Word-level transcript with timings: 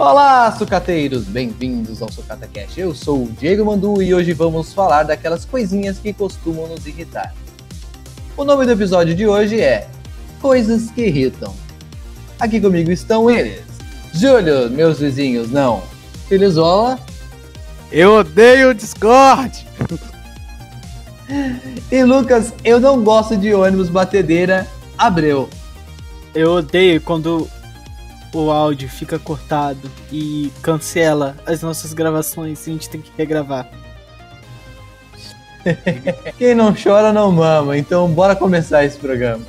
Olá, 0.00 0.50
sucateiros! 0.56 1.24
Bem-vindos 1.24 2.00
ao 2.00 2.10
Sucata 2.10 2.48
Cash. 2.48 2.78
Eu 2.78 2.94
sou 2.94 3.24
o 3.24 3.32
Diego 3.32 3.66
Mandu 3.66 4.00
e 4.00 4.14
hoje 4.14 4.32
vamos 4.32 4.72
falar 4.72 5.02
daquelas 5.02 5.44
coisinhas 5.44 5.98
que 5.98 6.10
costumam 6.10 6.66
nos 6.66 6.86
irritar. 6.86 7.34
O 8.34 8.42
nome 8.42 8.64
do 8.64 8.72
episódio 8.72 9.14
de 9.14 9.26
hoje 9.26 9.60
é 9.60 9.86
Coisas 10.40 10.90
que 10.90 11.02
Irritam. 11.02 11.54
Aqui 12.38 12.58
comigo 12.62 12.90
estão 12.90 13.30
eles: 13.30 13.62
Júlio, 14.14 14.70
meus 14.70 15.00
vizinhos, 15.00 15.50
não. 15.50 15.82
Filizola. 16.30 16.98
Eu 17.92 18.14
odeio 18.14 18.70
o 18.70 18.74
Discord! 18.74 19.66
E 21.92 22.02
Lucas, 22.02 22.54
eu 22.64 22.80
não 22.80 23.04
gosto 23.04 23.36
de 23.36 23.52
ônibus 23.54 23.88
batedeira. 23.90 24.66
Abreu. 24.98 25.48
Eu 26.34 26.54
odeio 26.54 27.00
quando 27.02 27.48
o 28.32 28.50
áudio 28.50 28.88
fica 28.88 29.18
cortado 29.18 29.90
e 30.12 30.52
cancela 30.62 31.36
as 31.46 31.62
nossas 31.62 31.92
gravações 31.92 32.66
e 32.66 32.70
a 32.70 32.72
gente 32.72 32.88
tem 32.88 33.00
que 33.00 33.10
regravar. 33.16 33.68
Quem 36.38 36.54
não 36.54 36.74
chora 36.74 37.12
não 37.12 37.30
mama, 37.32 37.76
então 37.76 38.08
bora 38.08 38.34
começar 38.34 38.84
esse 38.84 38.98
programa. 38.98 39.44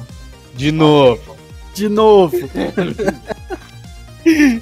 De 0.56 0.72
novo. 0.72 1.38
De 1.74 1.88
novo. 1.88 2.38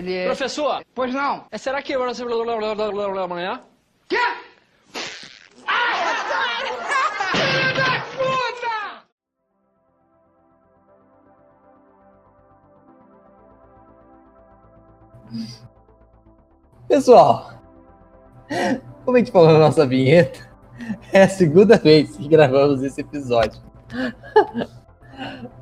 Ele 0.00 0.14
é. 0.14 0.24
Professor, 0.24 0.82
Pois 0.94 1.12
não. 1.12 1.44
é, 1.50 1.58
será 1.58 1.82
que 1.82 1.92
você 1.98 2.24
amanhã? 3.24 3.60
Quê? 4.08 4.16
Pessoal, 16.88 17.52
como 19.04 19.16
a 19.16 19.20
gente 19.20 19.30
falou 19.30 19.52
na 19.52 19.58
nossa 19.58 19.86
vinheta, 19.86 20.40
é 21.12 21.22
a 21.24 21.28
segunda 21.28 21.76
vez 21.76 22.16
que 22.16 22.26
gravamos 22.26 22.82
esse 22.82 23.02
episódio. 23.02 23.60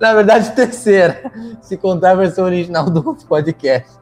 Na 0.00 0.14
verdade, 0.14 0.54
terceira, 0.54 1.30
se 1.60 1.76
contar 1.76 2.12
a 2.12 2.14
versão 2.14 2.44
original 2.44 2.88
do 2.88 3.02
podcast. 3.26 3.98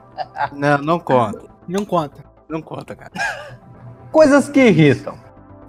Não, 0.53 0.78
não 0.78 0.98
conta. 0.98 1.42
Não 1.69 1.84
conta. 1.84 2.25
Não 2.48 2.62
conta, 2.62 2.95
cara. 2.95 3.12
Coisas 4.13 4.48
que 4.48 4.61
irritam. 4.61 5.14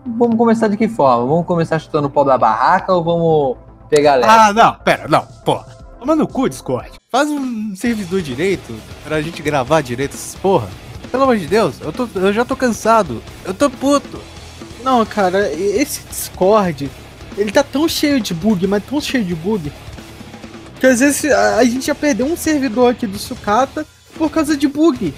Vamos 0.06 0.38
começar 0.38 0.68
de 0.68 0.78
que 0.78 0.88
forma? 0.88 1.26
Vamos 1.26 1.46
começar 1.46 1.80
chutando 1.80 2.08
o 2.08 2.10
pau 2.10 2.24
da 2.24 2.38
barraca 2.38 2.94
ou 2.94 3.04
vamos 3.04 3.58
pegar 3.90 4.16
leve? 4.16 4.32
Ah, 4.32 4.54
não, 4.54 4.76
pera, 4.76 5.08
não, 5.08 5.26
pô. 5.44 5.60
Toma 6.00 6.16
no 6.16 6.28
cu, 6.28 6.48
Discord. 6.48 6.92
Faz 7.12 7.30
um 7.30 7.76
servidor 7.76 8.22
direito 8.22 8.74
pra 9.04 9.22
gente 9.22 9.42
gravar 9.42 9.82
direito 9.82 10.14
essas 10.14 10.36
porra. 10.36 10.68
Pelo 11.12 11.24
amor 11.24 11.38
de 11.38 11.48
Deus, 11.48 11.82
eu, 11.82 11.92
tô, 11.92 12.08
eu 12.16 12.32
já 12.32 12.46
tô 12.46 12.56
cansado. 12.56 13.22
Eu 13.44 13.54
tô 13.54 13.70
puto. 13.70 14.22
Não, 14.84 15.06
cara, 15.06 15.52
esse 15.52 16.06
Discord, 16.08 16.90
ele 17.38 17.52
tá 17.52 17.64
tão 17.64 17.88
cheio 17.88 18.22
de 18.22 18.34
bug, 18.34 18.66
mas 18.68 18.84
tão 18.86 19.02
cheio 19.02 19.24
de 19.26 19.36
bug, 19.36 19.72
que 20.80 20.86
às 20.86 21.00
vezes 21.00 21.30
a, 21.32 21.58
a 21.58 21.64
gente 21.66 21.88
já 21.88 21.96
perdeu 21.96 22.26
um 22.26 22.38
servidor 22.38 22.92
aqui 22.92 23.08
do 23.08 23.18
Sucata 23.18 23.86
por 24.18 24.30
causa 24.32 24.56
de 24.58 24.68
bug. 24.68 25.14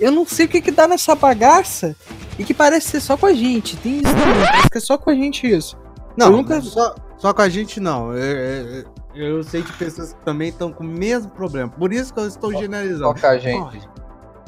Eu 0.00 0.10
não 0.12 0.26
sei 0.26 0.46
o 0.46 0.48
que 0.48 0.60
que 0.60 0.70
dá 0.70 0.88
nessa 0.88 1.14
bagaça 1.14 1.94
e 2.38 2.44
que 2.44 2.52
parece 2.54 2.88
ser 2.88 3.00
só 3.00 3.16
com 3.16 3.26
a 3.26 3.32
gente. 3.32 3.76
Tem 3.76 3.94
isso 3.96 4.04
também, 4.04 4.46
parece 4.46 4.70
que 4.70 4.78
é 4.78 4.80
só 4.80 4.98
com 4.98 5.10
a 5.10 5.14
gente 5.14 5.46
isso. 5.46 5.76
Não, 6.16 6.26
Eu 6.26 6.32
nunca- 6.32 6.60
só, 6.62 6.94
só 7.18 7.32
com 7.32 7.42
a 7.42 7.48
gente 7.48 7.80
não. 7.80 8.12
Eu, 8.12 8.36
eu- 8.36 8.84
eu 9.14 9.42
sei 9.44 9.62
de 9.62 9.72
pessoas 9.74 10.12
que 10.12 10.20
também 10.24 10.48
estão 10.48 10.72
com 10.72 10.82
o 10.82 10.86
mesmo 10.86 11.30
problema. 11.30 11.68
Por 11.70 11.92
isso 11.92 12.12
que 12.12 12.18
eu 12.20 12.26
estou 12.26 12.52
generalizando. 12.52 13.14
Toca 13.14 13.28
a 13.30 13.38
gente. 13.38 13.58
Porra, 13.78 13.94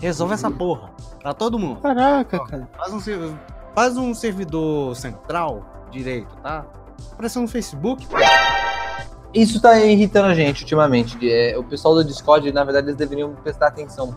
resolve 0.00 0.34
essa 0.34 0.50
porra. 0.50 0.90
Pra 1.22 1.32
todo 1.32 1.58
mundo. 1.58 1.80
Caraca, 1.80 2.38
cara. 2.44 2.68
Faz 2.76 2.92
um, 2.92 3.34
faz 3.74 3.96
um 3.96 4.14
servidor 4.14 4.94
central 4.96 5.86
direito, 5.92 6.34
tá? 6.42 6.66
Apareceu 7.12 7.42
no 7.42 7.48
Facebook. 7.48 8.06
Isso 9.36 9.60
tá 9.60 9.78
irritando 9.78 10.28
a 10.28 10.34
gente 10.34 10.62
ultimamente. 10.62 11.18
é, 11.30 11.58
o 11.58 11.62
pessoal 11.62 11.94
do 11.94 12.02
Discord, 12.02 12.50
na 12.52 12.64
verdade, 12.64 12.86
eles 12.86 12.96
deveriam 12.96 13.34
prestar 13.34 13.66
atenção 13.66 14.16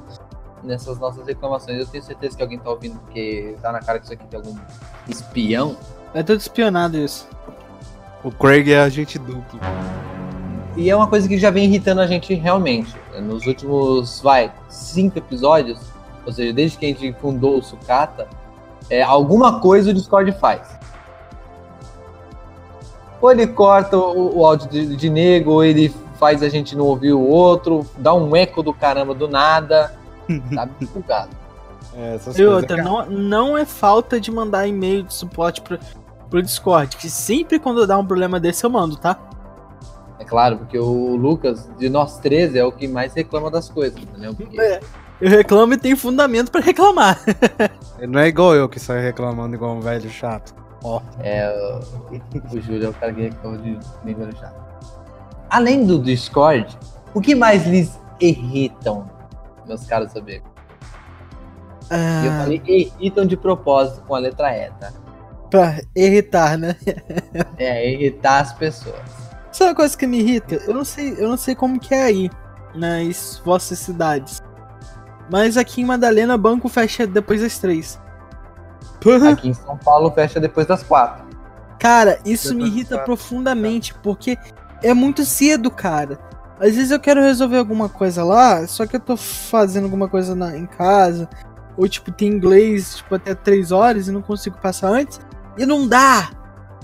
nessas 0.63 0.97
nossas 0.97 1.28
reclamações. 1.28 1.78
Eu 1.78 1.85
tenho 1.85 2.03
certeza 2.03 2.38
que 2.38 2.41
alguém 2.41 2.57
tá 2.57 2.69
ouvindo, 2.69 2.97
porque 3.00 3.56
tá 3.62 3.72
na 3.72 3.81
cara 3.81 4.00
que 4.00 4.06
isso 4.06 4.13
aqui 4.13 4.25
tem 4.28 4.40
algum 4.40 4.57
espião. 5.09 5.75
É 6.13 6.24
tudo 6.24 6.40
espionado 6.40 6.97
isso. 6.97 7.28
O 8.24 8.31
Craig 8.31 8.72
é 8.72 8.80
agente 8.80 9.19
duplo. 9.19 9.59
E 10.78 10.90
é 10.90 10.96
uma 10.96 11.07
coisa 11.07 11.28
que 11.28 11.38
já 11.38 11.51
vem 11.51 11.66
irritando 11.66 12.00
a 12.00 12.07
gente 12.07 12.34
realmente. 12.34 12.96
Nos 13.22 13.46
últimos, 13.46 14.22
vai, 14.22 14.53
cinco 14.69 15.18
episódios, 15.18 15.80
ou 16.25 16.31
seja, 16.31 16.53
desde 16.53 16.78
que 16.78 16.86
a 16.86 16.90
gente 16.90 17.13
fundou 17.19 17.57
o 17.57 17.62
Sucata, 17.62 18.25
é, 18.90 19.03
alguma 19.03 19.59
coisa 19.59 19.91
o 19.91 19.94
Discord 19.94 20.31
faz. 20.40 20.78
Ou 23.22 23.31
ele 23.31 23.47
corta 23.47 23.97
o, 23.97 24.40
o 24.40 24.46
áudio 24.46 24.69
de, 24.69 24.96
de 24.96 25.09
nego, 25.09 25.52
ou 25.52 25.63
ele 25.63 25.94
faz 26.19 26.44
a 26.44 26.50
gente 26.50 26.75
não 26.75 26.85
ouvir 26.85 27.13
o 27.13 27.22
outro, 27.22 27.85
dá 27.97 28.13
um 28.13 28.35
eco 28.35 28.62
do 28.62 28.74
caramba 28.74 29.13
do 29.13 29.28
nada. 29.28 29.97
Tá 30.53 30.69
bugado. 30.94 31.31
É, 31.96 32.19
E 32.38 32.46
outra, 32.46 32.78
não, 32.78 33.03
não 33.07 33.57
é 33.57 33.66
falta 33.66 34.22
de 34.22 34.31
mandar 34.31 34.68
e-mail 34.68 35.02
de 35.02 35.12
suporte 35.12 35.59
pro, 35.59 35.80
pro 36.30 36.44
Discord, 36.44 36.96
que 36.97 37.09
sempre 37.09 37.57
quando 37.57 37.88
dá 37.88 37.97
um 37.97 38.06
problema 38.06 38.40
desse 38.40 38.63
eu 38.63 38.69
mando, 38.69 38.96
tá? 38.96 39.18
É 40.19 40.24
claro, 40.24 40.57
porque 40.59 40.78
o 40.78 41.16
Lucas, 41.16 41.68
de 41.80 41.90
nós 41.90 42.19
três, 42.19 42.53
é 42.53 42.63
o 42.63 42.72
que 42.72 42.88
mais 42.88 43.13
reclama 43.16 43.50
das 43.50 43.69
coisas, 43.69 44.00
entendeu? 44.00 44.36
Porque 44.36 44.62
É. 44.62 44.80
Eu 45.19 45.30
reclamo 45.30 45.74
e 45.74 45.78
tenho 45.78 45.97
fundamento 45.97 46.50
pra 46.50 46.62
reclamar. 46.62 47.19
Ele 48.00 48.07
não 48.07 48.22
é 48.22 48.28
igual 48.28 48.56
eu 48.56 48.69
que 48.69 48.80
saio 48.80 49.01
reclamando 49.01 49.53
igual 49.53 49.75
um 49.75 49.81
velho 49.81 50.09
chato. 50.09 50.56
É, 51.22 51.50
o, 51.51 52.56
o 52.57 52.62
Júlio 52.62 52.85
é 52.85 52.90
o 52.90 52.94
cara 52.94 53.13
que 53.13 53.22
reclama 53.22 53.57
de 53.57 53.78
nível 54.03 54.29
chato. 54.35 54.56
Além 55.50 55.85
do 55.85 56.00
Discord, 56.00 56.78
o 57.13 57.19
que 57.22 57.35
mais 57.35 57.66
lhes 57.66 58.00
irritam, 58.19 59.09
meus 59.68 59.85
caros 59.85 60.12
saber? 60.12 60.41
E 62.22 62.25
eu 62.25 62.31
Ah, 62.31 62.38
falei 62.38 62.62
irritam 62.68 63.25
de 63.25 63.35
propósito 63.35 64.01
com 64.07 64.13
a 64.16 64.19
letra 64.19 64.56
E, 64.56 64.69
tá? 64.79 64.91
pra 65.50 65.81
irritar, 65.95 66.57
né? 66.57 66.75
É, 67.57 67.91
irritar 67.91 68.41
as 68.41 68.53
pessoas. 68.53 69.01
Sabe 69.51 69.72
uma 69.72 69.75
coisa 69.75 69.97
que 69.97 70.06
me 70.06 70.19
irrita? 70.19 70.56
Eu 70.56 70.73
não 70.75 70.85
sei, 70.85 71.16
eu 71.18 71.28
não 71.28 71.38
sei 71.38 71.56
como 71.56 71.79
que 71.79 71.94
é 71.94 72.03
aí 72.03 72.30
nas 72.75 73.42
vossas 73.44 73.80
cidades. 73.80 74.39
Mas 75.31 75.57
aqui 75.57 75.81
em 75.81 75.86
Madalena, 75.86 76.38
banco 76.38 76.69
fecha 76.69 77.06
depois 77.07 77.42
das 77.42 77.57
três. 77.57 78.00
Aqui 79.31 79.49
em 79.49 79.53
São 79.53 79.77
Paulo 79.77 80.11
fecha 80.11 80.39
depois 80.39 80.65
das 80.67 80.83
quatro. 80.83 81.25
Cara, 81.79 82.19
isso 82.25 82.49
me 82.49 82.55
Depois 82.55 82.69
das 82.71 82.75
irrita 82.75 82.97
profundamente, 83.05 83.93
porque 84.03 84.37
é 84.83 84.93
muito 84.93 85.23
cedo, 85.23 85.71
cara. 85.71 86.19
Às 86.59 86.75
vezes 86.75 86.91
eu 86.91 86.99
quero 86.99 87.21
resolver 87.21 87.57
alguma 87.57 87.87
coisa 87.87 88.23
lá, 88.23 88.67
só 88.67 88.85
que 88.85 88.97
eu 88.97 88.99
tô 88.99 89.15
fazendo 89.15 89.85
alguma 89.85 90.09
coisa 90.09 90.35
na- 90.35 90.57
em 90.57 90.65
casa, 90.65 91.29
ou 91.77 91.87
tipo, 91.87 92.11
tem 92.11 92.27
inglês 92.27 92.97
tipo, 92.97 93.15
até 93.15 93.33
3 93.33 93.71
horas 93.71 94.09
e 94.09 94.11
não 94.11 94.21
consigo 94.21 94.57
passar 94.57 94.89
antes, 94.89 95.21
e 95.57 95.65
não 95.65 95.87
dá! 95.87 96.31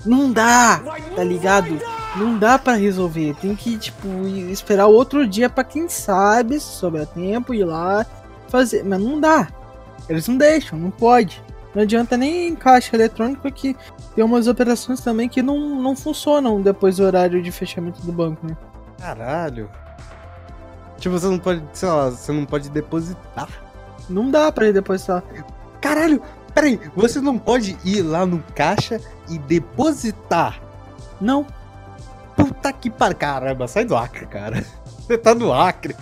Não 0.04 0.32
dá! 0.32 0.80
Tá 1.14 1.22
ligado? 1.24 1.78
Não 2.16 2.38
dá 2.38 2.58
pra 2.58 2.72
resolver. 2.74 3.34
Tem 3.40 3.54
que, 3.54 3.76
tipo, 3.76 4.08
esperar 4.50 4.86
outro 4.86 5.26
dia 5.26 5.50
pra 5.50 5.62
quem 5.64 5.88
sabe, 5.88 6.58
se 6.58 6.66
sobrar 6.76 7.06
tempo, 7.06 7.52
ir 7.52 7.64
lá 7.64 8.06
fazer. 8.48 8.82
Mas 8.84 9.00
não 9.00 9.20
dá. 9.20 9.48
Eles 10.08 10.26
não 10.28 10.36
deixam, 10.38 10.78
não 10.78 10.90
pode. 10.90 11.42
Não 11.76 11.82
adianta 11.82 12.16
nem 12.16 12.48
em 12.48 12.56
caixa 12.56 12.96
eletrônico 12.96 13.52
que 13.52 13.76
tem 14.14 14.24
umas 14.24 14.46
operações 14.46 14.98
também 15.02 15.28
que 15.28 15.42
não, 15.42 15.58
não 15.78 15.94
funcionam 15.94 16.62
depois 16.62 16.96
do 16.96 17.04
horário 17.04 17.42
de 17.42 17.52
fechamento 17.52 18.00
do 18.00 18.10
banco, 18.10 18.46
né? 18.46 18.56
Caralho. 18.98 19.70
Tipo, 20.96 21.18
você 21.18 21.26
não 21.26 21.38
pode, 21.38 21.62
sei 21.74 21.86
lá, 21.86 22.08
você 22.08 22.32
não 22.32 22.46
pode 22.46 22.70
depositar. 22.70 23.50
Não 24.08 24.30
dá 24.30 24.50
pra 24.50 24.68
ir 24.68 24.72
depositar. 24.72 25.22
Caralho, 25.78 26.22
peraí, 26.54 26.80
você 26.96 27.20
não 27.20 27.38
pode 27.38 27.76
ir 27.84 28.00
lá 28.00 28.24
no 28.24 28.42
caixa 28.54 28.98
e 29.28 29.38
depositar. 29.38 30.58
Não. 31.20 31.46
Puta 32.34 32.72
que 32.72 32.88
par... 32.88 33.12
Caramba, 33.12 33.68
sai 33.68 33.84
do 33.84 33.94
Acre, 33.94 34.24
cara. 34.24 34.64
Você 35.06 35.18
tá 35.18 35.34
no 35.34 35.52
Acre. 35.52 35.94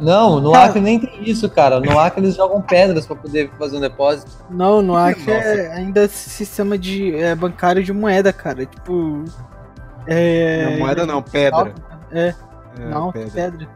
Não, 0.00 0.40
no 0.40 0.52
Cara- 0.52 0.64
Acre 0.66 0.80
nem 0.80 0.98
tem 0.98 1.22
isso, 1.28 1.48
cara. 1.48 1.78
No 1.80 1.98
Acre 1.98 2.20
eles 2.20 2.34
jogam 2.34 2.60
pedras 2.60 3.06
pra 3.06 3.14
poder 3.14 3.50
fazer 3.58 3.76
um 3.76 3.80
depósito. 3.80 4.30
Não, 4.50 4.82
no. 4.82 4.96
Acre 4.96 5.30
é 5.30 5.72
ainda 5.72 6.04
esse 6.04 6.28
sistema 6.30 6.76
de 6.76 7.14
é, 7.16 7.34
bancário 7.34 7.82
de 7.82 7.92
moeda, 7.92 8.32
cara. 8.32 8.66
Tipo. 8.66 9.24
É. 10.06 10.70
não, 10.70 10.78
moeda 10.78 11.06
não, 11.06 11.22
pedra. 11.22 11.72
É, 12.12 12.34
É, 12.78 12.84
não, 12.90 13.12
pedra. 13.12 13.30
pedra. 13.30 13.68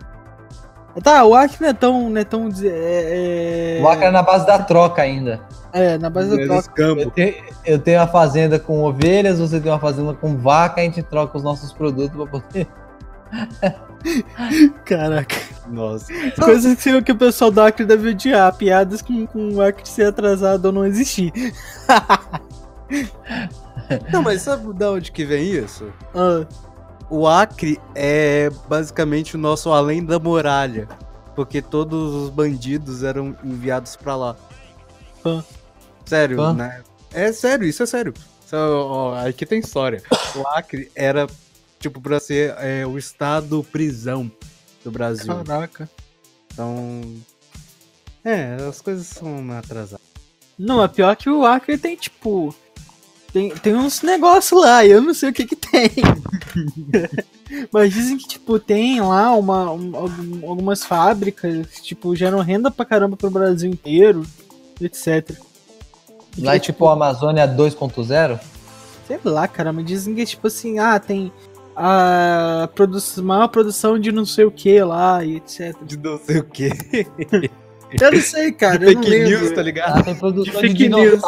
Tá, 1.02 1.24
o 1.24 1.34
Acre 1.34 1.56
não 1.60 1.68
é 1.68 1.72
tão. 1.72 2.10
Não 2.10 2.20
é, 2.20 2.24
tão 2.24 2.48
é, 2.64 3.78
é... 3.78 3.80
O 3.82 3.88
Acre 3.88 4.06
é 4.06 4.10
na 4.10 4.22
base 4.22 4.44
da 4.44 4.58
troca 4.58 5.00
ainda. 5.00 5.40
É, 5.72 5.96
na 5.98 6.10
base 6.10 6.36
da 6.36 6.44
troca. 6.44 6.68
campo. 6.72 7.00
Eu 7.02 7.10
tenho, 7.12 7.34
eu 7.64 7.78
tenho 7.78 8.00
uma 8.00 8.08
fazenda 8.08 8.58
com 8.58 8.82
ovelhas, 8.82 9.38
você 9.38 9.60
tem 9.60 9.70
uma 9.70 9.78
fazenda 9.78 10.12
com 10.14 10.36
vaca, 10.36 10.80
a 10.80 10.84
gente 10.84 11.00
troca 11.02 11.36
os 11.36 11.44
nossos 11.44 11.72
produtos 11.72 12.16
pra 12.16 12.26
poder. 12.26 12.66
Caraca. 14.84 15.36
Nossa. 15.68 16.12
Coisas 16.42 16.82
que, 16.82 17.02
que 17.02 17.12
o 17.12 17.16
pessoal 17.16 17.50
do 17.50 17.60
Acre 17.60 17.84
deve 17.84 18.10
odiar. 18.10 18.54
Piadas 18.56 19.02
com, 19.02 19.26
com 19.26 19.52
o 19.54 19.60
Acre 19.62 19.88
ser 19.88 20.04
atrasado 20.08 20.66
ou 20.66 20.72
não 20.72 20.86
existir. 20.86 21.32
Não, 24.12 24.22
mas 24.22 24.42
sabe 24.42 24.72
da 24.74 24.90
onde 24.90 25.10
que 25.10 25.24
vem 25.24 25.44
isso? 25.50 25.90
Ah, 26.14 26.46
O 27.10 27.26
Acre 27.26 27.78
é 27.94 28.50
basicamente 28.68 29.34
o 29.34 29.38
nosso 29.38 29.70
além 29.72 30.04
da 30.04 30.18
muralha. 30.18 30.88
Porque 31.34 31.62
todos 31.62 32.14
os 32.14 32.30
bandidos 32.30 33.02
eram 33.02 33.36
enviados 33.44 33.96
pra 33.96 34.16
lá. 34.16 34.36
Hã? 35.24 35.44
Sério, 36.04 36.40
Hã? 36.40 36.52
né? 36.52 36.82
É 37.12 37.32
sério, 37.32 37.66
isso 37.66 37.82
é 37.82 37.86
sério. 37.86 38.12
Isso, 38.44 38.56
ó, 38.56 39.14
aqui 39.26 39.46
tem 39.46 39.60
história. 39.60 40.02
O 40.34 40.46
Acre 40.48 40.90
era, 40.94 41.26
tipo, 41.78 42.00
pra 42.00 42.18
ser 42.20 42.54
é, 42.58 42.86
o 42.86 42.98
estado 42.98 43.64
prisão 43.70 44.30
do 44.84 44.90
Brasil. 44.90 45.34
caraca. 45.44 45.88
Então. 46.52 47.02
É, 48.24 48.56
as 48.68 48.80
coisas 48.80 49.06
são 49.06 49.50
atrasadas. 49.52 50.06
Não, 50.58 50.82
é 50.82 50.88
pior 50.88 51.14
que 51.16 51.30
o 51.30 51.44
Acre 51.46 51.78
tem, 51.78 51.94
tipo. 51.96 52.54
Tem, 53.32 53.50
tem 53.50 53.74
uns 53.74 54.00
negócios 54.02 54.58
lá, 54.60 54.84
e 54.84 54.90
eu 54.90 55.02
não 55.02 55.12
sei 55.12 55.28
o 55.28 55.32
que 55.32 55.46
que 55.46 55.54
tem. 55.56 55.90
Mas 57.72 57.92
dizem 57.92 58.16
que, 58.18 58.26
tipo, 58.26 58.58
tem 58.58 59.00
lá 59.00 59.34
uma, 59.34 59.70
um- 59.70 59.96
algum- 59.96 60.48
algumas 60.48 60.84
fábricas 60.84 61.66
que, 61.68 61.82
tipo, 61.82 62.14
geram 62.16 62.40
renda 62.40 62.70
pra 62.70 62.84
caramba 62.84 63.16
pro 63.16 63.30
Brasil 63.30 63.70
inteiro, 63.70 64.26
etc. 64.80 65.36
Lá 66.38 66.56
é 66.56 66.58
tipo 66.58 66.86
a 66.88 66.92
Amazônia 66.92 67.46
2.0? 67.46 68.38
Sei 69.06 69.18
lá, 69.24 69.48
cara, 69.48 69.72
mas 69.72 69.86
dizem 69.86 70.14
que, 70.14 70.24
tipo 70.26 70.46
assim, 70.46 70.78
ah, 70.78 70.98
tem 70.98 71.32
a 71.80 72.68
produ 72.74 72.98
maior 73.22 73.48
produção 73.48 73.98
de 73.98 74.10
não 74.10 74.24
sei 74.26 74.44
o 74.44 74.50
que 74.50 74.82
lá, 74.82 75.24
e 75.24 75.36
etc. 75.36 75.76
De 75.84 75.96
não 75.96 76.18
sei 76.18 76.38
o 76.38 76.44
quê. 76.44 76.70
Eu 78.02 78.12
não 78.12 78.20
sei, 78.20 78.52
cara, 78.52 78.84
eu 78.84 78.92
não 78.94 79.02
Fake 79.02 79.08
lembro. 79.10 79.40
news, 79.40 79.52
tá 79.52 79.62
ligado? 79.62 79.94
Lá 79.96 80.02
tem 80.02 80.14
produção 80.14 80.52
de, 80.60 80.60
fake 80.60 80.88
news. 80.90 81.22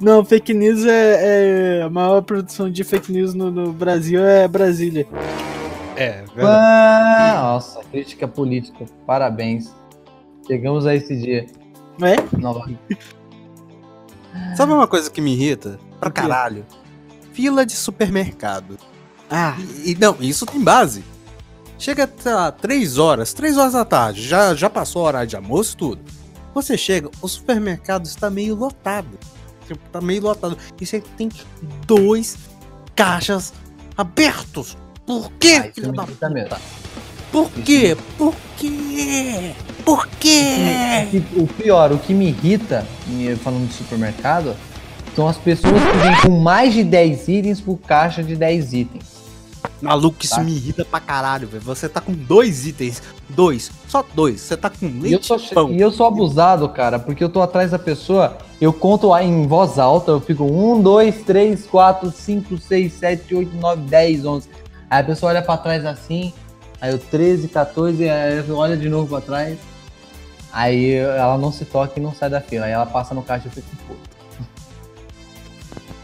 Não, 0.00 0.24
fake 0.24 0.54
news 0.54 0.84
é, 0.86 1.78
é- 1.80 1.82
A 1.82 1.90
maior 1.90 2.20
produção 2.22 2.70
de 2.70 2.84
fake 2.84 3.10
news 3.10 3.34
no, 3.34 3.50
no 3.50 3.72
Brasil 3.72 4.22
é 4.24 4.46
Brasília. 4.46 5.04
É, 5.96 6.22
verdade. 6.32 6.46
Ah, 6.46 7.40
nossa, 7.42 7.80
crítica 7.90 8.28
política. 8.28 8.84
Parabéns. 9.04 9.74
Chegamos 10.46 10.86
a 10.86 10.94
esse 10.94 11.16
dia. 11.16 11.46
É? 12.00 12.36
Nova. 12.38 12.70
Sabe 14.56 14.72
uma 14.72 14.86
coisa 14.86 15.10
que 15.10 15.20
me 15.20 15.32
irrita? 15.32 15.76
Pra 15.98 16.08
caralho. 16.10 16.64
Fila 17.32 17.66
de 17.66 17.72
supermercado. 17.72 18.78
Ah, 19.30 19.56
E, 19.84 19.92
e 19.92 19.94
não, 19.94 20.16
isso 20.20 20.44
tem 20.44 20.60
base. 20.62 21.04
Chega, 21.78 22.10
lá, 22.26 22.52
3 22.52 22.98
horas, 22.98 23.32
3 23.32 23.56
horas 23.56 23.72
da 23.72 23.84
tarde, 23.84 24.26
já, 24.26 24.54
já 24.54 24.68
passou 24.68 25.02
a 25.02 25.08
hora 25.08 25.26
de 25.26 25.34
almoço 25.36 25.76
tudo. 25.76 26.02
Você 26.54 26.76
chega, 26.76 27.08
o 27.22 27.28
supermercado 27.28 28.04
está 28.04 28.28
meio 28.28 28.54
lotado. 28.54 29.18
Tipo, 29.66 29.80
tá 29.90 30.00
meio 30.00 30.22
lotado. 30.22 30.58
E 30.80 30.84
você 30.84 31.00
tem 31.16 31.30
dois 31.86 32.36
caixas 32.94 33.52
abertos. 33.96 34.76
Por 35.06 35.30
quê, 35.38 35.54
Ah, 35.64 35.70
filho 35.72 35.90
me 35.92 35.96
da 35.96 36.02
irrita 36.02 36.28
mesmo. 36.28 36.56
Por 37.32 37.50
quê? 37.50 37.96
Por 38.18 38.34
quê? 38.58 39.54
Por 39.84 40.06
quê? 40.18 41.22
O 41.36 41.46
pior, 41.46 41.92
o 41.92 41.98
que 41.98 42.12
me 42.12 42.28
irrita, 42.28 42.84
falando 43.42 43.68
de 43.68 43.74
supermercado, 43.74 44.56
são 45.14 45.28
as 45.28 45.36
pessoas 45.38 45.72
que 45.74 45.98
vêm 45.98 46.20
com 46.22 46.40
mais 46.40 46.74
de 46.74 46.82
10 46.82 47.28
itens 47.28 47.60
por 47.60 47.78
caixa 47.78 48.22
de 48.22 48.34
10 48.34 48.72
itens. 48.72 49.19
Maluco, 49.80 50.18
isso 50.22 50.34
Tá. 50.34 50.42
me 50.42 50.52
irrita 50.52 50.84
pra 50.84 51.00
caralho, 51.00 51.48
velho. 51.48 51.62
Você 51.62 51.88
tá 51.88 52.00
com 52.00 52.12
dois 52.12 52.66
itens. 52.66 53.02
Dois. 53.28 53.70
Só 53.88 54.04
dois. 54.14 54.40
Você 54.40 54.56
tá 54.56 54.68
com 54.68 54.86
E 54.86 54.88
eu, 54.96 55.02
leite 55.02 55.26
sou, 55.26 55.36
e 55.38 55.48
pão. 55.54 55.70
e 55.72 55.80
eu 55.80 55.90
sou 55.90 56.06
abusado, 56.06 56.68
cara, 56.68 56.98
porque 56.98 57.22
eu 57.24 57.28
tô 57.28 57.40
atrás 57.40 57.70
da 57.70 57.78
pessoa, 57.78 58.36
eu 58.60 58.72
conto 58.72 59.16
em 59.18 59.46
voz 59.46 59.78
alta, 59.78 60.10
eu 60.10 60.20
fico 60.20 60.44
1, 60.44 60.82
2, 60.82 61.22
3, 61.22 61.66
4, 61.66 62.10
5, 62.10 62.58
6, 62.58 62.92
7, 62.92 63.34
8, 63.34 63.56
9, 63.56 63.82
10, 63.82 64.24
11. 64.26 64.48
Aí 64.90 65.00
a 65.00 65.04
pessoa 65.04 65.30
olha 65.30 65.40
pra 65.42 65.56
trás 65.56 65.84
assim, 65.86 66.32
aí 66.80 66.90
eu 66.92 66.98
13, 66.98 67.48
14, 67.48 68.08
aí 68.08 68.38
ela 68.38 68.54
olha 68.56 68.76
de 68.76 68.88
novo 68.88 69.08
pra 69.08 69.20
trás. 69.20 69.58
Aí 70.52 70.94
ela 70.94 71.38
não 71.38 71.52
se 71.52 71.64
toca 71.64 71.92
e 71.98 72.02
não 72.02 72.12
sai 72.12 72.28
da 72.28 72.40
fila. 72.40 72.66
Aí 72.66 72.72
ela 72.72 72.84
passa 72.86 73.14
no 73.14 73.22
caixa 73.22 73.46
e 73.46 73.48
eu 73.48 73.52
fico 73.52 73.68
puto. 73.86 73.99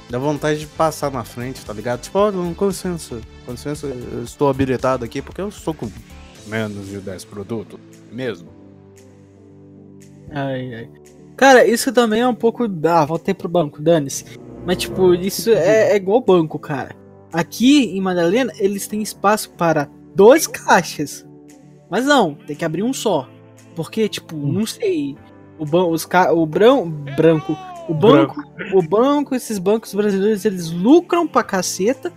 Dá 0.09 0.19
vontade 0.19 0.61
de 0.61 0.67
passar 0.67 1.11
na 1.11 1.25
frente, 1.25 1.65
tá 1.65 1.73
ligado? 1.73 2.01
Tipo, 2.01 2.19
ó, 2.19 2.33
não, 2.33 2.55
com 2.55 2.69
licença. 2.69 3.21
Com 3.45 3.53
licença, 3.53 3.87
eu 3.87 4.23
estou 4.23 4.49
habilitado 4.49 5.05
aqui 5.05 5.21
porque 5.21 5.41
eu 5.41 5.49
estou 5.49 5.75
com 5.75 5.91
menos 6.47 6.89
de 6.89 6.99
10 6.99 7.25
produtos. 7.25 7.79
Mesmo. 8.13 8.49
ai, 10.31 10.75
ai. 10.75 10.91
Cara, 11.37 11.67
isso 11.67 11.93
também 11.93 12.23
é 12.23 12.29
um 12.29 12.35
pouco. 12.35 12.65
Ah, 12.85 13.05
voltei 13.05 13.35
pro 13.35 13.49
banco, 13.49 13.83
dane-se. 13.83 14.25
Mas, 14.65 14.79
tipo, 14.79 15.15
isso 15.15 15.51
é, 15.51 15.93
é 15.93 15.97
igual 15.97 16.21
banco, 16.21 16.59
cara. 16.59 16.97
Aqui 17.33 17.97
em 17.97 18.01
Madalena, 18.01 18.53
eles 18.59 18.87
têm 18.87 19.03
espaço 19.03 19.51
para 19.51 19.89
dois 20.15 20.47
caixas. 20.47 21.27
Mas 21.91 22.05
não, 22.07 22.35
tem 22.35 22.57
que 22.57 22.65
abrir 22.65 22.83
um 22.83 22.93
só. 22.93 23.29
Porque, 23.75 24.09
tipo, 24.09 24.37
não 24.37 24.65
sei. 24.65 25.17
O, 25.59 25.65
ban 25.65 25.87
os 25.87 26.05
ca 26.07 26.33
o 26.33 26.47
brão 26.47 26.89
branco. 26.89 27.57
O 27.89 27.95
banco, 27.95 28.43
o 28.75 28.83
banco, 28.83 29.35
esses 29.35 29.59
bancos 29.59 29.95
brasileiros, 29.95 30.45
eles 30.45 30.71
lucram 30.71 31.27
pra 31.27 31.43
caceta, 31.43 32.13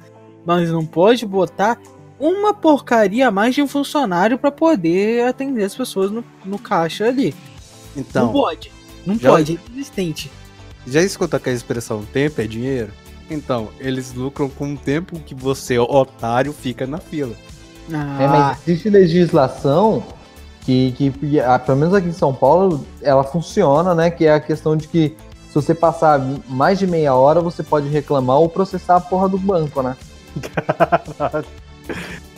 mas 0.46 0.72
não 0.72 0.86
pode 0.86 1.26
botar 1.26 1.78
uma 2.20 2.54
porcaria 2.54 3.28
a 3.28 3.32
mais 3.32 3.54
de 3.56 3.62
um 3.62 3.68
funcionário 3.68 4.38
pra 4.38 4.52
poder 4.52 5.26
atender 5.28 5.64
as 5.64 5.76
pessoas 5.76 6.10
no, 6.12 6.24
no 6.44 6.58
caixa 6.58 7.06
ali. 7.06 7.34
não 7.96 8.02
Então, 8.02 8.32
pode. 8.32 8.72
Não 9.06 9.16
já- 9.18 9.30
pode, 9.30 9.54
é 9.54 9.70
inexistente. 9.72 10.32
já 10.88 11.02
escuta 11.02 11.38
aquela 11.38 11.56
expressão, 11.56 12.04
tempo 12.12 12.42
é 12.42 12.48
dinheiro? 12.48 12.92
Então, 13.30 13.70
eles 13.80 14.12
lucram 14.14 14.50
com 14.50 14.74
o 14.74 14.78
tempo 14.78 15.20
que 15.20 15.36
você, 15.36 15.78
otário, 15.78 16.52
fica 16.52 16.88
na 16.88 16.98
fila. 16.98 17.34
Ah, 17.94 18.18
É, 18.24 18.28
mas 18.28 18.58
existe 18.68 18.90
legislação 18.90 20.04
que, 20.62 20.92
que, 20.94 21.12
pelo 21.66 21.78
menos 21.78 21.94
aqui 21.94 22.08
em 22.08 22.14
São 22.14 22.34
Paulo, 22.34 22.86
ela 23.02 23.24
funciona, 23.24 23.94
né? 23.96 24.10
Que 24.10 24.26
é 24.26 24.34
a 24.34 24.40
questão 24.40 24.76
de 24.76 24.88
que 24.88 25.16
se 25.50 25.56
você 25.56 25.74
passar 25.76 26.20
mais 26.48 26.80
de 26.80 26.88
meia 26.88 27.14
hora, 27.14 27.42
você 27.42 27.62
pode 27.64 27.90
reclamar 27.90 28.38
ou 28.38 28.48
processar 28.48 28.96
a 28.96 29.02
porra 29.02 29.28
do 29.28 29.38
banco, 29.38 29.82
né? 29.82 29.98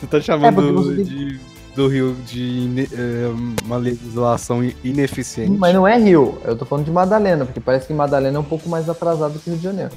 Você 0.00 0.06
tá 0.08 0.16
É, 0.16 0.20
chamando 0.20 0.54
porque 0.54 0.72
você 0.72 0.94
tem- 0.96 1.04
de, 1.04 1.40
do 1.76 1.88
Rio 1.88 2.14
de 2.26 2.42
ine- 2.42 2.88
eh, 2.90 3.30
uma 3.64 3.76
legislação 3.76 4.62
ineficiente. 4.82 5.52
Mas 5.58 5.74
não 5.74 5.86
é 5.86 5.96
Rio, 5.98 6.38
eu 6.44 6.56
tô 6.56 6.64
falando 6.64 6.86
de 6.86 6.90
Madalena, 6.90 7.44
porque 7.44 7.60
parece 7.60 7.86
que 7.86 7.92
Madalena 7.92 8.36
é 8.36 8.40
um 8.40 8.44
pouco 8.44 8.68
mais 8.68 8.88
atrasado 8.88 9.38
que 9.38 9.50
Rio 9.50 9.58
de 9.58 9.64
Janeiro. 9.64 9.92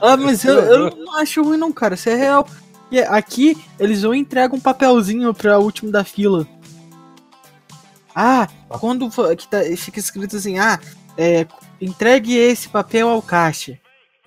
ah, 0.00 0.16
mas 0.16 0.44
eu, 0.44 0.54
eu 0.60 0.96
não 0.96 1.18
acho 1.18 1.42
ruim 1.42 1.56
não, 1.58 1.72
cara. 1.72 1.94
Isso 1.94 2.08
é 2.08 2.14
real. 2.14 2.46
E 2.90 3.00
aqui, 3.00 3.56
eles 3.80 4.02
vão 4.02 4.14
e 4.14 4.18
entregam 4.18 4.56
um 4.58 4.60
papelzinho 4.60 5.34
pra 5.34 5.58
último 5.58 5.90
da 5.90 6.04
fila. 6.04 6.46
Ah, 8.14 8.48
quando 8.80 9.10
for- 9.10 9.34
que 9.36 9.46
tá, 9.48 9.58
fica 9.76 9.98
escrito 9.98 10.36
assim, 10.36 10.58
ah, 10.58 10.78
é, 11.16 11.46
entregue 11.80 12.36
esse 12.36 12.68
papel 12.68 13.08
ao 13.08 13.22
caixa. 13.22 13.78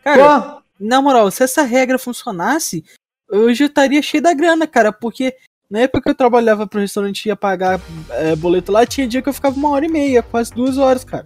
Cara, 0.03 0.41
Pô, 0.41 0.61
na 0.79 1.01
moral, 1.01 1.29
se 1.29 1.43
essa 1.43 1.63
regra 1.63 1.99
funcionasse, 1.99 2.83
eu 3.29 3.53
já 3.53 3.65
estaria 3.65 4.01
cheio 4.01 4.23
da 4.23 4.33
grana, 4.33 4.65
cara, 4.65 4.91
porque 4.91 5.35
na 5.69 5.79
época 5.79 6.01
que 6.01 6.09
eu 6.09 6.15
trabalhava 6.15 6.65
pro 6.65 6.79
restaurante 6.79 7.25
e 7.25 7.29
ia 7.29 7.35
pagar 7.35 7.79
é, 8.11 8.35
boleto 8.35 8.71
lá, 8.71 8.85
tinha 8.85 9.07
dia 9.07 9.21
que 9.21 9.29
eu 9.29 9.33
ficava 9.33 9.55
uma 9.55 9.69
hora 9.69 9.85
e 9.85 9.89
meia, 9.89 10.23
quase 10.23 10.53
duas 10.53 10.77
horas, 10.77 11.03
cara. 11.03 11.25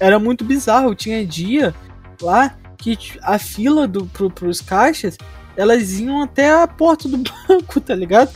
Era 0.00 0.18
muito 0.18 0.44
bizarro, 0.44 0.94
tinha 0.94 1.24
dia 1.24 1.74
lá 2.20 2.56
que 2.76 2.98
a 3.22 3.38
fila 3.38 3.86
do, 3.86 4.06
pro, 4.06 4.28
pros 4.28 4.60
caixas, 4.60 5.16
elas 5.56 6.00
iam 6.00 6.22
até 6.22 6.50
a 6.50 6.66
porta 6.66 7.08
do 7.08 7.18
banco, 7.48 7.80
tá 7.80 7.94
ligado? 7.94 8.32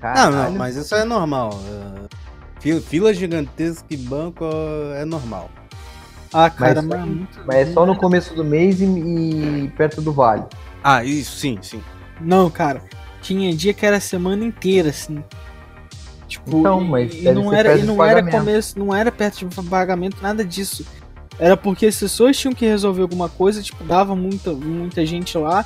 Não, 0.00 0.10
não, 0.10 0.14
caralho. 0.14 0.54
mas 0.54 0.76
isso 0.76 0.94
é 0.94 1.04
normal. 1.04 1.58
eh, 2.64 2.80
fila, 2.80 3.12
gigantesca 3.12 3.86
e 3.90 3.96
banco 3.96 4.44
é 4.94 5.04
normal. 5.04 5.50
Ah, 6.36 6.50
cara, 6.50 6.82
Mas- 6.82 6.84
mas, 6.86 7.00
é 7.00 7.04
muito- 7.06 7.40
Mas 7.46 7.56
é 7.68 7.72
só 7.72 7.86
no 7.86 7.96
começo 7.96 8.34
do 8.34 8.44
mês 8.44 8.80
e, 8.80 8.84
e 8.86 9.72
perto 9.76 10.02
do 10.02 10.12
vale. 10.12 10.42
Ah, 10.82 11.04
isso, 11.04 11.36
sim, 11.38 11.58
sim. 11.62 11.80
Não, 12.20 12.50
cara, 12.50 12.82
tinha 13.22 13.54
dia 13.54 13.72
que 13.72 13.86
era 13.86 13.98
a 13.98 14.00
semana 14.00 14.44
inteira, 14.44 14.90
assim. 14.90 15.22
Tipo, 16.26 16.58
Então, 16.58 16.82
e- 16.82 16.88
mas 16.88 17.14
e, 17.14 17.18
deve 17.22 17.34
não 17.40 17.52
era, 17.52 17.68
perto 17.68 17.78
e 17.78 17.80
de 17.82 17.86
não 17.86 18.04
era 18.04 18.14
pagamento. 18.16 18.38
começo, 18.44 18.78
não 18.78 18.94
era 18.94 19.12
perto 19.12 19.46
de 19.46 19.62
pagamento, 19.70 20.16
nada 20.20 20.44
disso. 20.44 20.84
Era 21.38 21.56
porque 21.56 21.86
as 21.86 21.96
pessoas 21.96 22.36
tinham 22.36 22.52
que 22.54 22.66
resolver 22.66 23.02
alguma 23.02 23.28
coisa, 23.28 23.62
tipo, 23.62 23.82
dava 23.84 24.14
muita, 24.16 24.52
muita 24.52 25.06
gente 25.06 25.38
lá. 25.38 25.64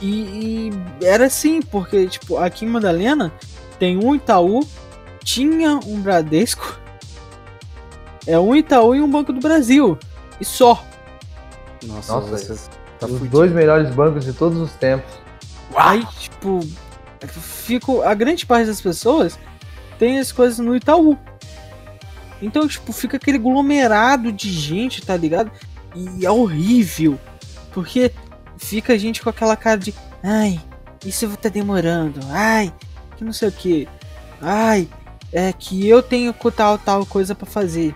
E, 0.00 0.70
e 1.00 1.04
era 1.04 1.26
assim, 1.26 1.60
porque, 1.62 2.06
tipo, 2.06 2.36
aqui 2.38 2.64
em 2.64 2.68
Madalena, 2.68 3.32
tem 3.78 3.96
um 3.96 4.14
Itaú, 4.14 4.66
tinha 5.22 5.78
um 5.86 6.00
Bradesco, 6.00 6.78
é 8.26 8.38
um 8.38 8.54
Itaú 8.54 8.94
e 8.94 9.00
um 9.00 9.10
Banco 9.10 9.32
do 9.32 9.40
Brasil. 9.40 9.98
E 10.40 10.44
só. 10.44 10.84
Nossa, 11.84 12.14
Nossa, 12.14 12.28
você 12.28 12.54
tá 12.98 13.06
Os 13.06 13.12
fudido. 13.12 13.28
dois 13.28 13.52
melhores 13.52 13.90
bancos 13.94 14.24
de 14.24 14.32
todos 14.32 14.58
os 14.58 14.72
tempos. 14.72 15.12
Aí, 15.76 16.04
tipo, 16.18 16.60
fico, 17.26 18.02
a 18.02 18.14
grande 18.14 18.46
parte 18.46 18.66
das 18.66 18.80
pessoas 18.80 19.38
tem 19.98 20.18
as 20.18 20.32
coisas 20.32 20.58
no 20.58 20.74
Itaú. 20.74 21.18
Então, 22.40 22.66
tipo, 22.66 22.92
fica 22.92 23.16
aquele 23.16 23.38
aglomerado 23.38 24.30
de 24.32 24.50
gente, 24.50 25.02
tá 25.02 25.16
ligado? 25.16 25.50
E 25.94 26.26
é 26.26 26.30
horrível. 26.30 27.18
Porque 27.72 28.12
fica 28.58 28.92
a 28.92 28.98
gente 28.98 29.22
com 29.22 29.30
aquela 29.30 29.56
cara 29.56 29.78
de 29.78 29.94
ai, 30.22 30.60
isso 31.04 31.28
tá 31.36 31.48
demorando, 31.48 32.20
ai, 32.30 32.72
que 33.16 33.24
não 33.24 33.32
sei 33.32 33.48
o 33.48 33.52
que. 33.52 33.88
Ai, 34.40 34.88
é 35.32 35.52
que 35.52 35.88
eu 35.88 36.02
tenho 36.02 36.34
tal, 36.56 36.78
tal 36.78 37.04
coisa 37.06 37.34
pra 37.34 37.46
fazer. 37.46 37.94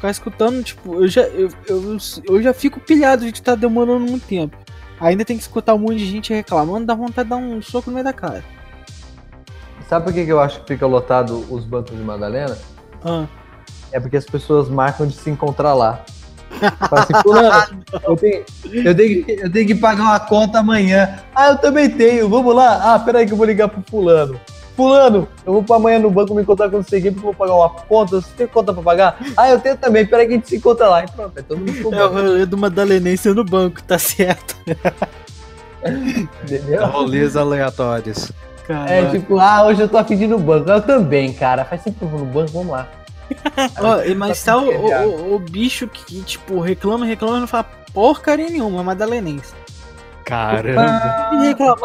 Ficar 0.00 0.10
escutando, 0.12 0.62
tipo, 0.62 0.94
eu 0.94 1.06
já, 1.08 1.20
eu, 1.24 1.50
eu, 1.68 1.98
eu 2.24 2.42
já 2.42 2.54
fico 2.54 2.80
pilhado 2.80 3.22
de 3.26 3.32
que 3.32 3.42
tá 3.42 3.54
demorando 3.54 4.00
muito 4.00 4.26
tempo. 4.26 4.56
Ainda 4.98 5.26
tem 5.26 5.36
que 5.36 5.42
escutar 5.42 5.74
um 5.74 5.78
monte 5.78 5.98
de 5.98 6.06
gente 6.06 6.32
reclamando, 6.32 6.86
dá 6.86 6.94
vontade 6.94 7.24
de 7.28 7.30
dar 7.30 7.36
um 7.36 7.60
soco 7.60 7.90
no 7.90 7.94
meio 7.94 8.04
da 8.04 8.12
cara. 8.14 8.42
Sabe 9.90 10.06
por 10.06 10.14
que, 10.14 10.24
que 10.24 10.32
eu 10.32 10.40
acho 10.40 10.62
que 10.62 10.68
fica 10.68 10.86
lotado 10.86 11.44
os 11.50 11.66
bancos 11.66 11.94
de 11.94 12.02
Madalena? 12.02 12.56
Ah, 13.04 13.26
É 13.92 14.00
porque 14.00 14.16
as 14.16 14.24
pessoas 14.24 14.70
marcam 14.70 15.06
de 15.06 15.14
se 15.14 15.28
encontrar 15.28 15.74
lá. 15.74 16.02
Fala 16.88 17.02
assim, 17.02 17.12
fulano, 17.22 17.84
eu 18.02 18.16
tenho, 18.16 18.44
eu, 18.72 18.94
tenho, 18.96 19.24
eu 19.28 19.52
tenho 19.52 19.66
que 19.66 19.74
pagar 19.74 20.02
uma 20.02 20.20
conta 20.20 20.60
amanhã. 20.60 21.18
Ah, 21.34 21.48
eu 21.50 21.58
também 21.58 21.90
tenho, 21.90 22.26
vamos 22.26 22.54
lá. 22.54 22.94
Ah, 22.94 22.98
peraí 23.00 23.26
que 23.26 23.32
eu 23.32 23.36
vou 23.36 23.44
ligar 23.46 23.68
pro 23.68 23.82
fulano. 23.82 24.40
Fulano, 24.80 25.28
eu 25.44 25.52
vou 25.52 25.62
pra 25.62 25.76
amanhã 25.76 25.98
no 25.98 26.10
banco 26.10 26.34
me 26.34 26.40
encontrar 26.40 26.70
com 26.70 26.82
você 26.82 26.96
aqui 26.96 27.10
porque 27.10 27.18
eu 27.26 27.32
vou 27.32 27.34
pagar 27.34 27.54
uma 27.54 27.68
conta. 27.68 28.20
Você 28.20 28.28
tem 28.34 28.46
conta 28.46 28.72
pra 28.72 28.82
pagar? 28.82 29.18
Ah, 29.36 29.50
eu 29.50 29.60
tenho 29.60 29.76
também, 29.76 30.06
peraí 30.06 30.26
que 30.26 30.32
a 30.32 30.36
gente 30.36 30.48
se 30.48 30.56
encontra 30.56 30.88
lá. 30.88 31.04
E 31.04 31.10
pronto, 31.10 31.38
é 31.38 31.42
todo 31.42 31.58
mundo 31.58 31.72
pro 31.82 31.94
é 31.94 32.04
o 32.06 32.12
rolê 32.12 32.46
do 32.46 32.56
Madalenense 32.56 33.28
no 33.34 33.44
banco, 33.44 33.82
tá 33.82 33.98
certo. 33.98 34.56
entendeu? 36.42 36.86
Rolês 36.88 37.36
aleatórios. 37.36 38.32
É 38.88 39.04
tipo, 39.10 39.38
ah, 39.38 39.66
hoje 39.66 39.82
eu 39.82 39.88
tô 39.88 39.98
afim 39.98 40.16
de 40.16 40.24
ir 40.24 40.28
no 40.28 40.38
banco. 40.38 40.70
Eu 40.70 40.80
também, 40.80 41.32
cara. 41.32 41.64
Faz 41.64 41.82
tempo 41.82 41.98
que 41.98 42.04
eu 42.04 42.08
vou 42.08 42.20
no 42.20 42.26
banco, 42.26 42.52
vamos 42.52 42.70
lá. 42.72 42.88
Ó, 43.80 44.14
mas 44.16 44.42
tá 44.42 44.56
o, 44.56 44.88
Tá 44.88 45.00
o, 45.02 45.08
o- 45.32 45.34
o 45.34 45.38
bicho 45.38 45.86
que, 45.88 46.22
tipo, 46.22 46.58
reclama, 46.60 47.04
reclama 47.04 47.36
e 47.36 47.40
não 47.40 47.46
fala 47.46 47.66
porcaria 47.92 48.48
nenhuma, 48.48 48.82
Madalenense. 48.82 49.52
Caramba. 50.30 50.82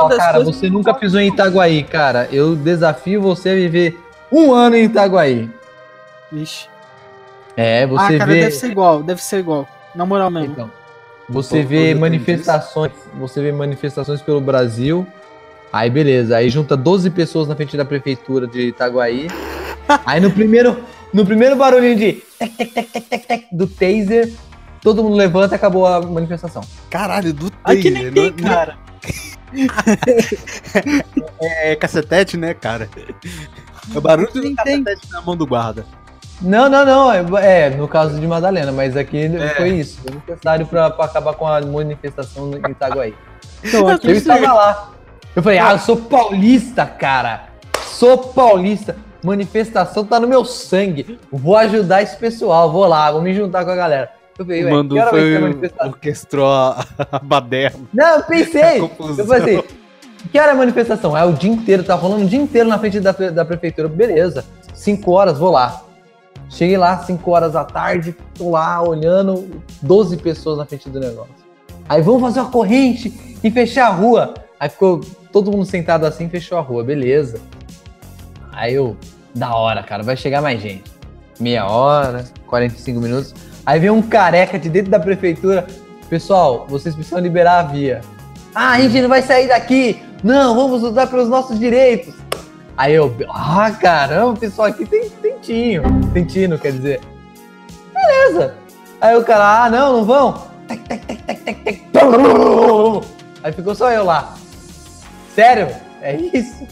Das 0.07 0.17
cara, 0.17 0.33
coisas- 0.35 0.55
você 0.55 0.69
nunca 0.69 0.93
pisou 0.93 1.19
em 1.19 1.29
Itaguaí, 1.29 1.83
cara. 1.83 2.29
Eu 2.31 2.55
desafio 2.55 3.19
você 3.21 3.49
a 3.49 3.55
viver 3.55 3.99
um 4.31 4.53
ano 4.53 4.75
em 4.75 4.83
Itaguaí. 4.85 5.49
Vixe. 6.31 6.67
É, 7.57 7.87
você 7.87 8.15
ah, 8.15 8.17
cara, 8.19 8.31
vê. 8.31 8.39
deve 8.41 8.51
ser 8.51 8.67
igual, 8.67 9.01
deve 9.01 9.23
ser 9.23 9.39
igual. 9.39 9.67
Na 9.95 10.05
moral 10.05 10.29
mesmo. 10.29 10.51
Então, 10.51 10.71
você 11.27 11.63
Pô, 11.63 11.69
vê 11.69 11.95
manifestações, 11.95 12.91
você 13.17 13.41
vê 13.41 13.51
manifestações 13.51 14.21
pelo 14.21 14.39
Brasil. 14.39 15.07
Aí 15.73 15.89
beleza, 15.89 16.37
aí 16.37 16.49
junta 16.49 16.77
12 16.77 17.09
pessoas 17.09 17.47
na 17.47 17.55
frente 17.55 17.75
da 17.75 17.83
prefeitura 17.83 18.45
de 18.45 18.67
Itaguaí. 18.67 19.27
aí 20.05 20.19
no 20.19 20.29
primeiro, 20.31 20.83
no 21.11 21.25
primeiro 21.25 21.55
barulhinho 21.55 21.95
de 21.95 22.13
tec, 22.37 22.55
tec, 22.55 22.73
tec, 22.73 22.91
tec, 22.91 23.05
tec, 23.09 23.25
tec, 23.25 23.45
do 23.51 23.65
taser, 23.67 24.31
todo 24.85 25.03
mundo 25.03 25.15
levanta 25.15 25.55
e 25.55 25.57
acabou 25.57 25.85
a 25.87 25.99
manifestação. 25.99 26.61
Caralho, 26.91 27.33
do 27.33 27.51
Aqui 27.63 27.89
nem 27.89 28.11
tem, 28.11 28.29
não- 28.31 28.37
não- 28.37 28.49
cara. 28.55 28.77
É 31.41 31.75
cacetete, 31.75 32.37
né, 32.37 32.53
cara? 32.53 32.87
É 33.93 33.97
o 33.97 34.01
barulho 34.01 34.31
do 34.31 34.41
tem. 34.41 34.55
cacetete 34.55 35.11
na 35.11 35.21
mão 35.21 35.35
do 35.35 35.45
guarda. 35.47 35.85
Não, 36.41 36.69
não, 36.69 36.85
não. 36.85 37.11
É, 37.11 37.65
é, 37.65 37.69
no 37.71 37.87
caso 37.87 38.19
de 38.19 38.27
Madalena, 38.27 38.71
mas 38.71 38.95
aqui 38.95 39.17
É. 39.25 39.49
foi 39.55 39.69
isso. 39.69 40.01
Foi 40.01 40.13
necessário 40.13 40.65
pra, 40.67 40.89
pra 40.91 41.05
acabar 41.05 41.33
com 41.33 41.47
a 41.47 41.61
manifestação 41.61 42.51
em 42.51 42.71
Itaguaí. 42.71 43.15
Então, 43.63 43.87
aqui 43.87 44.07
Eu 44.07 44.15
estava 44.15 44.53
lá. 44.53 44.91
Eu 45.35 45.41
falei, 45.43 45.59
ah, 45.59 45.71
eu 45.73 45.79
sou 45.79 45.97
paulista, 45.97 46.85
cara. 46.85 47.45
Sou 47.87 48.17
paulista. 48.17 48.95
Manifestação 49.23 50.05
tá 50.05 50.19
no 50.19 50.27
meu 50.27 50.45
sangue. 50.45 51.19
Vou 51.31 51.55
ajudar 51.57 52.01
esse 52.03 52.15
pessoal. 52.17 52.71
Vou 52.71 52.85
lá, 52.85 53.11
vou 53.11 53.21
me 53.21 53.33
juntar 53.33 53.65
com 53.65 53.71
a 53.71 53.75
galera. 53.75 54.11
Eu 54.37 54.45
falei, 54.45 54.65
O 54.65 54.93
ué, 54.93 55.09
foi 55.09 55.87
orquestrou 55.87 56.47
a, 56.47 56.85
a 57.11 57.19
baderna. 57.19 57.85
Não, 57.93 58.17
eu 58.17 58.23
pensei. 58.23 58.79
Eu 59.17 59.25
falei 59.25 59.57
assim, 59.57 59.67
que 60.31 60.39
hora 60.39 60.49
é 60.49 60.53
a 60.53 60.55
manifestação? 60.55 61.17
É 61.17 61.23
o 61.23 61.31
dia 61.31 61.51
inteiro, 61.51 61.83
tá 61.83 61.95
rolando 61.95 62.25
o 62.25 62.27
dia 62.27 62.39
inteiro 62.39 62.67
na 62.67 62.77
frente 62.77 62.99
da, 62.99 63.11
da 63.11 63.45
prefeitura. 63.45 63.87
Beleza, 63.87 64.43
5 64.73 65.09
horas, 65.11 65.37
vou 65.37 65.51
lá. 65.51 65.83
Cheguei 66.49 66.77
lá, 66.77 66.97
5 66.99 67.31
horas 67.31 67.53
da 67.53 67.63
tarde, 67.63 68.15
tô 68.33 68.51
lá 68.51 68.81
olhando, 68.81 69.61
12 69.81 70.17
pessoas 70.17 70.57
na 70.57 70.65
frente 70.65 70.89
do 70.89 70.99
negócio. 70.99 71.33
Aí 71.87 72.01
vamos 72.01 72.21
fazer 72.21 72.39
uma 72.41 72.51
corrente 72.51 73.37
e 73.43 73.51
fechar 73.51 73.87
a 73.87 73.91
rua. 73.91 74.33
Aí 74.59 74.69
ficou 74.69 75.01
todo 75.31 75.51
mundo 75.51 75.65
sentado 75.65 76.05
assim, 76.05 76.27
fechou 76.29 76.57
a 76.57 76.61
rua, 76.61 76.83
beleza. 76.83 77.39
Aí 78.51 78.73
eu, 78.73 78.97
da 79.33 79.53
hora, 79.55 79.83
cara, 79.83 80.03
vai 80.03 80.17
chegar 80.17 80.41
mais 80.41 80.61
gente. 80.61 80.91
Meia 81.39 81.67
hora, 81.67 82.25
45 82.47 82.99
minutos. 82.99 83.33
Aí 83.65 83.79
vem 83.79 83.89
um 83.89 84.01
careca 84.01 84.59
de 84.59 84.69
dentro 84.69 84.91
da 84.91 84.99
prefeitura. 84.99 85.65
Pessoal, 86.07 86.67
vocês 86.69 86.93
precisam 86.93 87.19
liberar 87.19 87.59
a 87.59 87.63
via. 87.63 88.01
Ah, 88.53 88.73
a 88.73 88.81
gente 88.81 89.01
não 89.01 89.09
vai 89.09 89.23
sair 89.23 89.47
daqui. 89.47 89.99
Não, 90.23 90.55
vamos 90.55 90.83
lutar 90.83 91.09
pelos 91.09 91.27
nossos 91.27 91.57
direitos. 91.57 92.13
Aí 92.77 92.93
eu, 92.93 93.15
ah, 93.29 93.71
caramba, 93.71 94.33
o 94.33 94.37
pessoal 94.37 94.67
aqui 94.67 94.85
tem 94.85 95.09
tentinho. 95.09 95.83
Tentino, 96.13 96.59
quer 96.59 96.73
dizer. 96.73 97.01
Beleza. 97.93 98.55
Aí 99.01 99.15
o 99.15 99.23
cara, 99.23 99.65
ah, 99.65 99.69
não, 99.69 99.97
não 99.97 100.05
vão. 100.05 100.47
Aí 103.43 103.51
ficou 103.51 103.73
só 103.73 103.91
eu 103.91 104.03
lá. 104.03 104.35
Sério? 105.33 105.69
É 106.01 106.15
isso? 106.15 106.67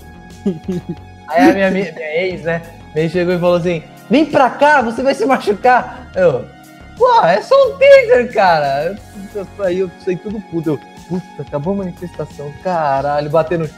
Aí 1.27 1.49
a 1.49 1.53
minha, 1.53 1.71
minha, 1.71 1.93
ex, 2.15 2.43
né? 2.43 2.61
Ele 2.95 3.09
chegou 3.09 3.33
e 3.33 3.39
falou 3.39 3.55
assim: 3.55 3.81
vem 4.09 4.25
pra 4.25 4.49
cá, 4.49 4.81
você 4.81 5.01
vai 5.01 5.15
se 5.15 5.25
machucar. 5.25 6.11
Eu, 6.15 6.45
pô, 6.97 7.21
é 7.25 7.41
só 7.41 7.55
um 7.69 7.77
taser, 7.77 8.33
cara. 8.33 8.97
Aí 9.59 9.79
eu 9.79 9.91
saí 10.03 10.15
tudo 10.17 10.39
puto. 10.51 10.69
Eu, 10.71 10.79
puta, 11.09 11.41
acabou 11.41 11.73
a 11.73 11.77
manifestação. 11.77 12.51
Caralho, 12.63 13.29
batendo, 13.29 13.69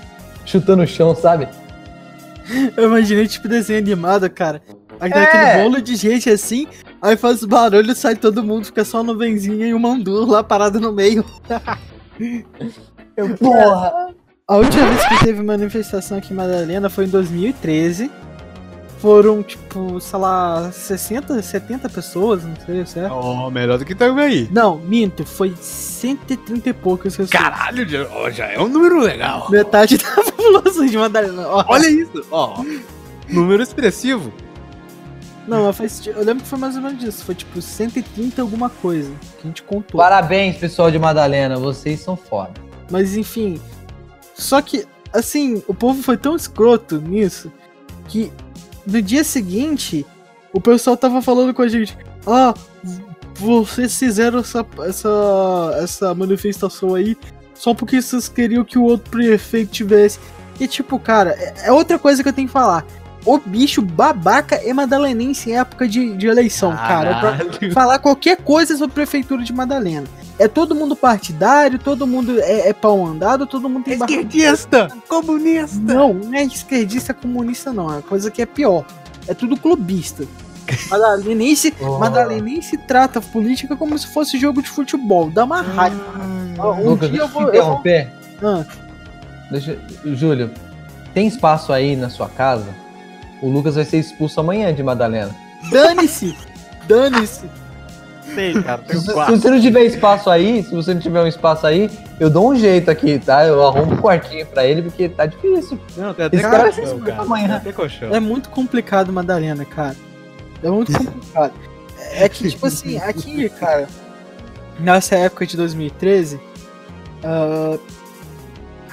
chutando 0.45 0.83
o 0.83 0.87
chão, 0.87 1.15
sabe? 1.15 1.47
Eu 2.77 2.85
imaginei 2.85 3.27
tipo 3.27 3.47
desenho 3.47 3.79
animado, 3.79 4.29
cara. 4.29 4.61
Aí 4.99 5.11
É. 5.11 5.23
aquele 5.23 5.63
bolo 5.63 5.81
de 5.81 5.95
gente 5.95 6.29
assim, 6.29 6.67
aí 7.01 7.17
faz 7.17 7.43
barulho, 7.43 7.93
sai 7.95 8.15
todo 8.15 8.43
mundo, 8.43 8.65
fica 8.65 8.85
só 8.85 8.99
a 8.99 9.03
nuvenzinha 9.03 9.65
e 9.67 9.73
o 9.73 9.79
mandu 9.79 10.25
lá 10.25 10.43
parado 10.43 10.79
no 10.79 10.91
meio. 10.93 11.25
Eu, 13.17 13.35
porra. 13.37 14.13
A 14.47 14.57
última 14.57 14.85
vez 14.87 15.07
que 15.07 15.25
teve 15.25 15.41
manifestação 15.41 16.19
aqui 16.19 16.31
em 16.31 16.35
Madalena 16.37 16.87
foi 16.89 17.05
em 17.05 17.09
2013. 17.09 18.11
Foram, 18.99 19.43
tipo, 19.43 19.99
sei 19.99 20.19
lá, 20.19 20.71
60, 20.71 21.41
70 21.41 21.89
pessoas, 21.89 22.43
não 22.43 22.55
sei, 22.65 22.85
certo? 22.85 23.13
Oh, 23.13 23.51
melhor 23.51 23.77
do 23.77 23.85
que 23.85 23.91
Itaguaí. 23.91 24.47
Não, 24.51 24.77
minto, 24.79 25.25
foi 25.25 25.53
130 25.59 26.69
e 26.69 26.73
poucas 26.73 27.15
pessoas. 27.15 27.29
Caralho, 27.29 27.87
já, 27.87 28.07
ó, 28.09 28.29
já 28.31 28.47
é 28.47 28.59
um 28.59 28.67
número 28.67 28.99
legal. 28.99 29.49
Metade 29.51 29.97
da 29.97 30.09
população 30.23 30.85
de 30.85 30.97
Madalena. 30.97 31.47
Ó, 31.47 31.65
Olha 31.67 31.87
isso, 31.87 32.25
ó. 32.31 32.63
Número 33.29 33.61
expressivo. 33.61 34.31
Não, 35.47 35.65
mas 35.65 35.77
faz, 35.77 36.07
eu 36.07 36.23
lembro 36.23 36.43
que 36.43 36.49
foi 36.49 36.57
mais 36.57 36.75
ou 36.75 36.81
menos 36.81 37.03
isso. 37.03 37.23
Foi 37.23 37.35
tipo 37.35 37.61
130 37.61 38.41
alguma 38.41 38.69
coisa 38.69 39.11
que 39.39 39.43
a 39.43 39.47
gente 39.47 39.61
contou. 39.61 39.99
Parabéns, 39.99 40.57
pessoal 40.57 40.89
de 40.89 40.97
Madalena, 40.97 41.57
vocês 41.57 41.99
são 41.99 42.15
foda. 42.15 42.53
Mas 42.89 43.15
enfim. 43.15 43.59
Só 44.33 44.61
que, 44.61 44.85
assim, 45.13 45.63
o 45.67 45.73
povo 45.73 46.01
foi 46.01 46.17
tão 46.17 46.35
escroto 46.35 46.99
nisso 46.99 47.51
que 48.07 48.31
no 48.85 49.01
dia 49.01 49.23
seguinte 49.23 50.05
o 50.53 50.61
pessoal 50.61 50.95
tava 50.95 51.21
falando 51.21 51.53
com 51.53 51.61
a 51.61 51.67
gente: 51.67 51.97
Ah, 52.25 52.53
vocês 53.35 53.97
fizeram 53.97 54.39
essa, 54.39 54.65
essa, 54.87 55.77
essa 55.81 56.15
manifestação 56.15 56.95
aí 56.95 57.17
só 57.53 57.73
porque 57.73 58.01
vocês 58.01 58.27
queriam 58.29 58.63
que 58.63 58.77
o 58.77 58.83
outro 58.83 59.09
prefeito 59.11 59.71
tivesse. 59.71 60.19
E 60.59 60.67
tipo, 60.67 60.97
cara, 60.99 61.31
é, 61.31 61.67
é 61.67 61.71
outra 61.71 61.99
coisa 61.99 62.21
que 62.23 62.29
eu 62.29 62.33
tenho 62.33 62.47
que 62.47 62.53
falar. 62.53 62.85
O 63.25 63.37
bicho 63.39 63.81
babaca 63.81 64.55
é 64.55 64.71
madalenense 64.71 65.49
em 65.49 65.57
época 65.57 65.87
de, 65.87 66.15
de 66.15 66.27
eleição, 66.27 66.75
cara. 66.75 67.09
É 67.09 67.43
pra- 67.43 67.71
falar 67.73 67.99
qualquer 67.99 68.37
coisa 68.37 68.77
sobre 68.77 68.91
a 68.91 68.95
prefeitura 68.95 69.43
de 69.43 69.51
Madalena. 69.51 70.05
É 70.37 70.47
todo 70.49 70.75
mundo 70.75 70.95
partidário, 70.95 71.79
todo 71.79 72.05
mundo 72.05 72.39
é, 72.41 72.69
é 72.69 72.73
pau 72.73 73.05
andado, 73.05 73.47
todo 73.47 73.69
mundo 73.69 73.85
tem 73.85 73.93
Esquerdista, 73.93 74.89
comunista. 75.07 75.79
Não, 75.79 76.13
não 76.13 76.33
é 76.33 76.43
esquerdista 76.43 77.13
comunista, 77.13 77.71
não. 77.71 77.89
É 77.89 77.93
uma 77.93 78.01
coisa 78.01 78.29
que 78.29 78.41
é 78.41 78.45
pior. 78.45 78.83
É 79.27 79.33
tudo 79.33 79.55
clubista. 79.55 80.25
Madalenense, 80.89 81.73
Oh. 81.79 81.97
Madalenense 81.99 82.77
trata 82.77 83.19
a 83.19 83.21
política 83.21 83.75
como 83.77 83.97
se 83.97 84.07
fosse 84.07 84.37
jogo 84.37 84.61
de 84.61 84.69
futebol. 84.69 85.29
Dá 85.29 85.45
uma 85.45 85.61
raiva. 85.61 86.03
Um 86.59 86.89
Lucas, 86.89 87.09
dia 87.11 87.21
eu 87.21 87.27
vou. 87.27 87.43
eu 87.43 87.47
vou- 87.47 87.55
interromper. 87.55 88.11
Ah, 88.43 88.65
Deixa, 89.51 89.77
Júlio, 90.03 90.51
tem 91.13 91.27
espaço 91.27 91.71
aí 91.71 91.95
na 91.95 92.09
sua 92.09 92.27
casa? 92.27 92.67
O 93.41 93.49
Lucas 93.49 93.75
vai 93.75 93.85
ser 93.85 93.99
expulso 93.99 94.39
amanhã 94.39 94.73
de 94.73 94.81
Madalena. 94.83 95.33
Dane-se! 95.71 96.35
Dane-se! 96.87 97.45
Tem, 98.33 98.61
cara, 98.61 98.83
Se, 98.87 98.99
se 98.99 99.13
você 99.13 99.49
não 99.49 99.61
tiver 99.61 99.83
espaço 99.83 100.29
aí, 100.29 100.63
se 100.63 100.73
você 100.73 100.93
não 100.93 101.01
tiver 101.01 101.21
um 101.21 101.27
espaço 101.27 101.67
aí, 101.67 101.89
eu 102.19 102.29
dou 102.29 102.51
um 102.51 102.55
jeito 102.55 102.89
aqui, 102.89 103.19
tá? 103.19 103.45
Eu 103.45 103.65
arrumo 103.65 103.93
um 103.93 103.97
quartinho 103.97 104.45
pra 104.47 104.65
ele, 104.65 104.81
porque 104.81 105.07
tá 105.09 105.25
difícil. 105.25 105.79
Não, 105.95 106.13
tem 106.13 106.25
até 106.25 106.37
Esse 106.37 106.45
cara 106.45 106.63
vai 106.63 106.71
ser 106.71 106.81
colchão, 106.81 106.99
cara. 107.01 107.21
amanhã. 107.21 107.47
Tem 107.47 107.55
até 107.55 107.71
colchão. 107.71 108.15
É 108.15 108.19
muito 108.19 108.49
complicado, 108.49 109.13
Madalena, 109.13 109.63
cara. 109.63 109.95
É 110.63 110.69
muito 110.69 110.91
complicado. 110.97 111.53
É 112.11 112.27
que, 112.27 112.49
tipo 112.49 112.65
assim, 112.65 112.97
aqui, 112.97 113.47
cara, 113.49 113.87
nessa 114.79 115.15
época 115.15 115.45
de 115.45 115.55
2013, 115.57 116.39
ah, 117.23 117.77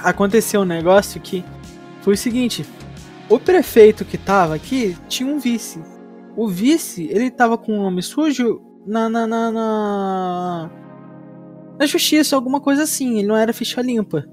aconteceu 0.03 0.61
um 0.61 0.65
negócio 0.65 1.19
que 1.19 1.43
foi 2.01 2.13
o 2.13 2.17
seguinte: 2.17 2.65
o 3.29 3.39
prefeito 3.39 4.05
que 4.05 4.17
tava 4.17 4.55
aqui 4.55 4.97
tinha 5.07 5.31
um 5.31 5.39
vice. 5.39 5.81
O 6.35 6.47
vice, 6.47 7.07
ele 7.11 7.29
tava 7.29 7.57
com 7.57 7.77
o 7.77 7.83
nome 7.83 8.01
sujo 8.01 8.61
na. 8.85 9.09
na, 9.09 9.27
na, 9.27 9.51
na, 9.51 10.71
na 11.79 11.85
justiça, 11.85 12.35
alguma 12.35 12.61
coisa 12.61 12.83
assim. 12.83 13.19
Ele 13.19 13.27
não 13.27 13.37
era 13.37 13.53
ficha 13.53 13.81
limpa. 13.81 14.25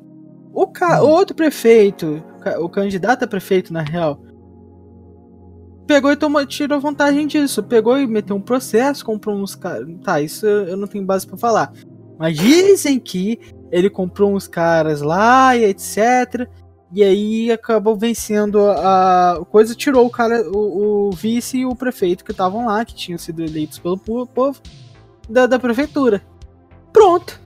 O, 0.52 0.66
ca... 0.66 1.02
o 1.02 1.09
outro 1.09 1.35
prefeito, 1.35 2.23
o 2.59 2.69
candidato 2.69 3.25
a 3.25 3.28
prefeito, 3.28 3.73
na 3.73 3.83
real, 3.83 4.23
pegou 5.87 6.12
e 6.12 6.16
tomou, 6.16 6.45
tirou 6.47 6.80
vantagem 6.80 7.26
disso. 7.26 7.62
Pegou 7.62 7.99
e 7.99 8.07
meteu 8.07 8.37
um 8.37 8.40
processo, 8.40 9.04
comprou 9.04 9.37
uns 9.37 9.54
caras. 9.54 9.88
Tá, 10.04 10.21
isso 10.21 10.47
eu 10.47 10.76
não 10.76 10.87
tenho 10.87 11.04
base 11.04 11.26
pra 11.26 11.37
falar. 11.37 11.73
Mas 12.19 12.37
dizem 12.37 12.99
que 12.99 13.40
ele 13.73 13.88
comprou 13.88 14.35
uns 14.35 14.47
caras 14.47 15.00
lá 15.00 15.57
e 15.57 15.64
etc. 15.64 16.47
E 16.92 17.04
aí 17.04 17.52
acabou 17.52 17.97
vencendo 17.97 18.59
a 18.68 19.32
a 19.32 19.44
coisa, 19.44 19.75
tirou 19.75 20.06
o 20.06 20.11
cara, 20.11 20.42
o, 20.50 21.09
o 21.09 21.11
vice 21.12 21.59
e 21.59 21.66
o 21.66 21.75
prefeito 21.75 22.25
que 22.25 22.32
estavam 22.32 22.66
lá, 22.66 22.85
que 22.85 22.94
tinham 22.94 23.16
sido 23.18 23.42
eleitos 23.42 23.78
pelo 23.78 23.97
po- 23.97 24.26
povo, 24.26 24.61
da, 25.28 25.47
da 25.47 25.59
prefeitura. 25.59 26.20
Pronto. 26.92 27.40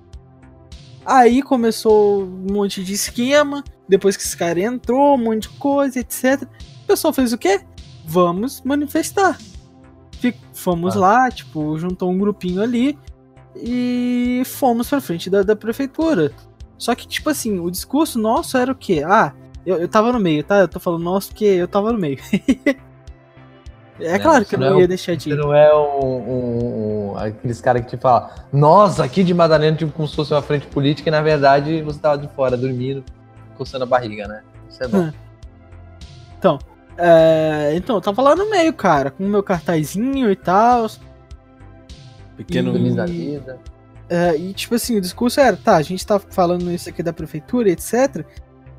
Aí 1.05 1.43
começou 1.43 2.23
um 2.23 2.47
monte 2.53 2.83
de 2.83 2.95
esquema. 2.95 3.63
Depois 3.87 4.17
que 4.17 4.23
esse 4.23 4.35
cara 4.35 4.59
entrou, 4.61 5.15
um 5.15 5.19
monte 5.25 5.43
de 5.43 5.51
coisa, 5.59 6.01
etc. 6.01 6.43
O 6.83 6.87
pessoal 6.87 7.13
fez 7.13 7.35
o 7.35 7.39
quê? 7.39 7.61
Vamos 8.07 8.63
manifestar. 8.65 9.39
Fomos 10.55 10.97
Ah. 10.97 11.01
lá, 11.01 11.31
tipo, 11.31 11.77
juntou 11.79 12.11
um 12.11 12.17
grupinho 12.17 12.63
ali 12.63 12.99
e 13.55 14.43
fomos 14.47 14.89
pra 14.89 14.99
frente 15.03 15.29
da, 15.29 15.43
da 15.43 15.55
prefeitura. 15.55 16.33
Só 16.79 16.95
que, 16.95 17.07
tipo 17.07 17.31
assim, 17.31 17.59
o 17.59 17.71
discurso 17.71 18.19
nosso 18.19 18.57
era 18.59 18.71
o 18.73 18.75
quê? 18.75 19.03
Ah, 19.07 19.33
eu, 19.65 19.77
eu 19.79 19.89
tava 19.89 20.13
no 20.13 20.21
meio, 20.21 20.43
tá? 20.45 20.59
Eu 20.59 20.69
tô 20.69 20.79
falando 20.81 21.03
nosso 21.03 21.29
porque 21.29 21.45
eu 21.45 21.69
tava 21.69 21.93
no 21.93 21.99
meio. 21.99 22.19
é 24.01 24.13
Não, 24.15 24.21
claro 24.21 24.45
que 24.45 24.55
eu 24.55 24.59
não 24.59 24.71
não 24.71 24.77
é 24.77 24.79
ia 24.81 24.85
o- 24.85 24.89
deixar 24.89 25.15
de 25.17 25.23
Você 25.25 25.31
ir. 25.31 25.37
não 25.37 25.55
é 25.55 25.75
um, 25.75 26.07
um- 26.07 27.11
um- 27.13 27.17
aqueles 27.19 27.61
caras 27.61 27.85
que 27.85 27.97
te 27.97 28.01
falam, 28.01 28.29
nossa, 28.53 29.05
aqui 29.05 29.23
de 29.23 29.33
Madalena, 29.33 29.77
tipo, 29.77 29.93
como 29.93 30.07
se 30.09 30.17
fosse 30.17 30.33
uma 30.35 30.43
frente 30.43 30.67
política, 30.67 31.09
e 31.09 31.13
na 31.13 31.23
verdade 31.23 31.81
você 31.83 31.99
tava 31.99 32.19
de 32.19 32.29
fora, 32.35 32.57
dormindo, 32.57 33.05
coçando 33.57 33.85
a 33.85 33.87
barriga, 33.87 34.27
né? 34.27 34.43
Isso 34.69 34.83
é 34.83 34.89
bom. 34.89 35.11
É, 36.97 37.73
então, 37.75 37.97
eu 37.97 38.01
tava 38.01 38.23
lá 38.23 38.37
no 38.37 38.49
meio, 38.49 38.73
cara, 38.73 39.11
com 39.11 39.25
o 39.25 39.29
meu 39.29 39.43
cartazinho 39.43 40.31
e 40.31 40.37
tal. 40.37 40.87
Pequeno. 42.37 42.73
Feliz 42.73 42.95
da 42.95 43.05
vida. 43.07 43.59
É, 44.09 44.37
e 44.37 44.53
tipo 44.53 44.75
assim, 44.75 44.97
o 44.97 45.01
discurso 45.01 45.41
era, 45.41 45.57
tá, 45.57 45.77
a 45.77 45.83
gente 45.83 46.07
tá 46.07 46.19
falando 46.19 46.71
isso 46.71 46.89
aqui 46.89 47.03
da 47.03 47.13
prefeitura, 47.13 47.71
etc. 47.71 48.25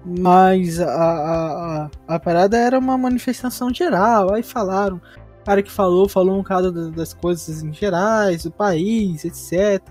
Mas 0.05 0.79
a, 0.79 0.85
a, 0.85 1.83
a, 1.85 1.89
a 2.15 2.19
parada 2.19 2.57
era 2.57 2.77
uma 2.77 2.97
manifestação 2.97 3.73
geral. 3.73 4.33
Aí 4.33 4.43
falaram, 4.43 4.97
o 5.41 5.45
cara 5.45 5.63
que 5.63 5.71
falou, 5.71 6.07
falou 6.07 6.39
um 6.39 6.43
da- 6.43 6.89
das 6.95 7.13
coisas 7.13 7.63
em 7.63 7.73
gerais, 7.73 8.43
do 8.43 8.51
país, 8.51 9.25
etc. 9.25 9.81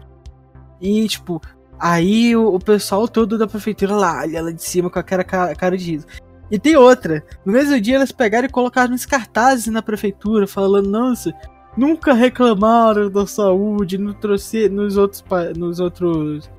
E 0.81 1.09
tipo, 1.09 1.40
aí 1.81 2.37
o, 2.37 2.55
o 2.55 2.61
pessoal 2.61 3.09
todo 3.09 3.37
da 3.37 3.47
prefeitura 3.49 3.97
lá, 3.97 4.25
lá 4.25 4.53
de 4.53 4.62
cima 4.62 4.88
com 4.88 4.99
a 4.99 5.03
cara, 5.03 5.25
cara 5.25 5.77
de 5.77 5.85
riso. 5.85 6.07
E 6.51 6.59
tem 6.59 6.77
outra, 6.77 7.25
no 7.44 7.53
mesmo 7.53 7.81
dia 7.81 7.97
elas 7.97 8.12
pegaram 8.12 8.47
e 8.47 8.51
colocaram 8.51 8.94
uns 8.94 9.07
cartazes 9.07 9.66
na 9.66 9.83
prefeitura 9.83 10.47
falando, 10.47 10.88
nossa, 10.88 11.33
nunca 11.76 12.12
reclamaram 12.12 13.10
da 13.10 13.26
saúde 13.26 13.98
no 13.98 14.14
trouxe, 14.14 14.68
nos 14.68 14.96
outros 14.96 15.24
nos 15.56 15.80
outros 15.80 16.50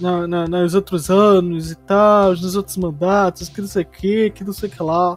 na, 0.00 0.26
na- 0.26 0.46
nos 0.46 0.74
outros 0.74 1.10
anos 1.10 1.70
e 1.72 1.76
tal, 1.76 2.30
nos 2.30 2.56
outros 2.56 2.76
mandatos, 2.76 3.48
que 3.48 3.60
não 3.60 3.68
sei 3.68 3.82
o 3.82 3.86
que, 3.86 4.30
que 4.30 4.44
não 4.44 4.52
sei 4.52 4.68
o 4.68 4.72
que 4.72 4.82
lá. 4.82 5.14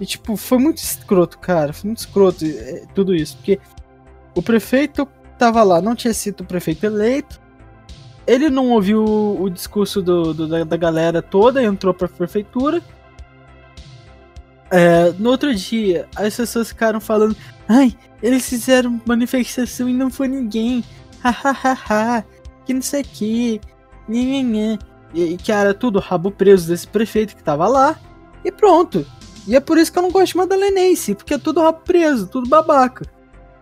E 0.00 0.06
tipo, 0.06 0.36
foi 0.36 0.58
muito 0.58 0.78
escroto, 0.78 1.38
cara, 1.38 1.72
foi 1.72 1.88
muito 1.88 1.98
escroto 1.98 2.44
é, 2.44 2.84
tudo 2.94 3.14
isso, 3.14 3.36
porque 3.36 3.58
o 4.34 4.40
prefeito 4.42 5.06
tava 5.38 5.62
lá, 5.62 5.80
não 5.82 5.94
tinha 5.94 6.14
sido 6.14 6.42
o 6.42 6.46
prefeito 6.46 6.86
eleito, 6.86 7.40
ele 8.26 8.48
não 8.48 8.70
ouviu 8.70 9.04
o, 9.04 9.42
o 9.42 9.50
discurso 9.50 10.00
do, 10.00 10.32
do- 10.32 10.46
da, 10.48 10.62
da 10.64 10.76
galera 10.76 11.20
toda, 11.20 11.62
entrou 11.62 11.92
pra 11.92 12.06
prefeitura. 12.08 12.80
É, 14.70 15.12
no 15.18 15.30
outro 15.30 15.54
dia, 15.54 16.08
as 16.14 16.36
pessoas 16.36 16.68
ficaram 16.68 17.00
falando, 17.00 17.36
ai, 17.68 17.96
eles 18.22 18.48
fizeram 18.48 19.00
manifestação 19.04 19.88
e 19.88 19.94
não 19.94 20.10
foi 20.10 20.28
ninguém. 20.28 20.84
Hahaha. 21.22 22.24
que 22.64 22.72
não 22.72 22.82
sei 22.82 23.02
o 23.02 23.04
que. 23.04 23.60
E, 24.08 24.72
e 25.14 25.36
que 25.36 25.52
era 25.52 25.74
tudo 25.74 25.98
rabo 25.98 26.30
preso 26.30 26.68
desse 26.68 26.86
prefeito 26.86 27.36
que 27.36 27.42
tava 27.42 27.66
lá. 27.66 27.98
E 28.44 28.50
pronto. 28.50 29.06
E 29.46 29.56
é 29.56 29.60
por 29.60 29.78
isso 29.78 29.92
que 29.92 29.98
eu 29.98 30.02
não 30.02 30.10
gosto 30.10 30.32
de 30.32 30.36
Madalenense, 30.36 31.14
porque 31.14 31.34
é 31.34 31.38
tudo 31.38 31.60
rabo 31.60 31.80
preso, 31.84 32.26
tudo 32.26 32.48
babaca. 32.48 33.04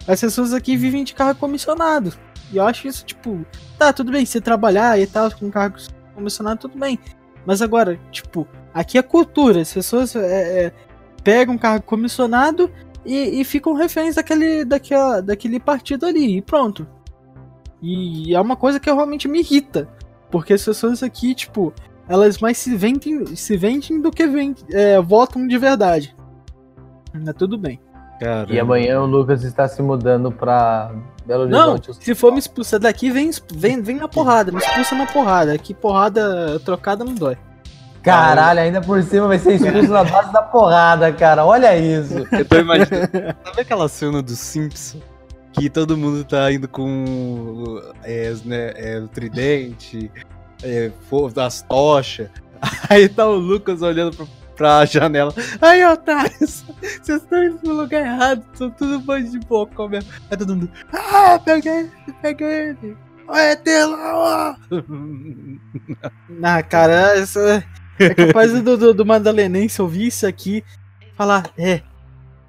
As 0.07 0.21
pessoas 0.21 0.53
aqui 0.53 0.77
vivem 0.77 1.05
de 1.05 1.15
carro 1.15 1.35
comissionado. 1.37 2.13
E 2.53 2.57
eu 2.57 2.65
acho 2.67 2.89
isso, 2.89 3.05
tipo, 3.05 3.45
tá, 3.79 3.93
tudo 3.93 4.11
bem, 4.11 4.25
você 4.25 4.41
trabalhar 4.41 4.99
e 4.99 5.07
tal, 5.07 5.31
com 5.31 5.51
carro 5.51 5.75
comissionado, 6.15 6.61
tudo 6.61 6.79
bem. 6.79 6.99
Mas 7.47 7.63
agora, 7.63 7.99
tipo, 8.11 8.47
aqui 8.73 8.99
é 8.99 9.03
cultura. 9.03 9.61
As 9.61 9.73
pessoas 9.73 10.15
é, 10.17 10.67
é, 10.67 10.73
pegam 11.29 11.57
um 11.57 11.59
cargo 11.59 11.85
comissionado 11.85 12.71
e, 13.05 13.39
e 13.39 13.45
ficam 13.45 13.75
reféns 13.75 14.15
daquele, 14.15 14.65
daquela, 14.65 15.21
daquele 15.21 15.61
partido 15.61 16.07
ali, 16.07 16.39
e 16.39 16.43
pronto. 16.43 16.87
E 17.83 18.35
é 18.35 18.41
uma 18.41 18.57
coisa 18.57 18.81
que 18.81 18.91
realmente 18.91 19.29
me 19.29 19.41
irrita. 19.41 19.87
Porque 20.31 20.55
as 20.55 20.65
pessoas 20.65 21.03
aqui, 21.03 21.35
tipo, 21.35 21.71
elas 22.09 22.39
mais 22.39 22.57
se 22.57 22.75
vendem, 22.75 23.27
se 23.37 23.59
vendem 23.59 24.01
do 24.01 24.11
que 24.11 24.27
vendem, 24.27 24.65
é, 24.73 24.99
votam 25.03 25.47
de 25.47 25.59
verdade. 25.59 26.17
Mas 27.13 27.35
tudo 27.35 27.59
bem. 27.59 27.79
Cara, 28.19 28.51
E 28.51 28.59
amanhã 28.59 28.99
o 29.03 29.07
Lucas 29.07 29.45
está 29.45 29.69
se 29.69 29.83
mudando 29.83 30.33
pra 30.33 30.91
Belo 31.27 31.47
Não, 31.47 31.73
Horizonte. 31.75 32.03
se 32.03 32.15
for 32.15 32.33
me 32.33 32.39
expulsar 32.39 32.81
daqui, 32.81 33.11
vem, 33.11 33.31
vem, 33.55 33.83
vem 33.83 33.97
na 33.97 34.09
porrada, 34.09 34.51
me 34.51 34.59
expulsa 34.59 34.95
na 34.95 35.05
porrada. 35.05 35.53
Aqui 35.53 35.75
porrada 35.75 36.59
trocada 36.65 37.05
não 37.05 37.15
dói. 37.15 37.37
Caralho, 38.03 38.61
ainda 38.61 38.81
por 38.81 39.03
cima 39.03 39.29
vai 39.29 39.39
ser 39.39 39.55
expulso 39.55 39.93
na 39.93 40.05
base 40.05 40.33
da 40.33 40.43
porrada, 40.43 41.13
cara. 41.13 41.45
Olha 41.45 41.77
isso. 41.77 42.27
eu 42.33 42.45
tô 42.45 42.59
imaginando. 42.59 43.09
Sabe 43.45 43.61
aquela 43.61 43.89
cena 43.89 44.23
do 44.23 44.35
Simpson? 44.35 45.01
Que 45.53 45.69
todo 45.69 45.97
mundo 45.97 46.25
tá 46.25 46.51
indo 46.53 46.69
com 46.69 47.81
é, 48.05 48.33
né, 48.45 48.73
é, 48.77 49.01
o 49.01 49.09
tridente, 49.09 50.11
é, 50.63 50.91
as 51.45 51.63
tochas. 51.63 52.29
Aí 52.89 53.09
tá 53.09 53.27
o 53.27 53.35
Lucas 53.35 53.83
olhando 53.83 54.17
pra, 54.17 54.27
pra 54.57 54.85
janela. 54.85 55.35
Aí, 55.61 55.85
otários, 55.85 56.65
vocês 56.81 57.23
estão 57.23 57.43
indo 57.43 57.61
no 57.63 57.75
lugar 57.75 58.03
errado, 58.03 58.45
são 58.55 58.71
tudo 58.71 59.01
bando 59.01 59.31
de 59.31 59.39
boca 59.41 59.89
mesmo. 59.89 60.11
Aí 60.31 60.37
todo 60.37 60.55
mundo, 60.55 60.71
ah, 60.93 61.41
peguei 61.45 61.73
ele, 61.73 61.93
peguei 62.23 62.49
ele. 62.71 62.97
Olha, 63.29 63.57
tem 63.57 63.85
lá, 63.85 64.15
ó. 64.15 64.57
Ah, 66.43 66.63
cara, 66.63 67.19
essa, 67.19 67.65
é 67.99 68.15
capaz 68.15 68.53
do, 68.63 68.77
do, 68.77 68.95
do 68.95 69.07
Madalenense 69.07 69.81
ouvir 69.81 70.07
isso 70.09 70.27
aqui 70.27 70.65
falar: 71.17 71.51
é, 71.57 71.83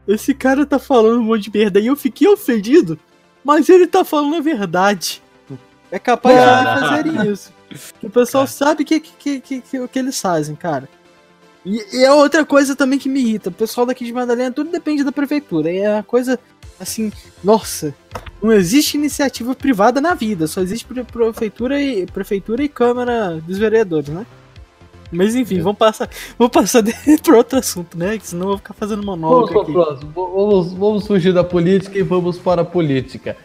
esse 0.08 0.34
cara 0.34 0.66
tá 0.66 0.80
falando 0.80 1.20
um 1.20 1.24
monte 1.24 1.50
de 1.50 1.58
merda 1.58 1.80
e 1.80 1.88
eu 1.88 1.96
fiquei 1.96 2.28
ofendido, 2.28 3.00
mas 3.44 3.70
ele 3.70 3.88
tá 3.88 4.04
falando 4.04 4.36
a 4.36 4.42
verdade. 4.42 5.22
É 5.92 5.98
capaz 5.98 6.38
de 6.38 6.46
Cara. 6.46 6.80
fazerem 6.80 7.32
isso. 7.32 7.52
O 8.02 8.10
pessoal 8.10 8.46
sabe 8.46 8.84
que, 8.84 9.00
que, 9.00 9.40
que, 9.40 9.62
que, 9.62 9.80
o 9.80 9.88
que 9.88 10.00
eles 10.00 10.20
fazem, 10.20 10.56
cara. 10.56 10.88
E, 11.66 11.98
e 11.98 12.04
é 12.04 12.12
outra 12.12 12.46
coisa 12.46 12.76
também 12.76 13.00
que 13.00 13.10
me 13.10 13.20
irrita. 13.20 13.50
O 13.50 13.54
pessoal 13.54 13.86
daqui 13.86 14.06
de 14.06 14.14
Madalena, 14.14 14.52
tudo 14.52 14.72
depende 14.72 15.04
da 15.04 15.12
prefeitura. 15.12 15.72
E 15.72 15.80
é 15.80 15.94
uma 15.96 16.04
coisa 16.04 16.40
assim, 16.80 17.12
nossa, 17.44 17.94
não 18.42 18.52
existe 18.52 18.98
iniciativa 18.98 19.54
privada 19.54 20.00
na 20.00 20.14
vida, 20.14 20.48
só 20.48 20.62
existe 20.62 20.86
pre- 20.86 21.04
prefeitura 21.04 21.82
e 21.82 22.06
prefeitura 22.06 22.64
e 22.64 22.70
câmara 22.70 23.42
dos 23.46 23.58
vereadores, 23.58 24.10
né? 24.10 24.26
Mas 25.12 25.34
enfim, 25.36 25.60
vamos 25.62 25.78
passar, 25.78 26.10
vamos 26.38 26.52
passar 26.52 26.84
para 27.24 27.38
outro 27.38 27.58
assunto, 27.60 27.98
né? 27.98 28.18
Que 28.18 28.28
senão 28.28 28.44
eu 28.44 28.50
vou 28.50 28.58
ficar 28.58 28.74
fazendo 28.74 29.04
Vamos 29.04 29.20
monólogo 29.20 29.48
pro 29.52 29.62
aqui. 29.62 29.72
próximo. 29.74 30.12
Vamos, 30.14 30.74
vamos 30.74 31.08
fugir 31.08 31.34
da 31.34 31.44
política 31.44 31.98
e 31.98 32.04
vamos 32.04 32.38
para 32.38 32.62
a 32.62 32.66
política. 32.66 33.36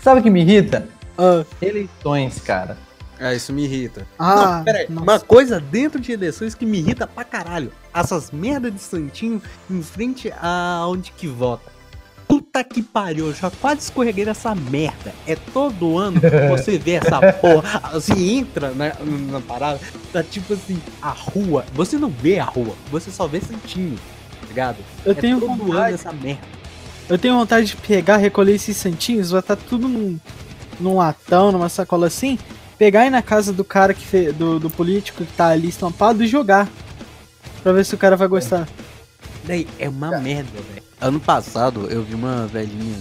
Sabe 0.00 0.20
o 0.20 0.22
que 0.22 0.30
me 0.30 0.40
irrita? 0.40 0.88
Ah, 1.18 1.44
Eleições, 1.60 2.40
cara. 2.40 2.76
É, 3.18 3.34
isso 3.34 3.52
me 3.52 3.64
irrita. 3.64 4.06
Ah, 4.18 4.56
não, 4.58 4.64
peraí. 4.64 4.86
nossa. 4.88 5.02
Uma 5.02 5.20
coisa 5.20 5.60
dentro 5.60 6.00
de 6.00 6.10
eleições 6.12 6.54
que 6.54 6.66
me 6.66 6.78
irrita 6.78 7.06
pra 7.06 7.22
caralho. 7.24 7.70
Essas 7.94 8.30
merda 8.32 8.70
de 8.70 8.80
santinho 8.80 9.40
em 9.70 9.82
frente 9.82 10.32
a 10.40 10.84
onde 10.88 11.12
que 11.12 11.28
vota. 11.28 11.70
Puta 12.54 12.62
que 12.62 12.82
pariu, 12.82 13.26
eu 13.26 13.34
já 13.34 13.50
quase 13.50 13.80
escorreguei 13.80 14.24
nessa 14.24 14.54
merda. 14.54 15.12
É 15.26 15.34
todo 15.34 15.98
ano 15.98 16.20
que 16.20 16.48
você 16.48 16.78
vê 16.78 16.92
essa 16.92 17.18
porra. 17.34 17.80
Você 17.94 18.12
entra 18.12 18.70
na, 18.70 18.92
na 19.04 19.40
parada, 19.40 19.80
tá 20.12 20.22
tipo 20.22 20.54
assim, 20.54 20.80
a 21.02 21.08
rua. 21.10 21.64
Você 21.74 21.98
não 21.98 22.08
vê 22.08 22.38
a 22.38 22.44
rua, 22.44 22.76
você 22.92 23.10
só 23.10 23.26
vê 23.26 23.40
santinho, 23.40 23.96
tá 24.40 24.46
ligado? 24.46 24.76
Eu 25.04 25.10
é 25.10 25.14
tenho 25.16 25.40
todo 25.40 25.52
ano 25.52 25.64
vontade, 25.64 25.94
essa 25.94 26.12
merda. 26.12 26.42
eu 27.08 27.18
tenho 27.18 27.34
vontade 27.34 27.66
de 27.66 27.76
pegar, 27.76 28.18
recolher 28.18 28.54
esses 28.54 28.76
santinhos, 28.76 29.32
botar 29.32 29.56
tudo 29.56 29.88
num, 29.88 30.16
num 30.78 30.98
latão, 30.98 31.50
numa 31.50 31.68
sacola 31.68 32.06
assim, 32.06 32.38
pegar 32.78 33.02
e 33.02 33.08
ir 33.08 33.10
na 33.10 33.20
casa 33.20 33.52
do 33.52 33.64
cara 33.64 33.92
que 33.92 34.06
fe, 34.06 34.30
do, 34.30 34.60
do 34.60 34.70
político 34.70 35.24
que 35.24 35.32
tá 35.32 35.48
ali 35.48 35.70
estampado 35.70 36.22
e 36.22 36.28
jogar. 36.28 36.68
Pra 37.64 37.72
ver 37.72 37.84
se 37.84 37.96
o 37.96 37.98
cara 37.98 38.14
vai 38.14 38.28
gostar. 38.28 38.68
Daí 39.46 39.66
é 39.78 39.88
uma 39.88 40.18
merda, 40.18 40.50
velho. 40.72 40.82
Ano 41.00 41.20
passado 41.20 41.86
eu 41.90 42.02
vi 42.02 42.14
uma 42.14 42.46
velhinha 42.46 42.96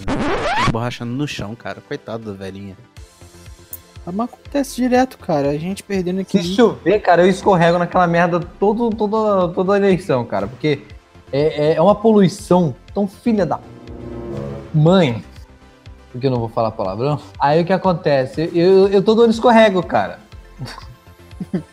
borrachando 0.72 1.14
no 1.14 1.28
chão, 1.28 1.56
cara. 1.56 1.82
Coitado 1.88 2.32
da 2.32 2.38
velhinha. 2.38 2.76
Mas 4.06 4.20
acontece 4.20 4.76
direto, 4.76 5.18
cara. 5.18 5.50
A 5.50 5.58
gente 5.58 5.82
perdendo 5.84 6.18
Se 6.28 6.38
aqui. 6.38 6.56
chover, 6.56 7.00
cara, 7.00 7.24
eu 7.24 7.30
escorrego 7.30 7.78
naquela 7.78 8.06
merda 8.06 8.40
todo, 8.40 8.90
toda, 8.90 9.48
toda 9.54 9.74
a 9.74 9.78
eleição, 9.78 10.26
cara. 10.26 10.48
Porque 10.48 10.82
é, 11.32 11.76
é 11.76 11.82
uma 11.82 11.96
poluição 11.96 12.76
tão 12.94 13.08
filha 13.08 13.46
da 13.46 13.60
mãe. 14.74 15.24
Porque 16.12 16.28
eu 16.28 16.32
não 16.32 16.40
vou 16.40 16.50
falar 16.50 16.72
palavrão. 16.72 17.20
Aí 17.40 17.62
o 17.62 17.66
que 17.66 17.74
acontece? 17.74 18.52
Eu, 18.54 18.90
eu 18.90 19.02
todo 19.02 19.22
ano 19.22 19.32
escorrego, 19.32 19.82
cara. 19.82 20.20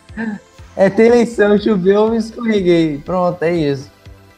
É 0.75 0.89
ter 0.89 1.07
eleição, 1.07 1.57
choveu, 1.57 2.05
eu 2.05 2.11
me 2.11 2.17
escorreguei. 2.17 2.97
Pronto, 2.99 3.43
é 3.43 3.53
isso. 3.53 3.91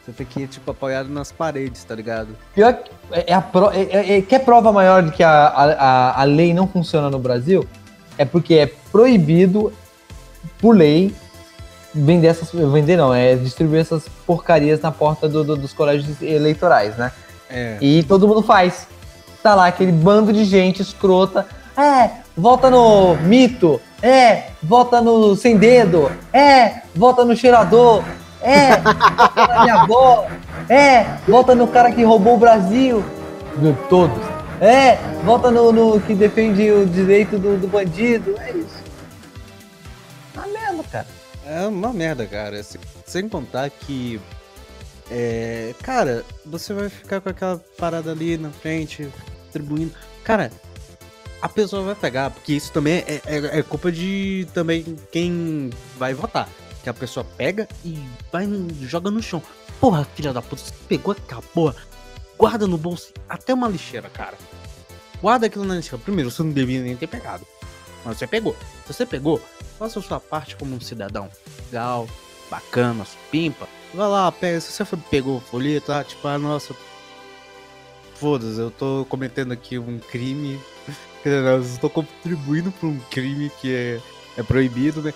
Você 0.04 0.12
fica, 0.12 0.46
tipo, 0.46 0.70
apoiado 0.70 1.08
nas 1.08 1.32
paredes, 1.32 1.82
tá 1.82 1.94
ligado? 1.94 2.28
Pior 2.54 2.74
que 2.74 2.90
é, 3.12 3.24
é 3.28 3.34
a 3.34 3.40
pro, 3.40 3.70
é, 3.70 3.82
é- 3.82 4.18
é- 4.18 4.22
quer 4.22 4.40
prova 4.40 4.70
maior 4.70 5.02
de 5.02 5.12
que 5.12 5.22
a, 5.22 5.30
a, 5.46 6.20
a- 6.20 6.24
lei 6.24 6.52
não 6.52 6.68
funciona 6.68 7.08
no 7.08 7.18
Brasil? 7.18 7.66
É 8.18 8.24
porque 8.24 8.54
é 8.54 8.66
proibido, 8.92 9.72
por 10.60 10.76
lei, 10.76 11.14
vender 11.94 12.26
essas. 12.28 12.50
Vender 12.52 12.96
não, 12.96 13.14
é 13.14 13.34
distribuir 13.34 13.80
essas 13.80 14.06
porcarias 14.26 14.80
na 14.80 14.92
porta 14.92 15.26
do- 15.28 15.42
do- 15.42 15.56
dos 15.56 15.72
colégios 15.72 16.20
eleitorais, 16.20 16.96
né? 16.98 17.10
É. 17.48 17.78
E 17.80 18.02
todo 18.02 18.28
mundo 18.28 18.42
faz. 18.42 18.86
Tá 19.42 19.54
lá 19.54 19.66
aquele 19.66 19.92
bando 19.92 20.32
de 20.32 20.44
gente 20.44 20.82
escrota. 20.82 21.46
É, 21.76 22.10
vota 22.36 22.68
no 22.70 23.16
mito. 23.16 23.80
É, 24.02 24.48
vota 24.62 25.00
no 25.00 25.34
sem 25.34 25.56
dedo. 25.56 26.10
É, 26.32 26.82
vota 26.94 27.24
no 27.24 27.34
cheirador. 27.34 28.04
É, 28.44 28.76
vota 28.76 29.34
na 29.48 29.62
minha 29.62 29.74
avó. 29.82 30.28
É, 30.68 31.04
vota 31.26 31.54
no 31.54 31.66
cara 31.66 31.90
que 31.90 32.04
roubou 32.04 32.34
o 32.34 32.38
Brasil. 32.38 33.04
De 33.56 33.72
todos. 33.88 34.22
É, 34.60 34.96
vota 35.24 35.50
no, 35.50 35.72
no 35.72 36.00
que 36.00 36.14
defende 36.14 36.70
o 36.70 36.86
direito 36.86 37.38
do, 37.38 37.56
do 37.58 37.66
bandido. 37.66 38.34
É 38.38 38.50
isso. 38.52 38.82
Tá 40.32 40.46
merda, 40.46 40.84
cara. 40.90 41.06
É 41.46 41.66
uma 41.66 41.92
merda, 41.92 42.26
cara. 42.26 42.62
Sem, 42.62 42.80
sem 43.06 43.28
contar 43.28 43.68
que. 43.70 44.20
É. 45.10 45.74
Cara, 45.82 46.24
você 46.46 46.72
vai 46.72 46.88
ficar 46.88 47.20
com 47.20 47.28
aquela 47.28 47.60
parada 47.78 48.12
ali 48.12 48.36
na 48.38 48.50
frente, 48.50 49.08
distribuindo. 49.44 49.92
Cara, 50.22 50.50
a 51.42 51.48
pessoa 51.48 51.82
vai 51.82 51.94
pegar, 51.94 52.30
porque 52.30 52.52
isso 52.54 52.72
também 52.72 53.04
é, 53.06 53.20
é- 53.26 53.58
é 53.58 53.62
culpa 53.62 53.92
de 53.92 54.46
também 54.54 54.96
quem 55.12 55.70
vai 55.98 56.14
votar. 56.14 56.48
Que 56.84 56.90
a 56.90 56.94
pessoa 56.94 57.24
pega 57.24 57.66
e 57.82 57.98
vai 58.30 58.46
joga 58.82 59.10
no 59.10 59.22
chão. 59.22 59.42
Porra, 59.80 60.06
filha 60.14 60.34
da 60.34 60.42
puta, 60.42 60.62
você 60.62 60.74
pegou 60.86 61.12
aquela 61.12 61.40
porra, 61.40 61.82
guarda 62.38 62.66
no 62.66 62.76
bolso 62.76 63.10
até 63.26 63.54
uma 63.54 63.68
lixeira, 63.68 64.10
cara. 64.10 64.36
Guarda 65.20 65.46
aquilo 65.46 65.64
na 65.64 65.76
lixeira. 65.76 65.96
Primeiro, 65.96 66.30
você 66.30 66.42
não 66.42 66.50
devia 66.52 66.82
nem 66.82 66.94
ter 66.94 67.06
pegado. 67.06 67.46
Mas 68.04 68.18
você 68.18 68.26
pegou. 68.26 68.54
Se 68.86 68.92
você 68.92 69.06
pegou, 69.06 69.40
faça 69.78 69.98
a 69.98 70.02
sua 70.02 70.20
parte 70.20 70.56
como 70.56 70.76
um 70.76 70.80
cidadão. 70.80 71.30
Legal, 71.64 72.06
bacana, 72.50 73.06
pimpa. 73.30 73.66
Vai 73.94 74.06
lá, 74.06 74.30
pega. 74.30 74.60
Se 74.60 74.70
você 74.70 74.96
pegou 75.10 75.40
folheto, 75.40 75.90
ah, 75.90 76.04
tipo, 76.04 76.28
ah, 76.28 76.38
nossa. 76.38 76.76
Foda-se, 78.16 78.60
eu 78.60 78.70
tô 78.70 79.06
cometendo 79.08 79.52
aqui 79.52 79.78
um 79.78 79.98
crime. 79.98 80.60
Eu 81.24 81.62
estou 81.62 81.88
contribuindo 81.88 82.70
pra 82.70 82.86
um 82.86 83.00
crime 83.10 83.50
que 83.58 83.74
é, 83.74 84.00
é 84.36 84.42
proibido, 84.42 85.00
né? 85.00 85.14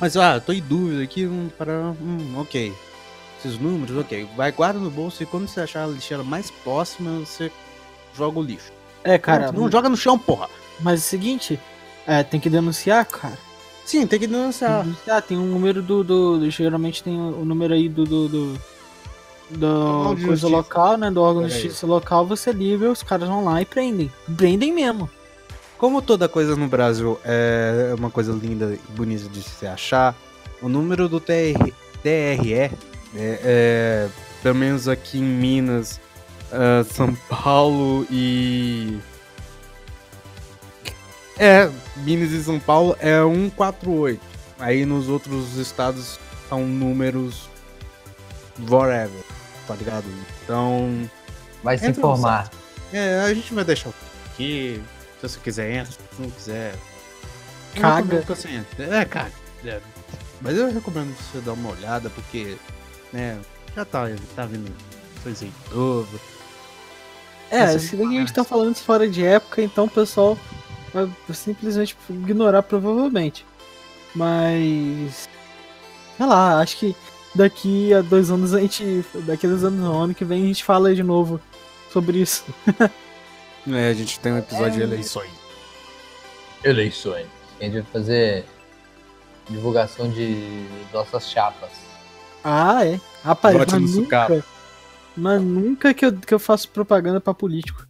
Mas, 0.00 0.16
ah, 0.16 0.36
eu 0.36 0.40
tô 0.40 0.52
em 0.52 0.60
dúvida 0.62 1.02
aqui, 1.02 1.26
hum, 1.26 1.48
para. 1.56 1.72
Hum, 2.00 2.34
ok. 2.38 2.72
Esses 3.38 3.58
números, 3.58 3.96
ok. 3.96 4.28
Vai, 4.36 4.50
guarda 4.52 4.78
no 4.78 4.90
bolso 4.90 5.22
e 5.22 5.26
quando 5.26 5.46
você 5.48 5.60
achar 5.60 5.84
a 5.84 5.86
lixeira 5.88 6.22
mais 6.22 6.50
próxima, 6.50 7.20
você 7.20 7.50
joga 8.16 8.38
o 8.38 8.42
lixo. 8.42 8.70
É, 9.04 9.16
cara. 9.18 9.52
não 9.52 9.70
joga 9.70 9.88
no 9.88 9.96
chão, 9.96 10.18
porra. 10.18 10.48
Mas 10.80 11.00
é 11.00 11.04
o 11.04 11.08
seguinte, 11.08 11.58
é, 12.06 12.22
tem 12.22 12.40
que 12.40 12.50
denunciar, 12.50 13.04
cara. 13.06 13.38
Sim, 13.84 14.06
tem 14.06 14.18
que 14.18 14.26
Tem 14.28 14.36
denunciar. 14.36 14.80
que 14.80 14.84
denunciar, 14.90 15.22
tem 15.22 15.38
um 15.38 15.46
número 15.46 15.80
do, 15.82 16.04
do- 16.04 16.38
do- 16.40 16.50
Geralmente 16.50 17.02
tem 17.02 17.16
o, 17.18 17.44
número 17.44 17.72
aí 17.74 17.88
do. 17.88 18.04
do, 18.04 18.28
do 18.28 18.60
do 19.50 20.02
coisa 20.04 20.26
justiça. 20.26 20.48
local, 20.48 20.98
né? 20.98 21.10
Do 21.10 21.22
órgão 21.22 21.46
de 21.46 21.48
justiça 21.54 21.86
local, 21.86 22.26
você 22.26 22.52
liga, 22.52 22.90
os 22.90 23.02
caras 23.02 23.26
vão 23.28 23.44
lá 23.44 23.62
e 23.62 23.64
prendem. 23.64 24.12
Prendem 24.36 24.72
mesmo. 24.74 25.08
Como 25.78 26.02
toda 26.02 26.28
coisa 26.28 26.56
no 26.56 26.66
Brasil 26.66 27.20
é 27.24 27.94
uma 27.96 28.10
coisa 28.10 28.32
linda 28.32 28.74
e 28.74 28.92
bonita 28.92 29.28
de 29.28 29.42
se 29.42 29.66
achar, 29.66 30.14
o 30.60 30.68
número 30.68 31.08
do 31.08 31.20
TR, 31.20 31.72
TRE, 32.02 32.52
é, 32.54 32.70
é, 33.14 34.08
pelo 34.42 34.56
menos 34.56 34.88
aqui 34.88 35.18
em 35.18 35.22
Minas, 35.22 36.00
ah, 36.52 36.84
São 36.84 37.14
Paulo 37.28 38.06
e. 38.10 38.98
É, 41.38 41.70
Minas 41.98 42.32
e 42.32 42.42
São 42.42 42.58
Paulo 42.58 42.96
é 42.98 43.20
148. 43.22 44.20
Aí 44.58 44.84
nos 44.84 45.08
outros 45.08 45.56
estados 45.56 46.18
são 46.48 46.66
números 46.66 47.48
whatever, 48.68 49.22
tá 49.66 49.74
ligado? 49.74 50.06
Então. 50.42 51.08
Vai 51.62 51.78
se 51.78 51.88
informar. 51.88 52.50
É, 52.92 53.20
a 53.20 53.32
gente 53.34 53.52
vai 53.54 53.64
deixar 53.64 53.90
aqui. 54.32 54.82
Se 55.20 55.28
você 55.28 55.40
quiser, 55.40 55.72
entra. 55.72 55.92
Se 55.92 56.22
não 56.22 56.30
quiser. 56.30 56.74
Caga. 57.74 58.16
Não, 58.16 58.22
você 58.22 58.48
entra. 58.50 58.84
É, 58.84 59.04
caga. 59.04 59.32
É. 59.64 59.80
Mas 60.40 60.56
eu 60.56 60.72
recomendo 60.72 61.14
você 61.16 61.40
dar 61.40 61.52
uma 61.52 61.70
olhada, 61.70 62.08
porque, 62.10 62.56
né, 63.12 63.40
já 63.74 63.84
tá, 63.84 64.08
tá 64.36 64.46
vindo 64.46 64.72
coisa 65.22 65.44
aí 65.44 65.52
novo. 65.72 66.20
É, 67.50 67.78
se 67.78 67.96
daqui 67.96 68.16
a 68.16 68.20
gente 68.20 68.32
tá 68.32 68.44
falando 68.44 68.74
isso 68.74 68.84
fora 68.84 69.08
de 69.08 69.24
época, 69.24 69.62
então 69.62 69.86
o 69.86 69.90
pessoal 69.90 70.38
vai 70.92 71.10
simplesmente 71.34 71.96
ignorar 72.10 72.62
provavelmente. 72.62 73.44
Mas. 74.14 75.28
Sei 76.16 76.26
lá, 76.26 76.60
acho 76.60 76.76
que 76.78 76.96
daqui 77.34 77.92
a 77.94 78.02
dois 78.02 78.30
anos 78.30 78.54
a 78.54 78.60
gente. 78.60 79.04
Daqui 79.26 79.46
a 79.46 79.50
dois 79.50 79.64
anos, 79.64 79.80
no 79.80 79.96
ano 79.96 80.14
que 80.14 80.24
vem, 80.24 80.44
a 80.44 80.46
gente 80.46 80.64
fala 80.64 80.94
de 80.94 81.02
novo 81.02 81.40
sobre 81.92 82.18
isso. 82.18 82.44
É, 83.74 83.88
a 83.90 83.94
gente 83.94 84.18
tem 84.20 84.32
um 84.32 84.38
episódio 84.38 84.72
de 84.72 84.82
eleições. 84.82 85.30
Eleições. 86.64 87.26
A 87.60 87.64
gente 87.64 87.74
vai 87.74 87.82
fazer 87.92 88.44
divulgação 89.48 90.10
de 90.10 90.66
nossas 90.92 91.28
chapas. 91.30 91.70
Ah, 92.44 92.84
é. 92.86 93.00
Rapaz, 93.24 93.56
mas 93.56 93.72
nunca, 93.72 93.88
sucata. 93.90 94.44
mas 95.16 95.42
nunca 95.42 95.92
que 95.92 96.06
eu, 96.06 96.12
que 96.12 96.32
eu 96.32 96.38
faço 96.38 96.68
propaganda 96.68 97.20
pra 97.20 97.34
político. 97.34 97.86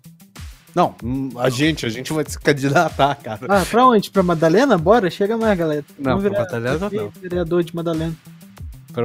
Não, 0.75 0.95
hum, 1.03 1.31
a 1.37 1.51
gente, 1.51 1.85
a 1.87 1.89
gente 1.89 2.13
vai 2.13 2.25
se 2.27 2.39
candidatar, 2.39 3.15
cara. 3.17 3.41
Ah, 3.49 3.65
pra 3.69 3.87
onde? 3.87 4.11
Pra 4.11 4.23
Madalena? 4.23 4.79
Bora, 4.79 5.11
chega 5.11 5.37
mais, 5.37 5.59
galera. 5.59 5.85
Não, 5.99 6.19
Vamos 6.19 6.31
pra 6.31 6.41
Madalena 6.41 6.91
não. 6.91 7.11
Vereador 7.11 7.65
de 7.65 7.75
Madalena. 7.75 8.15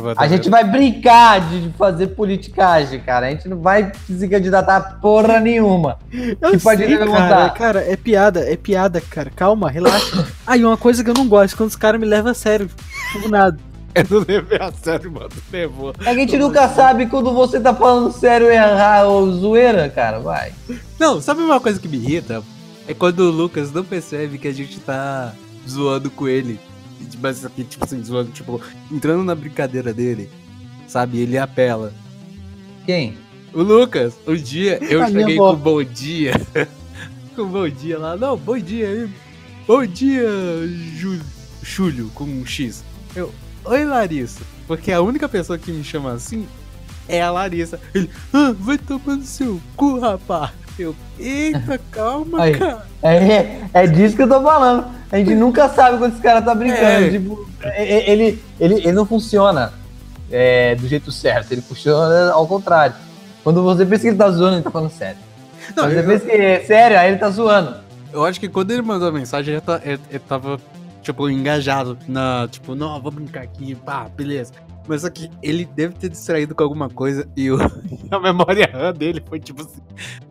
Pra 0.01 0.13
A 0.17 0.27
gente 0.27 0.49
vai 0.49 0.63
brincar 0.63 1.41
de 1.49 1.69
fazer 1.77 2.07
politicagem, 2.07 2.99
cara. 2.99 3.27
A 3.27 3.29
gente 3.29 3.47
não 3.47 3.59
vai 3.59 3.91
se 4.07 4.27
candidatar 4.27 4.99
porra 5.01 5.39
nenhuma. 5.39 5.99
Eu 6.11 6.51
Que 6.51 6.59
partido 6.59 6.87
sei, 6.87 6.97
vai 6.97 7.07
cara, 7.07 7.21
montar? 7.21 7.49
cara, 7.53 7.79
é 7.81 7.95
piada, 7.95 8.39
é 8.41 8.55
piada, 8.55 9.01
cara. 9.01 9.29
Calma, 9.35 9.69
relaxa. 9.69 10.27
Ah, 10.45 10.57
e 10.57 10.65
uma 10.65 10.75
coisa 10.75 11.03
que 11.03 11.09
eu 11.09 11.13
não 11.13 11.27
gosto, 11.27 11.55
quando 11.55 11.69
os 11.69 11.75
caras 11.75 11.99
me 11.99 12.05
levam 12.05 12.31
a 12.31 12.33
sério. 12.33 12.69
Por 13.13 13.29
nada. 13.29 13.57
Eu 13.95 14.05
não 14.09 14.25
levei 14.27 14.57
a 14.59 14.71
sério, 14.71 15.11
mano. 15.11 15.29
Levou. 15.51 15.93
A 16.05 16.13
gente 16.13 16.35
nunca 16.37 16.67
sabe 16.67 17.05
quando 17.05 17.31
você 17.31 17.59
tá 17.59 17.73
falando 17.73 18.11
sério 18.11 18.47
errar 18.51 19.05
ou 19.05 19.31
zoeira, 19.31 19.87
cara. 19.89 20.19
Vai. 20.19 20.51
Não, 20.99 21.21
sabe 21.21 21.41
uma 21.41 21.59
coisa 21.59 21.79
que 21.79 21.87
me 21.87 21.97
irrita? 21.97 22.41
É 22.87 22.93
quando 22.93 23.19
o 23.19 23.31
Lucas 23.31 23.71
não 23.71 23.83
percebe 23.83 24.37
que 24.37 24.47
a 24.47 24.53
gente 24.53 24.79
tá 24.79 25.31
zoando 25.69 26.09
com 26.09 26.27
ele. 26.27 26.59
Mas 27.21 27.45
aqui, 27.45 27.63
tipo 27.63 27.83
assim, 27.85 28.03
zoando, 28.03 28.31
tipo, 28.31 28.61
entrando 28.91 29.23
na 29.23 29.35
brincadeira 29.35 29.93
dele. 29.93 30.29
Sabe? 30.87 31.19
Ele 31.19 31.37
apela. 31.37 31.93
Quem? 32.85 33.17
O 33.53 33.61
Lucas, 33.61 34.15
um 34.27 34.35
dia 34.35 34.79
eu 34.89 35.03
A 35.03 35.07
cheguei 35.07 35.37
com 35.37 35.55
bom 35.55 35.83
dia. 35.83 36.33
com 37.35 37.45
bom 37.47 37.69
dia 37.69 37.97
lá. 37.97 38.15
Não, 38.17 38.37
bom 38.37 38.57
dia 38.57 38.87
aí. 38.87 39.09
Bom 39.67 39.85
dia, 39.85 40.27
Júlio. 40.97 41.23
Júlio, 41.61 42.11
com 42.13 42.25
um 42.25 42.45
X. 42.45 42.83
Eu, 43.15 43.33
oi, 43.63 43.85
Larissa. 43.85 44.41
Porque 44.67 44.91
a 44.91 45.01
única 45.01 45.29
pessoa 45.29 45.57
que 45.57 45.71
me 45.71 45.83
chama 45.83 46.11
assim 46.11 46.47
é 47.07 47.21
a 47.21 47.31
Larissa. 47.31 47.79
Ele, 47.93 48.09
ah, 48.33 48.53
vai 48.57 48.77
tomar 48.77 49.15
no 49.15 49.23
seu 49.23 49.61
cu, 49.75 49.99
rapaz. 49.99 50.51
Eu, 50.77 50.95
eita, 51.19 51.79
calma, 51.91 52.43
Aí. 52.43 52.57
cara. 52.57 52.85
É, 53.03 53.59
é 53.73 53.87
disso 53.87 54.15
que 54.15 54.23
eu 54.23 54.27
tô 54.29 54.41
falando. 54.41 54.85
A 55.11 55.17
gente 55.17 55.35
nunca 55.35 55.69
sabe 55.69 55.97
quando 55.97 56.13
esse 56.13 56.21
cara 56.21 56.41
tá 56.41 56.55
brincando. 56.55 57.05
É. 57.05 57.09
Tipo, 57.09 57.47
é- 57.61 57.83
é- 57.83 58.09
ele, 58.09 58.43
ele, 58.59 58.75
ele 58.75 58.91
não 58.93 59.05
funciona 59.05 59.71
é, 60.31 60.73
do 60.75 60.87
jeito 60.87 61.11
certo, 61.11 61.51
ele 61.51 61.61
funciona 61.61 62.31
ao 62.31 62.47
contrário. 62.47 62.95
Quando 63.43 63.61
você 63.61 63.85
pensa 63.85 64.01
que 64.03 64.07
ele 64.07 64.17
tá 64.17 64.31
zoando, 64.31 64.55
ele 64.55 64.63
tá 64.63 64.71
falando 64.71 64.89
sério. 64.91 65.17
Não, 65.75 65.83
Quando 65.83 65.93
você 65.93 65.99
eu- 65.99 66.05
pensa 66.07 66.25
que 66.25 66.31
é 66.31 66.59
sério, 66.61 66.97
aí 66.97 67.09
ele 67.11 67.17
tá 67.19 67.29
zoando. 67.29 67.75
Eu 68.11 68.25
acho 68.25 68.39
que 68.39 68.47
quando 68.49 68.71
ele 68.71 68.81
mandou 68.81 69.07
a 69.07 69.11
mensagem, 69.11 69.53
ele, 69.53 69.61
tá- 69.61 69.81
ele- 69.83 69.99
ele 70.09 70.19
tava, 70.19 70.59
tipo, 71.01 71.29
engajado 71.29 71.97
na, 72.07 72.47
tipo, 72.49 72.73
não, 72.73 72.99
vou 73.01 73.11
brincar 73.11 73.43
aqui, 73.43 73.75
pá, 73.75 74.07
beleza. 74.15 74.53
Mas 74.87 75.01
só 75.01 75.09
que 75.09 75.29
ele 75.41 75.65
deve 75.65 75.93
ter 75.95 76.09
distraído 76.09 76.53
com 76.53 76.63
alguma 76.63 76.89
coisa 76.89 77.27
e 77.37 77.49
o- 77.49 77.57
a 78.11 78.19
memória 78.19 78.69
RAM 78.71 78.93
dele 78.93 79.23
foi 79.27 79.39
tipo 79.39 79.61
assim, 79.61 79.81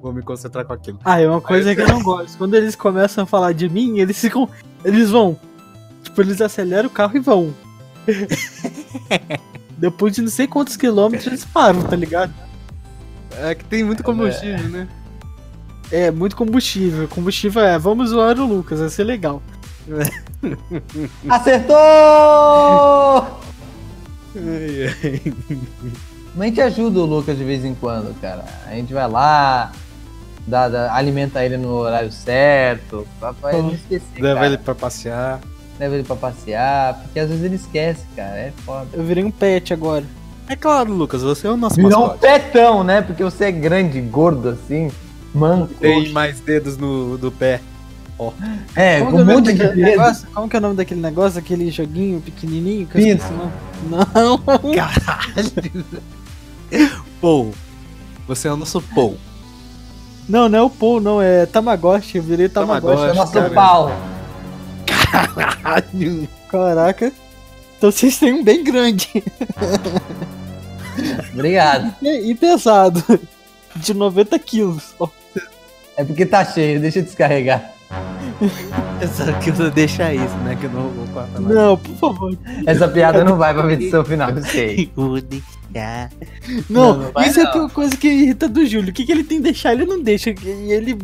vou 0.01 0.13
me 0.13 0.23
concentrar 0.23 0.65
com 0.67 0.73
aquilo. 0.75 0.99
Ah, 1.05 1.21
é 1.21 1.29
uma 1.29 1.41
coisa 1.41 1.75
que 1.75 1.81
eu 1.81 1.89
não 1.89 2.03
gosto. 2.03 2.37
Quando 2.37 2.55
eles 2.55 2.77
começam 2.77 3.25
a 3.25 3.27
falar 3.27 3.53
de 3.53 3.69
mim, 3.69 3.99
eles 3.99 4.21
ficam. 4.21 4.49
Eles 4.85 5.11
vão. 5.11 5.39
Tipo, 6.03 6.21
eles 6.23 6.41
aceleram 6.41 6.89
o 6.89 6.91
carro 6.91 7.17
e 7.17 7.21
vão. 7.21 7.55
Depois 9.79 10.15
de 10.15 10.23
não 10.23 10.29
sei 10.29 10.47
quantos 10.47 10.77
quilômetros 10.77 11.27
eles 11.27 11.45
param, 11.45 11.83
tá 11.83 11.97
ligado? 11.97 12.33
É 13.39 13.55
que 13.55 13.65
tem 13.65 13.83
muito 13.83 14.03
combustível, 14.03 14.69
né? 14.69 14.87
É, 15.91 16.11
muito 16.11 16.37
combustível. 16.37 17.09
Combustível 17.09 17.63
é, 17.63 17.79
vamos 17.79 18.11
zoar 18.11 18.39
o 18.39 18.47
Lucas, 18.47 18.81
vai 18.81 18.89
ser 18.91 19.05
legal. 19.05 19.43
Acertou! 21.29 23.42
Ai, 24.37 24.95
ai. 25.05 25.33
Mas 26.35 26.41
a 26.41 26.45
gente 26.47 26.61
ajuda 26.61 27.01
o 27.01 27.05
Lucas 27.05 27.37
de 27.37 27.45
vez 27.45 27.65
em 27.65 27.75
quando, 27.75 28.19
cara. 28.21 28.45
A 28.67 28.75
gente 28.75 28.93
vai 28.95 29.07
lá, 29.09 29.71
dá, 30.47 30.69
dá- 30.69 30.95
alimenta 30.95 31.45
ele 31.45 31.57
no 31.59 31.69
horário 31.75 32.11
certo, 32.11 33.07
pra, 33.21 33.35
pra 33.35 33.53
ele 33.53 33.63
não 33.63 33.73
esquecer, 33.75 34.21
Leva 34.23 34.35
cara. 34.41 34.47
ele 34.47 34.59
pra 34.59 34.75
passear. 34.75 35.41
Leva 35.79 35.95
ele 35.95 36.05
pra 36.05 36.17
passear, 36.17 36.95
porque 37.03 37.19
às 37.21 37.29
vezes 37.29 37.45
ele 37.45 37.57
esquece, 37.57 38.05
cara. 38.17 38.37
É 38.37 38.53
foda. 38.65 38.89
Eu 38.93 39.05
virei 39.05 39.25
um 39.25 39.31
pet 39.31 39.73
agora. 39.75 40.05
É 40.49 40.57
claro, 40.57 40.93
Lucas, 40.93 41.23
você 41.23 41.47
é 41.47 41.51
o 41.51 41.57
nosso 41.57 41.77
Virou 41.77 41.91
um 41.91 42.07
mascote. 42.09 42.21
petão, 42.21 42.83
né? 42.85 43.01
Porque 43.03 43.23
você 43.23 43.45
é 43.47 43.53
grande, 43.53 44.01
gordo 44.01 44.49
assim, 44.51 44.91
manco. 45.35 45.73
Tem 45.75 46.11
mais 46.13 46.41
dedos 46.41 46.77
no 46.77 47.17
do 47.19 47.31
pé. 47.31 47.61
É, 48.75 49.01
Como 49.01 49.11
é 49.11 49.13
um 49.13 49.15
o 49.15 49.25
nome 49.25 49.35
monte 49.35 49.53
de 49.53 49.83
negócio? 49.83 50.29
Como 50.33 50.49
que 50.49 50.57
é 50.57 50.59
o 50.59 50.63
nome 50.63 50.77
daquele 50.77 51.01
negócio? 51.01 51.39
Aquele 51.39 51.71
joguinho 51.71 52.21
pequenininho? 52.21 52.87
Que 52.87 52.99
eu 52.99 53.03
Pinto. 53.05 53.25
o 53.27 53.37
nome. 53.37 53.53
Não. 53.91 54.39
Caralho. 54.75 55.85
Paul. 57.21 57.53
Você 58.29 58.49
é 58.49 58.53
o 58.53 58.57
nosso 58.57 58.81
Paul. 58.81 59.17
Não, 60.29 60.49
não 60.49 60.59
é 60.59 60.63
o 60.63 60.71
Paul, 60.71 61.01
não. 61.01 61.21
É 61.21 61.47
Tamagotchi. 61.47 62.19
Eu 62.19 62.23
virei 62.23 62.49
Tamagotchi. 62.49 62.97
Tamagotchi. 62.97 63.19
Nosso 63.19 63.33
cara. 63.33 63.51
pau. 63.51 63.93
Caralho. 65.35 66.29
Caraca. 66.49 67.13
Então 67.79 67.91
vocês 67.91 68.19
têm 68.19 68.33
um 68.35 68.45
bem 68.45 68.63
grande. 68.63 69.09
Obrigado. 71.35 71.95
E 72.03 72.31
e 72.31 72.35
pesado. 72.35 73.03
De 73.75 73.95
90 73.95 74.39
quilos. 74.39 74.95
É 75.97 76.05
porque 76.05 76.25
tá 76.27 76.45
cheio, 76.45 76.81
deixa 76.81 77.01
eu 77.01 77.03
descarregar. 77.05 77.73
Só 79.15 79.33
que 79.41 79.51
eu 79.51 79.71
deixar 79.71 80.15
isso, 80.15 80.35
né? 80.39 80.57
Que 80.59 80.67
eu 80.67 80.71
não 80.71 80.89
vou 80.89 81.07
cortar 81.09 81.41
mais. 81.41 81.55
Não, 81.55 81.77
por 81.77 81.97
favor. 81.97 82.39
Essa 82.67 82.89
piada 82.89 83.25
não 83.25 83.37
vai 83.37 83.53
pra 83.55 83.73
edição 83.73 84.05
final, 84.05 84.31
eu 84.31 84.43
sei. 84.45 84.91
Não, 84.97 85.15
Não, 86.69 86.99
não 86.99 87.13
vai 87.13 87.29
isso 87.29 87.41
é 87.41 87.45
não. 87.45 87.61
uma 87.61 87.71
coisa 87.71 87.97
que 87.97 88.07
irrita 88.07 88.47
do 88.47 88.67
Júlio. 88.67 88.91
O 88.91 88.93
que, 88.93 89.07
que 89.07 89.13
ele 89.13 89.25
tem 89.25 89.39
que 89.39 89.45
deixar? 89.45 89.73
Ele 89.73 89.87
não 89.87 90.03
deixa. 90.03 90.29
E 90.31 90.71
ele 90.71 90.99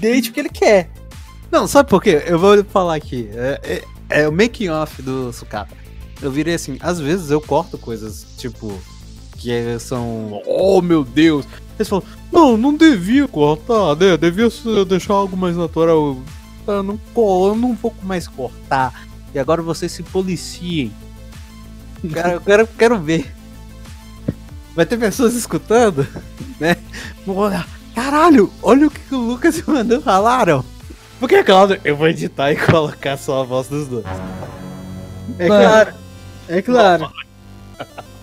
deixa 0.00 0.30
o 0.30 0.32
que 0.32 0.40
ele 0.40 0.48
quer. 0.48 0.90
Não, 1.48 1.68
sabe 1.68 1.88
por 1.88 2.02
quê? 2.02 2.20
Eu 2.26 2.36
vou 2.36 2.64
falar 2.64 2.96
aqui. 2.96 3.28
É, 3.32 3.60
é- 4.10 4.22
é 4.22 4.28
o 4.28 4.32
making 4.32 4.68
off 4.68 5.00
do 5.00 5.32
sucata. 5.32 5.72
Eu 6.20 6.30
virei 6.32 6.54
assim, 6.54 6.76
às 6.80 6.98
vezes 6.98 7.30
eu 7.30 7.40
corto 7.40 7.78
coisas, 7.78 8.26
tipo, 8.36 8.76
que 9.36 9.52
é- 9.52 9.78
são. 9.78 10.42
Oh 10.44 10.82
meu 10.82 11.04
Deus! 11.04 11.46
Eles 11.78 11.88
falam, 11.88 12.04
não, 12.32 12.56
não 12.56 12.74
devia 12.76 13.28
cortar, 13.28 13.94
né? 13.96 14.16
Devia 14.16 14.48
deixar 14.88 15.14
algo 15.14 15.36
mais 15.36 15.56
natural. 15.56 16.16
Eu 16.66 16.82
não, 16.82 16.98
co- 17.12 17.48
eu 17.48 17.56
não 17.56 17.74
vou 17.74 17.94
mais 18.02 18.26
cortar. 18.28 19.06
E 19.34 19.38
agora 19.38 19.60
vocês 19.62 19.90
se 19.92 20.02
policiem. 20.02 20.92
Cara, 22.12 22.32
eu 22.34 22.40
quero, 22.40 22.66
quero 22.66 22.98
ver. 23.00 23.34
Vai 24.74 24.84
ter 24.86 24.98
pessoas 24.98 25.34
escutando, 25.34 26.06
né? 26.60 26.76
Vão 27.26 27.36
olhar, 27.36 27.68
Caralho, 27.94 28.52
olha 28.62 28.88
o 28.88 28.90
que 28.90 29.14
o 29.14 29.18
Lucas 29.18 29.58
e 29.58 29.62
o 29.62 29.70
Manu 29.72 30.00
falaram. 30.02 30.64
Porque, 31.20 31.42
claro, 31.44 31.78
eu 31.84 31.96
vou 31.96 32.08
editar 32.08 32.50
e 32.52 32.56
colocar 32.66 33.16
só 33.16 33.42
a 33.42 33.44
voz 33.44 33.68
dos 33.68 33.86
dois. 33.86 34.04
É 35.38 35.48
Mano. 35.48 35.62
claro. 35.64 35.94
É 36.48 36.62
claro. 36.62 37.12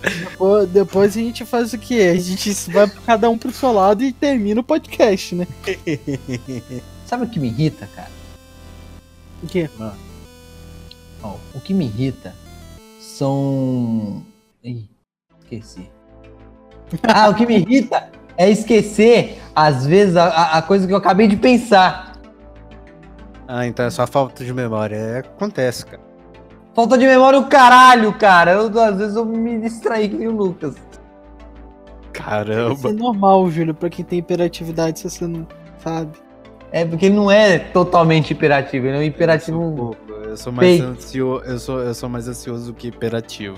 Depois, 0.04 0.69
depois 0.69 1.12
a 1.17 1.19
gente 1.19 1.45
faz 1.45 1.73
o 1.73 1.77
que? 1.77 2.01
A 2.01 2.15
gente 2.19 2.51
vai 2.71 2.89
cada 3.06 3.30
um 3.30 3.38
pro 3.38 3.51
seu 3.51 3.71
lado 3.71 4.04
e 4.04 4.12
termina 4.12 4.60
o 4.60 4.63
podcast, 4.63 5.36
né? 5.36 5.47
Sabe 7.06 7.25
o 7.25 7.30
que 7.30 7.39
me 7.39 7.47
irrita, 7.47 7.88
cara? 7.95 8.10
O 9.43 9.47
quê? 9.47 9.69
Ó, 11.23 11.36
o 11.56 11.60
que 11.62 11.73
me 11.73 11.86
irrita 11.86 12.34
são. 12.99 14.23
Ih, 14.63 14.88
esqueci. 15.39 15.89
Ah, 17.04 17.30
o 17.30 17.36
que 17.36 17.45
me 17.45 17.58
irrita 17.60 18.10
é 18.38 18.49
esquecer, 18.49 19.39
às 19.56 19.86
vezes, 19.86 20.17
a- 20.17 20.58
a, 20.58 20.62
coisa 20.62 20.86
que 20.86 20.91
eu 20.91 20.97
acabei 20.97 21.25
de 21.27 21.38
pensar. 21.38 22.17
Ah, 23.47 23.65
então 23.65 23.86
é 23.86 23.89
só 23.89 24.06
falta 24.06 24.43
de 24.43 24.54
memória. 24.54 24.95
É, 24.95 25.19
acontece, 25.19 25.86
cara. 25.86 26.01
Falta 26.73 26.97
de 26.97 27.06
memória 27.06 27.39
o 27.39 27.47
caralho, 27.47 28.12
cara. 28.17 28.51
Eu, 28.51 28.80
às 28.82 28.97
vezes 28.97 29.15
eu 29.15 29.25
me 29.25 29.60
distraí 29.60 30.10
que 30.10 30.17
nem 30.17 30.27
o 30.27 30.32
Lucas. 30.36 30.73
Isso 30.75 30.99
Caramba. 32.12 32.89
é 32.89 32.93
normal, 32.93 33.49
Júlio, 33.49 33.73
pra 33.73 33.89
quem 33.89 34.04
tem 34.04 34.19
hiperatividade, 34.19 34.99
se 34.99 35.10
você 35.10 35.25
não 35.27 35.47
sabe. 35.82 36.12
É 36.71 36.86
porque 36.86 37.07
ele 37.07 37.15
não 37.15 37.29
é 37.29 37.60
totalmente 37.60 38.31
hiperativo, 38.31 38.88
ele 38.88 38.95
é 38.95 38.99
um 38.99 39.03
Eu 39.03 39.07
hiperativo. 39.07 39.57
sou, 39.57 39.67
um 39.71 39.75
pouco, 39.75 40.12
eu 40.12 40.38
sou 40.38 40.53
mais 40.53 40.79
ansioso. 40.81 41.43
Eu 41.45 41.60
sou, 41.60 41.79
eu 41.81 41.93
sou 41.93 42.10
mais 42.10 42.27
ansioso 42.27 42.71
do 42.71 42.73
que 42.73 42.88
hiperativo. 42.88 43.57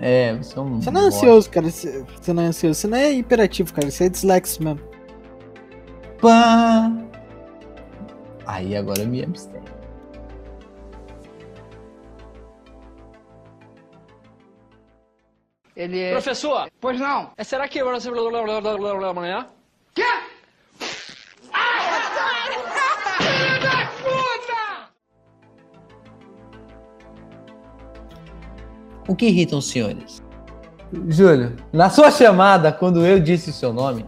É, 0.00 0.34
você 0.34 0.58
é 0.58 0.62
um. 0.62 0.80
Você 0.80 0.90
não 0.90 1.00
é 1.02 1.04
ansioso, 1.04 1.50
cara. 1.50 1.70
Você 1.70 2.04
você 2.20 2.32
não 2.32 2.42
é 2.42 2.46
ansioso. 2.46 2.80
Você 2.80 2.86
não 2.86 2.98
é 2.98 3.12
hiperativo, 3.12 3.72
cara. 3.72 3.90
Você 3.90 4.04
é 4.04 4.08
dislexo 4.08 4.62
mesmo. 4.62 4.80
Pá. 6.20 6.90
Aí 8.46 8.74
agora 8.76 9.00
eu 9.02 9.06
me 9.06 9.22
abstenho. 9.22 9.62
Ele 15.76 16.00
é. 16.00 16.12
Professor, 16.12 16.70
Pois 16.80 16.98
não. 17.00 17.32
é, 17.36 17.42
será 17.44 17.66
que 17.68 17.78
agora 17.80 17.98
O 29.08 29.14
que 29.14 29.26
irritam 29.26 29.58
os 29.58 29.68
senhores? 29.68 30.22
Júlio, 31.08 31.54
na 31.72 31.90
sua 31.90 32.10
chamada, 32.10 32.72
quando 32.72 33.04
eu 33.04 33.18
disse 33.20 33.50
o 33.50 33.52
seu 33.52 33.72
nome, 33.72 34.04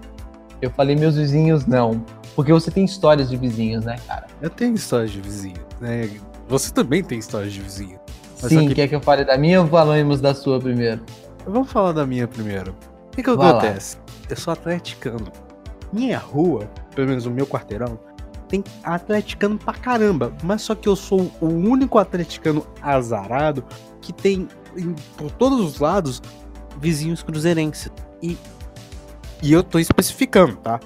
eu 0.62 0.70
falei 0.70 0.94
meus 0.96 1.16
vizinhos 1.16 1.66
não. 1.66 2.04
Porque 2.34 2.52
você 2.52 2.70
tem 2.70 2.84
histórias 2.84 3.28
de 3.30 3.36
vizinhos, 3.36 3.84
né, 3.84 3.96
cara? 4.06 4.26
Eu 4.40 4.50
tenho 4.50 4.74
histórias 4.74 5.10
de 5.10 5.20
vizinho, 5.20 5.56
né? 5.80 6.08
Você 6.48 6.70
também 6.72 7.02
tem 7.02 7.18
histórias 7.18 7.52
de 7.52 7.60
vizinho. 7.60 7.98
Mas 8.42 8.50
Sim, 8.50 8.68
que- 8.68 8.74
quer 8.74 8.88
que 8.88 8.94
eu 8.94 9.00
fale 9.00 9.24
da 9.24 9.36
minha 9.38 9.62
ou 9.62 9.66
falamos 9.66 10.20
da 10.20 10.34
sua 10.34 10.60
primeiro? 10.60 11.00
Vamos 11.46 11.72
falar 11.72 11.92
da 11.92 12.06
minha 12.06 12.28
primeiro. 12.28 12.74
O 13.06 13.10
que, 13.16 13.22
que 13.22 13.30
Vai 13.34 13.52
lá. 13.52 13.58
acontece? 13.58 13.96
Eu 14.28 14.36
sou 14.36 14.52
atleticano. 14.52 15.26
Minha 15.92 16.18
rua, 16.18 16.68
pelo 16.94 17.08
menos 17.08 17.24
o 17.24 17.30
meu 17.30 17.46
quarteirão, 17.46 17.98
tem 18.48 18.62
atleticano 18.84 19.56
pra 19.56 19.72
caramba. 19.72 20.32
Mas 20.42 20.62
só 20.62 20.74
que 20.74 20.88
eu 20.88 20.94
sou 20.94 21.32
o 21.40 21.46
único 21.46 21.98
atleticano 21.98 22.66
azarado 22.82 23.64
que 24.02 24.12
tem, 24.12 24.46
em- 24.76 24.94
por 25.16 25.30
todos 25.32 25.60
os 25.60 25.78
lados, 25.78 26.22
vizinhos 26.80 27.22
cruzeirenses. 27.22 27.90
E, 28.22 28.36
e 29.42 29.52
eu 29.52 29.62
tô 29.62 29.78
especificando, 29.78 30.56
tá? 30.56 30.80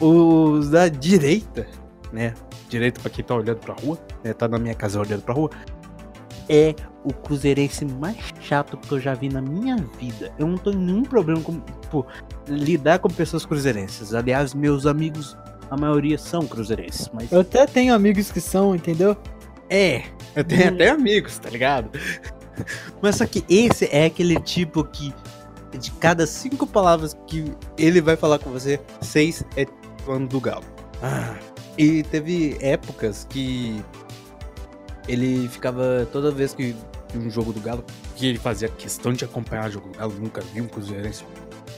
Os 0.00 0.70
da 0.70 0.88
direita, 0.88 1.66
né? 2.12 2.34
Direita 2.68 3.00
pra 3.00 3.10
quem 3.10 3.24
tá 3.24 3.34
olhando 3.34 3.58
pra 3.58 3.74
rua, 3.74 3.98
né? 4.22 4.32
Tá 4.32 4.46
na 4.48 4.58
minha 4.58 4.74
casa 4.74 5.00
olhando 5.00 5.22
pra 5.22 5.34
rua. 5.34 5.50
É 6.48 6.74
o 7.04 7.12
cruzeirense 7.12 7.84
mais 7.84 8.16
chato 8.40 8.76
que 8.76 8.92
eu 8.92 9.00
já 9.00 9.14
vi 9.14 9.28
na 9.28 9.40
minha 9.40 9.76
vida. 9.98 10.32
Eu 10.38 10.46
não 10.46 10.56
tenho 10.58 10.78
nenhum 10.78 11.02
problema 11.02 11.40
com 11.40 11.58
tipo, 11.60 12.06
lidar 12.48 12.98
com 13.00 13.08
pessoas 13.08 13.44
cruzeirenses. 13.44 14.14
Aliás, 14.14 14.54
meus 14.54 14.86
amigos, 14.86 15.36
a 15.70 15.76
maioria 15.76 16.16
são 16.18 16.46
cruzeirenses, 16.46 17.10
mas 17.12 17.32
Eu 17.32 17.40
até 17.40 17.66
tenho 17.66 17.92
amigos 17.94 18.30
que 18.30 18.40
são, 18.40 18.74
entendeu? 18.76 19.16
É, 19.68 20.04
eu 20.36 20.44
tenho 20.44 20.68
até 20.68 20.90
amigos, 20.90 21.38
tá 21.38 21.50
ligado? 21.50 21.90
Mas 23.02 23.16
só 23.16 23.26
que 23.26 23.44
esse 23.48 23.86
é 23.90 24.06
aquele 24.06 24.40
tipo 24.40 24.84
que 24.84 25.14
de 25.78 25.90
cada 25.92 26.26
cinco 26.26 26.66
palavras 26.66 27.14
que 27.26 27.52
ele 27.76 28.00
vai 28.00 28.16
falar 28.16 28.38
com 28.38 28.50
você, 28.50 28.80
seis 29.00 29.44
é 29.56 29.66
falando 30.04 30.28
do 30.28 30.40
galo. 30.40 30.64
Ah, 31.02 31.36
e 31.76 32.02
teve 32.04 32.56
épocas 32.60 33.26
que 33.28 33.82
ele 35.06 35.48
ficava 35.48 36.08
toda 36.10 36.30
vez 36.30 36.54
que 36.54 36.74
um 37.14 37.30
jogo 37.30 37.52
do 37.52 37.60
Galo, 37.60 37.84
que 38.14 38.26
ele 38.26 38.38
fazia 38.38 38.68
questão 38.68 39.12
de 39.12 39.24
acompanhar 39.24 39.68
o 39.68 39.72
jogo 39.72 39.88
do 39.88 39.98
Galo, 39.98 40.14
nunca 40.18 40.40
vi 40.40 40.60
um 40.60 40.66
cruzeirense 40.66 41.24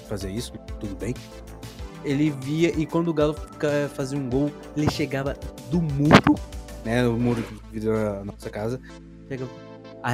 fazer 0.08 0.30
isso, 0.30 0.52
tudo 0.80 0.96
bem. 0.96 1.14
Ele 2.04 2.30
via 2.30 2.72
e 2.76 2.86
quando 2.86 3.08
o 3.08 3.14
Galo 3.14 3.36
fazia 3.94 4.18
um 4.18 4.28
gol, 4.28 4.50
ele 4.76 4.90
chegava 4.90 5.36
do 5.70 5.82
muro, 5.82 6.34
né, 6.84 7.06
o 7.06 7.18
muro 7.18 7.42
que 7.70 7.80
da 7.80 8.24
nossa 8.24 8.48
casa, 8.48 8.80
chegava, 9.28 9.50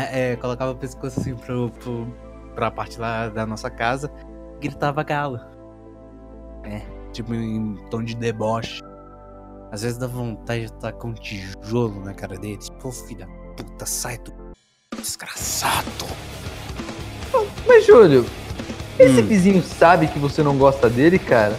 é, 0.02 0.36
colocava 0.36 0.72
o 0.72 0.76
pescoço 0.76 1.20
assim 1.20 1.34
pro, 1.34 1.70
pro, 1.70 2.06
pra 2.54 2.70
parte 2.70 2.98
lá 2.98 3.28
da 3.28 3.46
nossa 3.46 3.70
casa, 3.70 4.10
gritava 4.60 5.02
Galo. 5.02 5.40
É, 6.64 6.80
tipo 7.12 7.34
em 7.34 7.76
tom 7.90 8.02
de 8.02 8.16
deboche. 8.16 8.80
Às 9.70 9.82
vezes 9.82 9.98
dá 9.98 10.06
vontade 10.06 10.66
de 10.66 10.72
tacar 10.74 11.06
um 11.10 11.14
tijolo 11.14 12.00
na 12.04 12.14
cara 12.14 12.36
dele. 12.38 12.58
Pô, 12.80 12.90
filha 12.92 13.26
da 13.26 13.64
puta, 13.64 13.84
sai 13.86 14.18
do 14.18 14.32
desgraçado. 14.96 16.06
Mas, 17.66 17.84
Júlio, 17.86 18.24
esse 18.98 19.20
Hum. 19.20 19.26
vizinho 19.26 19.62
sabe 19.62 20.06
que 20.06 20.18
você 20.18 20.42
não 20.42 20.56
gosta 20.56 20.88
dele, 20.88 21.18
cara? 21.18 21.56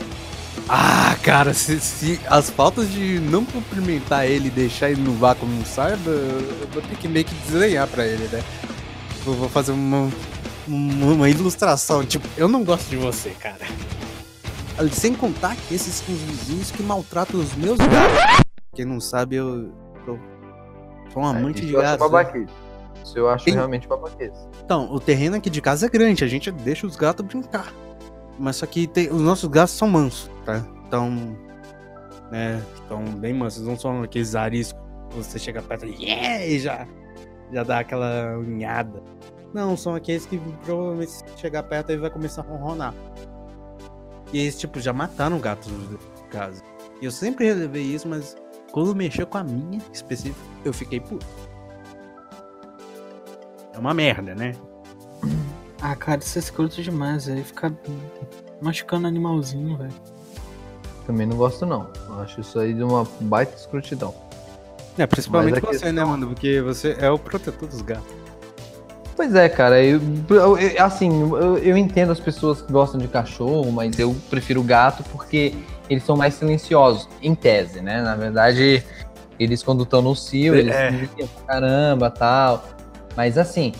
Ah, 0.67 1.15
cara, 1.21 1.54
se, 1.54 1.80
se 1.80 2.19
as 2.28 2.49
faltas 2.49 2.89
de 2.91 3.19
não 3.19 3.45
cumprimentar 3.45 4.25
ele 4.25 4.47
e 4.47 4.51
deixar 4.51 4.89
ele 4.89 5.01
no 5.01 5.13
vácuo 5.13 5.45
não 5.45 5.63
saiba, 5.63 6.10
eu 6.10 6.67
vou 6.73 6.82
ter 6.82 6.95
que 6.97 7.08
meio 7.08 7.23
que 7.25 7.36
desenhar 7.49 7.88
pra 7.88 8.06
ele, 8.06 8.28
né? 8.30 8.43
Eu 9.25 9.34
vou 9.34 9.47
fazer 9.49 9.71
uma, 9.73 10.10
uma, 10.67 11.13
uma 11.13 11.30
ilustração, 11.30 12.04
tipo, 12.04 12.28
eu 12.36 12.47
não 12.47 12.63
gosto 12.63 12.89
de 12.89 12.95
você, 12.97 13.30
cara. 13.39 13.65
Sem 14.91 15.13
contar 15.13 15.56
que 15.56 15.73
esses 15.75 15.93
são 15.95 16.13
os 16.13 16.21
vizinhos 16.21 16.71
que 16.71 16.82
maltratam 16.84 17.39
os 17.39 17.54
meus 17.56 17.78
gatos. 17.78 18.43
Quem 18.73 18.86
não 18.86 18.99
sabe, 18.99 19.36
eu, 19.36 19.71
eu 20.08 20.19
sou 21.13 21.21
um 21.21 21.25
amante 21.28 21.60
Isso 21.60 21.67
de 21.67 21.73
eu 21.73 21.82
acho 21.82 22.10
gatos. 22.10 22.34
né? 22.34 22.47
Isso 23.04 23.17
eu 23.19 23.30
acho 23.30 23.45
Tem- 23.45 23.54
realmente 23.54 23.88
babaquice. 23.88 24.34
Então, 24.63 24.91
o 24.91 24.99
terreno 24.99 25.36
aqui 25.36 25.49
de 25.49 25.62
casa 25.62 25.86
é 25.86 25.89
grande, 25.89 26.23
a 26.23 26.28
gente 26.28 26.51
deixa 26.51 26.88
os 26.88 26.95
gatos 26.95 27.23
brincar. 27.25 27.71
Mas 28.39 28.58
só 28.58 28.65
que 28.65 28.88
tem- 28.88 29.10
os 29.10 29.21
nossos 29.21 29.50
gatos 29.50 29.74
são 29.76 29.88
mansos, 29.88 30.30
tá? 30.45 30.65
Então, 30.88 31.10
né, 32.32 32.62
estão 32.76 33.04
bem 33.04 33.34
mansos, 33.34 33.65
não 33.65 33.78
são 33.78 34.04
aqueles 34.04 34.36
ariscos 34.36 34.82
que 35.10 35.17
você 35.17 35.39
chega 35.39 35.62
perto 35.62 35.86
yeah, 35.86 36.45
e 36.45 36.60
já, 36.60 36.88
já 37.52 37.63
dá 37.63 37.80
aquela 37.80 38.38
unhada. 38.38 39.02
Não, 39.54 39.78
são 39.78 39.95
aqueles 39.95 40.26
que 40.26 40.38
provavelmente 40.65 41.12
se 41.12 41.24
chegar 41.38 41.63
perto 41.63 41.91
ele 41.91 42.02
vai 42.02 42.10
começar 42.10 42.41
a 42.41 42.45
ronronar. 42.45 42.93
E 44.34 44.39
eles, 44.39 44.58
tipo, 44.58 44.80
já 44.82 44.91
mataram 44.91 45.39
gatos 45.39 45.71
de 45.71 46.24
casa. 46.30 46.62
E 47.02 47.06
eu 47.06 47.12
sempre 47.12 47.45
relevei 47.45 47.84
isso, 47.84 48.08
mas 48.08 48.36
quando 48.71 48.93
mexeu 48.93 49.26
com 49.26 49.38
a 49.38 49.43
minha 49.43 49.82
específica, 49.93 50.38
eu 50.65 50.74
fiquei 50.74 51.00
puto. 51.00 51.26
É 53.74 53.80
uma 53.80 53.93
merda, 53.93 54.36
né? 54.36 54.54
Ah, 55.88 55.95
cara, 55.95 56.19
isso 56.19 56.36
é 56.38 56.41
escroto 56.41 56.82
demais, 56.82 57.28
aí 57.30 57.43
ficar 57.43 57.71
machucando 58.60 59.06
animalzinho, 59.06 59.78
velho. 59.78 59.93
Também 61.06 61.28
não 61.28 61.38
gosto, 61.38 61.63
não. 61.63 61.88
Acho 62.21 62.41
isso 62.41 62.58
aí 62.58 62.74
de 62.74 62.82
uma 62.84 63.06
baita 63.21 63.56
escrotidão. 63.56 64.12
É, 64.98 65.06
principalmente 65.06 65.58
a 65.60 65.62
você, 65.62 65.67
questão- 65.67 65.93
né, 65.93 66.04
mano? 66.04 66.26
Porque 66.28 66.60
você 66.62 66.95
é 67.00 67.12
o 67.12 67.19
protetor 67.19 67.69
dos 67.69 67.82
gatos. 67.82 68.15
Pois 69.15 69.36
é, 69.36 69.48
cara, 69.48 69.84
eu, 69.84 70.02
eu- 70.28 70.58
eu- 70.58 70.84
assim, 70.84 71.21
eu, 71.21 71.58
eu 71.60 71.78
entendo 71.78 72.12
as 72.12 72.19
pessoas 72.19 72.63
que 72.63 72.71
gostam 72.71 73.00
de 73.00 73.08
cachorro, 73.08 73.71
mas 73.71 74.00
eu 74.00 74.15
prefiro 74.28 74.63
gato 74.63 75.04
porque 75.12 75.54
eles 75.88 76.04
são 76.04 76.17
mais 76.17 76.34
silenciosos, 76.34 77.08
em 77.21 77.36
tese, 77.36 77.80
né? 77.80 78.02
Na 78.02 78.15
verdade, 78.15 78.84
eles 79.39 79.62
quando 79.62 79.84
estão 79.84 80.02
no 80.02 80.15
cio, 80.15 80.56
eles 80.56 80.74
É. 80.74 80.89
pra 80.91 81.28
caramba 81.45 82.10
tal. 82.10 82.65
Mas 83.15 83.38
assim, 83.38 83.71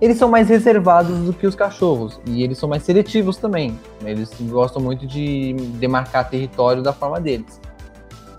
eles 0.00 0.16
são 0.18 0.28
mais 0.28 0.48
reservados 0.48 1.18
do 1.20 1.32
que 1.32 1.46
os 1.46 1.54
cachorros. 1.54 2.20
E 2.26 2.42
eles 2.42 2.58
são 2.58 2.68
mais 2.68 2.82
seletivos 2.82 3.36
também. 3.36 3.78
Eles 4.04 4.30
gostam 4.42 4.80
muito 4.82 5.06
de 5.06 5.54
demarcar 5.78 6.28
território 6.30 6.82
da 6.82 6.92
forma 6.92 7.20
deles. 7.20 7.60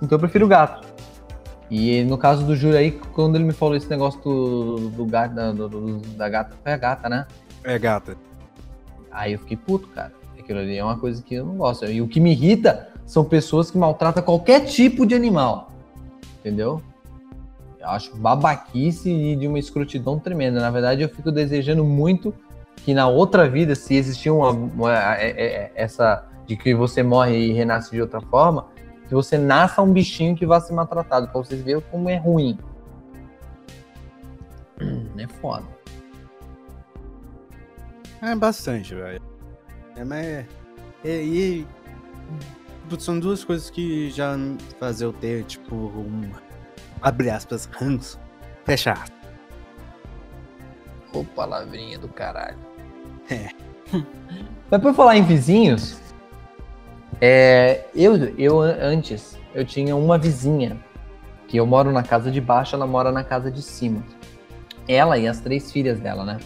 Então 0.02 0.16
eu 0.16 0.20
prefiro 0.20 0.48
gato. 0.48 0.88
E 1.70 2.04
no 2.06 2.18
caso 2.18 2.46
do 2.46 2.56
Júlio 2.56 2.78
aí, 2.78 2.92
quando 3.14 3.36
ele 3.36 3.44
me 3.44 3.54
falou 3.54 3.76
esse 3.76 3.90
negócio 3.90 4.20
do, 4.22 4.90
do 4.90 5.06
gato, 5.06 5.36
da, 5.36 5.52
do- 5.52 5.98
da 6.16 6.28
gata, 6.30 6.56
foi 6.64 6.72
a 6.74 6.78
gata, 6.78 7.08
né? 7.10 7.28
É 7.64 7.78
gata. 7.78 8.16
Aí 9.12 9.34
eu 9.34 9.40
fiquei 9.40 9.58
puto, 9.58 9.88
cara. 9.90 10.12
Aquilo 10.40 10.60
ali 10.60 10.78
é 10.78 10.84
uma 10.84 10.98
coisa 10.98 11.22
que 11.22 11.36
eu 11.36 11.46
não 11.46 11.58
gosto. 11.58 11.86
E 11.86 12.02
o 12.02 12.08
que 12.08 12.20
me 12.20 12.32
irrita 12.32 12.88
são 13.06 13.24
pessoas 13.24 13.70
que 13.70 13.78
maltratam 13.78 14.24
qualquer 14.24 14.62
tipo 14.66 15.06
de 15.06 15.14
animal. 15.14 15.72
Entendeu? 16.40 16.82
Eu 17.80 17.88
acho 17.90 18.16
babaquice 18.18 19.10
e 19.10 19.36
de 19.36 19.48
uma 19.48 19.58
escrotidão 19.58 20.20
tremenda. 20.20 20.60
Na 20.60 20.70
verdade, 20.70 21.02
eu 21.02 21.10
fico 21.10 21.32
desejando 21.32 21.84
muito 21.84 22.34
que 22.78 22.94
na 22.94 23.08
outra 23.08 23.50
vida, 23.50 23.74
se 23.76 23.96
existir 23.96 24.30
uma, 24.30 24.50
uma- 24.52 24.94
é- 25.18 25.30
é- 25.30 25.46
é- 25.46 25.72
essa 25.76 26.26
de 26.46 26.58
que 26.58 26.74
você 26.76 27.02
morre 27.04 27.38
e 27.38 27.54
renasce 27.54 27.92
de 27.92 28.02
outra 28.02 28.20
forma, 28.20 28.68
que 29.08 29.14
você 29.14 29.38
nasça 29.38 29.82
um 29.82 29.92
bichinho 29.94 30.36
que 30.36 30.46
vá 30.46 30.60
ser 30.60 30.74
maltratado, 30.74 31.28
pra 31.30 31.40
vocês 31.42 31.62
verem 31.62 31.82
como 31.90 32.10
é 32.10 32.18
ruim. 32.18 32.58
É 35.18 35.28
foda. 35.42 35.66
É 38.22 38.36
bastante, 38.36 38.94
velho. 38.96 39.22
É, 39.96 40.04
mas. 40.04 40.46
e. 41.04 41.66
putz, 42.90 43.04
São 43.04 43.20
duas 43.20 43.44
coisas 43.44 43.70
que 43.70 44.10
já 44.10 44.38
fazer 44.80 45.06
eu 45.06 45.14
ter, 45.14 45.44
tipo, 45.46 45.76
um. 45.76 46.30
Abre 47.02 47.30
aspas, 47.30 47.66
ranço. 47.72 48.20
Fecha 48.66 48.92
aspas. 48.92 49.12
Ô, 51.14 51.24
palavrinha 51.24 51.98
do 51.98 52.08
caralho. 52.08 52.58
É. 53.30 53.50
Mas 54.70 54.82
por 54.82 54.94
falar 54.94 55.18
em 55.18 55.24
vizinhos, 55.24 56.00
é, 57.20 57.86
eu, 57.96 58.16
eu 58.38 58.60
an- 58.62 58.78
antes, 58.82 59.38
eu 59.54 59.66
tinha 59.66 59.96
uma 59.96 60.18
vizinha, 60.18 60.78
que 61.48 61.58
eu 61.58 61.66
moro 61.66 61.92
na 61.92 62.04
casa 62.04 62.30
de 62.30 62.40
baixo, 62.40 62.76
ela 62.76 62.86
mora 62.86 63.12
na 63.12 63.24
casa 63.24 63.50
de 63.50 63.62
cima. 63.62 64.04
Ela 64.88 65.18
e 65.18 65.28
as 65.28 65.40
três 65.40 65.72
filhas 65.72 66.00
dela, 66.00 66.24
né? 66.24 66.38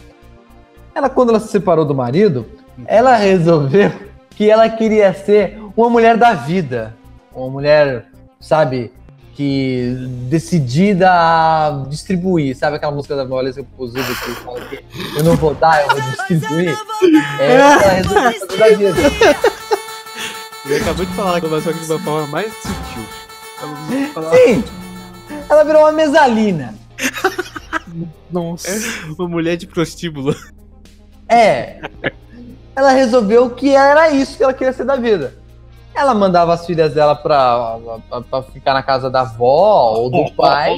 Ela, 0.95 1.09
quando 1.09 1.29
ela 1.29 1.39
se 1.39 1.49
separou 1.49 1.83
do 1.83 1.93
marido, 1.95 2.45
ela 2.85 3.15
resolveu 3.15 3.91
que 4.29 4.49
ela 4.49 4.69
queria 4.69 5.13
ser 5.13 5.59
uma 5.75 5.89
mulher 5.89 6.15
da 6.17 6.33
vida. 6.33 6.95
Uma 7.33 7.49
mulher, 7.49 8.05
sabe, 8.39 8.93
que 9.35 9.95
decidida 10.29 11.09
a 11.09 11.85
distribuir. 11.89 12.55
Sabe 12.55 12.77
aquela 12.77 12.91
música 12.91 13.15
da 13.15 13.23
Valesca 13.23 13.63
Pozuda 13.75 14.03
que 14.03 14.31
fala 14.43 14.61
que 14.61 14.83
eu 15.17 15.23
não 15.23 15.35
vou 15.35 15.53
dar, 15.55 15.81
eu 15.81 15.89
vou 15.89 16.01
distribuir? 16.01 16.77
É, 17.39 17.55
ela 17.55 17.77
resolveu 17.77 18.39
fazer 18.39 18.57
da 18.57 18.67
vida. 18.77 18.93
Ele 20.65 20.75
acabou 20.77 21.05
de 21.05 21.13
falar, 21.13 21.41
mas 21.41 21.63
só 21.63 21.73
que 21.73 21.79
de 21.79 21.91
uma 21.91 21.99
forma 21.99 22.27
mais 22.27 22.53
sutil. 22.53 23.05
Ela 24.15 24.31
Sim! 24.31 24.63
Ela 25.49 25.63
virou 25.63 25.81
uma 25.81 25.91
mesalina. 25.91 26.73
Nossa. 28.31 28.69
Uma 29.17 29.27
mulher 29.27 29.57
de 29.57 29.67
prostíbulo. 29.67 30.35
É. 31.27 31.81
Ela 32.75 32.91
resolveu 32.91 33.49
que 33.49 33.75
era 33.75 34.09
isso 34.09 34.37
que 34.37 34.43
ela 34.43 34.53
queria 34.53 34.73
ser 34.73 34.85
da 34.85 34.95
vida. 34.95 35.33
Ela 35.95 36.13
mandava 36.13 36.53
as 36.53 36.65
filhas 36.65 36.93
dela 36.93 37.15
pra, 37.15 37.77
pra, 38.09 38.21
pra 38.21 38.43
ficar 38.43 38.73
na 38.73 38.81
casa 38.81 39.09
da 39.09 39.21
avó 39.21 39.93
ou 39.95 40.09
do 40.09 40.31
pai. 40.35 40.77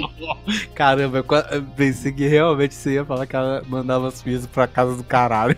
Caramba, 0.74 1.20
eu 1.52 1.64
pensei 1.76 2.12
que 2.12 2.28
realmente 2.28 2.74
você 2.76 2.96
ia 2.96 3.06
falar 3.06 3.26
que 3.26 3.36
ela 3.36 3.64
mandava 3.68 4.08
as 4.08 4.22
filhas 4.22 4.46
pra 4.46 4.68
casa 4.68 4.96
do 4.96 5.04
caralho. 5.04 5.58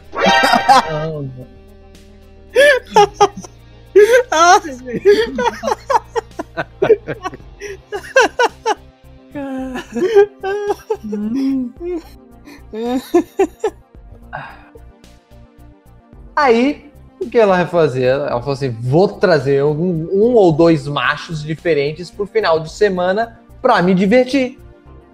Aí, 16.35 16.86
o 17.19 17.29
que 17.29 17.37
ela 17.37 17.55
vai 17.57 17.65
fazer? 17.65 18.03
Ela 18.03 18.39
falou 18.39 18.53
assim: 18.53 18.69
vou 18.69 19.07
trazer 19.07 19.63
um, 19.63 20.07
um 20.11 20.33
ou 20.33 20.51
dois 20.51 20.87
machos 20.87 21.43
diferentes 21.43 22.09
pro 22.09 22.25
final 22.25 22.59
de 22.59 22.71
semana 22.71 23.39
pra 23.61 23.81
me 23.81 23.93
divertir. 23.93 24.59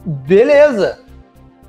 Beleza. 0.05 0.99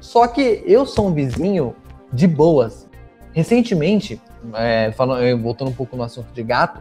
Só 0.00 0.26
que 0.26 0.62
eu 0.66 0.84
sou 0.84 1.08
um 1.08 1.14
vizinho 1.14 1.74
de 2.12 2.26
boas. 2.26 2.88
Recentemente, 3.32 4.20
é, 4.54 4.92
falando, 4.92 5.40
voltando 5.40 5.68
um 5.68 5.74
pouco 5.74 5.96
no 5.96 6.02
assunto 6.02 6.32
de 6.32 6.42
gato, 6.42 6.80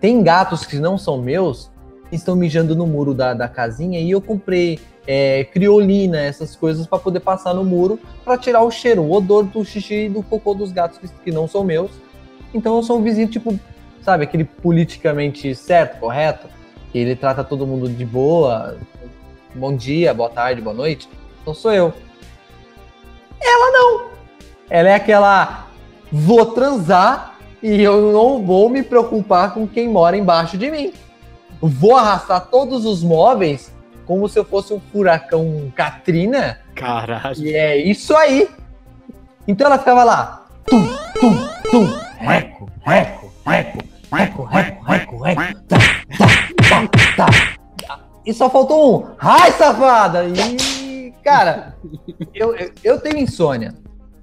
tem 0.00 0.22
gatos 0.22 0.64
que 0.64 0.76
não 0.76 0.98
são 0.98 1.18
meus 1.18 1.70
que 2.08 2.16
estão 2.16 2.34
mijando 2.34 2.74
no 2.74 2.86
muro 2.86 3.14
da, 3.14 3.32
da 3.34 3.48
casinha 3.48 4.00
e 4.00 4.10
eu 4.10 4.20
comprei 4.20 4.80
é, 5.06 5.44
criolina, 5.44 6.20
essas 6.20 6.54
coisas 6.54 6.86
para 6.86 6.98
poder 6.98 7.20
passar 7.20 7.54
no 7.54 7.64
muro 7.64 7.98
para 8.24 8.36
tirar 8.36 8.62
o 8.62 8.70
cheiro, 8.70 9.02
o 9.02 9.12
odor 9.12 9.44
do 9.44 9.64
xixi 9.64 10.06
e 10.06 10.08
do 10.08 10.22
cocô 10.22 10.54
dos 10.54 10.72
gatos 10.72 10.98
que, 10.98 11.08
que 11.08 11.32
não 11.32 11.48
são 11.48 11.64
meus. 11.64 11.90
Então 12.52 12.76
eu 12.76 12.82
sou 12.82 12.98
um 12.98 13.02
vizinho, 13.02 13.28
tipo, 13.28 13.58
sabe, 14.02 14.24
aquele 14.24 14.44
politicamente 14.44 15.54
certo, 15.54 15.98
correto, 15.98 16.48
que 16.90 16.98
ele 16.98 17.14
trata 17.14 17.44
todo 17.44 17.66
mundo 17.66 17.88
de 17.88 18.04
boa, 18.04 18.76
bom 19.54 19.74
dia, 19.74 20.12
boa 20.12 20.28
tarde, 20.28 20.60
boa 20.60 20.74
noite. 20.74 21.08
Então 21.40 21.54
sou 21.54 21.72
eu. 21.72 21.92
Ela 23.40 23.70
não. 23.72 24.10
Ela 24.68 24.90
é 24.90 24.94
aquela 24.94 25.66
vou 26.12 26.46
transar 26.46 27.38
e 27.62 27.82
eu 27.82 28.12
não 28.12 28.44
vou 28.44 28.68
me 28.68 28.82
preocupar 28.82 29.54
com 29.54 29.66
quem 29.66 29.88
mora 29.88 30.16
embaixo 30.16 30.58
de 30.58 30.70
mim. 30.70 30.92
Vou 31.60 31.96
arrastar 31.96 32.46
todos 32.46 32.84
os 32.84 33.02
móveis 33.02 33.72
como 34.06 34.28
se 34.28 34.38
eu 34.38 34.44
fosse 34.44 34.72
um 34.72 34.80
furacão 34.80 35.72
Katrina. 35.74 36.58
Caralho. 36.74 37.44
E 37.44 37.54
é 37.54 37.76
isso 37.76 38.16
aí. 38.16 38.48
Então 39.46 39.66
ela 39.66 39.78
ficava 39.78 40.02
lá. 40.04 40.46
Tum, 40.66 40.84
tum, 41.20 41.48
tum. 41.70 42.09
Reco, 42.20 42.68
reco, 42.84 43.32
reco, 43.46 43.78
reco, 44.12 44.42
reco, 44.44 44.84
reco, 44.84 45.22
reco. 45.22 45.42
Tá, 45.66 45.78
tá, 46.18 46.88
tá, 47.16 47.26
tá. 47.86 48.00
E 48.26 48.34
só 48.34 48.50
faltou 48.50 49.00
um. 49.00 49.06
Ai, 49.18 49.50
safada! 49.52 50.24
E, 50.26 51.14
cara, 51.24 51.76
eu, 52.34 52.54
eu, 52.54 52.70
eu 52.84 53.00
tenho 53.00 53.16
insônia. 53.16 53.74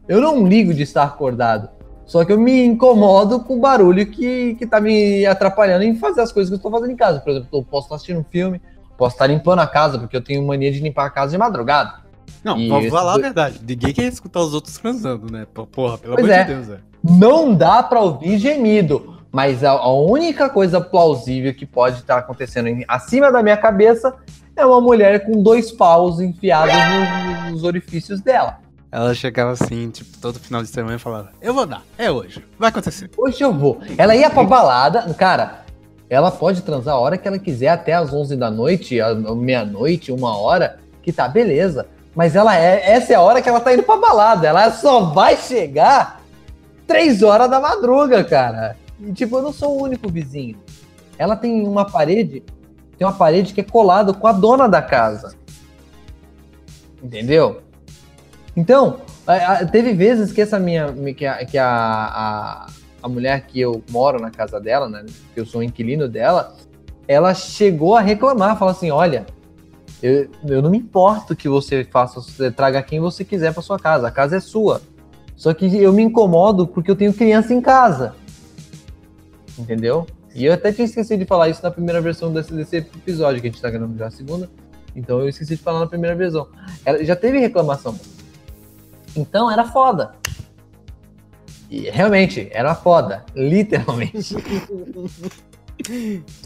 Eu 0.08 0.22
não 0.22 0.48
ligo 0.48 0.76
de 0.76 0.84
estar 0.84 1.04
acordado. 1.04 1.70
Só 2.06 2.24
que 2.24 2.32
eu 2.32 2.39
me 2.39 2.64
incomodo 2.64 3.39
com 3.39 3.58
o 3.58 3.60
barulho 3.60 4.06
que, 4.06 4.54
que 4.56 4.68
tá 4.68 4.80
me 4.80 5.26
atrapalhando 5.26 5.84
em 5.84 5.95
fazer 5.95 6.22
as 6.22 6.32
coisas 6.32 6.50
que 6.50 6.54
eu 6.54 6.58
estou 6.58 6.72
fazendo 6.72 6.91
em 6.91 6.95
casa. 6.95 7.20
Por 7.20 7.32
exemplo, 7.32 7.50
eu 7.52 7.64
posso 7.64 7.88
estar 7.88 7.95
assistindo 7.95 8.20
um 8.20 8.24
filme, 8.24 8.62
posso 8.95 9.16
estar 9.16 9.26
limpando 9.26 9.60
a 9.60 9.68
casa, 9.68 9.98
porque 9.98 10.16
eu 10.16 10.24
tenho 10.24 10.45
mania 10.45 10.72
de 10.72 10.80
limpar 10.80 11.08
a 11.08 11.10
casa 11.10 11.32
de 11.32 11.38
madrugada. 11.38 12.06
Não, 12.43 12.58
E 12.58 12.70
vamos 12.70 12.86
esse 12.86 12.95
falar 12.95 13.16
a 13.16 13.18
verdade. 13.18 13.60
Ninguém 13.68 13.91
quer 13.91 14.04
escutar 14.04 14.39
os 14.39 14.54
outros 14.54 14.78
transando, 14.78 15.30
né? 15.32 15.48
Pô, 15.52 15.66
Porra, 15.66 15.98
pelo 15.98 16.14
Pois 16.14 16.26
amor 16.26 16.38
é. 16.38 16.43
de 16.43 16.54
Deus, 16.54 16.68
velho. 16.68 16.84
Não 17.04 17.54
dá 17.54 17.82
pra 17.84 18.00
ouvir 18.02 18.38
gemido, 18.38 19.18
mas 19.32 19.64
a, 19.64 19.72
a 19.72 19.91
única 19.93 20.50
coisa 20.50 20.82
plausível 20.82 21.54
que 21.54 21.66
pode 21.66 21.98
estar 22.00 22.18
acontecendo 22.18 22.68
em- 22.68 22.86
acima 22.88 23.32
da 23.32 23.41
minha 23.43 23.58
cabeça 23.58 24.14
é 24.56 24.66
uma 24.66 24.82
mulher 24.82 25.26
com 25.26 25.41
dois 25.41 25.72
paus 25.72 26.20
enfiados 26.20 26.74
no- 27.45 27.52
nos 27.52 27.64
orifícios 27.64 28.20
dela. 28.22 28.60
Ela 28.91 29.14
chegava 29.14 29.52
assim, 29.52 29.89
tipo, 29.89 30.18
todo 30.18 30.39
final 30.39 30.62
de 30.64 30.70
semana 30.70 30.95
e 30.95 31.00
falava: 31.00 31.30
Eu 31.41 31.54
vou 31.54 31.66
dar, 31.66 31.82
é 31.98 32.10
hoje, 32.10 32.43
vai 32.58 32.70
acontecer. 32.70 33.10
Hoje 33.18 33.41
eu 33.43 33.54
vou. 33.54 33.80
Ela 33.98 34.16
ia 34.16 34.30
pra 34.30 34.43
balada, 34.43 35.14
cara. 35.14 35.66
Ela 36.10 36.32
pode 36.32 36.62
transar 36.62 36.95
a 36.95 37.00
hora 37.00 37.18
que 37.18 37.28
ela 37.28 37.38
quiser, 37.38 37.68
até 37.68 37.91
às 37.93 38.14
11 38.14 38.38
da 38.38 38.50
noite, 38.50 38.98
meia-noite, 39.36 40.10
uma 40.12 40.38
hora, 40.38 40.78
que 41.04 41.12
tá 41.12 41.28
beleza. 41.28 41.86
Mas 42.16 42.34
ela 42.36 42.58
é, 42.58 42.91
essa 42.91 43.12
é 43.14 43.16
a 43.18 43.22
hora 43.22 43.41
que 43.41 43.50
ela 43.50 43.60
tá 43.60 43.74
indo 43.74 43.84
pra 43.84 43.98
balada. 43.98 44.48
Ela 44.48 44.72
só 44.72 45.02
vai 45.02 45.36
chegar 45.36 46.16
três 46.88 47.21
horas 47.21 47.49
da 47.49 47.59
madruga, 47.59 48.23
cara. 48.23 48.77
E, 48.99 49.11
tipo, 49.11 49.38
eu 49.38 49.41
não 49.43 49.53
sou 49.53 49.77
o 49.77 49.83
único 49.83 50.09
vizinho. 50.09 50.57
Ela 51.17 51.35
tem 51.35 51.67
uma 51.67 51.85
parede, 51.85 52.43
tem 52.97 53.05
uma 53.05 53.13
parede 53.13 53.53
que 53.53 53.61
é 53.61 53.63
colado 53.63 54.13
com 54.13 54.27
a 54.27 54.31
dona 54.31 54.67
da 54.67 54.81
casa. 54.81 55.35
Entendeu? 57.03 57.61
Então, 58.55 59.01
teve 59.71 59.93
vezes 59.93 60.31
que 60.31 60.41
essa 60.41 60.59
minha. 60.59 60.91
que 61.15 61.25
a, 61.25 61.45
que 61.45 61.57
a, 61.57 61.67
a, 61.67 62.67
a 63.03 63.09
mulher 63.09 63.41
que 63.41 63.59
eu 63.59 63.83
moro 63.89 64.19
na 64.19 64.31
casa 64.31 64.59
dela, 64.59 64.89
né? 64.89 65.05
Que 65.33 65.39
eu 65.39 65.45
sou 65.45 65.61
inquilino 65.61 66.07
dela, 66.07 66.55
ela 67.07 67.33
chegou 67.33 67.95
a 67.95 68.01
reclamar, 68.01 68.57
falou 68.57 68.71
assim: 68.71 68.89
olha, 68.89 69.25
eu, 70.01 70.29
eu 70.47 70.61
não 70.61 70.69
me 70.69 70.77
importo 70.77 71.35
que 71.35 71.49
você 71.49 71.83
faça, 71.83 72.19
você 72.19 72.51
traga 72.51 72.81
quem 72.81 72.99
você 72.99 73.23
quiser 73.23 73.53
para 73.53 73.61
sua 73.61 73.79
casa, 73.79 74.07
a 74.07 74.11
casa 74.11 74.38
é 74.38 74.39
sua. 74.39 74.81
Só 75.38 75.53
que 75.53 75.77
eu 75.77 75.93
me 75.93 76.01
incomodo 76.01 76.67
porque 76.67 76.89
eu 76.89 76.95
tenho 76.95 77.13
criança 77.13 77.53
em 77.53 77.61
casa. 77.61 78.15
Entendeu? 79.57 80.07
E 80.33 80.45
eu 80.45 80.53
até 80.53 80.73
tinha 80.73 80.85
esquecido 80.85 81.19
de 81.19 81.25
falar 81.25 81.49
isso 81.49 81.61
na 81.63 81.71
primeira 81.71 82.01
versão 82.01 82.33
desse, 82.33 82.53
desse 82.53 82.77
episódio, 82.77 83.39
que 83.39 83.47
a 83.47 83.51
gente 83.51 83.61
tá 83.61 83.69
gravando 83.69 83.97
já 83.97 84.07
a 84.07 84.11
segunda. 84.11 84.49
Então 84.95 85.19
eu 85.19 85.29
esqueci 85.29 85.55
de 85.55 85.61
falar 85.61 85.79
na 85.79 85.88
primeira 85.88 86.15
versão. 86.15 86.47
Ela, 86.83 87.03
já 87.03 87.15
teve 87.15 87.38
reclamação. 87.38 87.97
Então 89.15 89.49
era 89.49 89.63
foda. 89.63 90.15
E 91.69 91.89
realmente, 91.89 92.49
era 92.51 92.73
foda. 92.73 93.23
Literalmente. 93.35 94.35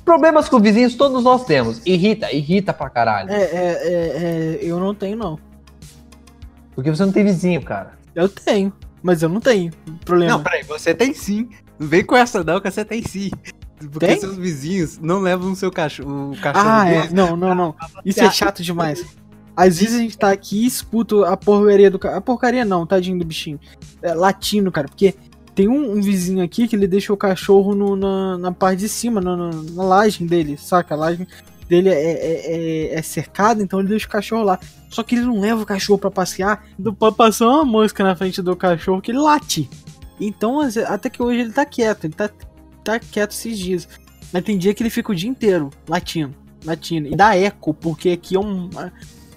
Problemas 0.03 0.49
com 0.49 0.59
vizinhos 0.59 0.95
todos 0.95 1.23
nós 1.23 1.45
temos. 1.45 1.81
Irrita, 1.85 2.33
irrita 2.33 2.73
pra 2.73 2.89
caralho. 2.89 3.31
É, 3.31 3.41
é, 3.41 3.43
é, 3.43 3.93
é, 3.93 4.59
eu 4.61 4.79
não 4.79 4.93
tenho, 4.93 5.15
não. 5.15 5.39
Porque 6.75 6.89
você 6.89 7.05
não 7.05 7.13
tem 7.13 7.23
vizinho, 7.23 7.61
cara. 7.61 8.00
Eu 8.15 8.27
tenho, 8.29 8.73
mas 9.01 9.21
eu 9.23 9.29
não 9.29 9.39
tenho 9.39 9.71
problema. 10.05 10.33
Não, 10.33 10.43
peraí, 10.43 10.63
você 10.63 10.93
tem 10.93 11.13
sim. 11.13 11.49
Não 11.79 11.87
vem 11.87 12.03
com 12.03 12.15
essa 12.15 12.43
não, 12.43 12.59
que 12.59 12.69
você 12.69 12.85
tem 12.85 13.01
sim. 13.01 13.31
Porque 13.91 14.05
Tem? 14.05 14.19
seus 14.19 14.37
vizinhos 14.37 14.99
não 14.99 15.19
levam 15.21 15.51
o 15.51 15.55
seu 15.55 15.71
cachorro, 15.71 16.33
o 16.33 16.37
cachorro 16.39 16.69
ah, 16.69 16.87
é. 16.87 17.09
Não, 17.09 17.35
não, 17.35 17.55
não. 17.55 17.75
Isso 18.05 18.21
é 18.21 18.29
chato 18.29 18.61
demais. 18.61 19.03
Às 19.57 19.79
vezes 19.79 19.95
a 19.95 19.99
gente 19.99 20.17
tá 20.17 20.31
aqui 20.31 20.63
e 20.63 20.67
escuta 20.67 21.27
a 21.27 21.35
porcaria 21.35 21.89
do 21.89 21.99
A 22.07 22.21
porcaria 22.21 22.63
não, 22.63 22.85
tadinho 22.85 23.17
do 23.17 23.25
bichinho. 23.25 23.59
É, 24.01 24.13
latindo, 24.13 24.71
cara. 24.71 24.87
Porque 24.87 25.15
tem 25.55 25.67
um, 25.67 25.93
um 25.97 26.01
vizinho 26.01 26.43
aqui 26.43 26.67
que 26.67 26.75
ele 26.75 26.85
deixa 26.87 27.11
o 27.11 27.17
cachorro 27.17 27.73
no- 27.73 27.95
na, 27.95 28.37
na 28.37 28.51
parte 28.51 28.79
de 28.81 28.89
cima, 28.89 29.19
na, 29.19 29.35
na, 29.35 29.49
na 29.49 29.83
laje 29.83 30.23
dele, 30.23 30.57
saca? 30.57 30.93
A 30.93 30.97
laje 30.97 31.27
dele 31.71 31.87
é, 31.87 31.93
é, 31.93 32.91
é, 32.93 32.95
é 32.95 33.01
cercada, 33.01 33.63
então 33.63 33.79
ele 33.79 33.87
deixa 33.87 34.05
o 34.05 34.09
cachorro 34.09 34.43
lá. 34.43 34.59
Só 34.89 35.01
que 35.03 35.15
ele 35.15 35.23
não 35.23 35.39
leva 35.39 35.61
o 35.61 35.65
cachorro 35.65 35.97
pra 35.97 36.11
passear. 36.11 36.65
Então 36.77 36.93
pode 36.93 37.15
passar 37.15 37.47
uma 37.47 37.63
mosca 37.63 38.03
na 38.03 38.13
frente 38.13 38.41
do 38.41 38.57
cachorro 38.57 39.01
que 39.01 39.11
ele 39.11 39.19
late. 39.19 39.69
Então, 40.19 40.59
até 40.59 41.09
que 41.09 41.23
hoje 41.23 41.39
ele 41.39 41.53
tá 41.53 41.65
quieto, 41.65 42.03
ele 42.03 42.13
tá, 42.13 42.29
tá 42.83 42.99
quieto 42.99 43.31
esses 43.31 43.57
dias. 43.57 43.87
Mas 44.33 44.43
tem 44.43 44.57
dia 44.57 44.73
que 44.73 44.83
ele 44.83 44.89
fica 44.89 45.13
o 45.13 45.15
dia 45.15 45.29
inteiro 45.29 45.69
latindo, 45.87 46.35
latindo. 46.65 47.07
E 47.07 47.15
dá 47.15 47.37
eco, 47.37 47.73
porque 47.73 48.09
aqui 48.09 48.35
é 48.35 48.39
um, 48.39 48.69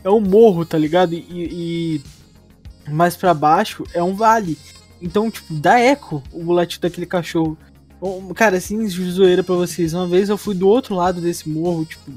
é 0.03 0.11
um 0.11 0.21
morro, 0.21 0.67
tá 0.67 0.77
ligado? 0.77 1.15
E, 1.15 1.25
e 1.31 2.91
mais 2.91 3.17
pra 3.17 3.33
baixo 3.33 3.85
é 3.95 4.03
um 4.03 4.15
vale. 4.15 4.59
Então, 5.01 5.31
tipo, 5.31 5.55
dá 5.55 5.79
eco 5.79 6.21
o 6.33 6.53
latido 6.53 6.83
daquele 6.83 7.07
cachorro. 7.07 7.57
Cara, 8.35 8.57
assim, 8.57 8.85
de 8.87 9.11
zoeira 9.11 9.43
pra 9.43 9.55
vocês. 9.55 9.95
Uma 9.95 10.07
vez 10.07 10.29
eu 10.29 10.37
fui 10.37 10.55
do 10.55 10.69
outro 10.69 10.95
lado 10.95 11.21
desse 11.21 11.49
morro, 11.49 11.85
tipo, 11.85 12.13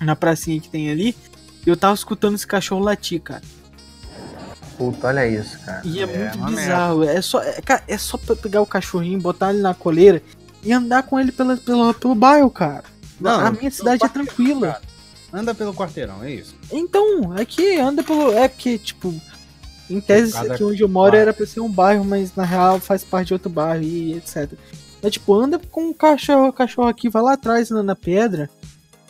na 0.00 0.14
pracinha 0.14 0.60
que 0.60 0.68
tem 0.68 0.90
ali. 0.90 1.16
E 1.66 1.70
eu 1.70 1.76
tava 1.76 1.94
escutando 1.94 2.34
esse 2.34 2.46
cachorro 2.46 2.82
latir, 2.82 3.20
cara. 3.20 3.42
Puta, 4.76 5.08
olha 5.08 5.26
isso, 5.26 5.58
cara. 5.60 5.82
E 5.84 6.00
é, 6.00 6.06
muito 6.06 6.38
uma 6.38 6.46
bizarro. 6.48 7.04
É 7.04 7.20
só, 7.22 7.42
é, 7.42 7.60
cara, 7.60 7.82
é 7.86 7.98
só 7.98 8.16
pra 8.16 8.34
pegar 8.34 8.60
o 8.60 8.66
cachorrinho, 8.66 9.20
botar 9.20 9.52
ele 9.52 9.62
na 9.62 9.74
coleira 9.74 10.22
e 10.62 10.72
andar 10.72 11.02
com 11.04 11.18
ele 11.18 11.32
pela, 11.32 11.56
pela, 11.56 11.94
pelo 11.94 12.14
bairro, 12.14 12.50
cara. 12.50 12.84
Não, 13.20 13.40
a 13.40 13.50
minha 13.50 13.70
cidade 13.70 14.04
é 14.04 14.08
tranquila. 14.08 14.80
Anda 15.32 15.54
pelo 15.54 15.72
quarteirão, 15.72 16.22
é 16.22 16.32
isso. 16.32 16.54
Então, 16.70 17.32
aqui 17.32 17.76
anda 17.76 18.02
pelo. 18.02 18.32
É 18.32 18.48
porque, 18.48 18.76
tipo, 18.76 19.14
em 19.88 20.00
tese 20.00 20.36
aqui 20.36 20.62
onde 20.62 20.82
eu 20.82 20.88
moro 20.88 21.12
bairro. 21.12 21.22
era 21.22 21.32
pra 21.32 21.46
ser 21.46 21.60
um 21.60 21.70
bairro, 21.70 22.04
mas 22.04 22.34
na 22.34 22.44
real 22.44 22.78
faz 22.80 23.04
parte 23.04 23.28
de 23.28 23.34
outro 23.34 23.48
bairro 23.48 23.82
e 23.82 24.14
etc. 24.14 24.52
Mas, 25.02 25.12
tipo, 25.12 25.34
anda 25.34 25.58
com 25.58 25.88
um 25.88 25.92
cachorro, 25.92 26.48
o 26.48 26.52
cachorro 26.52 26.88
aqui, 26.88 27.08
vai 27.08 27.22
lá 27.22 27.32
atrás 27.32 27.70
na, 27.70 27.82
na 27.82 27.96
pedra. 27.96 28.48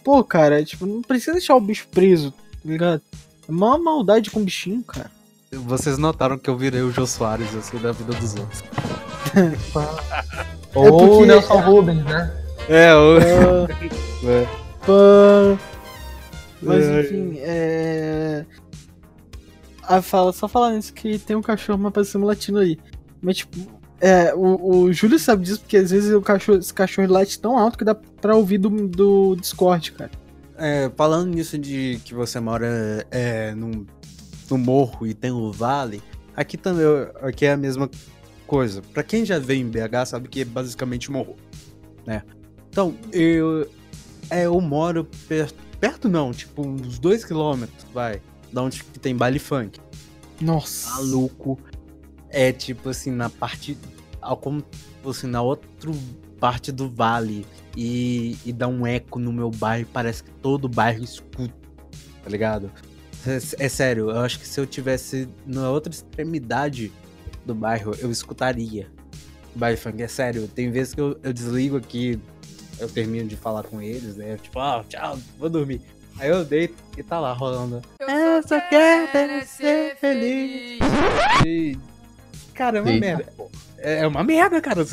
Pô, 0.02 0.24
cara, 0.24 0.64
tipo, 0.64 0.86
não 0.86 1.02
precisa 1.02 1.32
deixar 1.32 1.54
o 1.54 1.60
bicho 1.60 1.86
preso, 1.90 2.30
tá 2.32 2.36
ligado? 2.64 3.02
É 3.48 3.50
uma 3.52 3.76
maldade 3.78 4.30
com 4.30 4.40
o 4.40 4.44
bichinho, 4.44 4.82
cara. 4.82 5.10
Vocês 5.52 5.98
notaram 5.98 6.38
que 6.38 6.48
eu 6.48 6.56
virei 6.56 6.80
o 6.80 6.90
Jô 6.90 7.06
Soares, 7.06 7.54
assim, 7.54 7.76
da 7.78 7.92
vida 7.92 8.14
dos 8.14 8.34
outros. 8.34 8.62
Ou 10.74 10.86
o 10.86 11.08
porque- 11.08 11.26
Nelson 11.26 11.60
Rubens, 11.60 12.04
né? 12.04 12.32
É, 12.68 12.94
o... 12.94 13.18
Ah, 13.18 13.68
É. 14.24 14.46
pá. 14.86 15.58
Mas 16.62 16.84
Ai. 16.88 17.00
enfim, 17.00 17.34
é. 17.38 18.44
Ah, 19.82 20.00
fala, 20.00 20.32
só 20.32 20.46
falando 20.48 20.78
isso 20.78 20.92
que 20.94 21.18
tem 21.18 21.36
um 21.36 21.42
cachorro 21.42 21.78
mais 21.78 21.92
parecendo 21.92 22.24
latino 22.24 22.58
aí. 22.58 22.78
Mas 23.20 23.38
tipo, 23.38 23.58
é, 24.02 24.34
o, 24.34 24.80
o 24.82 24.92
Júlio 24.92 25.16
sabe 25.16 25.44
disso 25.44 25.60
porque 25.60 25.76
às 25.76 25.92
vezes 25.92 26.12
o 26.12 26.20
cachorro, 26.20 26.58
esse 26.58 26.74
cachorro 26.74 27.08
late 27.08 27.38
tão 27.38 27.56
alto 27.56 27.78
que 27.78 27.84
dá 27.84 27.94
pra 27.94 28.34
ouvir 28.34 28.58
do, 28.58 28.88
do 28.88 29.36
Discord, 29.36 29.92
cara. 29.92 30.10
É, 30.58 30.90
falando 30.96 31.32
nisso 31.32 31.56
de 31.56 32.00
que 32.04 32.12
você 32.12 32.40
mora 32.40 33.06
é, 33.12 33.54
num, 33.54 33.86
no 34.50 34.58
morro 34.58 35.06
e 35.06 35.14
tem 35.14 35.30
o 35.30 35.52
vale, 35.52 36.02
aqui 36.36 36.56
também 36.56 36.84
aqui 37.22 37.46
é 37.46 37.52
a 37.52 37.56
mesma 37.56 37.88
coisa. 38.44 38.82
Pra 38.82 39.04
quem 39.04 39.24
já 39.24 39.38
veio 39.38 39.60
em 39.60 39.70
BH 39.70 40.06
sabe 40.06 40.28
que 40.28 40.40
é 40.40 40.44
basicamente 40.44 41.08
morro, 41.08 41.36
né? 42.04 42.24
Então, 42.68 42.96
eu 43.12 43.70
é, 44.28 44.46
eu 44.46 44.60
moro 44.60 45.06
perto, 45.28 45.62
perto 45.78 46.08
não, 46.08 46.32
tipo 46.32 46.66
uns 46.66 46.98
2 46.98 47.24
quilômetros, 47.24 47.86
vai, 47.94 48.20
da 48.52 48.62
onde 48.62 48.82
tem 49.00 49.14
baile 49.14 49.38
funk. 49.38 49.78
Nossa. 50.40 50.90
Maluco. 50.90 51.56
É 52.28 52.50
tipo 52.50 52.88
assim, 52.88 53.10
na 53.10 53.28
parte. 53.28 53.76
Ao 54.22 54.36
Como 54.36 54.64
assim, 55.06 55.26
na 55.26 55.42
outra 55.42 55.68
parte 56.40 56.72
do 56.72 56.88
vale. 56.88 57.46
E, 57.76 58.36
e 58.44 58.52
dá 58.52 58.68
um 58.68 58.86
eco 58.86 59.18
no 59.18 59.32
meu 59.32 59.50
bairro. 59.50 59.86
Parece 59.92 60.24
que 60.24 60.30
todo 60.30 60.64
o 60.66 60.68
bairro 60.68 61.02
escuta. 61.02 61.54
tá 62.22 62.30
ligado? 62.30 62.70
É, 63.26 63.64
é 63.66 63.68
sério, 63.68 64.10
eu 64.10 64.20
acho 64.20 64.38
que 64.40 64.46
se 64.46 64.58
eu 64.58 64.66
tivesse 64.66 65.28
na 65.46 65.70
outra 65.70 65.92
extremidade 65.92 66.90
do 67.46 67.54
bairro, 67.54 67.94
eu 68.00 68.10
escutaria 68.10 68.88
baile 69.54 69.76
funk. 69.76 70.02
É 70.02 70.08
sério, 70.08 70.48
tem 70.48 70.70
vezes 70.70 70.94
que 70.94 71.00
eu, 71.00 71.18
eu 71.22 71.32
desligo 71.32 71.76
aqui, 71.76 72.18
eu 72.78 72.88
termino 72.88 73.28
de 73.28 73.36
falar 73.36 73.62
com 73.64 73.80
eles, 73.80 74.16
né? 74.16 74.36
Tipo, 74.36 74.58
ah, 74.58 74.84
tchau, 74.88 75.18
vou 75.38 75.48
dormir. 75.48 75.80
Aí 76.18 76.28
eu 76.28 76.44
deito 76.44 76.74
e 76.96 77.02
tá 77.02 77.18
lá 77.18 77.32
rolando. 77.32 77.80
Eu 78.00 78.42
só 78.46 78.60
quero 78.60 79.46
ser 79.46 79.96
feliz. 79.96 80.78
E, 81.46 81.78
cara, 82.54 82.78
é 82.78 82.82
merda. 82.82 83.32
É 83.38 83.71
é 83.82 84.06
uma 84.06 84.22
merda, 84.24 84.60
cara. 84.60 84.84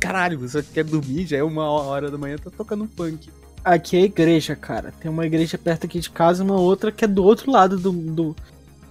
Caralho, 0.00 0.38
você 0.38 0.62
quer 0.62 0.84
dormir, 0.84 1.26
já 1.26 1.36
é 1.38 1.42
uma 1.42 1.68
hora 1.68 2.10
da 2.10 2.18
manhã, 2.18 2.36
tá 2.36 2.50
tocando 2.50 2.88
funk. 2.96 3.28
Aqui 3.64 3.96
é 3.96 4.02
igreja, 4.02 4.54
cara. 4.54 4.92
Tem 5.00 5.10
uma 5.10 5.26
igreja 5.26 5.58
perto 5.58 5.86
aqui 5.86 5.98
de 5.98 6.10
casa 6.10 6.42
e 6.42 6.46
uma 6.46 6.58
outra 6.60 6.92
que 6.92 7.04
é 7.04 7.08
do 7.08 7.24
outro 7.24 7.50
lado 7.50 7.76
do, 7.76 7.90
do- 7.90 8.36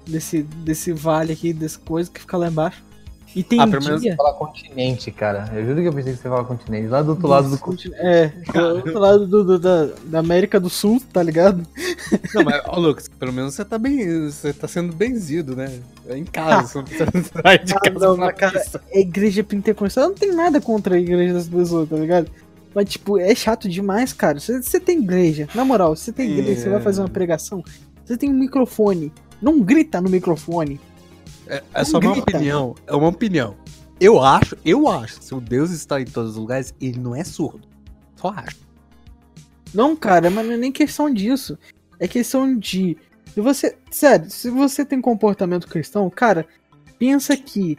desse, 0.05 0.43
desse 0.43 0.91
vale 0.91 1.31
aqui, 1.33 1.53
dessa 1.53 1.79
coisa 1.79 2.09
que 2.11 2.19
fica 2.19 2.35
lá 2.35 2.47
embaixo. 2.49 2.83
E 3.35 3.43
tem 3.43 3.59
Ah, 3.59 3.67
pelo 3.67 3.83
menos 3.83 4.01
dia... 4.01 4.15
Fala 4.15 4.33
continente, 4.33 5.11
cara. 5.11 5.51
Eu 5.53 5.65
juro 5.65 5.81
que 5.81 5.87
eu 5.89 5.93
pensei 5.93 6.13
que 6.13 6.19
você 6.19 6.29
fala 6.29 6.45
continente. 6.45 6.87
Lá 6.87 7.01
do 7.01 7.09
outro 7.09 7.27
lado 7.27 7.49
do 7.49 7.57
continente. 7.57 7.99
É, 8.01 8.27
do 8.29 8.75
outro 8.77 8.99
lado 8.99 9.27
do, 9.27 9.43
do- 9.43 9.59
da, 9.59 9.89
da 10.05 10.19
América 10.19 10.57
do 10.59 10.69
Sul, 10.69 11.01
tá 11.11 11.21
ligado? 11.21 11.67
Não, 12.33 12.43
mas, 12.45 12.61
ó, 12.65 12.79
Lucas, 12.79 13.09
pelo 13.09 13.33
menos 13.33 13.53
você 13.53 13.65
tá 13.65 13.77
bem. 13.77 14.29
Você 14.29 14.53
tá 14.53 14.67
sendo 14.69 14.95
benzido, 14.95 15.53
né? 15.55 15.79
É 16.07 16.17
em 16.17 16.23
casa, 16.23 16.67
você 16.67 16.77
não 16.77 16.85
precisa 16.85 17.11
sair 17.43 17.63
de 17.65 17.73
Ah, 17.73 17.79
casa 17.81 17.99
não, 18.07 18.15
mas, 18.17 18.35
cara, 18.35 18.57
missa. 18.59 18.81
É 18.89 18.99
igreja 19.01 19.43
pentecostal. 19.43 20.05
Eu 20.05 20.09
não 20.11 20.15
tem 20.15 20.33
nada 20.33 20.61
contra 20.61 20.95
a 20.95 20.99
igreja 20.99 21.33
das 21.33 21.49
pessoas, 21.49 21.89
tá 21.89 21.97
ligado? 21.97 22.31
Mas, 22.73 22.89
tipo, 22.89 23.17
é 23.17 23.35
chato 23.35 23.67
demais, 23.67 24.13
cara. 24.13 24.39
Você, 24.39 24.61
você 24.61 24.79
tem 24.79 24.99
igreja, 24.99 25.47
na 25.53 25.65
moral, 25.65 25.95
você 25.95 26.11
tem 26.11 26.29
igreja, 26.31 26.61
você 26.61 26.69
vai 26.69 26.79
fazer 26.81 27.01
uma 27.01 27.09
pregação, 27.09 27.61
você 28.05 28.15
tem 28.17 28.29
um 28.29 28.33
microfone. 28.39 29.11
Não 29.41 29.59
grita 29.61 29.99
no 29.99 30.09
microfone. 30.09 30.79
É, 31.47 31.63
é 31.73 31.83
só 31.83 31.99
uma 31.99 32.13
grita. 32.13 32.37
opinião. 32.37 32.75
É 32.87 32.95
uma 32.95 33.07
opinião. 33.09 33.55
Eu 33.99 34.21
acho, 34.21 34.57
eu 34.65 34.87
acho, 34.89 35.21
se 35.21 35.33
o 35.33 35.39
Deus 35.39 35.71
está 35.71 36.01
em 36.01 36.05
todos 36.05 36.31
os 36.31 36.37
lugares, 36.37 36.73
ele 36.81 36.99
não 36.99 37.15
é 37.15 37.23
surdo. 37.23 37.67
Só 38.15 38.29
acho. 38.29 38.57
Não, 39.73 39.95
cara, 39.95 40.29
mas 40.29 40.45
não 40.45 40.53
é 40.53 40.57
nem 40.57 40.71
questão 40.71 41.13
disso. 41.13 41.57
É 41.99 42.07
questão 42.07 42.57
de. 42.57 42.97
Se 43.33 43.41
você. 43.41 43.77
Sério, 43.89 44.29
se 44.29 44.49
você 44.49 44.85
tem 44.85 44.99
comportamento 45.01 45.67
cristão, 45.67 46.09
cara, 46.09 46.45
pensa 46.97 47.35
que. 47.37 47.77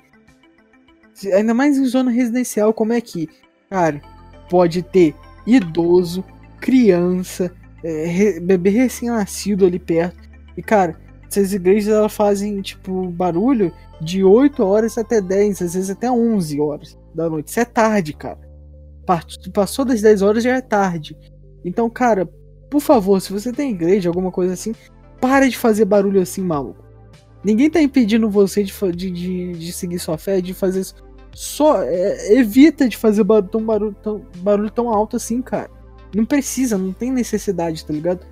Ainda 1.34 1.54
mais 1.54 1.78
em 1.78 1.86
zona 1.86 2.10
residencial, 2.10 2.72
como 2.72 2.92
é 2.92 3.00
que. 3.00 3.28
Cara, 3.70 4.00
pode 4.48 4.82
ter 4.82 5.14
idoso, 5.46 6.24
criança, 6.60 7.54
é, 7.82 8.40
bebê 8.40 8.70
recém-nascido 8.70 9.64
ali 9.64 9.78
perto. 9.78 10.28
E, 10.56 10.62
cara, 10.62 10.98
essas 11.28 11.52
igrejas 11.52 11.92
elas 11.94 12.12
fazem, 12.12 12.60
tipo, 12.60 13.08
barulho 13.08 13.72
de 14.00 14.22
8 14.22 14.62
horas 14.62 14.96
até 14.98 15.20
10, 15.20 15.62
às 15.62 15.74
vezes 15.74 15.90
até 15.90 16.10
11 16.10 16.60
horas 16.60 16.98
da 17.14 17.28
noite. 17.30 17.48
Isso 17.48 17.60
é 17.60 17.64
tarde, 17.64 18.12
cara. 18.12 18.38
Passou 19.52 19.84
das 19.84 20.02
10 20.02 20.22
horas 20.22 20.42
já 20.42 20.56
é 20.56 20.60
tarde. 20.60 21.16
Então, 21.64 21.88
cara, 21.88 22.28
por 22.70 22.80
favor, 22.80 23.20
se 23.20 23.32
você 23.32 23.52
tem 23.52 23.70
igreja, 23.70 24.08
alguma 24.08 24.30
coisa 24.32 24.52
assim, 24.52 24.74
para 25.20 25.48
de 25.48 25.56
fazer 25.56 25.84
barulho 25.84 26.20
assim, 26.20 26.42
maluco. 26.42 26.84
Ninguém 27.44 27.70
tá 27.70 27.80
impedindo 27.80 28.28
você 28.28 28.62
de, 28.64 28.72
de, 28.92 29.10
de, 29.10 29.52
de 29.52 29.72
seguir 29.72 29.98
sua 29.98 30.18
fé, 30.18 30.40
de 30.40 30.52
fazer 30.52 30.80
isso. 30.80 30.94
Só 31.32 31.82
é, 31.82 32.34
evita 32.34 32.88
de 32.88 32.96
fazer 32.96 33.22
bar- 33.22 33.42
tão 33.46 33.64
barulho, 33.64 33.94
tão, 34.02 34.22
barulho 34.38 34.70
tão 34.70 34.88
alto 34.88 35.16
assim, 35.16 35.40
cara. 35.40 35.70
Não 36.14 36.24
precisa, 36.24 36.76
não 36.78 36.92
tem 36.92 37.12
necessidade, 37.12 37.84
tá 37.84 37.92
ligado? 37.92 38.26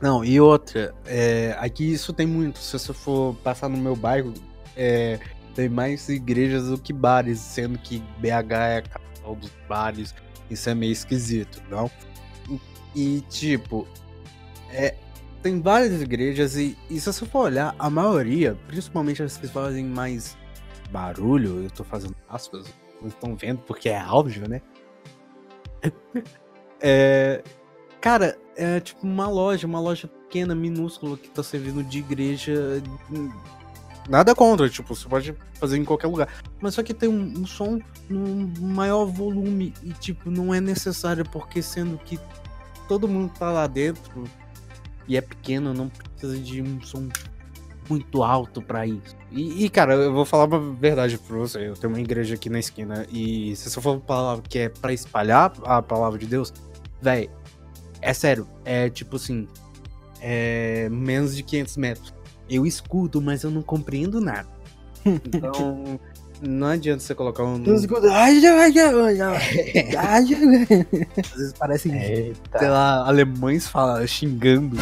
Não, 0.00 0.24
e 0.24 0.40
outra, 0.40 0.94
é, 1.06 1.56
aqui 1.58 1.92
isso 1.92 2.12
tem 2.12 2.26
muito. 2.26 2.58
Se 2.58 2.78
você 2.78 2.92
for 2.92 3.34
passar 3.36 3.68
no 3.68 3.76
meu 3.76 3.96
bairro, 3.96 4.32
é, 4.76 5.18
tem 5.54 5.68
mais 5.68 6.08
igrejas 6.08 6.68
do 6.68 6.78
que 6.78 6.92
bares, 6.92 7.40
sendo 7.40 7.78
que 7.78 7.98
BH 8.18 8.52
é 8.52 8.76
a 8.76 8.82
capital 8.82 9.34
dos 9.34 9.50
bares. 9.68 10.14
Isso 10.48 10.70
é 10.70 10.74
meio 10.74 10.92
esquisito, 10.92 11.60
não? 11.68 11.90
E, 12.48 12.60
e, 12.94 13.20
tipo, 13.22 13.86
é, 14.70 14.94
tem 15.42 15.60
várias 15.60 16.00
igrejas 16.00 16.56
e, 16.56 16.78
e 16.88 17.00
se 17.00 17.12
você 17.12 17.26
for 17.26 17.46
olhar, 17.46 17.74
a 17.78 17.90
maioria, 17.90 18.56
principalmente 18.68 19.22
as 19.22 19.36
que 19.36 19.48
fazem 19.48 19.84
mais 19.84 20.38
barulho, 20.90 21.64
eu 21.64 21.70
tô 21.70 21.82
fazendo 21.84 22.14
aspas, 22.28 22.72
não 23.00 23.08
estão 23.08 23.36
vendo 23.36 23.58
porque 23.62 23.88
é 23.88 23.98
áudio, 23.98 24.48
né? 24.48 24.62
é, 26.80 27.42
Cara, 28.00 28.38
é 28.58 28.80
tipo 28.80 29.06
uma 29.06 29.28
loja, 29.28 29.66
uma 29.66 29.80
loja 29.80 30.08
pequena, 30.08 30.54
minúscula, 30.54 31.16
que 31.16 31.28
tá 31.28 31.42
servindo 31.42 31.82
de 31.82 31.98
igreja. 31.98 32.82
hum, 33.10 33.30
Nada 34.08 34.34
contra, 34.34 34.68
tipo, 34.70 34.94
você 34.94 35.06
pode 35.06 35.34
fazer 35.54 35.76
em 35.76 35.84
qualquer 35.84 36.06
lugar. 36.06 36.28
Mas 36.60 36.74
só 36.74 36.82
que 36.82 36.94
tem 36.94 37.08
um, 37.08 37.40
um 37.40 37.46
som 37.46 37.78
num 38.08 38.52
maior 38.58 39.04
volume 39.04 39.74
e, 39.82 39.92
tipo, 39.92 40.30
não 40.30 40.52
é 40.52 40.60
necessário, 40.60 41.24
porque 41.30 41.60
sendo 41.62 41.98
que 41.98 42.18
todo 42.88 43.06
mundo 43.06 43.30
tá 43.38 43.50
lá 43.52 43.66
dentro 43.66 44.24
e 45.06 45.16
é 45.16 45.20
pequeno, 45.20 45.74
não 45.74 45.88
precisa 45.90 46.38
de 46.38 46.62
um 46.62 46.80
som 46.80 47.06
muito 47.88 48.22
alto 48.22 48.62
pra 48.62 48.86
isso. 48.86 49.14
E, 49.30 49.64
e, 49.64 49.68
cara, 49.68 49.94
eu 49.94 50.12
vou 50.12 50.24
falar 50.24 50.44
uma 50.46 50.74
verdade 50.74 51.18
pra 51.18 51.36
você. 51.36 51.68
Eu 51.68 51.74
tenho 51.74 51.92
uma 51.92 52.00
igreja 52.00 52.34
aqui 52.34 52.48
na 52.48 52.58
esquina 52.58 53.06
e 53.10 53.54
se 53.56 53.68
você 53.70 53.80
for 53.80 54.00
falar 54.06 54.40
que 54.42 54.58
é 54.58 54.68
pra 54.70 54.92
espalhar 54.92 55.52
a 55.64 55.82
palavra 55.82 56.18
de 56.18 56.26
Deus, 56.26 56.52
véi, 57.00 57.28
é 58.00 58.12
sério, 58.14 58.46
é 58.64 58.88
tipo 58.90 59.16
assim, 59.16 59.46
é 60.20 60.88
menos 60.90 61.34
de 61.36 61.42
500 61.42 61.76
metros. 61.76 62.14
Eu 62.48 62.64
escuto, 62.66 63.20
mas 63.20 63.42
eu 63.42 63.50
não 63.50 63.62
compreendo 63.62 64.20
nada. 64.20 64.48
Então, 65.04 66.00
não 66.40 66.66
adianta 66.68 67.00
você 67.02 67.14
colocar 67.14 67.44
um. 67.44 67.62
Todos 67.62 67.82
escutam, 67.82 68.10
"Ai, 68.12 68.44
ai, 68.46 68.72
ai, 68.78 68.78
ai, 68.80 69.20
ai, 69.20 69.20
ai, 69.20 69.96
ai". 69.96 70.26
Às 71.24 71.30
vezes 71.36 71.52
parecem, 71.52 71.92
Eita. 71.94 72.58
sei 72.58 72.68
lá, 72.68 73.06
alemães 73.06 73.68
fala, 73.68 74.06
xingando. 74.06 74.76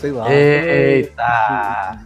Sei 0.00 0.12
lá. 0.12 0.30
Eita. 0.32 2.04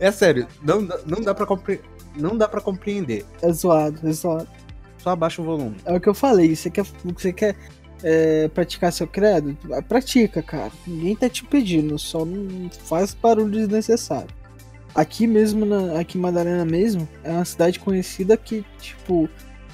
É 0.00 0.10
sério, 0.10 0.46
não, 0.62 0.84
dá- 0.84 0.98
não 1.06 1.20
dá 1.20 1.34
pra 1.34 1.46
compre... 1.46 1.80
não 2.16 2.36
dá 2.36 2.48
para 2.48 2.60
compreender. 2.60 3.24
É 3.40 3.52
zoado, 3.52 3.98
é 4.02 4.12
zoado. 4.12 4.48
Só 4.98 5.10
abaixa 5.10 5.40
o 5.42 5.44
volume. 5.44 5.76
É 5.84 5.94
o 5.96 6.00
que 6.00 6.08
eu 6.08 6.14
falei, 6.14 6.54
você 6.56 6.70
quer, 6.70 6.84
você 7.04 7.32
quer 7.32 7.56
é, 8.02 8.48
praticar 8.48 8.92
seu 8.92 9.06
credo? 9.06 9.56
Pratica, 9.88 10.42
cara. 10.42 10.72
Ninguém 10.86 11.16
tá 11.16 11.28
te 11.28 11.44
pedindo, 11.44 11.98
só 11.98 12.24
não 12.24 12.70
faz 12.70 13.14
barulho 13.14 13.50
desnecessário. 13.50 14.28
Aqui 14.94 15.26
mesmo, 15.26 15.64
na, 15.64 15.98
aqui 15.98 16.18
em 16.18 16.20
Madalena 16.20 16.64
mesmo, 16.64 17.08
é 17.24 17.30
uma 17.30 17.44
cidade 17.44 17.78
conhecida 17.78 18.36
que, 18.36 18.64
tipo, 18.78 19.28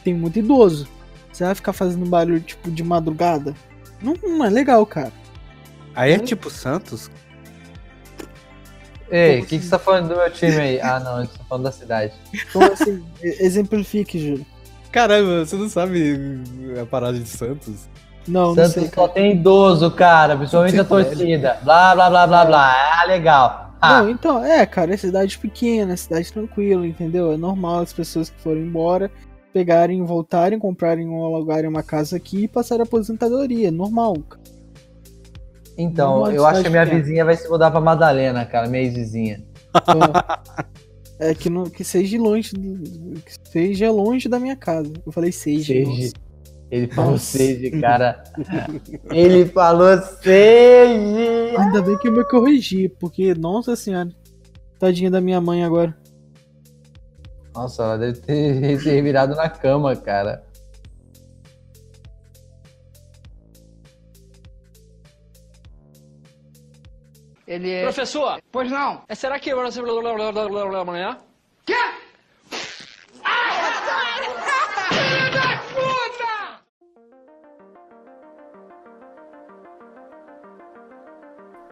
tem 0.05 0.15
muito 0.15 0.39
idoso. 0.39 0.89
Você 1.33 1.45
vai 1.45 1.55
ficar 1.55 1.73
fazendo 1.73 2.07
barulho, 2.07 2.41
tipo, 2.41 2.71
de 2.71 2.83
madrugada? 2.83 3.55
Não, 4.01 4.15
não 4.23 4.45
é 4.45 4.51
legal, 4.51 4.85
cara. 4.87 5.13
Aí 5.95 6.13
é 6.13 6.19
tipo 6.19 6.49
Santos. 6.51 7.11
Ei, 9.11 9.41
o 9.41 9.47
que, 9.47 9.59
que 9.59 9.65
você 9.65 9.71
tá 9.71 9.79
falando 9.79 10.09
do 10.09 10.17
meu 10.17 10.31
time 10.31 10.57
aí? 10.57 10.81
Ah, 10.81 11.01
não, 11.01 11.23
eu 11.23 11.27
tô 11.27 11.43
falando 11.49 11.65
da 11.65 11.73
cidade. 11.73 12.13
Então, 12.33 12.63
assim, 12.63 13.05
exemplifique, 13.23 14.19
Júlio. 14.19 14.47
Caramba, 14.93 15.45
você 15.45 15.57
não 15.57 15.69
sabe 15.69 16.41
a 16.81 16.87
parada 16.87 17.19
de 17.19 17.29
Santos? 17.29 17.89
Não, 18.29 18.49
não 18.49 18.55
Santos 18.55 18.73
sei, 18.73 18.91
só 18.95 19.09
tem 19.09 19.33
idoso, 19.33 19.91
cara, 19.91 20.37
principalmente 20.37 20.79
a 20.79 20.85
torcida. 20.85 21.59
Blá, 21.63 21.95
blá, 21.95 22.11
blá, 22.11 22.27
blá, 22.27 22.45
blá. 22.45 23.01
Ah, 23.01 23.05
legal. 23.07 23.75
Ah, 23.81 24.03
Não, 24.03 24.11
então, 24.11 24.45
é, 24.45 24.67
cara, 24.67 24.93
é 24.93 24.97
cidade 24.97 25.39
pequena, 25.39 25.93
é 25.93 25.97
cidade 25.97 26.33
tranquila, 26.33 26.87
entendeu? 26.87 27.33
É 27.33 27.37
normal 27.37 27.81
as 27.81 27.93
pessoas 27.93 28.29
que 28.29 28.41
forem 28.41 28.65
embora 28.65 29.11
pegarem, 29.53 30.05
voltarem, 30.05 30.59
comprarem 30.59 31.09
ou 31.09 31.35
alugarem 31.35 31.69
uma 31.69 31.83
casa 31.83 32.17
aqui 32.17 32.45
e 32.45 32.49
passarem 32.49 32.83
a 32.83 32.85
aposentadoria, 32.85 33.69
é 33.69 33.71
normal. 33.71 34.15
cara. 34.29 34.43
então, 35.77 36.19
Uma 36.19 36.33
eu 36.35 36.45
acho 36.47 36.61
que 36.61 36.67
a 36.67 36.71
minha 36.71 36.85
pequena. 36.85 37.03
vizinha 37.03 37.25
vai 37.25 37.37
se 37.37 37.49
mudar 37.49 37.71
pra 37.71 37.81
Madalena, 37.81 38.45
cara, 38.45 38.69
minha 38.69 38.83
ex-vizinha. 38.83 39.45
É, 41.19 41.31
é 41.31 41.35
que, 41.35 41.49
não, 41.49 41.65
que 41.65 41.83
seja 41.85 42.19
longe, 42.19 42.51
que 42.55 43.49
seja 43.51 43.91
longe 43.91 44.29
da 44.29 44.39
minha 44.39 44.57
casa. 44.57 44.93
Eu 45.05 45.13
falei 45.13 45.33
seja. 45.33 45.73
Seja. 45.75 46.13
Ele 46.71 46.87
falou 46.89 47.13
Nossa. 47.13 47.39
seja, 47.39 47.81
cara. 47.81 48.23
Ele 49.11 49.47
falou 49.47 49.97
seja. 50.03 51.59
Ainda 51.61 51.83
bem 51.83 51.97
que 51.99 52.09
eu 52.09 52.13
me 52.13 52.25
corrigi, 52.25 52.89
porque, 52.89 53.35
nossa 53.35 53.75
senhora, 53.75 54.11
tadinha 54.79 55.11
da 55.11 55.21
minha 55.21 55.41
mãe 55.41 55.65
agora. 55.65 55.97
Nossa, 57.55 57.83
ela 57.83 57.99
deve 57.99 58.21
ter 58.21 58.79
se 58.81 58.91
revirado 58.91 59.35
na 59.35 59.49
cama, 59.49 59.97
cara. 59.97 60.45
Ele 67.47 67.71
é. 67.71 67.83
Professor, 67.83 68.41
Pois 68.53 68.71
não. 68.71 69.03
é, 69.09 69.15
será 69.15 69.39
que 69.41 69.51
agora 69.51 69.71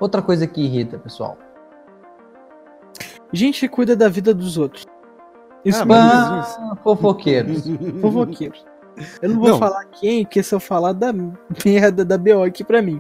Outra 0.01 0.21
coisa 0.23 0.47
que 0.47 0.61
irrita, 0.63 0.99
pessoal. 0.99 1.37
Gente 3.33 3.61
que 3.61 3.69
cuida 3.69 3.97
da 3.97 4.09
vida 4.09 4.33
dos 4.33 4.57
outros. 4.57 4.85
Isso 5.65 5.83
Ah, 5.91 6.77
fofoqueiros. 6.83 7.65
fofoqueiros. 8.01 8.65
Eu 9.21 9.29
não 9.31 9.41
vou 9.41 9.51
Não. 9.51 9.59
falar 9.59 9.85
quem, 9.87 10.25
porque 10.25 10.43
se 10.43 10.55
eu 10.55 10.61
falar 10.61 10.93
da 10.95 11.13
merda 11.65 12.03
da 12.05 12.17
BO 12.17 12.43
aqui 12.45 12.65
pra 12.65 12.81
mim. 12.81 12.99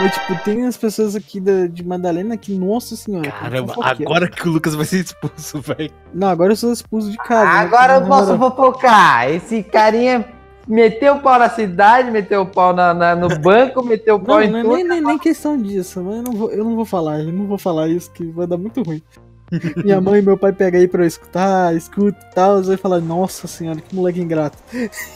Mas, 0.00 0.12
tipo, 0.12 0.44
tem 0.44 0.66
as 0.66 0.76
pessoas 0.76 1.14
aqui 1.14 1.40
da, 1.40 1.66
de 1.68 1.86
Madalena 1.86 2.36
que, 2.36 2.52
nossa 2.58 2.96
senhora. 2.96 3.30
Caramba, 3.30 3.74
agora 3.80 4.28
que 4.28 4.46
o 4.48 4.52
Lucas 4.52 4.74
vai 4.74 4.84
ser 4.84 4.98
expulso, 5.04 5.60
velho. 5.60 5.90
Não, 6.12 6.28
agora 6.28 6.52
eu 6.52 6.56
sou 6.56 6.72
expulso 6.72 7.10
de 7.10 7.16
casa. 7.18 7.44
né? 7.44 7.58
Agora 7.60 7.94
eu 7.94 8.00
Na 8.00 8.06
posso 8.08 8.36
fofocar. 8.36 9.30
Esse 9.30 9.62
carinha 9.62 10.26
meteu 10.66 11.14
o 11.14 11.20
pau 11.20 11.38
na 11.38 11.48
cidade, 11.48 12.10
meteu 12.10 12.42
o 12.42 12.46
pau 12.46 12.72
na, 12.72 12.92
na- 12.92 13.14
no 13.16 13.28
banco, 13.40 13.82
meteu 13.84 14.16
o 14.16 14.20
pau 14.20 14.36
Não, 14.36 14.42
em 14.44 14.50
não 14.50 14.58
é 14.58 14.62
tudo. 14.62 14.74
nem, 14.76 14.84
nem, 14.88 15.00
nem 15.00 15.18
questão 15.18 15.60
disso, 15.60 16.02
mas 16.02 16.16
eu 16.16 16.22
não, 16.22 16.32
vou, 16.32 16.50
eu 16.50 16.64
não 16.64 16.74
vou 16.76 16.84
falar, 16.84 17.20
eu 17.20 17.32
não 17.32 17.46
vou 17.46 17.58
falar 17.58 17.88
isso 17.88 18.10
que 18.12 18.24
vai 18.26 18.46
dar 18.46 18.56
muito 18.58 18.82
ruim. 18.82 19.02
Minha 19.84 20.00
mãe 20.00 20.18
e 20.18 20.22
meu 20.22 20.36
pai 20.36 20.52
pegam 20.52 20.80
aí 20.80 20.88
pra 20.88 21.02
eu 21.04 21.06
escutar, 21.06 21.74
escuto 21.76 22.18
e 22.20 22.34
tal, 22.34 22.60
e 22.60 22.76
falar, 22.76 23.00
nossa 23.00 23.46
senhora, 23.46 23.80
que 23.80 23.94
moleque 23.94 24.20
ingrato. 24.20 24.58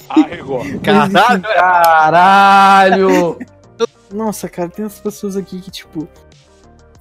Arregou. 0.09 0.63
Caralho, 0.85 1.43
Caralho! 1.43 3.39
Nossa, 4.13 4.49
cara, 4.49 4.69
tem 4.69 4.85
as 4.85 4.99
pessoas 5.01 5.37
aqui 5.37 5.61
que, 5.61 5.71
tipo, 5.71 6.09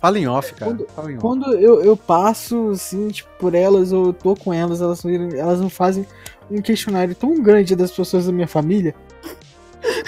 Fala 0.02 0.18
em 0.20 0.28
off, 0.28 0.54
cara. 0.54 0.72
Quando- 0.72 0.88
Fala 0.96 1.12
em 1.12 1.16
off. 1.16 1.22
quando 1.22 1.54
eu, 1.56 1.82
eu 1.84 1.98
passo, 1.98 2.70
assim, 2.70 3.10
tipo, 3.10 3.30
por 3.40 3.54
elas, 3.54 3.92
ou 3.92 4.08
eu 4.08 4.14
tô 4.14 4.36
com 4.36 4.54
elas, 4.54 4.82
elas, 4.82 5.04
elas 5.06 5.60
não 5.60 5.70
fazem 5.70 6.06
um 6.50 6.62
questionário 6.62 7.14
tão 7.16 7.42
grande 7.42 7.76
das 7.76 7.92
pessoas 7.92 8.26
da 8.26 8.32
minha 8.32 8.48
família. 8.48 8.96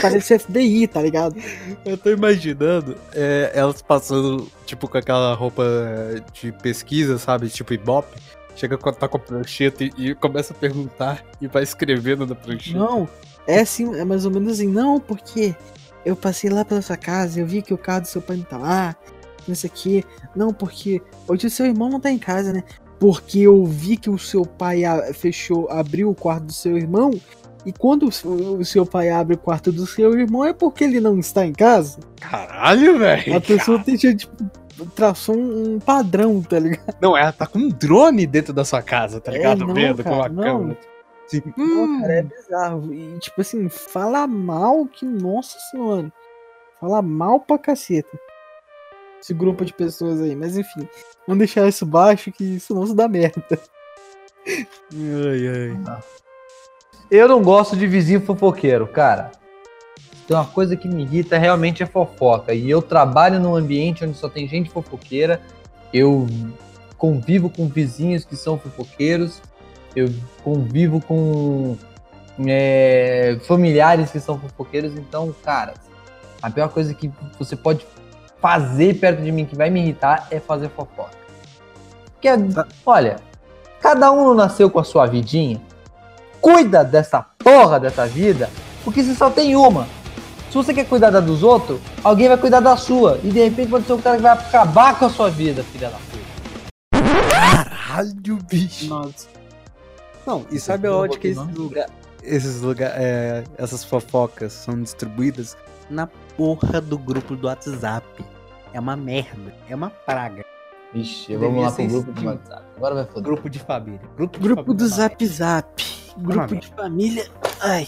Parece 0.02 0.38
FBI, 0.39 0.88
tá 0.88 1.02
ligado? 1.02 1.36
Eu 1.86 1.98
tô 1.98 2.10
imaginando 2.10 2.96
é, 3.14 3.52
elas 3.54 3.82
passando, 3.82 4.48
tipo, 4.66 4.88
com 4.88 4.98
aquela 4.98 5.34
roupa 5.34 5.64
de 6.34 6.52
pesquisa, 6.52 7.18
sabe? 7.18 7.50
Tipo 7.50 7.74
Ibope. 7.74 8.18
Chega 8.56 8.78
quando 8.78 8.96
tá 8.96 9.08
com 9.08 9.18
a 9.18 9.20
prancheta 9.20 9.84
e, 9.84 9.92
e 9.98 10.16
começa 10.16 10.54
a 10.54 10.56
perguntar 10.56 11.24
e 11.39 11.48
vai 11.48 11.64
escrevendo 11.64 12.28
na 12.28 12.36
prancheta. 12.36 12.78
Não, 12.78 13.08
é 13.48 13.62
assim, 13.62 13.96
é 13.98 14.04
mais 14.04 14.26
ou 14.26 14.32
menos 14.32 14.54
assim, 14.54 14.68
não, 14.68 15.00
porque 15.00 15.56
eu 16.06 16.16
passei 16.18 16.50
lá 16.50 16.66
pela 16.66 16.82
sua 16.82 16.98
casa, 16.98 17.39
eu 17.39 17.46
vi 17.48 17.62
que 17.62 17.74
o 17.74 17.78
carro 17.78 18.02
do 18.02 18.08
seu 18.08 18.22
pai 18.22 18.36
não 18.38 18.44
tá 18.44 18.58
lá, 18.58 18.96
não 19.48 19.56
sei 19.56 19.70
o 19.70 19.74
que. 19.74 20.04
Não, 20.36 20.54
porque 20.54 21.02
hoje 21.28 21.48
o 21.48 21.50
seu 21.50 21.66
irmão 21.66 21.89
não 21.89 22.00
tá 22.00 22.12
em 22.12 22.18
casa, 22.20 22.52
né? 22.54 22.64
Porque 23.00 23.39
eu 23.39 23.66
vi 23.66 23.98
que 23.98 24.10
o 24.10 24.18
seu 24.20 24.46
pai 24.46 24.84
a- 24.86 25.14
fechou, 25.14 25.70
abriu 25.70 26.10
o 26.10 26.16
quarto 26.16 26.44
do 26.46 26.54
seu 26.54 26.78
irmão, 26.78 27.12
e 27.66 27.72
quando 27.72 28.08
o 28.08 28.64
seu- 28.66 28.86
pai 28.86 29.10
abre 29.10 29.36
o 29.36 29.39
quarto 29.39 29.72
do 29.72 29.86
seu 29.88 30.18
irmão 30.20 30.46
é 30.46 30.54
porque 30.54 30.84
ele 30.84 31.00
não 31.00 31.18
está 31.20 31.46
em 31.46 31.54
casa. 31.54 32.00
Caralho, 32.20 32.98
velho. 33.00 33.36
A 33.38 33.42
pessoa 33.42 33.80
tem 33.80 33.98
que, 33.98 34.16
tipo, 34.16 34.36
traçou 34.96 35.36
um, 35.36 35.80
padrão, 35.80 36.42
tá 36.42 36.58
ligado? 36.60 36.96
Não, 37.02 37.16
ela 37.18 37.32
tá 37.32 37.46
com 37.46 37.60
um 37.60 37.70
drone 37.70 38.26
dentro 38.26 38.52
da 38.54 38.64
sua 38.66 38.82
casa, 38.82 39.20
tá 39.20 39.32
É, 39.32 39.36
ligado? 39.38 39.66
não, 39.66 39.74
Vendo 39.74 40.04
com 40.04 40.10
cara, 40.10 40.16
uma 40.16 40.30
não. 40.30 40.60
câmera. 40.60 40.80
Assim, 41.28 41.42
Não, 41.56 41.84
hum, 41.86 42.02
cara, 42.02 42.14
é 42.14 42.24
bizarro. 42.24 42.94
E, 42.94 43.20
tipo 43.20 43.42
assim, 43.42 43.70
fala 43.70 44.28
mal 44.28 44.86
que, 44.86 45.06
nossa 45.06 45.58
senhora. 45.72 46.12
Fala 46.80 47.02
mal 47.02 47.39
pra 47.39 47.58
caceta. 47.60 48.10
Esse 49.22 49.34
grupo 49.34 49.63
de 49.63 49.74
pessoas 49.74 50.19
aí. 50.19 50.36
Mas 50.36 50.57
enfim, 50.57 50.88
vamos 51.28 51.39
deixar 51.39 51.67
isso 51.67 51.86
baixo 51.86 52.32
que 52.32 52.43
isso 52.43 52.95
dá 52.95 53.07
merda. 53.07 53.59
Ai, 54.47 55.47
ai. 55.47 56.01
Eu 57.09 57.28
não 57.28 57.43
gosto 57.43 57.76
de 57.76 57.86
vizinho 57.86 58.22
fofoqueiro, 58.22 58.88
cara. 58.88 59.32
Tem 60.28 60.36
uma 60.36 60.45
coisa 60.45 60.76
que 60.76 60.88
me 60.88 61.03
irrita 61.03 61.38
realmente 61.38 61.84
é 61.84 61.86
fofoca. 61.86 62.53
E 62.53 62.69
eu 62.69 62.82
trabalho 62.82 63.39
num 63.39 63.55
ambiente 63.55 64.03
onde 64.03 64.17
só 64.17 64.30
tem 64.30 64.47
gente 64.47 64.69
fofoqueira. 64.69 65.41
Eu 65.93 66.26
convivo 66.97 67.49
com 67.49 67.67
vizinhos 67.67 68.24
que 68.24 68.36
são 68.36 68.57
fofoqueiros. 68.57 69.41
Eu 69.95 70.09
convivo 70.43 71.01
com 71.01 71.78
é, 72.47 73.38
familiares 73.43 74.09
que 74.09 74.19
são 74.19 74.39
fofoqueiros. 74.39 74.93
Então, 74.95 75.36
cara, 75.43 75.74
a 76.41 76.49
pior 76.49 76.69
coisa 76.69 76.93
que 76.93 77.11
você 77.38 77.55
pode 77.55 77.86
fazer 78.42 78.96
perto 78.96 79.22
de 79.22 79.32
mim 79.32 79.46
que 79.46 79.56
vai 79.56 79.70
me 79.70 79.80
irritar 79.82 80.28
é 80.32 80.39
fazer 80.39 80.70
fofoca. 80.70 81.12
Porque, 82.14 82.28
olha, 82.86 83.18
cada 83.80 84.12
um 84.12 84.34
nasceu 84.34 84.70
com 84.70 84.80
a 84.80 84.84
sua 84.84 85.06
vidinha 85.06 85.62
cuida 86.42 86.84
dessa 86.84 87.22
porra 87.22 87.80
dessa 87.80 88.08
vida, 88.08 88.50
porque 88.84 89.04
você 89.04 89.14
só 89.14 89.30
tem 89.30 89.56
uma. 89.56 89.88
Se 90.50 90.56
você 90.56 90.74
quer 90.74 90.86
cuidar 90.86 91.12
da 91.12 91.22
dos 91.22 91.44
outros, 91.44 91.80
alguém 92.04 92.28
vai 92.28 92.36
cuidar 92.36 92.60
da 92.60 92.76
sua. 92.76 93.20
E 93.24 93.30
de 93.30 93.39
repente 93.46 93.70
pode 93.70 93.86
ser 93.86 93.94
o 93.94 94.00
cara 94.00 94.18
que 94.18 94.24
vai 94.24 94.34
acabar 94.34 95.00
com 95.00 95.06
a 95.06 95.10
sua 95.10 95.30
vida, 95.30 95.64
filha 95.64 95.89
da 95.89 95.98
puta. 95.98 97.30
Caralho, 97.30 98.38
bicho. 98.50 98.88
Nossa. 98.88 99.28
Não, 100.26 100.46
e 100.52 100.60
sabe 100.60 100.88
aonde 100.88 101.18
que 101.18 101.30
esses 101.30 101.56
lugares, 101.56 101.92
esses 102.22 102.62
lugar, 102.62 102.92
é, 102.96 103.44
essas 103.58 103.84
fofocas 103.84 104.52
são 104.52 104.82
distribuídas? 104.82 105.56
Na 105.89 106.08
porra 106.38 106.82
do 106.82 106.97
grupo 106.97 107.36
do 107.36 107.47
WhatsApp. 107.47 108.25
É 108.73 108.79
uma 108.79 108.95
merda, 108.95 109.53
é 109.69 109.75
uma 109.75 109.89
praga. 109.89 110.45
Vixe, 110.93 111.36
vamos 111.36 111.63
lá 111.63 111.71
pro 111.71 111.88
grupo 111.88 112.11
do 112.11 112.19
Steam. 112.19 112.34
WhatsApp. 112.34 112.63
Agora 112.75 112.95
vai 112.95 113.05
foder. 113.05 113.23
Grupo 113.23 113.49
de 113.49 113.59
família. 113.59 114.01
Grupo, 114.15 114.39
de 114.39 114.43
Grupo 114.43 114.61
família 114.63 114.77
do 114.77 114.88
Zap 114.88 115.25
Zap. 115.25 115.84
Grupo 116.17 116.55
de 116.55 116.67
família. 116.67 117.25
Ai. 117.61 117.88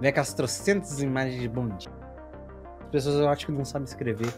Vem 0.00 0.10
aquelas 0.10 0.34
trocentas 0.34 1.00
imagens 1.00 1.40
de 1.40 1.48
bom 1.48 1.68
dia. 1.68 1.92
As 2.80 2.88
pessoas 2.90 3.16
eu 3.16 3.28
acho 3.28 3.46
que 3.46 3.52
não 3.52 3.64
sabem 3.64 3.84
escrever, 3.84 4.32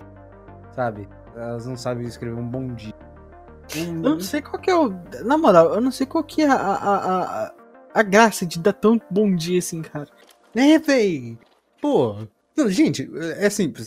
sabe? 0.73 1.09
Elas 1.35 1.67
não 1.67 1.77
sabem 1.77 2.07
escrever 2.07 2.39
um 2.39 2.47
bom 2.47 2.69
dia. 2.75 2.95
Eu 3.75 3.93
não 3.95 4.21
sei 4.21 4.43
qual 4.43 4.61
que 4.61 4.71
é 4.71 4.77
o. 4.77 4.91
Na 5.25 5.39
moral, 5.39 5.75
eu 5.75 5.81
não 5.81 5.91
sei 5.91 6.07
qual 6.07 6.23
que 6.23 6.43
é 6.43 6.49
a, 6.49 6.55
a, 6.55 7.45
a, 7.47 7.55
a, 7.95 8.03
graça 8.03 8.45
de 8.45 8.59
dar 8.59 8.75
tão 8.75 9.01
bom 9.11 9.35
dia 9.35 9.59
assim, 9.59 9.81
cara. 9.81 10.09
É, 10.55 10.79
véi! 10.79 11.39
Pô! 11.81 12.19
Não, 12.57 12.69
gente, 12.71 13.11
é 13.39 13.51
simples. 13.51 13.87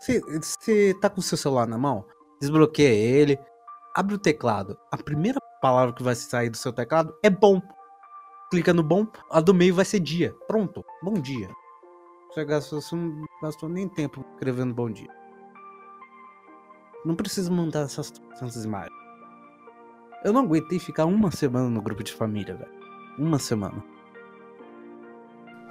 Você 0.00 0.94
tá 1.00 1.10
com 1.10 1.20
o 1.20 1.22
seu 1.22 1.36
celular 1.36 1.66
na 1.66 1.78
mão, 1.78 2.04
desbloqueia 2.40 2.88
ele, 2.88 3.38
abre 3.94 4.14
o 4.14 4.18
teclado. 4.18 4.76
A 4.90 4.96
primeira 4.96 5.38
palavra 5.60 5.94
que 5.94 6.02
vai 6.02 6.14
sair 6.14 6.50
do 6.50 6.56
seu 6.56 6.72
teclado 6.72 7.14
é 7.22 7.30
bom. 7.30 7.60
Clica 8.50 8.72
no 8.72 8.82
bom, 8.82 9.06
a 9.30 9.40
do 9.40 9.54
meio 9.54 9.74
vai 9.74 9.84
ser 9.84 10.00
dia. 10.00 10.34
Pronto, 10.46 10.84
bom 11.02 11.14
dia. 11.14 11.48
Você 12.30 12.44
gastou, 12.44 12.80
você 12.80 12.96
não 12.96 13.24
gastou 13.42 13.68
nem 13.68 13.88
tempo 13.88 14.24
escrevendo 14.32 14.74
bom 14.74 14.90
dia. 14.90 15.10
Não 17.04 17.14
precisa 17.14 17.50
mandar 17.50 17.82
essas 17.82 18.10
tantas 18.10 18.64
imagens. 18.64 18.96
Eu 20.24 20.32
não 20.32 20.42
aguentei 20.42 20.78
ficar 20.78 21.04
uma 21.04 21.30
semana 21.30 21.68
no 21.68 21.82
grupo 21.82 22.02
de 22.02 22.12
família, 22.12 22.56
velho. 22.56 22.72
Uma 23.18 23.38
semana. 23.38 23.84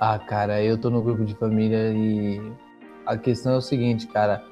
Ah, 0.04 0.18
cara, 0.18 0.64
eu 0.64 0.80
tô 0.80 0.90
no 0.90 1.00
grupo 1.00 1.24
de 1.24 1.36
família 1.36 1.94
e 1.94 2.42
a 3.06 3.16
questão 3.16 3.54
é 3.54 3.58
o 3.58 3.62
seguinte, 3.62 4.08
cara. 4.08 4.44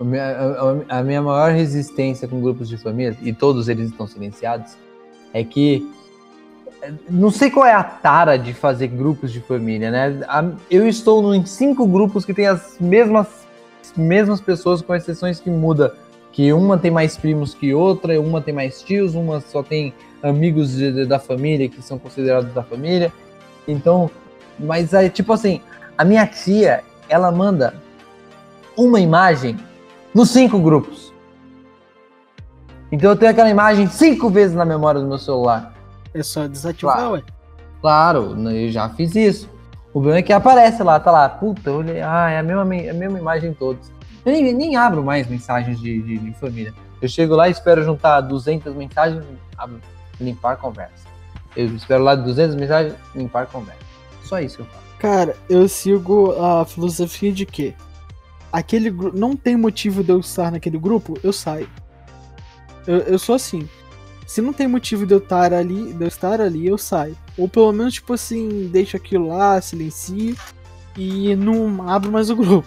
A 0.00 0.04
minha, 0.04 0.84
a- 0.88 1.02
minha 1.02 1.20
maior 1.20 1.50
resistência 1.50 2.28
com 2.28 2.40
grupos 2.40 2.68
de 2.68 2.76
família, 2.78 3.16
e 3.20 3.32
todos 3.32 3.68
eles 3.68 3.90
estão 3.90 4.06
silenciados, 4.06 4.76
é 5.34 5.42
que 5.42 5.90
não 7.10 7.32
sei 7.32 7.50
qual 7.50 7.66
é 7.66 7.72
a 7.72 7.82
tara 7.82 8.36
de 8.36 8.54
fazer 8.54 8.86
grupos 8.86 9.32
de 9.32 9.40
família, 9.40 9.90
né? 9.90 10.20
Eu 10.70 10.86
estou 10.86 11.34
em 11.34 11.44
cinco 11.44 11.84
grupos 11.84 12.24
que 12.24 12.32
tem 12.32 12.46
as 12.46 12.76
mesmas, 12.78 13.26
mesmas 13.96 14.40
pessoas, 14.40 14.80
com 14.82 14.94
exceções 14.94 15.40
que 15.40 15.50
muda. 15.50 15.96
Que 16.30 16.52
uma 16.52 16.78
tem 16.78 16.92
mais 16.92 17.16
primos 17.16 17.54
que 17.54 17.74
outra, 17.74 18.20
uma 18.20 18.40
tem 18.40 18.54
mais 18.54 18.82
tios, 18.82 19.16
uma 19.16 19.40
só 19.40 19.64
tem 19.64 19.92
amigos 20.22 20.70
de- 20.76 20.92
de- 20.92 21.06
da 21.06 21.18
família 21.18 21.68
que 21.68 21.82
são 21.82 21.98
considerados 21.98 22.54
da 22.54 22.62
família. 22.62 23.12
Então, 23.66 24.08
mas 24.58 24.92
aí, 24.94 25.08
tipo 25.10 25.32
assim, 25.32 25.60
a 25.96 26.04
minha 26.04 26.26
tia, 26.26 26.82
ela 27.08 27.30
manda 27.32 27.74
uma 28.76 29.00
imagem 29.00 29.56
nos 30.14 30.30
cinco 30.30 30.58
grupos. 30.58 31.12
Então 32.90 33.10
eu 33.10 33.16
tenho 33.16 33.30
aquela 33.32 33.50
imagem 33.50 33.86
cinco 33.88 34.30
vezes 34.30 34.54
na 34.56 34.64
memória 34.64 35.00
do 35.00 35.06
meu 35.06 35.18
celular. 35.18 35.74
É 36.14 36.22
só 36.22 36.46
desativar, 36.46 36.96
Claro. 36.96 37.12
ué. 37.12 37.22
Claro, 37.80 38.34
né, 38.34 38.66
eu 38.66 38.70
já 38.70 38.88
fiz 38.90 39.14
isso. 39.14 39.48
O 39.88 40.00
problema 40.00 40.18
é 40.18 40.22
que 40.22 40.32
aparece 40.32 40.82
lá, 40.82 40.98
tá 41.00 41.10
lá, 41.10 41.28
puta, 41.28 41.70
eu 41.70 41.76
olhei, 41.76 42.00
ah, 42.02 42.30
é 42.30 42.38
a 42.38 42.42
mesma, 42.42 42.64
me- 42.64 42.86
é 42.86 42.90
a 42.90 42.94
mesma 42.94 43.18
imagem 43.18 43.50
em 43.50 43.54
todos. 43.54 43.90
Eu 44.24 44.32
nem, 44.32 44.52
nem 44.52 44.76
abro 44.76 45.02
mais 45.04 45.26
mensagens 45.26 45.78
de, 45.80 46.02
de, 46.02 46.18
de 46.18 46.32
família. 46.34 46.74
Eu 47.00 47.08
chego 47.08 47.34
lá, 47.34 47.48
espero 47.48 47.82
juntar 47.84 48.20
200 48.22 48.74
mensagens, 48.74 49.24
abro, 49.56 49.80
limpar 50.20 50.56
conversa. 50.56 51.06
Eu 51.56 51.66
espero 51.74 52.02
lá 52.02 52.14
200 52.14 52.54
mensagens, 52.56 52.94
limpar 53.14 53.46
conversa. 53.46 53.85
Só 54.26 54.40
isso 54.40 54.56
que 54.56 54.62
eu 54.62 54.66
faço. 54.66 54.86
Cara, 54.98 55.36
eu 55.48 55.68
sigo 55.68 56.32
a 56.32 56.64
filosofia 56.64 57.32
de 57.32 57.46
que 57.46 57.74
aquele 58.52 58.90
grupo 58.90 59.16
não 59.16 59.36
tem 59.36 59.56
motivo 59.56 60.02
de 60.02 60.10
eu 60.10 60.20
estar 60.20 60.50
naquele 60.50 60.78
grupo, 60.78 61.18
eu 61.22 61.32
saio. 61.32 61.68
Eu, 62.86 62.98
eu 63.00 63.18
sou 63.18 63.34
assim. 63.34 63.68
Se 64.26 64.40
não 64.40 64.52
tem 64.52 64.66
motivo 64.66 65.06
de 65.06 65.14
eu 65.14 65.18
estar 65.18 65.52
ali, 65.52 65.92
de 65.92 66.04
eu 66.04 66.08
estar 66.08 66.40
ali, 66.40 66.66
eu 66.66 66.76
saio. 66.76 67.16
Ou 67.38 67.48
pelo 67.48 67.72
menos, 67.72 67.94
tipo 67.94 68.12
assim, 68.12 68.68
deixo 68.72 68.96
aquilo 68.96 69.28
lá, 69.28 69.60
silencio 69.60 70.36
e 70.96 71.36
não 71.36 71.88
abro 71.88 72.10
mais 72.10 72.30
o 72.30 72.36
grupo. 72.36 72.66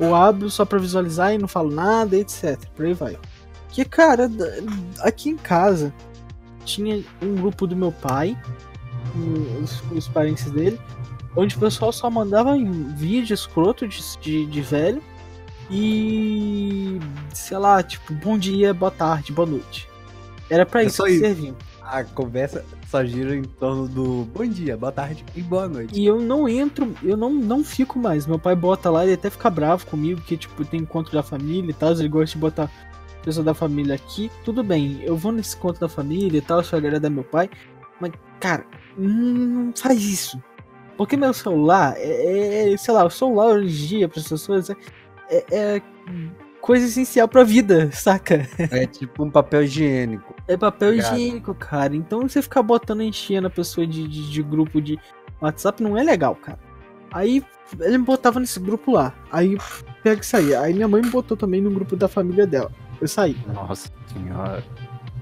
Ou 0.00 0.14
abro 0.14 0.50
só 0.50 0.64
pra 0.64 0.78
visualizar 0.78 1.32
e 1.32 1.38
não 1.38 1.46
falo 1.46 1.70
nada, 1.70 2.16
etc. 2.16 2.58
Por 2.74 2.86
aí 2.86 2.94
vai. 2.94 3.18
Que, 3.68 3.84
cara, 3.84 4.30
aqui 5.00 5.28
em 5.30 5.36
casa 5.36 5.94
tinha 6.64 7.04
um 7.20 7.34
grupo 7.34 7.66
do 7.66 7.76
meu 7.76 7.92
pai, 7.92 8.36
os, 9.62 9.82
os 9.90 10.08
parentes 10.08 10.50
dele, 10.50 10.78
onde 11.36 11.56
o 11.56 11.58
pessoal 11.58 11.92
só 11.92 12.10
mandava 12.10 12.56
em 12.56 12.70
vídeo 12.94 13.34
escroto 13.34 13.86
de, 13.86 14.00
de, 14.20 14.46
de 14.46 14.60
velho 14.60 15.02
e. 15.70 16.98
sei 17.32 17.56
lá, 17.58 17.82
tipo, 17.82 18.12
bom 18.14 18.36
dia, 18.36 18.74
boa 18.74 18.90
tarde, 18.90 19.32
boa 19.32 19.46
noite. 19.48 19.88
Era 20.50 20.66
pra 20.66 20.82
É 20.82 20.86
isso 20.86 21.02
que 21.04 21.10
isso. 21.10 21.20
servia. 21.20 21.54
A 21.82 22.04
conversa 22.04 22.64
só 22.88 23.04
gira 23.04 23.34
em 23.34 23.42
torno 23.42 23.88
do 23.88 24.24
bom 24.34 24.46
dia, 24.46 24.76
boa 24.76 24.92
tarde 24.92 25.24
e 25.34 25.42
boa 25.42 25.68
noite. 25.68 25.98
E 25.98 26.04
eu 26.04 26.20
não 26.20 26.48
entro, 26.48 26.94
eu 27.02 27.16
não, 27.16 27.32
não 27.32 27.64
fico 27.64 27.98
mais. 27.98 28.26
Meu 28.26 28.38
pai 28.38 28.54
bota 28.54 28.90
lá, 28.90 29.04
ele 29.04 29.14
até 29.14 29.30
fica 29.30 29.48
bravo 29.50 29.86
comigo, 29.86 30.20
que 30.20 30.36
tipo, 30.36 30.64
tem 30.64 30.80
encontro 30.80 31.12
da 31.12 31.22
família 31.22 31.70
e 31.70 31.74
tal, 31.74 31.92
ele 31.92 32.08
gosta 32.08 32.34
de 32.34 32.38
botar 32.38 32.70
pessoa 33.24 33.44
da 33.44 33.54
família 33.54 33.94
aqui. 33.94 34.30
Tudo 34.44 34.62
bem, 34.62 35.00
eu 35.02 35.16
vou 35.16 35.32
nesse 35.32 35.56
encontro 35.56 35.80
da 35.80 35.88
família 35.88 36.38
e 36.38 36.42
tal, 36.42 36.62
sou 36.62 36.78
agradar 36.78 37.10
meu 37.10 37.24
pai. 37.24 37.48
Mas, 38.00 38.12
cara, 38.40 38.66
não 38.96 39.72
faz 39.76 40.02
isso. 40.02 40.42
Porque 40.96 41.16
meu 41.16 41.32
celular, 41.32 41.94
é, 41.96 42.72
é- 42.72 42.76
sei 42.76 42.94
lá, 42.94 43.04
o 43.04 43.10
celular 43.10 43.46
hoje 43.54 43.84
em 43.84 43.88
dia 43.88 44.08
para 44.08 44.20
as 44.20 44.28
pessoas 44.28 44.70
é, 44.70 44.76
é- 45.30 45.44
é 45.76 45.82
coisa 46.60 46.86
essencial 46.86 47.26
pra 47.26 47.42
vida, 47.44 47.90
saca? 47.92 48.46
É 48.58 48.86
tipo 48.86 49.24
um 49.24 49.30
papel 49.30 49.64
higiênico. 49.64 50.34
É 50.46 50.56
papel 50.56 50.90
Obrigado. 50.90 51.14
higiênico, 51.18 51.54
cara. 51.54 51.96
Então 51.96 52.22
você 52.28 52.40
ficar 52.42 52.62
botando 52.62 53.02
enchendo 53.02 53.46
a 53.46 53.50
pessoa 53.50 53.86
de, 53.86 54.06
de, 54.06 54.30
de 54.30 54.42
grupo 54.42 54.80
de 54.80 54.98
WhatsApp 55.40 55.82
não 55.82 55.96
é 55.96 56.02
legal, 56.04 56.36
cara. 56.36 56.58
Aí 57.10 57.42
ele 57.80 57.98
me 57.98 58.04
botava 58.04 58.38
nesse 58.38 58.60
grupo 58.60 58.92
lá. 58.92 59.12
Aí 59.30 59.58
pega 60.02 60.20
e 60.20 60.24
saía. 60.24 60.60
Aí 60.60 60.72
minha 60.74 60.86
mãe 60.86 61.02
me 61.02 61.10
botou 61.10 61.36
também 61.36 61.60
no 61.60 61.70
grupo 61.70 61.96
da 61.96 62.06
família 62.06 62.46
dela. 62.46 62.70
Eu 63.00 63.08
saí. 63.08 63.36
Nossa 63.52 63.90
senhora. 64.12 64.62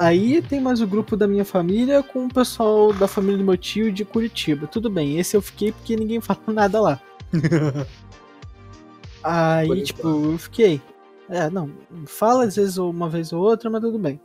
Aí 0.02 0.40
tem 0.40 0.62
mais 0.62 0.80
o 0.80 0.86
grupo 0.86 1.14
da 1.14 1.28
minha 1.28 1.44
família 1.44 2.02
com 2.02 2.24
o 2.24 2.32
pessoal 2.32 2.90
da 2.90 3.06
família 3.06 3.36
do 3.36 3.44
meu 3.44 3.58
tio 3.58 3.92
de 3.92 4.02
Curitiba. 4.02 4.66
Tudo 4.66 4.88
bem, 4.88 5.18
esse 5.18 5.36
eu 5.36 5.42
fiquei 5.42 5.72
porque 5.72 5.94
ninguém 5.94 6.18
fala 6.22 6.40
nada 6.48 6.80
lá. 6.80 7.00
Aí, 9.22 9.82
tipo, 9.82 10.08
eu 10.08 10.38
fiquei. 10.38 10.80
É, 11.28 11.50
não, 11.50 11.70
fala 12.06 12.44
às 12.44 12.56
vezes 12.56 12.78
uma 12.78 13.10
vez 13.10 13.30
ou 13.30 13.42
outra, 13.42 13.68
mas 13.68 13.82
tudo 13.82 13.98
bem. 13.98 14.18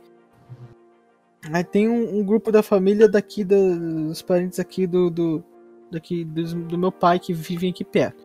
Aí 1.52 1.62
tem 1.62 1.88
um, 1.88 2.20
um 2.20 2.24
grupo 2.24 2.50
da 2.50 2.62
família 2.62 3.06
daqui, 3.06 3.44
da- 3.44 3.54
dos 3.76 4.22
parentes 4.22 4.58
aqui 4.58 4.86
do. 4.86 5.10
do 5.10 5.44
daqui 5.90 6.24
dos- 6.24 6.54
do, 6.54 6.78
meu 6.78 6.90
pai 6.90 7.18
que 7.20 7.34
vivem 7.34 7.70
aqui 7.70 7.84
perto. 7.84 8.24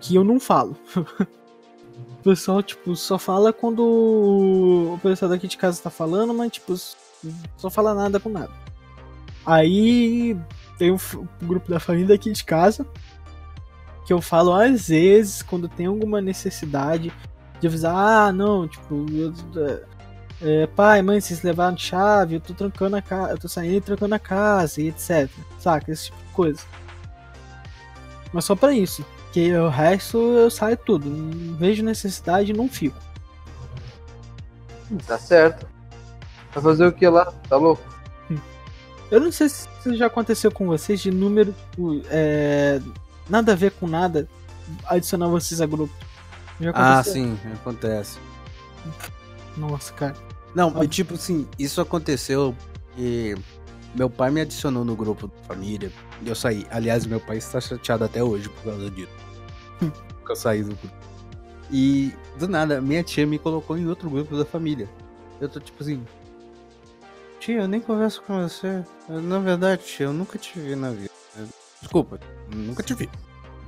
Que 0.00 0.16
eu 0.16 0.24
não 0.24 0.40
falo. 0.40 0.76
o 2.20 2.22
pessoal, 2.22 2.62
tipo, 2.62 2.94
só 2.96 3.18
fala 3.18 3.52
quando 3.52 3.80
o 3.82 4.98
pessoal 5.02 5.30
daqui 5.30 5.46
de 5.46 5.56
casa 5.56 5.82
tá 5.82 5.90
falando, 5.90 6.34
mas, 6.34 6.52
tipo, 6.52 6.74
só 7.56 7.70
fala 7.70 7.94
nada 7.94 8.20
com 8.20 8.28
nada. 8.28 8.52
Aí 9.46 10.36
tem 10.78 10.92
um, 10.92 10.98
um 11.42 11.46
grupo 11.46 11.70
da 11.70 11.80
família 11.80 12.14
aqui 12.14 12.30
de 12.30 12.44
casa 12.44 12.86
que 14.06 14.12
eu 14.12 14.22
falo 14.22 14.54
às 14.54 14.88
vezes 14.88 15.42
quando 15.42 15.68
tem 15.68 15.84
alguma 15.84 16.18
necessidade 16.20 17.12
de 17.60 17.66
avisar, 17.66 17.94
ah, 17.94 18.32
não, 18.32 18.66
tipo, 18.66 19.04
eu, 19.12 19.34
é, 20.40 20.66
pai, 20.68 21.02
mãe, 21.02 21.20
vocês 21.20 21.42
levaram 21.42 21.76
chave, 21.76 22.36
eu 22.36 22.40
tô 22.40 22.54
trancando 22.54 22.96
a 22.96 23.02
casa, 23.02 23.32
eu 23.32 23.38
tô 23.38 23.48
saindo 23.48 23.76
e 23.76 23.80
trancando 23.80 24.14
a 24.14 24.18
casa 24.18 24.80
e 24.80 24.88
etc. 24.88 25.28
Saca? 25.58 25.90
Esse 25.90 26.06
tipo 26.06 26.16
de 26.16 26.32
coisa. 26.32 26.62
Mas 28.32 28.44
só 28.44 28.54
pra 28.54 28.72
isso. 28.72 29.04
Que 29.38 29.52
o 29.52 29.68
resto 29.68 30.18
eu 30.18 30.50
saio 30.50 30.76
tudo. 30.76 31.08
Não 31.08 31.54
vejo 31.54 31.84
necessidade 31.84 32.50
e 32.50 32.56
não 32.56 32.68
fico. 32.68 32.96
Tá 35.06 35.16
certo. 35.16 35.64
Vai 36.52 36.64
fazer 36.64 36.84
o 36.88 36.92
que 36.92 37.08
lá? 37.08 37.32
Tá 37.48 37.56
louco? 37.56 37.80
Eu 39.12 39.20
não 39.20 39.30
sei 39.30 39.48
se 39.48 39.68
já 39.96 40.06
aconteceu 40.06 40.50
com 40.50 40.66
vocês 40.66 41.00
de 41.00 41.12
número. 41.12 41.54
é, 42.10 42.80
nada 43.30 43.52
a 43.52 43.54
ver 43.54 43.70
com 43.70 43.86
nada 43.86 44.28
adicionar 44.86 45.28
vocês 45.28 45.60
a 45.60 45.66
grupo. 45.66 45.94
Já 46.60 46.72
Ah, 46.74 47.04
sim, 47.04 47.38
acontece. 47.54 48.18
Nossa, 49.56 49.92
cara. 49.92 50.16
Não, 50.52 50.68
mas 50.68 50.88
tipo 50.88 51.14
assim, 51.14 51.46
isso 51.56 51.80
aconteceu 51.80 52.56
e 52.96 53.36
meu 53.94 54.10
pai 54.10 54.32
me 54.32 54.40
adicionou 54.40 54.84
no 54.84 54.96
grupo 54.96 55.28
da 55.28 55.42
família 55.44 55.92
e 56.22 56.28
eu 56.28 56.34
saí. 56.34 56.66
Aliás, 56.72 57.06
meu 57.06 57.20
pai 57.20 57.36
está 57.36 57.60
chateado 57.60 58.02
até 58.02 58.20
hoje 58.20 58.48
por 58.48 58.64
causa 58.64 58.90
disso. 58.90 59.27
Eu 60.28 60.36
saí 60.36 60.62
do 60.62 60.74
grupo. 60.76 60.96
E 61.70 62.12
do 62.38 62.48
nada, 62.48 62.80
minha 62.80 63.02
tia 63.02 63.26
me 63.26 63.38
colocou 63.38 63.76
em 63.76 63.86
outro 63.86 64.08
grupo 64.08 64.36
da 64.36 64.44
família. 64.44 64.88
Eu 65.40 65.48
tô 65.48 65.60
tipo 65.60 65.82
assim. 65.82 66.04
Tia, 67.40 67.62
eu 67.62 67.68
nem 67.68 67.80
converso 67.80 68.22
com 68.22 68.42
você. 68.42 68.84
Eu, 69.08 69.22
na 69.22 69.38
verdade, 69.38 69.82
tia, 69.82 70.06
eu 70.06 70.12
nunca 70.12 70.38
te 70.38 70.58
vi 70.58 70.74
na 70.74 70.90
vida. 70.90 71.10
Desculpa, 71.80 72.18
nunca 72.52 72.82
te 72.82 72.94
vi. 72.94 73.08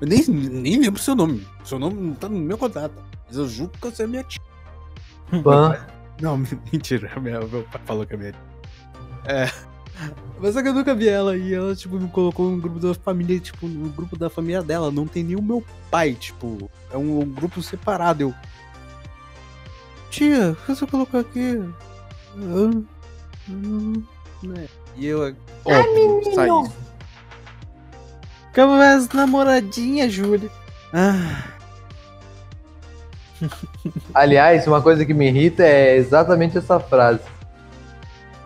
Eu 0.01 0.07
nem, 0.07 0.25
nem 0.27 0.81
lembro 0.81 1.01
seu 1.01 1.15
nome. 1.15 1.47
Seu 1.65 1.79
nome 1.79 2.01
não 2.01 2.15
tá 2.15 2.29
no 2.29 2.39
meu 2.39 2.59
contato. 2.59 2.95
Mas 3.27 3.37
eu 3.37 3.49
juro 3.49 3.71
que 3.71 3.81
você 3.81 4.03
é 4.03 4.07
minha 4.07 4.25
tia. 4.25 4.43
Pan. 5.43 5.87
Não, 6.21 6.37
mentira. 6.73 7.11
Meu, 7.21 7.47
meu 7.49 7.63
pai 7.65 7.81
falou 7.85 8.07
que 8.07 8.15
é 8.15 8.17
minha 8.17 8.33
tia. 8.33 8.41
É. 9.27 9.70
Mas 10.39 10.55
só 10.55 10.63
que 10.63 10.69
eu 10.69 10.75
nunca 10.75 10.95
vi 10.95 11.09
ela 11.09 11.37
e 11.37 11.53
ela, 11.53 11.75
tipo, 11.75 11.97
me 11.97 12.09
colocou 12.09 12.51
no 12.51 12.61
grupo 12.61 12.79
da 12.79 12.95
família, 12.95 13.39
tipo, 13.39 13.67
no 13.67 13.91
grupo 13.91 14.17
da 14.17 14.31
família 14.31 14.63
dela. 14.63 14.91
Não 14.91 15.07
tem 15.07 15.23
nem 15.23 15.37
o 15.37 15.43
meu 15.43 15.65
pai, 15.91 16.15
tipo. 16.15 16.71
É 16.91 16.97
um, 16.97 17.21
um 17.21 17.29
grupo 17.29 17.63
separado. 17.63 18.23
Eu. 18.23 18.35
Tia, 20.11 20.53
o 20.53 20.57
que 20.57 20.75
você 20.75 20.87
colocou 20.87 21.21
aqui? 21.21 21.63
Ah, 22.37 22.83
hum, 23.49 24.03
né? 24.43 24.67
E 24.97 25.07
eu. 25.07 25.35
Ó, 25.65 26.35
saí. 26.35 26.51
Câmeras 28.53 29.09
namoradinha, 29.11 30.09
Júlia. 30.09 30.51
Ah, 30.93 31.45
Aliás, 34.15 34.67
uma 34.67 34.83
coisa 34.83 35.05
que 35.05 35.15
me 35.15 35.29
irrita 35.29 35.63
é 35.63 35.97
exatamente 35.97 36.59
essa 36.59 36.79
frase. 36.79 37.23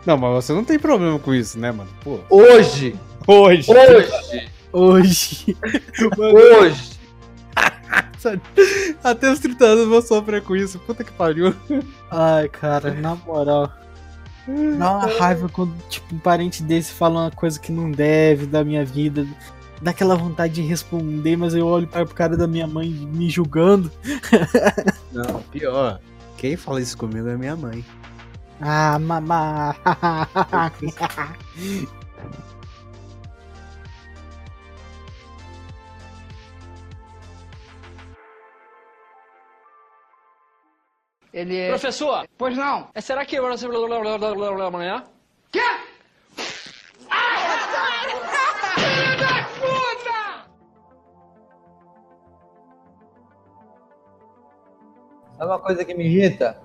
Não, 0.06 0.16
mas 0.16 0.44
você 0.44 0.52
não 0.52 0.64
tem 0.64 0.78
problema 0.78 1.18
com 1.18 1.34
isso, 1.34 1.58
né, 1.58 1.72
mano? 1.72 1.90
Pô. 2.02 2.20
Hoje! 2.30 2.94
Hoje! 3.26 3.70
Hoje! 3.70 4.50
Hoje. 4.72 5.56
Hoje! 6.18 6.94
Até 9.04 9.30
os 9.30 9.38
30 9.38 9.64
anos 9.64 9.80
eu 9.84 9.88
vou 9.88 10.02
sofrer 10.02 10.42
com 10.42 10.56
isso. 10.56 10.78
Puta 10.80 11.04
que 11.04 11.12
pariu. 11.12 11.54
Ai, 12.10 12.48
cara, 12.48 12.92
na 12.94 13.14
moral. 13.14 13.72
Dá 14.78 14.90
uma 14.90 15.06
raiva 15.06 15.48
quando, 15.48 15.72
tipo, 15.88 16.14
um 16.14 16.18
parente 16.18 16.62
desse 16.62 16.92
fala 16.92 17.22
uma 17.22 17.30
coisa 17.30 17.58
que 17.58 17.72
não 17.72 17.90
deve 17.90 18.46
da 18.46 18.64
minha 18.64 18.84
vida. 18.84 19.26
Dá 19.80 19.90
aquela 19.90 20.16
vontade 20.16 20.54
de 20.54 20.62
responder, 20.62 21.36
mas 21.36 21.54
eu 21.54 21.66
olho 21.66 21.86
para 21.86 22.02
o 22.02 22.08
cara 22.08 22.36
da 22.36 22.46
minha 22.46 22.66
mãe 22.66 22.88
me 22.90 23.28
julgando. 23.28 23.90
Não, 25.12 25.42
pior. 25.50 26.00
Quem 26.36 26.56
fala 26.56 26.80
isso 26.80 26.96
comigo 26.96 27.28
é 27.28 27.36
minha 27.36 27.56
mãe. 27.56 27.84
Ah, 28.66 28.98
mamá. 28.98 29.76
Ele 41.32 41.56
é. 41.58 41.68
Professor, 41.68 42.26
Pois 42.38 42.56
não. 42.56 42.88
é, 42.94 43.00
será 43.00 43.24
que 43.26 43.38
você 43.40 43.66
amanhã? 44.66 45.04
Sabe 55.36 55.50
uma 55.50 55.58
coisa 55.58 55.84
que 55.84 55.94
me 55.94 56.04
irrita? 56.04 56.60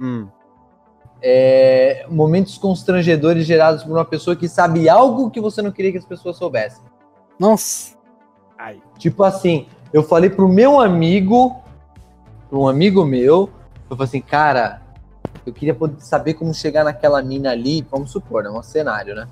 Hum. 0.00 0.28
É 1.22 2.06
momentos 2.10 2.58
constrangedores 2.58 3.46
gerados 3.46 3.82
por 3.82 3.92
uma 3.92 4.04
pessoa 4.04 4.36
que 4.36 4.48
sabe 4.48 4.88
algo 4.88 5.30
que 5.30 5.40
você 5.40 5.62
não 5.62 5.72
queria 5.72 5.92
que 5.92 5.98
as 5.98 6.04
pessoas 6.04 6.36
soubessem. 6.36 6.84
Nossa. 7.38 7.96
Ai. 8.58 8.80
Tipo 8.98 9.24
assim, 9.24 9.66
eu 9.92 10.02
falei 10.02 10.28
pro 10.30 10.48
meu 10.48 10.80
amigo, 10.80 11.62
um 12.52 12.68
amigo 12.68 13.04
meu, 13.04 13.50
eu 13.90 13.96
falei 13.96 14.04
assim, 14.04 14.20
cara, 14.20 14.82
eu 15.46 15.52
queria 15.52 15.74
poder 15.74 16.00
saber 16.00 16.34
como 16.34 16.54
chegar 16.54 16.84
naquela 16.84 17.22
mina 17.22 17.50
ali, 17.50 17.86
vamos 17.90 18.10
supor, 18.10 18.44
né? 18.44 18.50
Um 18.50 18.62
cenário, 18.62 19.14
né? 19.14 19.26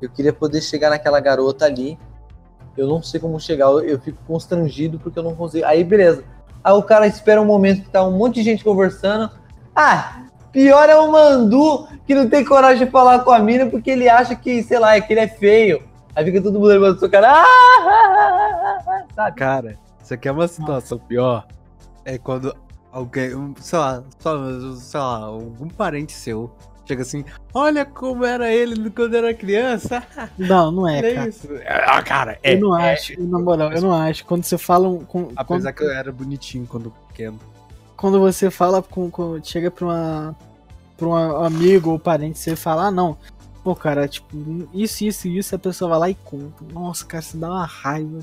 Eu 0.00 0.08
queria 0.08 0.32
poder 0.32 0.60
chegar 0.60 0.90
naquela 0.90 1.18
garota 1.20 1.64
ali, 1.64 1.98
eu 2.76 2.86
não 2.86 3.02
sei 3.02 3.18
como 3.18 3.40
chegar, 3.40 3.66
eu, 3.66 3.80
eu 3.80 3.98
fico 3.98 4.18
constrangido 4.26 4.98
porque 4.98 5.18
eu 5.18 5.22
não 5.22 5.34
consigo. 5.34 5.64
Aí, 5.66 5.82
beleza. 5.82 6.24
Aí 6.62 6.72
o 6.72 6.82
cara 6.82 7.06
espera 7.06 7.40
um 7.40 7.44
momento 7.44 7.82
que 7.82 7.90
tá 7.90 8.06
um 8.06 8.16
monte 8.16 8.36
de 8.36 8.42
gente 8.44 8.62
conversando. 8.62 9.30
Ah, 9.74 10.26
pior 10.52 10.88
é 10.88 10.96
o 10.96 11.10
Mandu 11.10 11.86
que 12.06 12.14
não 12.14 12.28
tem 12.28 12.44
coragem 12.44 12.84
de 12.86 12.90
falar 12.90 13.20
com 13.20 13.30
a 13.30 13.38
mina 13.38 13.66
porque 13.66 13.90
ele 13.90 14.08
acha 14.08 14.34
que, 14.34 14.62
sei 14.62 14.78
lá, 14.78 14.96
é 14.96 15.00
que 15.00 15.12
ele 15.12 15.20
é 15.20 15.28
feio. 15.28 15.82
Aí 16.14 16.24
fica 16.24 16.40
todo 16.42 16.54
mundo 16.54 16.66
levando 16.68 16.96
o 16.96 16.98
seu 16.98 17.10
cara. 17.10 17.30
Ah, 17.32 19.04
sabe? 19.14 19.36
Cara, 19.36 19.78
isso 20.02 20.14
aqui 20.14 20.28
é 20.28 20.32
uma 20.32 20.48
situação 20.48 20.98
pior. 20.98 21.46
é 22.04 22.18
quando 22.18 22.54
alguém, 22.90 23.34
um, 23.34 23.54
sei 23.60 23.78
lá, 23.78 24.02
sei 24.18 25.00
lá, 25.00 25.16
algum 25.18 25.68
parente 25.68 26.12
seu 26.12 26.50
chega 26.88 27.02
assim, 27.02 27.22
olha 27.52 27.84
como 27.84 28.24
era 28.24 28.50
ele 28.50 28.88
quando 28.90 29.14
era 29.14 29.34
criança. 29.34 30.02
Não, 30.38 30.72
não 30.72 30.88
é, 30.88 31.14
cara. 31.14 31.28
isso. 31.28 31.46
Ah, 31.66 32.02
cara, 32.02 32.38
é. 32.42 32.54
eu 32.54 32.60
não 32.60 32.78
é. 32.78 32.94
acho, 32.94 33.22
na 33.22 33.38
moral, 33.38 33.70
eu 33.72 33.82
não 33.82 33.92
acho. 33.92 34.24
Quando 34.24 34.44
você 34.44 34.56
fala. 34.56 34.88
um- 34.88 35.04
Com, 35.04 35.24
quando, 35.26 35.34
Apesar 35.36 35.72
que 35.72 35.82
eu 35.84 35.90
era 35.90 36.10
bonitinho 36.10 36.66
quando 36.66 36.90
pequeno. 37.08 37.38
Quando 37.98 38.20
você 38.20 38.50
fala 38.50 38.82
com. 38.82 39.10
com- 39.10 39.42
chega 39.42 39.70
pra 39.70 39.84
uma. 39.84 40.36
pra 40.96 41.06
um 41.08 41.14
amigo 41.44 41.90
ou 41.90 41.98
parente, 41.98 42.38
você 42.38 42.56
fala, 42.56 42.86
ah, 42.86 42.90
não. 42.90 43.18
Pô, 43.62 43.74
cara, 43.74 44.08
tipo, 44.08 44.28
isso, 44.72 45.04
isso 45.04 45.28
e 45.28 45.36
isso, 45.36 45.54
a 45.54 45.58
pessoa 45.58 45.90
vai 45.90 45.98
lá 45.98 46.10
e 46.10 46.14
conta. 46.14 46.64
Nossa, 46.72 47.04
cara, 47.04 47.22
isso 47.22 47.36
dá 47.36 47.48
uma 47.50 47.66
raiva. 47.66 48.20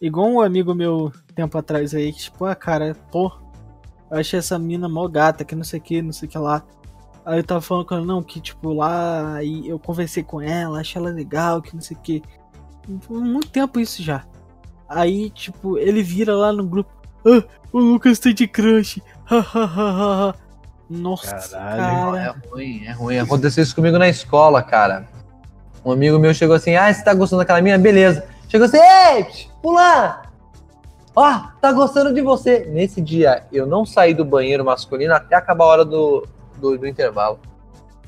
Igual 0.00 0.28
um 0.28 0.40
amigo 0.40 0.74
meu 0.74 1.12
tempo 1.34 1.56
atrás 1.56 1.94
aí, 1.94 2.12
que, 2.12 2.20
tipo, 2.20 2.44
ah, 2.44 2.54
cara, 2.56 2.96
pô, 3.12 3.30
eu 4.10 4.18
achei 4.18 4.38
essa 4.38 4.58
mina 4.58 4.88
mó 4.88 5.06
gata, 5.06 5.44
que 5.44 5.54
não 5.54 5.62
sei 5.62 5.78
o 5.78 5.82
que, 5.82 6.02
não 6.02 6.12
sei 6.12 6.26
o 6.28 6.30
que 6.32 6.38
lá. 6.38 6.64
Aí 7.24 7.38
eu 7.38 7.44
tava 7.44 7.60
falando 7.60 7.84
com 7.86 7.94
ela, 7.94 8.04
não, 8.04 8.22
que 8.22 8.40
tipo, 8.40 8.72
lá 8.72 9.34
aí 9.36 9.68
eu 9.68 9.78
conversei 9.78 10.24
com 10.24 10.40
ela, 10.40 10.80
achei 10.80 11.00
ela 11.00 11.10
legal, 11.10 11.62
que 11.62 11.74
não 11.74 11.82
sei 11.82 11.96
o 11.96 12.00
que. 12.00 12.22
Muito 13.08 13.48
tempo 13.50 13.78
isso 13.78 14.02
já. 14.02 14.24
Aí, 14.88 15.30
tipo, 15.30 15.78
ele 15.78 16.02
vira 16.02 16.34
lá 16.34 16.52
no 16.52 16.64
grupo, 16.64 16.90
ah, 17.24 17.44
o 17.72 17.78
Lucas 17.78 18.18
tem 18.18 18.34
de 18.34 18.46
crush. 18.46 19.02
Nossa, 20.88 21.56
Caralho. 21.56 22.16
É 22.16 22.24
cara. 22.26 22.42
ruim, 22.50 22.84
é 22.84 22.92
ruim. 22.92 23.18
Aconteceu 23.18 23.62
isso 23.62 23.74
comigo 23.74 23.98
na 23.98 24.08
escola, 24.08 24.62
cara. 24.62 25.08
Um 25.84 25.90
amigo 25.90 26.18
meu 26.18 26.34
chegou 26.34 26.54
assim, 26.54 26.76
ah, 26.76 26.92
você 26.92 27.02
tá 27.02 27.14
gostando 27.14 27.40
daquela 27.40 27.62
mina? 27.62 27.78
Beleza. 27.78 28.26
Chegou 28.48 28.66
assim, 28.66 28.78
ei, 28.78 29.26
fulano! 29.62 30.22
Ó, 31.16 31.38
tá 31.60 31.72
gostando 31.72 32.12
de 32.12 32.20
você. 32.20 32.66
Nesse 32.66 33.00
dia, 33.00 33.44
eu 33.52 33.66
não 33.66 33.84
saí 33.84 34.14
do 34.14 34.24
banheiro 34.24 34.64
masculino 34.64 35.14
até 35.14 35.34
acabar 35.34 35.64
a 35.64 35.68
hora 35.68 35.84
do, 35.84 36.26
do, 36.58 36.78
do 36.78 36.86
intervalo. 36.86 37.38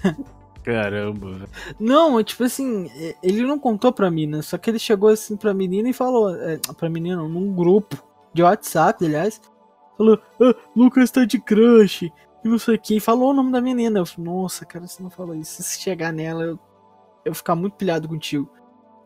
Caramba. 0.63 1.47
Não, 1.79 2.19
é 2.19 2.25
tipo 2.25 2.45
assim, 2.45 2.91
é, 2.97 3.15
ele 3.23 3.43
não 3.43 3.59
contou 3.59 3.93
pra 3.93 4.11
mina, 4.11 4.41
só 4.41 4.57
que 4.57 4.71
ele 4.71 4.79
chegou 4.79 5.11
assim 5.11 5.37
pra 5.37 5.53
menina 5.53 5.91
e 5.91 5.93
falou, 5.93 6.35
é, 6.35 6.59
pra 6.77 6.89
menina, 6.89 7.17
num 7.17 7.55
grupo 7.55 8.03
de 8.35 8.43
WhatsApp, 8.43 9.05
aliás, 9.05 9.41
falou, 9.97 10.19
ah, 10.43 10.55
Lucas 10.77 11.11
tá 11.11 11.25
de 11.25 11.39
crush, 11.41 12.03
e 12.45 12.49
não 12.49 12.59
sei 12.59 12.75
o 12.75 12.79
que, 12.81 13.01
falou 13.01 13.31
o 13.31 13.35
nome 13.35 13.51
da 13.51 13.61
menina. 13.61 14.01
Eu 14.01 14.07
falei, 14.07 14.31
nossa, 14.31 14.67
cara, 14.67 14.87
você 14.87 15.03
não 15.03 15.09
falou 15.09 15.35
isso. 15.35 15.63
Se 15.63 15.81
chegar 15.81 16.13
nela, 16.13 16.43
eu, 16.43 16.51
eu 17.25 17.33
vou 17.33 17.35
ficar 17.35 17.55
muito 17.55 17.77
pilhado 17.77 18.07
contigo. 18.07 18.51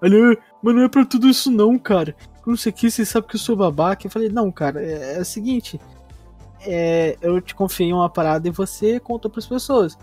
Ele, 0.03 0.35
"Ah, 0.35 0.43
mas 0.63 0.75
não 0.75 0.83
é 0.83 0.89
pra 0.89 1.05
tudo 1.05 1.29
isso 1.29 1.51
não, 1.51 1.79
cara. 1.79 2.17
Não 2.47 2.57
sei 2.57 2.71
o 2.73 2.75
que, 2.75 2.91
você 2.91 3.05
sabe 3.05 3.27
que 3.29 3.37
eu 3.37 3.41
sou 3.41 3.55
babaca. 3.55 4.07
Eu 4.07 4.11
falei, 4.11 4.29
não, 4.29 4.51
cara, 4.51 4.83
é, 4.83 5.17
é 5.19 5.21
o 5.21 5.25
seguinte. 5.25 5.79
É, 6.63 7.17
eu 7.21 7.41
te 7.41 7.55
confiei 7.55 7.93
uma 7.93 8.09
parada 8.09 8.49
e 8.49 8.51
você 8.51 8.99
contou 8.99 9.31
pras 9.31 9.47
pessoas. 9.47 9.97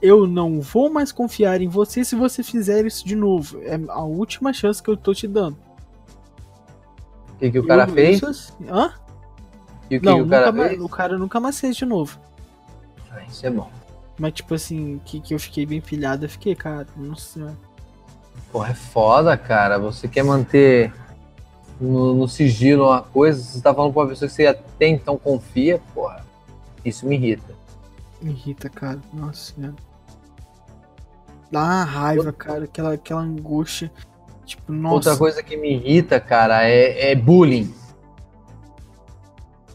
Eu 0.00 0.26
não 0.26 0.60
vou 0.60 0.90
mais 0.90 1.10
confiar 1.10 1.60
em 1.60 1.68
você 1.68 2.04
se 2.04 2.14
você 2.14 2.42
fizer 2.42 2.84
isso 2.84 3.04
de 3.06 3.16
novo. 3.16 3.60
É 3.62 3.80
a 3.88 4.02
última 4.02 4.52
chance 4.52 4.82
que 4.82 4.90
eu 4.90 4.96
tô 4.96 5.12
te 5.14 5.26
dando. 5.26 5.56
O 7.36 7.38
que, 7.38 7.50
que 7.50 7.58
o 7.58 7.66
cara 7.66 7.84
Eu- 7.84 7.88
fez? 7.94 8.16
isso 8.16 8.26
assim- 8.26 8.54
Hã? 8.68 8.92
E 9.90 9.96
o 9.98 10.00
que, 10.00 10.06
Não, 10.06 10.16
que 10.16 10.22
o 10.22 10.28
cara 10.28 10.52
mais- 10.52 10.70
fez? 10.70 10.82
o 10.82 10.88
cara 10.88 11.18
nunca 11.18 11.38
mais 11.40 11.60
fez 11.60 11.76
de 11.76 11.84
novo. 11.84 12.18
Ah, 13.12 13.22
isso 13.28 13.46
é 13.46 13.50
bom. 13.50 13.70
Mas, 14.18 14.32
tipo 14.32 14.54
assim, 14.54 15.00
que, 15.04 15.20
que 15.20 15.34
eu 15.34 15.38
fiquei 15.38 15.64
bem 15.66 15.80
pilhado, 15.80 16.24
eu 16.24 16.28
fiquei, 16.28 16.54
cara, 16.54 16.86
nossa 16.96 17.32
senhora. 17.32 17.56
Porra, 18.50 18.70
é 18.70 18.74
foda, 18.74 19.36
cara. 19.36 19.78
Você 19.78 20.08
quer 20.08 20.24
manter 20.24 20.92
no, 21.80 22.14
no 22.14 22.26
sigilo 22.28 22.86
uma 22.86 23.02
coisa, 23.02 23.42
você 23.42 23.60
tá 23.60 23.74
falando 23.74 23.92
pra 23.92 24.02
uma 24.02 24.08
pessoa 24.08 24.28
que 24.28 24.34
você 24.34 24.46
até 24.46 24.88
então 24.88 25.18
confia, 25.18 25.80
porra. 25.94 26.24
Isso 26.84 27.06
me 27.06 27.16
irrita. 27.16 27.54
Me 28.22 28.30
irrita, 28.30 28.68
cara. 28.70 28.98
Nossa 29.12 29.52
senhora. 29.52 29.74
Dá 31.50 31.62
uma 31.62 31.84
raiva, 31.84 32.32
cara, 32.32 32.64
aquela, 32.64 32.94
aquela 32.94 33.20
angústia. 33.20 33.92
Tipo, 34.46 34.72
nossa. 34.72 34.94
Outra 34.94 35.16
coisa 35.16 35.42
que 35.42 35.56
me 35.56 35.74
irrita, 35.74 36.20
cara, 36.20 36.62
é, 36.64 37.10
é 37.10 37.14
bullying. 37.14 37.74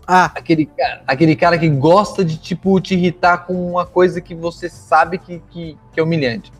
Ah, 0.08 0.32
Aquele 0.34 0.66
cara, 0.66 1.04
aquele 1.06 1.36
cara 1.36 1.58
que 1.58 1.70
gosta 1.70 2.26
de, 2.26 2.38
tipo, 2.38 2.80
te 2.82 2.96
irritar 2.96 3.46
com 3.46 3.54
uma 3.72 3.86
coisa 3.86 4.20
que 4.20 4.34
você 4.34 4.70
sabe 4.70 5.18
que, 5.18 5.40
que, 5.50 5.78
que 5.92 6.00
é 6.00 6.04
humilhante. 6.04 6.52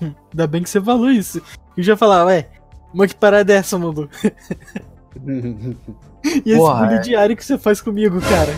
ainda 0.00 0.46
bem 0.46 0.62
que 0.62 0.70
você 0.70 0.80
falou 0.80 1.10
isso. 1.10 1.42
Eu 1.76 1.82
já 1.82 1.96
falava, 1.96 2.26
ué, 2.26 2.48
mas 2.94 3.12
que 3.12 3.18
parada 3.18 3.52
é 3.52 3.56
essa, 3.56 3.78
Mandu? 3.78 4.08
E 6.22 6.50
esse 6.50 6.56
Porra, 6.56 6.80
bullying 6.84 6.96
é. 6.96 7.00
diário 7.00 7.34
que 7.36 7.42
você 7.42 7.56
faz 7.56 7.80
comigo, 7.80 8.20
cara? 8.20 8.52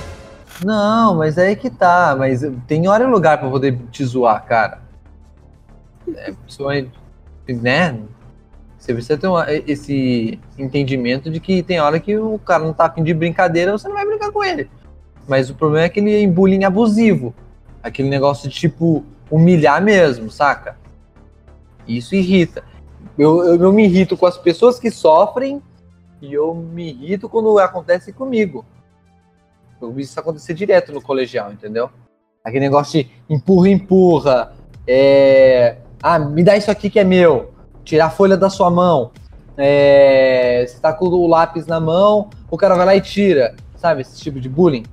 Não, 0.64 1.16
mas 1.16 1.38
é 1.38 1.46
aí 1.46 1.56
que 1.56 1.70
tá. 1.70 2.14
Mas 2.18 2.42
tem 2.66 2.88
hora 2.88 3.04
e 3.04 3.06
lugar 3.06 3.38
pra 3.38 3.48
poder 3.48 3.78
te 3.90 4.04
zoar, 4.04 4.44
cara. 4.44 4.82
É, 6.16 6.32
né? 7.52 8.00
Você 8.82 8.92
precisa 8.92 9.16
ter 9.16 9.28
uma- 9.28 9.46
esse 9.48 10.40
entendimento 10.58 11.30
de 11.30 11.38
que 11.38 11.62
tem 11.62 11.78
hora 11.78 12.00
que 12.00 12.18
o 12.18 12.36
cara 12.36 12.64
não 12.64 12.72
tá 12.72 12.86
afim 12.86 13.04
de 13.04 13.14
brincadeira, 13.14 13.70
você 13.70 13.86
não 13.86 13.94
vai 13.94 14.04
brincar 14.04 14.32
com 14.32 14.42
ele. 14.42 14.68
Mas 15.28 15.48
o 15.48 15.54
problema 15.54 15.84
é 15.84 15.86
aquele 15.86 16.26
bullying 16.26 16.64
abusivo. 16.64 17.32
Aquele 17.80 18.08
negócio 18.08 18.48
de, 18.48 18.56
tipo, 18.56 19.04
humilhar 19.30 19.80
mesmo, 19.80 20.32
saca? 20.32 20.76
Isso 21.86 22.16
irrita. 22.16 22.64
Eu, 23.16 23.44
eu, 23.44 23.62
eu 23.62 23.72
me 23.72 23.84
irrito 23.84 24.16
com 24.16 24.26
as 24.26 24.36
pessoas 24.36 24.80
que 24.80 24.90
sofrem 24.90 25.62
e 26.20 26.32
eu 26.32 26.52
me 26.52 26.90
irrito 26.90 27.28
quando 27.28 27.56
acontece 27.60 28.12
comigo. 28.12 28.64
Eu 29.80 29.92
vi 29.92 30.02
isso 30.02 30.18
acontecer 30.18 30.54
direto 30.54 30.92
no 30.92 31.00
colegial, 31.00 31.52
entendeu? 31.52 31.88
Aquele 32.42 32.64
negócio 32.64 33.00
de 33.00 33.10
empurra, 33.30 33.68
empurra. 33.68 34.52
É... 34.88 35.76
Ah, 36.02 36.18
me 36.18 36.42
dá 36.42 36.56
isso 36.56 36.68
aqui 36.68 36.90
que 36.90 36.98
é 36.98 37.04
meu. 37.04 37.51
Tirar 37.84 38.06
a 38.06 38.10
folha 38.10 38.36
da 38.36 38.48
sua 38.50 38.70
mão. 38.70 39.10
É... 39.56 40.64
Você 40.66 40.78
tá 40.80 40.92
com 40.92 41.06
o 41.06 41.26
lápis 41.26 41.66
na 41.66 41.78
mão, 41.80 42.30
o 42.50 42.56
cara 42.56 42.74
vai 42.74 42.86
lá 42.86 42.96
e 42.96 43.00
tira. 43.00 43.54
Sabe, 43.76 44.02
esse 44.02 44.20
tipo 44.20 44.40
de 44.40 44.48
bullying? 44.48 44.84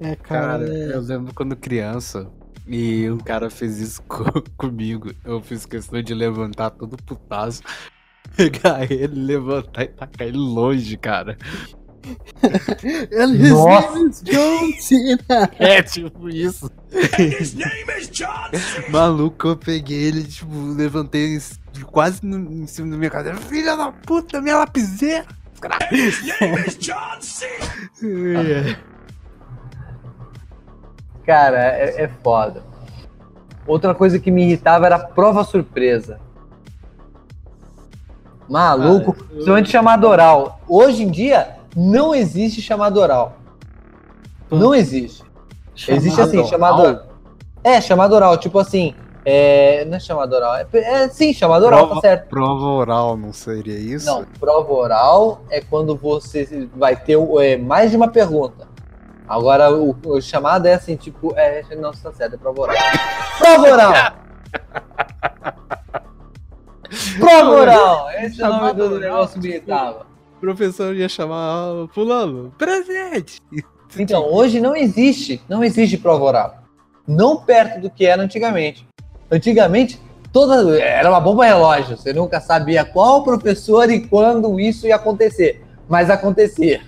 É, 0.00 0.14
cara. 0.16 0.58
Cara, 0.64 0.68
é- 0.68 0.94
eu 0.94 1.00
lembro 1.00 1.34
quando 1.34 1.56
criança 1.56 2.26
e 2.66 3.10
um 3.10 3.18
cara 3.18 3.50
fez 3.50 3.78
isso 3.80 4.02
co- 4.08 4.42
comigo. 4.56 5.12
Eu 5.24 5.40
fiz 5.40 5.66
questão 5.66 6.00
de 6.00 6.14
levantar 6.14 6.70
todo 6.70 6.96
putaço, 7.02 7.62
pegar 8.36 8.90
ele, 8.90 9.20
levantar 9.20 9.82
e 9.84 9.88
tacar 9.88 10.26
ele 10.28 10.36
longe, 10.38 10.96
cara. 10.96 11.36
And 13.12 13.34
his 13.40 13.50
Nossa. 13.50 13.90
name 13.92 14.10
is 14.10 14.22
John 14.22 14.72
Cena. 14.78 15.50
É 15.58 15.82
tipo 15.82 16.28
isso. 16.30 16.70
Maluco, 18.90 19.48
eu 19.48 19.56
peguei 19.56 20.04
ele, 20.04 20.24
tipo, 20.24 20.48
levantei 20.74 21.38
quase 21.90 22.24
no- 22.24 22.62
em 22.62 22.66
cima 22.66 22.90
da 22.90 22.96
minha 22.96 23.10
cadeira. 23.10 23.36
Filha 23.38 23.76
da 23.76 23.90
puta, 23.92 24.40
minha 24.40 24.58
lapiseira! 24.58 25.26
É. 28.02 28.76
Cara, 31.26 31.58
é, 31.58 32.04
é 32.04 32.08
foda. 32.22 32.62
Outra 33.66 33.94
coisa 33.94 34.18
que 34.18 34.30
me 34.30 34.44
irritava 34.44 34.86
era 34.86 34.96
a 34.96 35.00
prova 35.06 35.44
surpresa. 35.44 36.18
Maluco, 38.48 39.10
Ah, 39.14 39.20
eu- 39.20 39.26
principalmente 39.26 39.70
chamada 39.70 40.08
oral. 40.08 40.60
Hoje 40.66 41.02
em 41.02 41.10
dia, 41.10 41.57
não 41.76 42.14
existe 42.14 42.60
chamada 42.60 42.98
oral. 42.98 43.36
Não 44.50 44.74
existe. 44.74 45.22
Existe 45.86 46.20
assim, 46.20 46.44
chamada. 46.46 47.06
É, 47.62 47.80
chamada 47.80 48.12
oral, 48.14 48.36
tipo 48.38 48.58
assim. 48.58 48.94
É... 49.24 49.84
Não 49.84 49.96
é 49.96 50.00
chamada 50.00 50.36
oral. 50.36 50.56
É, 50.56 50.66
é 50.72 51.08
sim, 51.08 51.32
chamada 51.34 51.66
oral, 51.66 51.86
Prova- 51.86 52.00
tá 52.00 52.08
certo. 52.08 52.28
Prova 52.28 52.64
oral, 52.64 53.16
não 53.16 53.32
seria 53.32 53.78
isso? 53.78 54.06
Não, 54.06 54.24
prova 54.24 54.72
oral 54.72 55.42
é 55.50 55.60
quando 55.60 55.94
você 55.94 56.68
vai 56.74 56.96
ter 56.96 57.18
é, 57.40 57.56
mais 57.56 57.90
de 57.90 57.96
uma 57.96 58.08
pergunta. 58.08 58.66
Agora, 59.28 59.70
o, 59.70 59.94
o 60.06 60.20
chamado 60.22 60.66
é 60.66 60.74
assim, 60.74 60.96
tipo, 60.96 61.34
é, 61.36 61.62
não, 61.76 61.92
você 61.92 62.02
tá 62.02 62.12
certo, 62.14 62.36
é 62.36 62.38
prova 62.38 62.62
oral. 62.62 62.76
Prova 63.38 63.70
oral! 63.70 63.92
prova 67.20 67.50
oral! 67.50 68.10
Esse 68.12 68.42
é 68.42 68.48
o 68.48 68.52
nome 68.52 68.72
do 68.72 68.98
negócio 68.98 69.38
que 69.38 69.46
me 69.46 69.54
irritava. 69.54 70.06
O 70.38 70.40
professor 70.40 70.94
ia 70.94 71.08
chamar 71.08 71.88
fulano, 71.92 72.52
presente! 72.56 73.42
Então, 73.98 74.24
hoje 74.32 74.60
não 74.60 74.76
existe, 74.76 75.42
não 75.48 75.64
existe 75.64 75.96
prova 75.98 76.22
oral. 76.24 76.62
Não 77.06 77.38
perto 77.38 77.80
do 77.80 77.90
que 77.90 78.06
era 78.06 78.22
antigamente. 78.22 78.86
Antigamente, 79.28 80.00
toda 80.32 80.78
era 80.80 81.10
uma 81.10 81.18
bomba 81.20 81.44
relógio. 81.44 81.96
Você 81.96 82.12
nunca 82.12 82.40
sabia 82.40 82.84
qual 82.84 83.24
professor 83.24 83.90
e 83.90 84.06
quando 84.06 84.60
isso 84.60 84.86
ia 84.86 84.94
acontecer. 84.94 85.60
Mas 85.88 86.08
acontecia. 86.08 86.82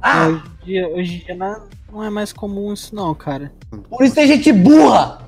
Ah, 0.00 0.28
Hoje 0.28 0.42
em 0.62 0.64
dia, 0.64 0.88
hoje 0.88 1.14
em 1.16 1.24
dia 1.24 1.34
não, 1.34 1.62
não 1.92 2.04
é 2.04 2.10
mais 2.10 2.32
comum 2.32 2.72
isso 2.72 2.94
não, 2.94 3.12
cara. 3.16 3.50
por 3.90 4.04
isso 4.04 4.14
tem 4.14 4.28
gente 4.28 4.52
burra! 4.52 5.26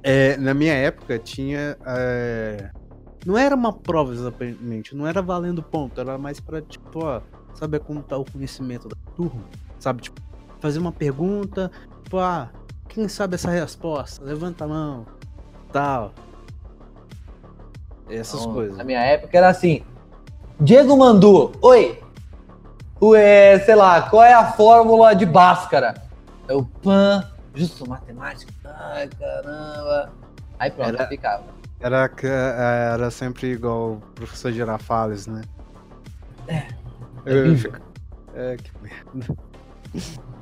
É, 0.00 0.36
na 0.36 0.54
minha 0.54 0.74
época 0.74 1.18
tinha. 1.18 1.76
é, 1.84 2.70
Não 3.26 3.36
era 3.36 3.54
uma 3.54 3.72
prova 3.72 4.12
exatamente, 4.12 4.94
não 4.96 5.06
era 5.06 5.20
valendo 5.20 5.62
ponto, 5.62 6.00
era 6.00 6.16
mais 6.16 6.40
pra, 6.40 6.60
tipo, 6.62 7.04
ó, 7.04 7.20
saber 7.54 7.80
como 7.80 8.02
tá 8.02 8.16
o 8.16 8.24
conhecimento 8.24 8.88
da 8.88 8.96
turma. 9.14 9.42
sabe? 9.78 10.02
Tipo, 10.02 10.20
fazer 10.60 10.78
uma 10.78 10.92
pergunta, 10.92 11.70
tipo, 12.04 12.18
ah, 12.18 12.48
quem 12.88 13.08
sabe 13.08 13.34
essa 13.34 13.50
resposta? 13.50 14.24
Levanta 14.24 14.64
a 14.64 14.68
mão, 14.68 15.06
tal. 15.72 16.12
Essas 18.08 18.40
Então, 18.40 18.52
coisas. 18.54 18.76
Na 18.76 18.84
minha 18.84 19.00
época 19.00 19.36
era 19.36 19.48
assim: 19.48 19.82
Diego 20.58 20.96
Mandu, 20.96 21.52
oi! 21.62 21.98
O, 23.00 23.14
é, 23.14 23.58
sei 23.60 23.74
lá, 23.74 24.02
qual 24.10 24.22
é 24.22 24.34
a 24.34 24.52
fórmula 24.52 25.14
de 25.14 25.24
Bhaskara? 25.24 25.94
É 26.48 26.52
o 26.54 26.64
PAN, 26.64 27.24
justo 27.54 27.88
matemática. 27.88 28.52
Ai, 28.64 29.08
caramba. 29.08 30.12
Aí 30.58 30.70
pronto, 30.70 30.88
Era- 30.96 31.06
ficava. 31.06 31.44
Era, 31.80 32.08
que- 32.08 32.26
é, 32.26 32.90
era 32.92 33.10
sempre 33.10 33.52
igual 33.52 33.92
o 33.92 34.00
professor 34.14 34.52
Girafales, 34.52 35.26
né? 35.26 35.42
É 36.46 36.66
Eu 37.24 37.40
horrível. 37.46 37.72
fico- 37.72 37.90
É, 38.34 38.56
que 38.56 38.70
merda. 38.82 39.36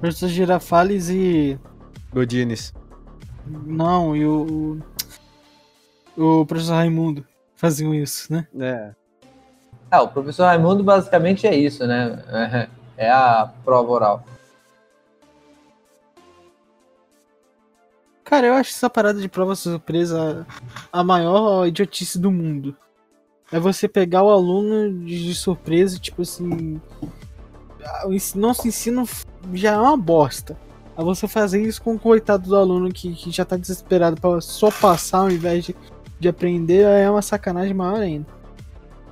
Professor 0.01 0.29
Girafales 0.29 1.09
e. 1.09 1.59
Godines. 2.13 2.75
Não, 3.47 4.15
e 4.17 4.27
o. 4.27 4.81
O, 6.17 6.41
o 6.41 6.47
professor 6.47 6.75
Raimundo 6.75 7.25
faziam 7.55 7.95
isso, 7.95 8.33
né? 8.33 8.47
É. 8.59 8.93
Ah, 9.91 10.03
o 10.03 10.09
professor 10.09 10.45
Raimundo 10.45 10.83
basicamente 10.85 11.47
é 11.47 11.55
isso, 11.55 11.87
né? 11.87 12.23
É, 12.97 13.07
é 13.07 13.11
a 13.11 13.49
prova 13.65 13.91
oral. 13.91 14.25
Cara, 18.29 18.47
eu 18.47 18.53
acho 18.53 18.73
essa 18.73 18.91
parada 18.91 19.19
de 19.19 19.27
prova 19.27 19.57
surpresa 19.57 20.47
a 20.93 21.03
maior 21.03 21.67
idiotice 21.67 22.19
do 22.19 22.31
mundo. 22.31 22.77
É 23.51 23.59
você 23.59 23.89
pegar 23.89 24.23
o 24.23 24.29
aluno 24.29 25.07
de 25.07 25.35
surpresa, 25.35 25.99
tipo 25.99 26.21
assim. 26.21 26.79
ah, 27.83 28.07
O 28.07 28.39
nosso 28.39 28.69
ensino 28.69 29.09
já 29.55 29.73
é 29.73 29.79
uma 29.79 29.97
bosta. 29.97 30.59
Aí 30.95 31.03
você 31.03 31.27
fazer 31.27 31.63
isso 31.63 31.81
com 31.81 31.95
o 31.95 31.99
coitado 31.99 32.51
do 32.51 32.55
aluno 32.55 32.93
que, 32.93 33.15
que 33.15 33.31
já 33.31 33.47
tá 33.47 33.57
desesperado 33.57 34.21
pra 34.21 34.43
só 34.43 34.71
passar 34.71 35.21
ao 35.21 35.31
invés 35.31 35.65
de, 35.65 35.75
de 36.21 36.29
aprender 36.29 36.83
é 36.83 37.11
uma 37.11 37.23
sacanagem 37.23 37.73
maior 37.73 38.01
ainda. 38.01 38.27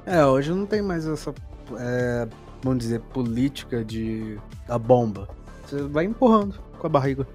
É, 0.05 0.27
hoje 0.27 0.53
não 0.53 0.67
tem 0.67 0.83
mais 0.83 1.07
essa, 1.07 1.33
é, 1.79 2.29
vamos 2.63 2.81
dizer, 2.81 3.01
política 3.01 3.83
de 3.83 4.39
da 4.69 4.79
bomba. 4.79 5.27
Você 5.65 5.81
vai 5.85 6.05
empurrando 6.05 6.61
com 6.79 6.87
a 6.87 6.91
barriga. 6.91 7.27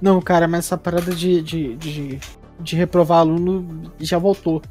Não, 0.00 0.20
cara, 0.20 0.46
mas 0.48 0.66
essa 0.66 0.76
parada 0.78 1.14
de, 1.14 1.40
de, 1.42 1.76
de, 1.76 2.20
de 2.58 2.76
reprovar 2.76 3.20
aluno 3.20 3.90
já 3.98 4.18
voltou. 4.18 4.62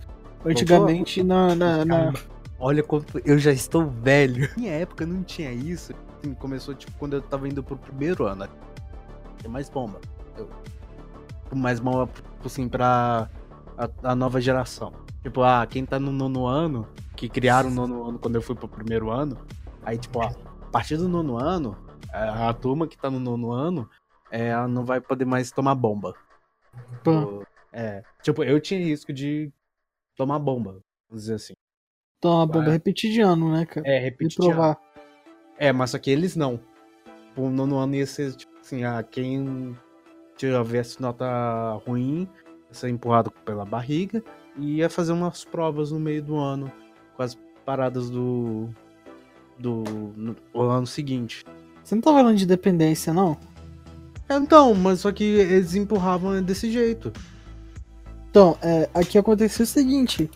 Antigamente, 0.45 1.21
na, 1.23 1.53
na, 1.55 1.85
na- 1.85 1.95
Caramba, 1.97 2.19
Olha 2.59 2.83
como 2.83 3.05
eu 3.23 3.37
já 3.39 3.51
estou 3.51 3.87
velho. 3.89 4.49
Na 4.49 4.55
minha 4.57 4.73
época 4.73 5.05
não 5.05 5.23
tinha 5.23 5.51
isso. 5.51 5.93
Assim, 6.17 6.33
começou 6.33 6.73
tipo 6.75 6.91
quando 6.97 7.13
eu 7.13 7.21
tava 7.21 7.47
indo 7.47 7.63
pro 7.63 7.77
primeiro 7.77 8.25
ano. 8.25 8.47
Tem 9.41 9.49
mais 9.49 9.69
bomba. 9.69 10.01
Eu, 10.37 10.49
mais 11.55 11.79
bomba 11.79 12.09
assim 12.43 12.67
pra 12.67 13.29
a, 13.77 13.89
a 14.11 14.15
nova 14.15 14.41
geração. 14.41 14.91
Tipo, 15.23 15.41
ah, 15.41 15.65
quem 15.69 15.85
tá 15.85 15.99
no 15.99 16.11
nono 16.11 16.45
ano, 16.45 16.85
que 17.15 17.29
criaram 17.29 17.69
o 17.69 17.73
nono 17.73 18.03
ano 18.09 18.19
quando 18.19 18.35
eu 18.35 18.41
fui 18.41 18.55
pro 18.55 18.67
primeiro 18.67 19.09
ano. 19.09 19.37
Aí, 19.83 19.97
tipo, 19.97 20.19
ó, 20.19 20.25
a 20.27 20.65
partir 20.71 20.97
do 20.97 21.07
nono 21.07 21.37
ano, 21.37 21.77
a, 22.11 22.49
a 22.49 22.53
turma 22.53 22.87
que 22.87 22.97
tá 22.97 23.09
no 23.09 23.19
nono 23.19 23.51
ano, 23.51 23.89
é, 24.31 24.47
ela 24.47 24.67
não 24.67 24.85
vai 24.85 25.01
poder 25.01 25.25
mais 25.25 25.51
tomar 25.51 25.75
bomba. 25.75 26.15
Pô. 27.03 27.21
Tipo, 27.21 27.47
É. 27.71 28.03
Tipo, 28.21 28.43
eu 28.43 28.59
tinha 28.59 28.79
risco 28.79 29.13
de 29.13 29.51
tomar 30.15 30.39
bomba, 30.39 30.81
vamos 31.07 31.23
dizer 31.23 31.35
assim. 31.35 31.53
Então, 32.17 32.41
a 32.41 32.45
bomba 32.45 32.65
Vai. 32.65 32.73
repetir 32.73 33.11
de 33.11 33.21
ano, 33.21 33.51
né, 33.51 33.65
cara? 33.65 33.87
É, 33.87 33.97
Reprovar. 33.99 34.77
É, 35.57 35.71
mas 35.71 35.91
só 35.91 35.97
que 35.97 36.11
eles 36.11 36.35
não. 36.35 36.59
O 37.35 37.49
nono 37.49 37.77
ano 37.77 37.95
ia 37.95 38.05
ser, 38.05 38.33
tipo 38.35 38.51
assim, 38.59 38.83
ah, 38.83 39.01
quem 39.01 39.77
tivesse 40.35 41.01
nota 41.01 41.25
ruim, 41.85 42.27
ia 42.67 42.73
ser 42.73 42.89
empurrado 42.89 43.31
pela 43.31 43.63
barriga 43.65 44.23
e 44.57 44.77
ia 44.77 44.89
fazer 44.89 45.13
umas 45.13 45.45
provas 45.45 45.91
no 45.91 45.99
meio 45.99 46.21
do 46.21 46.37
ano 46.37 46.71
com 47.15 47.23
as 47.23 47.37
paradas 47.65 48.09
do. 48.09 48.69
do. 49.57 49.83
no, 50.15 50.35
ano 50.61 50.87
seguinte. 50.87 51.45
Você 51.83 51.95
não 51.95 52.01
tá 52.01 52.11
falando 52.11 52.37
de 52.37 52.45
dependência, 52.45 53.13
não? 53.13 53.37
Então, 54.29 54.73
mas 54.75 54.99
só 55.01 55.11
que 55.11 55.23
eles 55.23 55.75
empurravam 55.75 56.41
desse 56.41 56.71
jeito. 56.71 57.11
Então, 58.29 58.57
é, 58.61 58.87
aqui 58.93 59.17
aconteceu 59.17 59.63
o 59.63 59.67
seguinte. 59.67 60.29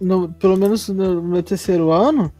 No- 0.00 0.28
pelo 0.32 0.56
menos 0.56 0.88
no 0.88 1.20
meu 1.22 1.42
terceiro 1.42 1.90
ano, 1.90 2.32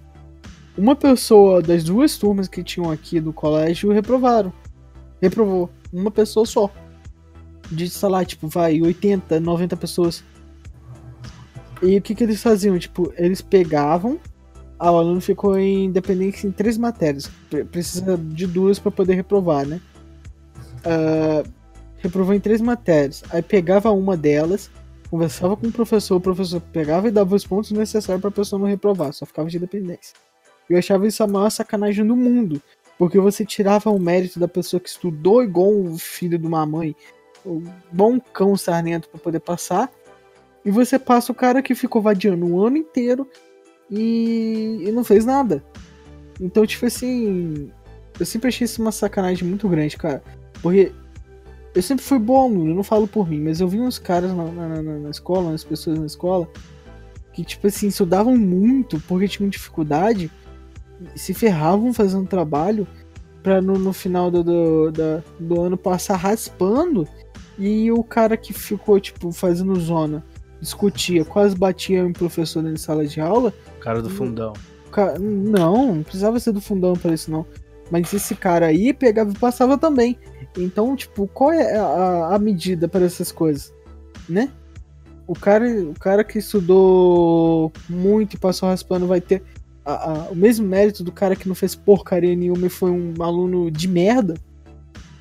uma 0.76 0.94
pessoa 0.94 1.60
das 1.60 1.82
duas 1.82 2.16
turmas 2.16 2.46
que 2.46 2.62
tinham 2.62 2.88
aqui 2.90 3.18
do 3.20 3.32
colégio 3.32 3.90
reprovaram. 3.90 4.52
Reprovou. 5.20 5.68
Uma 5.92 6.10
pessoa 6.10 6.46
só. 6.46 6.70
De, 7.70 7.88
sei 7.90 8.08
lá, 8.08 8.24
tipo, 8.24 8.46
vai, 8.46 8.80
80, 8.80 9.40
90 9.40 9.76
pessoas. 9.76 10.22
E 11.82 11.96
o 11.96 12.02
que, 12.02 12.14
que 12.14 12.22
eles 12.24 12.40
faziam? 12.40 12.78
Tipo, 12.78 13.12
eles 13.16 13.40
pegavam. 13.42 14.18
Ah, 14.78 14.92
o 14.92 14.98
aluno 14.98 15.20
ficou 15.20 15.58
em 15.58 15.90
dependência 15.90 16.46
em 16.46 16.52
três 16.52 16.78
matérias. 16.78 17.28
Pre- 17.50 17.64
Precisa 17.64 18.16
de 18.16 18.46
duas 18.46 18.78
para 18.78 18.92
poder 18.92 19.14
reprovar, 19.14 19.66
né? 19.66 19.80
Ah, 20.84 21.42
reprovou 21.98 22.34
em 22.34 22.40
três 22.40 22.60
matérias. 22.60 23.22
Aí 23.30 23.42
pegava 23.42 23.90
uma 23.90 24.16
delas, 24.16 24.70
conversava 25.10 25.56
com 25.56 25.66
o 25.66 25.72
professor, 25.72 26.16
o 26.16 26.20
professor 26.20 26.60
pegava 26.60 27.08
e 27.08 27.10
dava 27.10 27.34
os 27.34 27.46
pontos 27.46 27.70
necessários 27.70 28.20
para 28.20 28.30
a 28.30 28.32
pessoa 28.32 28.58
não 28.58 28.66
reprovar, 28.66 29.12
só 29.12 29.26
ficava 29.26 29.48
de 29.48 29.58
dependência. 29.58 30.14
Eu 30.68 30.78
achava 30.78 31.06
isso 31.06 31.22
a 31.22 31.26
maior 31.26 31.50
sacanagem 31.50 32.06
do 32.06 32.14
mundo, 32.14 32.62
porque 32.98 33.18
você 33.18 33.44
tirava 33.44 33.90
o 33.90 33.98
mérito 33.98 34.38
da 34.38 34.48
pessoa 34.48 34.80
que 34.80 34.88
estudou 34.88 35.42
igual 35.42 35.72
um 35.72 35.96
filho 35.98 36.38
de 36.38 36.46
uma 36.46 36.64
mãe, 36.66 36.94
um 37.44 37.62
bom 37.90 38.20
cão 38.20 38.56
sarnento 38.56 39.08
para 39.08 39.20
poder 39.20 39.40
passar, 39.40 39.90
e 40.64 40.70
você 40.70 40.98
passa 40.98 41.32
o 41.32 41.34
cara 41.34 41.62
que 41.62 41.74
ficou 41.74 42.02
vadiando 42.02 42.46
o 42.46 42.64
ano 42.64 42.76
inteiro 42.76 43.26
e, 43.90 44.84
e 44.86 44.92
não 44.92 45.02
fez 45.02 45.24
nada. 45.24 45.64
Então, 46.40 46.66
tipo 46.66 46.84
assim, 46.84 47.72
eu 48.20 48.26
sempre 48.26 48.48
achei 48.48 48.66
isso 48.66 48.82
uma 48.82 48.92
sacanagem 48.92 49.48
muito 49.48 49.66
grande, 49.68 49.96
cara. 49.96 50.22
Porque 50.62 50.92
eu 51.74 51.82
sempre 51.82 52.04
fui 52.04 52.18
bom 52.18 52.42
aluno, 52.44 52.70
eu 52.70 52.74
não 52.74 52.82
falo 52.82 53.06
por 53.06 53.28
mim, 53.28 53.40
mas 53.40 53.60
eu 53.60 53.68
vi 53.68 53.78
uns 53.80 53.98
caras 53.98 54.32
na, 54.34 54.44
na, 54.44 54.82
na- 54.82 54.98
na 54.98 55.10
escola, 55.10 55.48
umas 55.50 55.62
pessoas 55.64 55.98
na 55.98 56.06
escola, 56.06 56.48
que, 57.32 57.44
tipo 57.44 57.66
assim, 57.66 57.88
estudavam 57.88 58.36
muito 58.36 59.00
porque 59.06 59.28
tinham 59.28 59.48
dificuldade, 59.48 60.30
e 61.14 61.18
se 61.18 61.32
ferravam 61.32 61.92
fazendo 61.94 62.26
trabalho 62.26 62.86
pra 63.42 63.60
no, 63.62 63.78
no 63.78 63.92
final 63.92 64.30
do, 64.30 64.42
do, 64.42 64.90
da- 64.90 65.22
do 65.38 65.60
ano 65.60 65.76
passar 65.76 66.16
raspando, 66.16 67.06
e 67.58 67.90
o 67.92 68.02
cara 68.02 68.36
que 68.36 68.52
ficou, 68.52 68.98
tipo, 68.98 69.30
fazendo 69.32 69.78
zona, 69.78 70.24
discutia, 70.60 71.24
quase 71.24 71.54
batia 71.56 72.00
em 72.00 72.12
professor 72.12 72.62
na 72.62 72.76
sala 72.76 73.06
de 73.06 73.20
aula, 73.20 73.52
O 73.76 73.80
cara 73.80 74.02
do 74.02 74.10
fundão. 74.10 75.20
Não, 75.20 75.94
não 75.94 76.02
precisava 76.02 76.40
ser 76.40 76.50
do 76.52 76.60
fundão 76.60 76.94
pra 76.94 77.12
isso, 77.12 77.30
não. 77.30 77.46
Mas 77.90 78.12
esse 78.12 78.34
cara 78.34 78.66
aí 78.66 78.92
pegava 78.92 79.30
e 79.30 79.38
passava 79.38 79.78
também. 79.78 80.18
Então, 80.56 80.94
tipo, 80.96 81.26
qual 81.28 81.52
é 81.52 81.76
a, 81.76 82.34
a 82.34 82.38
medida 82.38 82.88
para 82.88 83.04
essas 83.04 83.30
coisas? 83.32 83.72
Né? 84.28 84.50
O 85.26 85.34
cara, 85.34 85.66
o 85.82 85.94
cara 85.98 86.24
que 86.24 86.38
estudou 86.38 87.72
muito 87.88 88.34
e 88.34 88.38
passou 88.38 88.68
raspando 88.68 89.06
vai 89.06 89.20
ter 89.20 89.42
a- 89.84 90.12
a- 90.12 90.28
o 90.30 90.34
mesmo 90.34 90.66
mérito 90.66 91.02
do 91.04 91.12
cara 91.12 91.36
que 91.36 91.48
não 91.48 91.54
fez 91.54 91.74
porcaria 91.74 92.34
nenhuma 92.34 92.66
e 92.66 92.70
foi 92.70 92.90
um 92.90 93.14
aluno 93.22 93.70
de 93.70 93.86
merda. 93.88 94.34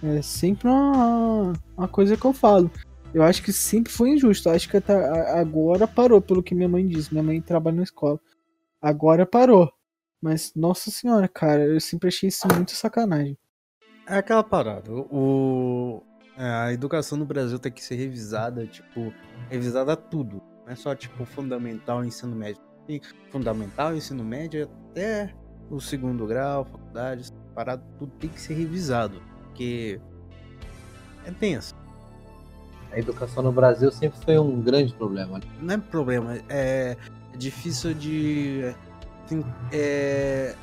É 0.03 0.21
sempre 0.21 0.67
uma, 0.67 1.53
uma 1.77 1.87
coisa 1.87 2.15
que 2.15 2.25
eu 2.25 2.33
falo. 2.33 2.69
Eu 3.13 3.23
acho 3.23 3.41
que 3.41 3.51
sempre 3.51 3.91
foi 3.91 4.11
injusto. 4.11 4.47
Eu 4.49 4.53
acho 4.53 4.69
que 4.69 4.77
até 4.77 4.93
agora 5.39 5.87
parou, 5.87 6.21
pelo 6.21 6.43
que 6.43 6.53
minha 6.53 6.69
mãe 6.69 6.85
disse. 6.87 7.11
Minha 7.11 7.23
mãe 7.23 7.41
trabalha 7.41 7.77
na 7.77 7.83
escola. 7.83 8.19
Agora 8.81 9.25
parou. 9.25 9.71
Mas, 10.21 10.53
nossa 10.55 10.89
senhora, 10.89 11.27
cara, 11.27 11.63
eu 11.63 11.79
sempre 11.79 12.07
achei 12.07 12.29
isso 12.29 12.47
muito 12.53 12.71
sacanagem. 12.71 13.37
É 14.07 14.17
aquela 14.17 14.43
parada. 14.43 14.91
O, 14.91 16.01
é, 16.37 16.43
a 16.43 16.73
educação 16.73 17.17
no 17.17 17.25
Brasil 17.25 17.59
tem 17.59 17.71
que 17.71 17.83
ser 17.83 17.95
revisada, 17.95 18.65
tipo, 18.65 19.13
revisada 19.49 19.95
tudo. 19.95 20.41
Não 20.65 20.73
é 20.73 20.75
só, 20.75 20.95
tipo, 20.95 21.25
fundamental 21.25 22.03
e 22.03 22.07
ensino 22.07 22.35
médio. 22.35 22.61
Tem 22.85 23.01
fundamental, 23.31 23.95
ensino 23.95 24.23
médio, 24.23 24.69
até 24.89 25.33
o 25.69 25.79
segundo 25.79 26.25
grau, 26.25 26.65
faculdade, 26.65 27.21
essa 27.21 27.33
parada, 27.53 27.83
tudo 27.99 28.11
tem 28.13 28.29
que 28.29 28.39
ser 28.39 28.53
revisado. 28.53 29.21
Porque 29.43 29.99
é 31.25 31.31
tenso. 31.31 31.75
A 32.91 32.99
educação 32.99 33.43
no 33.43 33.51
Brasil 33.51 33.91
sempre 33.91 34.19
foi 34.23 34.39
um 34.39 34.61
grande 34.61 34.93
problema. 34.93 35.41
Não 35.59 35.73
é 35.73 35.77
problema, 35.77 36.39
é 36.47 36.95
difícil 37.37 37.93
de 37.93 38.73
assim, 39.27 39.45
é, 39.71 40.55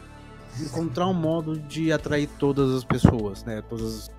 encontrar 0.60 1.06
um 1.06 1.14
modo 1.14 1.58
de 1.58 1.92
atrair 1.92 2.28
todas 2.38 2.70
as 2.74 2.84
pessoas, 2.84 3.44
né? 3.44 3.62
Todas 3.68 4.10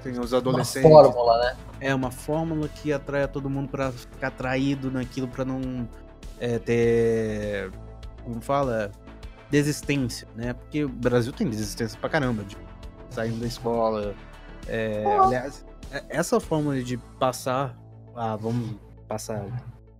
assim, 0.00 0.18
os 0.18 0.32
Uma 0.32 0.38
adolescentes. 0.38 0.90
fórmula, 0.90 1.38
né? 1.38 1.56
É 1.80 1.94
uma 1.94 2.10
fórmula 2.10 2.68
que 2.68 2.92
atrai 2.92 3.26
todo 3.28 3.48
mundo 3.48 3.68
pra 3.68 3.90
ficar 3.92 4.28
atraído 4.28 4.90
naquilo, 4.90 5.28
pra 5.28 5.44
não 5.44 5.88
é, 6.38 6.58
ter. 6.58 7.70
Como 8.24 8.40
fala? 8.40 8.90
desistência, 9.50 10.28
né? 10.36 10.52
Porque 10.52 10.84
o 10.84 10.90
Brasil 10.90 11.32
tem 11.32 11.48
desistência 11.48 11.98
pra 11.98 12.10
caramba, 12.10 12.44
de 12.44 12.54
saindo 13.08 13.40
da 13.40 13.46
escola. 13.46 14.14
É, 14.66 15.02
aliás, 15.22 15.64
é- 15.90 16.04
essa 16.10 16.38
forma 16.38 16.78
de 16.82 16.98
passar, 17.18 17.74
ah, 18.14 18.36
vamos 18.36 18.76
passar 19.08 19.46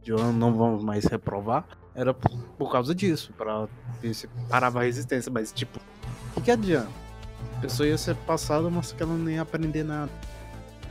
de 0.03 0.13
ano, 0.13 0.33
não 0.35 0.53
vamos 0.55 0.85
mais 0.85 1.07
reprovar, 1.07 1.65
era 1.99 2.15
por, 2.15 2.71
causa 2.71 2.95
disso, 2.95 3.33
pra 3.37 3.67
ver 4.01 4.15
se 4.15 4.29
parava 4.49 4.79
a 4.79 4.83
resistência. 4.85 5.33
Mas, 5.33 5.51
tipo, 5.53 5.81
o 6.31 6.35
que, 6.35 6.43
que 6.43 6.51
adianta? 6.53 6.87
A 7.57 7.61
pessoa 7.61 7.89
ia 7.89 7.99
ser 7.99 8.15
passada, 8.15 8.71
mas 8.71 8.93
que 8.93 9.03
ela 9.03 9.15
nem 9.15 9.35
ia 9.35 9.43
aprender 9.43 9.83
nada. 9.83 10.09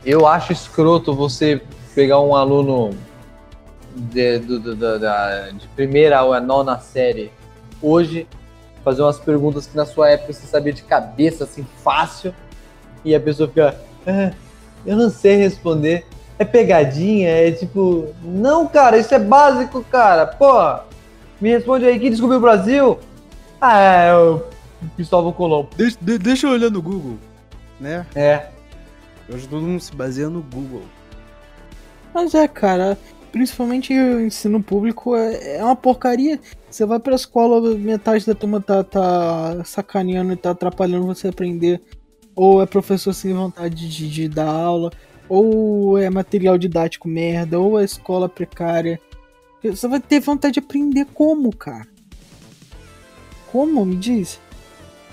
Eu 0.04 0.28
acho 0.28 0.52
escroto 0.52 1.16
você 1.16 1.62
pegar 1.96 2.20
um 2.20 2.36
aluno 2.36 2.92
de, 3.96 4.40
do- 4.40 4.60
do- 4.60 4.76
do- 4.76 5.00
da- 5.00 5.50
de 5.52 5.66
primeira 5.70 6.22
ou 6.24 6.34
a 6.34 6.42
nona 6.42 6.78
série 6.80 7.32
hoje, 7.82 8.28
fazer 8.84 9.02
umas 9.02 9.18
perguntas 9.18 9.66
que 9.66 9.78
na 9.78 9.86
sua 9.86 10.10
época 10.10 10.34
você 10.34 10.46
sabia 10.46 10.74
de 10.74 10.84
cabeça, 10.84 11.46
assim, 11.46 11.66
fácil, 11.84 12.34
e 13.04 13.16
a 13.16 13.20
pessoa 13.20 13.48
fica, 13.48 13.80
"Ah, 14.06 14.32
eu 14.86 14.98
não 14.98 15.10
sei 15.10 15.38
responder. 15.38 16.06
É 16.40 16.46
pegadinha, 16.46 17.30
é 17.30 17.52
tipo, 17.52 18.14
não, 18.22 18.68
cara, 18.68 18.98
isso 18.98 19.14
é 19.16 19.20
básico, 19.20 19.84
cara. 19.86 20.28
Pô, 20.28 20.87
me 21.42 21.50
responde 21.50 21.86
aí, 21.86 22.00
quem 22.00 22.10
descobriu 22.10 22.38
o 22.38 22.42
Brasil? 22.42 23.00
Ah, 23.62 23.80
é 23.80 24.16
o 24.16 24.42
Cristóvão 24.96 25.32
Colombo. 25.32 25.70
Deixa, 25.76 25.98
de- 26.02 26.18
deixa 26.18 26.48
eu 26.48 26.52
olhar 26.52 26.70
no 26.70 26.82
Google, 26.82 27.18
né? 27.80 28.06
É, 28.16 28.48
Hoje 29.30 29.46
todo 29.48 29.62
mundo 29.62 29.82
se 29.82 29.94
baseia 29.94 30.30
no 30.30 30.42
Google. 30.42 30.84
Mas 32.14 32.34
é, 32.34 32.48
cara, 32.48 32.98
principalmente 33.32 33.94
o 33.94 34.22
ensino 34.22 34.64
público 34.64 35.16
é, 35.18 35.58
é 35.58 35.64
uma 35.64 35.76
porcaria. 35.76 36.40
Você 36.70 36.86
vai 36.86 36.98
pra 36.98 37.16
escola, 37.16 37.60
metade 37.78 38.26
da 38.26 38.34
turma 38.34 38.62
tá, 38.62 38.84
tá 38.86 39.62
sacaneando 39.66 40.32
e 40.32 40.38
tá 40.38 40.52
atrapalhando 40.52 41.06
você 41.08 41.28
aprender. 41.28 41.82
Ou 42.34 42.62
é 42.62 42.66
professor 42.66 43.12
sem 43.14 43.34
vontade 43.34 43.90
de, 43.90 44.10
de 44.10 44.30
dar 44.30 44.48
aula, 44.48 44.92
ou 45.28 45.98
é 45.98 46.10
material 46.10 46.58
didático 46.58 47.08
merda, 47.10 47.60
ou 47.60 47.78
é 47.80 47.84
escola 47.84 48.30
precária. 48.30 48.98
Você 49.76 49.88
vai 49.88 50.00
ter 50.00 50.20
vontade 50.20 50.54
de 50.56 50.60
aprender 50.60 51.06
como, 51.14 51.56
cara? 51.56 51.88
Como? 53.52 53.86
Me 53.86 53.96
diz. 53.96 54.40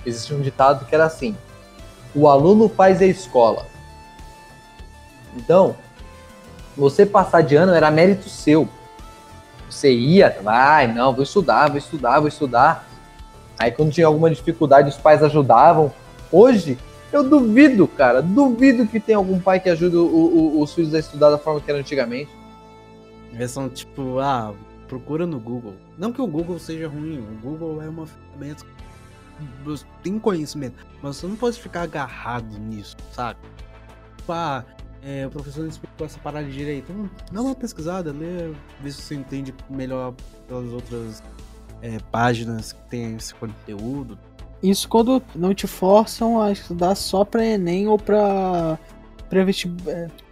existia 0.07 0.36
um 0.36 0.40
ditado 0.40 0.84
que 0.86 0.94
era 0.94 1.05
assim: 1.05 1.36
o 2.14 2.28
aluno 2.28 2.68
faz 2.68 3.00
a 3.00 3.07
escola. 3.07 3.66
Então, 5.36 5.76
você 6.76 7.05
passar 7.07 7.42
de 7.42 7.57
ano 7.57 7.72
era 7.72 7.90
mérito 7.90 8.28
seu. 8.28 8.68
Você 9.68 9.92
ia, 9.92 10.36
vai, 10.42 10.86
não, 10.92 11.12
vou 11.12 11.22
estudar, 11.24 11.68
vou 11.68 11.78
estudar, 11.78 12.20
vou 12.20 12.28
estudar. 12.28 12.86
Aí 13.59 13.70
quando 13.70 13.92
tinha 13.92 14.07
alguma 14.07 14.30
dificuldade, 14.30 14.88
os 14.88 14.96
pais 14.96 15.22
ajudavam. 15.22 15.92
Hoje, 16.30 16.78
eu 17.12 17.22
duvido, 17.28 17.86
cara, 17.88 18.20
duvido 18.20 18.86
que 18.86 19.00
tenha 19.00 19.18
algum 19.18 19.40
pai 19.40 19.59
que 19.61 19.68
ajude 19.70 19.96
o- 19.96 20.05
o- 20.07 20.61
os 20.61 20.74
filhos 20.74 20.94
a 20.94 20.98
estudar 20.98 21.30
da 21.30 21.38
forma 21.38 21.61
que 21.61 21.70
era 21.70 21.78
antigamente. 21.80 22.30
Eles 23.35 23.51
são 23.51 23.68
tipo, 23.68 24.18
ah, 24.18 24.55
procura 24.89 25.26
no 25.26 25.41
Google. 25.41 25.74
Não 25.99 26.12
que 26.12 26.22
o 26.22 26.26
Google 26.26 26.59
seja 26.59 26.89
ruim, 26.89 27.18
o 27.18 27.41
Google 27.41 27.82
é 27.82 27.89
uma 27.89 28.07
ferramenta 28.07 28.64
que 28.64 29.85
tem 30.03 30.18
conhecimento, 30.18 30.76
mas 31.03 31.16
você 31.16 31.26
não 31.26 31.37
pode 31.37 31.61
ficar 31.61 31.82
agarrado 31.82 32.57
nisso, 32.59 32.97
sabe? 33.12 33.41
Tipo, 34.16 34.32
ah, 34.32 34.64
é, 35.03 35.26
o 35.26 35.30
professor 35.30 35.66
explicou 35.66 36.07
essa 36.07 36.18
parada 36.18 36.49
direito. 36.49 36.93
Hum, 36.93 37.09
Dá 37.30 37.43
uma 37.43 37.55
pesquisada, 37.55 38.12
lê, 38.12 38.53
vê 38.80 38.91
se 38.91 39.03
você 39.03 39.14
entende 39.14 39.55
melhor 39.68 40.14
pelas 40.49 40.72
outras 40.72 41.22
é, 41.82 41.99
páginas 42.11 42.72
que 42.72 42.80
tem 42.89 43.16
esse 43.16 43.35
conteúdo. 43.35 44.18
Isso 44.62 44.89
quando 44.89 45.22
não 45.35 45.53
te 45.53 45.66
forçam 45.66 46.41
a 46.41 46.51
estudar 46.51 46.95
só 46.95 47.22
pra 47.22 47.45
Enem 47.45 47.87
ou 47.87 47.99
pra 47.99 48.78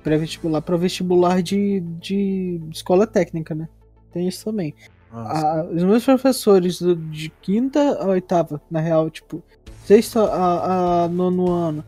pré-vestibular, 0.02 0.60
pra 0.62 0.76
vestibular 0.76 1.42
de, 1.42 1.80
de 2.00 2.60
escola 2.72 3.06
técnica, 3.06 3.54
né? 3.54 3.68
Tem 4.12 4.26
isso 4.28 4.44
também. 4.44 4.74
A- 5.12 5.66
os 5.70 5.82
meus 5.84 6.04
professores 6.04 6.80
do- 6.80 6.96
de 6.96 7.28
quinta 7.42 7.98
a 8.02 8.06
oitava, 8.08 8.60
na 8.70 8.80
real, 8.80 9.10
tipo, 9.10 9.42
sexto 9.84 10.18
a, 10.18 11.04
a 11.04 11.08
nono 11.08 11.50
ano 11.50 11.84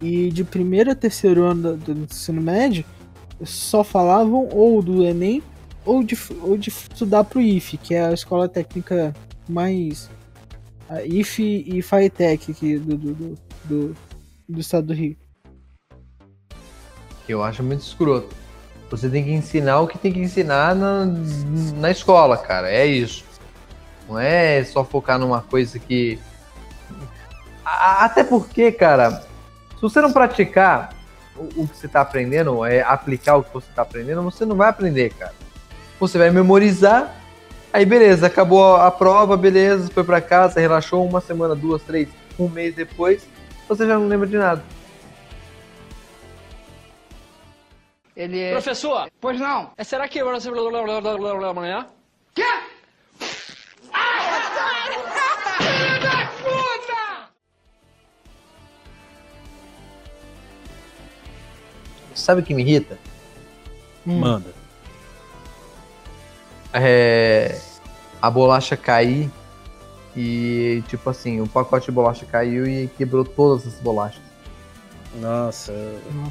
e 0.00 0.30
de 0.30 0.44
primeiro 0.44 0.90
a 0.90 0.94
terceiro 0.94 1.44
ano 1.44 1.76
do, 1.76 1.94
do 1.94 2.02
ensino 2.04 2.42
médio 2.42 2.84
só 3.44 3.82
falavam 3.84 4.48
ou 4.52 4.82
do 4.82 5.02
Enem 5.04 5.42
ou 5.84 6.02
de, 6.02 6.16
ou 6.42 6.56
de 6.58 6.68
estudar 6.68 7.24
pro 7.24 7.40
IFE, 7.40 7.76
que 7.78 7.94
é 7.94 8.04
a 8.06 8.12
escola 8.12 8.48
técnica 8.48 9.14
mais. 9.48 10.10
A 10.88 11.02
IFE 11.04 11.64
e 11.66 11.82
FATEC 11.82 12.52
aqui 12.52 12.78
do, 12.78 12.96
do, 12.96 13.14
do, 13.14 13.34
do, 13.64 13.96
do 14.48 14.60
estado 14.60 14.88
do 14.88 14.92
Rio. 14.94 15.16
Que 17.26 17.34
eu 17.34 17.42
acho 17.42 17.62
muito 17.62 17.80
escroto. 17.80 18.34
Você 18.88 19.08
tem 19.08 19.24
que 19.24 19.32
ensinar 19.32 19.80
o 19.80 19.88
que 19.88 19.98
tem 19.98 20.12
que 20.12 20.20
ensinar 20.20 20.74
na, 20.74 21.04
na 21.76 21.90
escola, 21.90 22.38
cara. 22.38 22.70
É 22.70 22.86
isso. 22.86 23.24
Não 24.08 24.18
é 24.18 24.62
só 24.64 24.84
focar 24.84 25.18
numa 25.18 25.42
coisa 25.42 25.78
que. 25.78 26.18
Até 27.64 28.22
porque, 28.22 28.70
cara, 28.70 29.22
se 29.74 29.82
você 29.82 30.00
não 30.00 30.12
praticar 30.12 30.94
o, 31.34 31.62
o 31.62 31.68
que 31.68 31.76
você 31.76 31.86
está 31.86 32.00
aprendendo, 32.00 32.64
é 32.64 32.80
aplicar 32.82 33.36
o 33.36 33.42
que 33.42 33.52
você 33.52 33.68
está 33.68 33.82
aprendendo, 33.82 34.22
você 34.22 34.44
não 34.44 34.54
vai 34.54 34.68
aprender, 34.68 35.12
cara. 35.14 35.34
Você 35.98 36.16
vai 36.16 36.30
memorizar, 36.30 37.12
aí 37.72 37.84
beleza, 37.84 38.28
acabou 38.28 38.76
a 38.76 38.90
prova, 38.90 39.36
beleza, 39.36 39.90
foi 39.92 40.04
para 40.04 40.20
casa, 40.20 40.60
relaxou 40.60 41.04
uma 41.04 41.20
semana, 41.20 41.56
duas, 41.56 41.82
três, 41.82 42.08
um 42.38 42.48
mês 42.48 42.74
depois, 42.74 43.26
você 43.68 43.86
já 43.86 43.98
não 43.98 44.06
lembra 44.06 44.28
de 44.28 44.36
nada. 44.36 44.62
Ele 48.16 48.40
é. 48.40 48.52
Professor, 48.52 49.10
Pois 49.20 49.38
não. 49.38 49.72
é, 49.76 49.84
será 49.84 50.08
que 50.08 50.18
agora 50.18 50.40
você 50.40 50.50
amanhã? 51.50 51.86
Sabe 62.14 62.40
o 62.40 62.44
que 62.44 62.54
me 62.54 62.62
irrita? 62.62 62.98
manda. 64.04 64.54
é, 66.72 67.60
a 68.22 68.30
bolacha 68.30 68.76
cair 68.76 69.30
e, 70.16 70.82
tipo 70.88 71.10
assim, 71.10 71.40
o 71.40 71.48
pacote 71.48 71.86
de 71.86 71.92
bolacha 71.92 72.24
caiu 72.24 72.66
e 72.66 72.88
quebrou 72.96 73.24
todas 73.24 73.66
as 73.66 73.74
bolachas. 73.80 74.25
Nossa, 75.14 75.72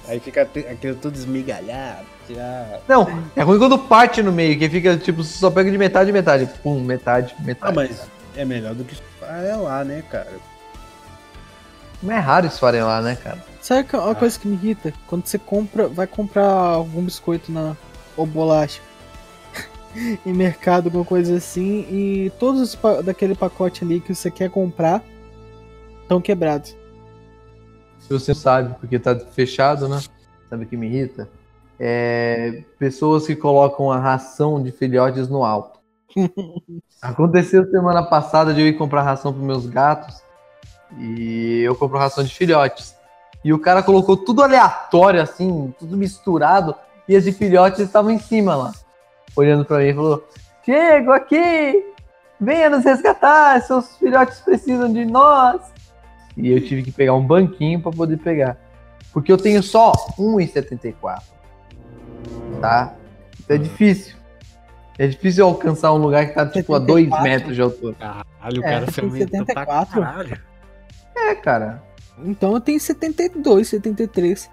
aí 0.08 0.20
fica 0.20 0.44
aquilo 0.44 0.96
tudo 0.96 1.16
esmigalhado. 1.16 2.06
Já... 2.30 2.80
Não, 2.88 3.24
é 3.36 3.42
ruim 3.42 3.58
quando 3.58 3.80
parte 3.80 4.22
no 4.22 4.32
meio, 4.32 4.58
que 4.60 4.70
fica, 4.70 4.98
tipo, 4.98 5.24
você 5.24 5.38
só 5.38 5.50
pega 5.50 5.72
de 5.72 5.78
metade, 5.78 6.12
metade. 6.12 6.46
Pum, 6.62 6.80
metade, 6.82 7.36
metade. 7.40 7.72
Ah, 7.72 7.76
mas 7.76 8.08
é 8.36 8.46
melhor 8.46 8.76
do 8.76 8.84
que 8.84 8.96
lá, 9.22 9.84
né, 9.84 10.04
cara? 10.10 10.32
Não 12.02 12.14
é 12.14 12.20
raro 12.20 12.46
esfarelar, 12.46 13.02
né, 13.02 13.16
cara? 13.16 13.44
Sabe 13.62 13.88
que 13.88 13.96
uma 13.96 14.14
coisa 14.14 14.38
que 14.40 14.48
me 14.48 14.56
irrita? 14.56 14.94
Quando 15.08 15.26
você 15.26 15.40
compra, 15.40 15.88
vai 15.88 16.06
comprar 16.06 16.46
algum 16.46 17.02
biscoito 17.02 17.52
na 17.52 17.76
ou 18.16 18.26
bolacha 18.26 18.80
em 20.26 20.34
mercado, 20.34 20.88
alguma 20.88 21.06
coisa 21.06 21.38
assim, 21.38 21.80
e 21.90 22.32
todos 22.40 22.62
os 22.62 22.76
pa- 22.76 23.02
daquele 23.02 23.34
pacote 23.34 23.84
ali 23.84 24.00
que 24.00 24.14
você 24.14 24.30
quer 24.30 24.50
comprar 24.50 25.04
estão 26.04 26.22
quebrados. 26.22 26.76
Se 28.06 28.14
você 28.14 28.34
não 28.34 28.40
sabe, 28.40 28.76
porque 28.80 29.00
tá 29.00 29.18
fechado, 29.18 29.90
né? 29.90 30.00
Sabe 30.48 30.66
o 30.66 30.68
que 30.68 30.78
me 30.78 30.86
irrita? 30.86 31.28
É 31.80 32.64
pessoas 32.78 33.26
que 33.26 33.36
colocam 33.36 33.92
a 33.92 33.98
ração 33.98 34.62
de 34.62 34.72
filhotes 34.72 35.28
no 35.28 35.44
alto. 35.44 35.80
Aconteceu 37.02 37.70
semana 37.70 38.04
passada 38.04 38.54
de 38.54 38.62
eu 38.62 38.68
ir 38.68 38.78
comprar 38.78 39.02
ração 39.02 39.34
para 39.34 39.42
meus 39.42 39.66
gatos 39.66 40.24
e 41.00 41.62
eu 41.64 41.76
compro 41.76 41.98
ração 41.98 42.24
de 42.24 42.34
filhotes. 42.34 42.96
E 43.44 43.52
o 43.52 43.60
cara 43.60 43.82
colocou 43.82 44.16
tudo 44.16 44.44
aleatório, 44.44 45.22
assim, 45.22 45.74
tudo 45.80 45.98
misturado, 45.98 46.76
e 47.08 47.16
as 47.16 47.24
de 47.24 47.32
filhotes 47.32 47.80
estavam 47.80 48.12
em 48.12 48.20
cima 48.20 48.56
lá. 48.56 48.72
Olhando 49.36 49.66
para 49.66 49.80
mim 49.80 49.90
e 49.90 49.94
falou: 49.94 50.28
Diego, 50.64 51.12
aqui! 51.12 51.84
Venha 52.40 52.70
nos 52.70 52.84
resgatar, 52.84 53.62
seus 53.62 53.98
filhotes 53.98 54.40
precisam 54.42 54.92
de 54.92 55.06
nós. 55.06 55.62
E 56.38 56.52
eu 56.52 56.60
tive 56.66 56.84
que 56.84 56.92
pegar 56.92 57.14
um 57.14 57.26
banquinho 57.26 57.82
para 57.82 57.92
poder 57.92 58.18
pegar. 58.18 58.58
Porque 59.14 59.32
eu 59.32 59.38
tenho 59.38 59.64
só 59.64 59.92
1,74. 60.18 61.22
Tá? 62.60 62.94
Então 63.40 63.56
é 63.56 63.60
difícil. 63.60 64.16
É 64.98 65.08
difícil 65.08 65.44
eu 65.44 65.50
alcançar 65.50 65.94
um 65.94 65.98
lugar 65.98 66.26
que 66.28 66.34
tá 66.34 66.46
tipo 66.46 66.74
a 66.74 66.80
2 66.80 67.06
74? 67.06 67.24
metros 67.30 67.56
de 67.56 67.62
altura. 67.62 67.96
Caralho, 68.00 68.62
o 68.62 68.66
É, 68.66 68.70
cara 68.70 68.86
tem 68.86 68.94
fermenta 69.12 69.54
pra 69.54 69.66
74? 69.86 70.02
caralho. 70.02 70.42
É, 71.16 71.36
cara. 71.36 71.84
Então 72.26 72.54
eu 72.54 72.62
tenho 72.62 72.80
72, 72.80 73.68
73. 73.70 74.50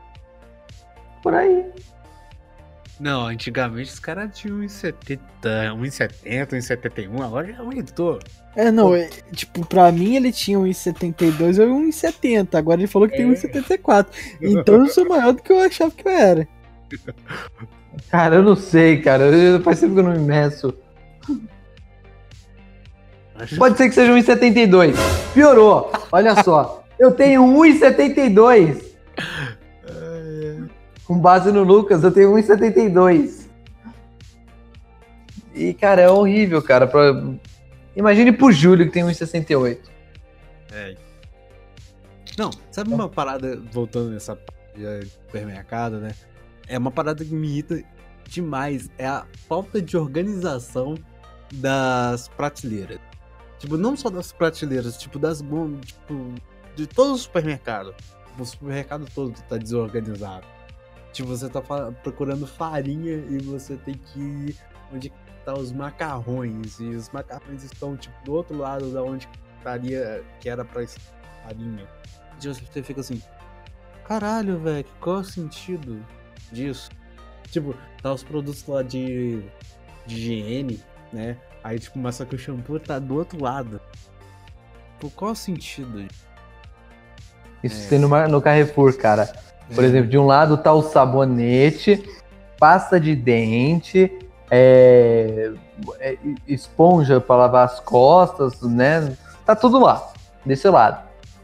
Por 1.22 1.34
aí. 1.34 1.64
Não, 3.02 3.26
antigamente 3.26 3.90
os 3.90 3.98
caras 3.98 4.30
tinham 4.32 4.60
1,70, 4.60 5.18
1,70, 5.42 6.50
1,71, 6.50 7.20
agora 7.20 7.52
já 7.52 7.58
aumentou. 7.58 8.20
É, 8.54 8.70
não, 8.70 8.94
é, 8.94 9.10
tipo, 9.32 9.66
pra 9.66 9.90
mim 9.90 10.14
ele 10.14 10.30
tinha 10.30 10.56
1,72 10.56 11.58
ou 11.58 11.80
1,70. 11.80 12.54
Agora 12.54 12.80
ele 12.80 12.86
falou 12.86 13.08
que 13.08 13.16
tem 13.16 13.28
É. 13.28 13.34
1,74. 13.34 14.06
Então 14.40 14.76
eu 14.76 14.86
sou 14.86 15.08
maior 15.08 15.32
do 15.32 15.42
que 15.42 15.50
eu 15.50 15.58
achava 15.58 15.90
que 15.90 16.06
eu 16.06 16.12
era. 16.12 16.48
Cara, 18.08 18.36
eu 18.36 18.42
não 18.44 18.54
sei, 18.54 19.02
cara. 19.02 19.24
Eu, 19.24 19.60
faz 19.62 19.80
tempo 19.80 19.94
que 19.94 20.00
eu 20.00 20.04
não 20.04 20.12
me 20.12 20.20
meço. 20.20 20.72
Acho 23.34 23.56
Pode 23.56 23.76
ser 23.76 23.88
que 23.88 23.94
seja 23.94 24.12
1,72. 24.12 24.94
Piorou. 25.34 25.90
Olha 26.12 26.40
só. 26.42 26.84
Eu 26.98 27.10
tenho 27.10 27.42
1,72. 27.42 28.91
Com 31.12 31.18
base 31.18 31.52
no 31.52 31.62
Lucas, 31.62 32.02
eu 32.02 32.10
tenho 32.10 32.32
1,72. 32.32 33.46
E, 35.54 35.74
cara, 35.74 36.00
é 36.00 36.08
horrível, 36.08 36.62
cara. 36.62 36.86
Pra... 36.86 37.22
Imagine 37.94 38.32
pro 38.32 38.50
Júlio 38.50 38.86
que 38.86 38.92
tem 38.92 39.04
1,68. 39.04 39.78
É. 40.72 40.96
Não, 42.38 42.50
sabe 42.70 42.94
uma 42.94 43.10
parada, 43.10 43.60
voltando 43.70 44.08
nessa 44.08 44.38
supermercado, 45.26 46.00
né? 46.00 46.14
É 46.66 46.78
uma 46.78 46.90
parada 46.90 47.22
que 47.22 47.34
me 47.34 47.46
irrita 47.46 47.84
demais. 48.26 48.88
É 48.96 49.06
a 49.06 49.26
falta 49.46 49.82
de 49.82 49.98
organização 49.98 50.94
das 51.52 52.28
prateleiras. 52.28 52.98
Tipo, 53.58 53.76
não 53.76 53.98
só 53.98 54.08
das 54.08 54.32
prateleiras, 54.32 54.96
tipo, 54.96 55.18
das 55.18 55.42
tipo, 55.42 56.34
de 56.74 56.86
todo 56.86 57.12
o 57.12 57.18
supermercado. 57.18 57.94
O 58.38 58.46
supermercado 58.46 59.06
todo 59.14 59.34
tá 59.46 59.58
desorganizado. 59.58 60.61
Tipo, 61.12 61.28
você 61.28 61.48
tá 61.48 61.60
procurando 62.02 62.46
farinha 62.46 63.14
e 63.28 63.38
você 63.38 63.76
tem 63.76 63.94
que 63.94 64.18
ir 64.18 64.56
onde 64.92 65.12
tá 65.44 65.54
os 65.54 65.70
macarrões. 65.72 66.80
E 66.80 66.88
os 66.88 67.10
macarrões 67.10 67.62
estão, 67.64 67.96
tipo, 67.96 68.14
do 68.24 68.32
outro 68.32 68.56
lado 68.56 68.90
da 68.90 69.02
onde 69.02 69.28
estaria, 69.58 70.24
que 70.40 70.48
era 70.48 70.64
pra 70.64 70.86
farinha. 71.44 71.86
E 72.42 72.48
você 72.48 72.82
fica 72.82 73.00
assim, 73.00 73.22
caralho, 74.04 74.58
velho, 74.58 74.84
qual 75.00 75.18
é 75.18 75.20
o 75.20 75.24
sentido 75.24 76.04
disso? 76.50 76.90
Tipo, 77.50 77.74
tá 78.02 78.12
os 78.12 78.24
produtos 78.24 78.66
lá 78.66 78.82
de, 78.82 79.42
de 80.06 80.16
higiene, 80.16 80.82
né? 81.12 81.36
Aí, 81.62 81.78
tipo, 81.78 81.98
mas 81.98 82.16
só 82.16 82.24
que 82.24 82.34
o 82.34 82.38
shampoo 82.38 82.80
tá 82.80 82.98
do 82.98 83.14
outro 83.16 83.40
lado. 83.40 83.80
Pô, 84.98 85.10
qual 85.10 85.30
é 85.30 85.32
o 85.32 85.36
sentido? 85.36 86.06
Isso 87.62 87.86
É. 87.86 87.88
tem 87.90 87.98
no, 87.98 88.08
no 88.28 88.42
Carrefour, 88.42 88.96
cara. 88.96 89.32
Por 89.74 89.84
exemplo, 89.84 90.08
de 90.08 90.18
um 90.18 90.26
lado 90.26 90.56
tá 90.56 90.72
o 90.72 90.82
sabonete, 90.82 92.02
pasta 92.58 93.00
de 93.00 93.16
dente, 93.16 94.10
é, 94.50 95.52
é, 95.98 96.16
esponja 96.46 97.20
para 97.20 97.36
lavar 97.36 97.64
as 97.64 97.80
costas, 97.80 98.60
né? 98.62 99.16
Tá 99.44 99.56
tudo 99.56 99.78
lá, 99.78 100.12
desse 100.44 100.68
lado. 100.68 101.02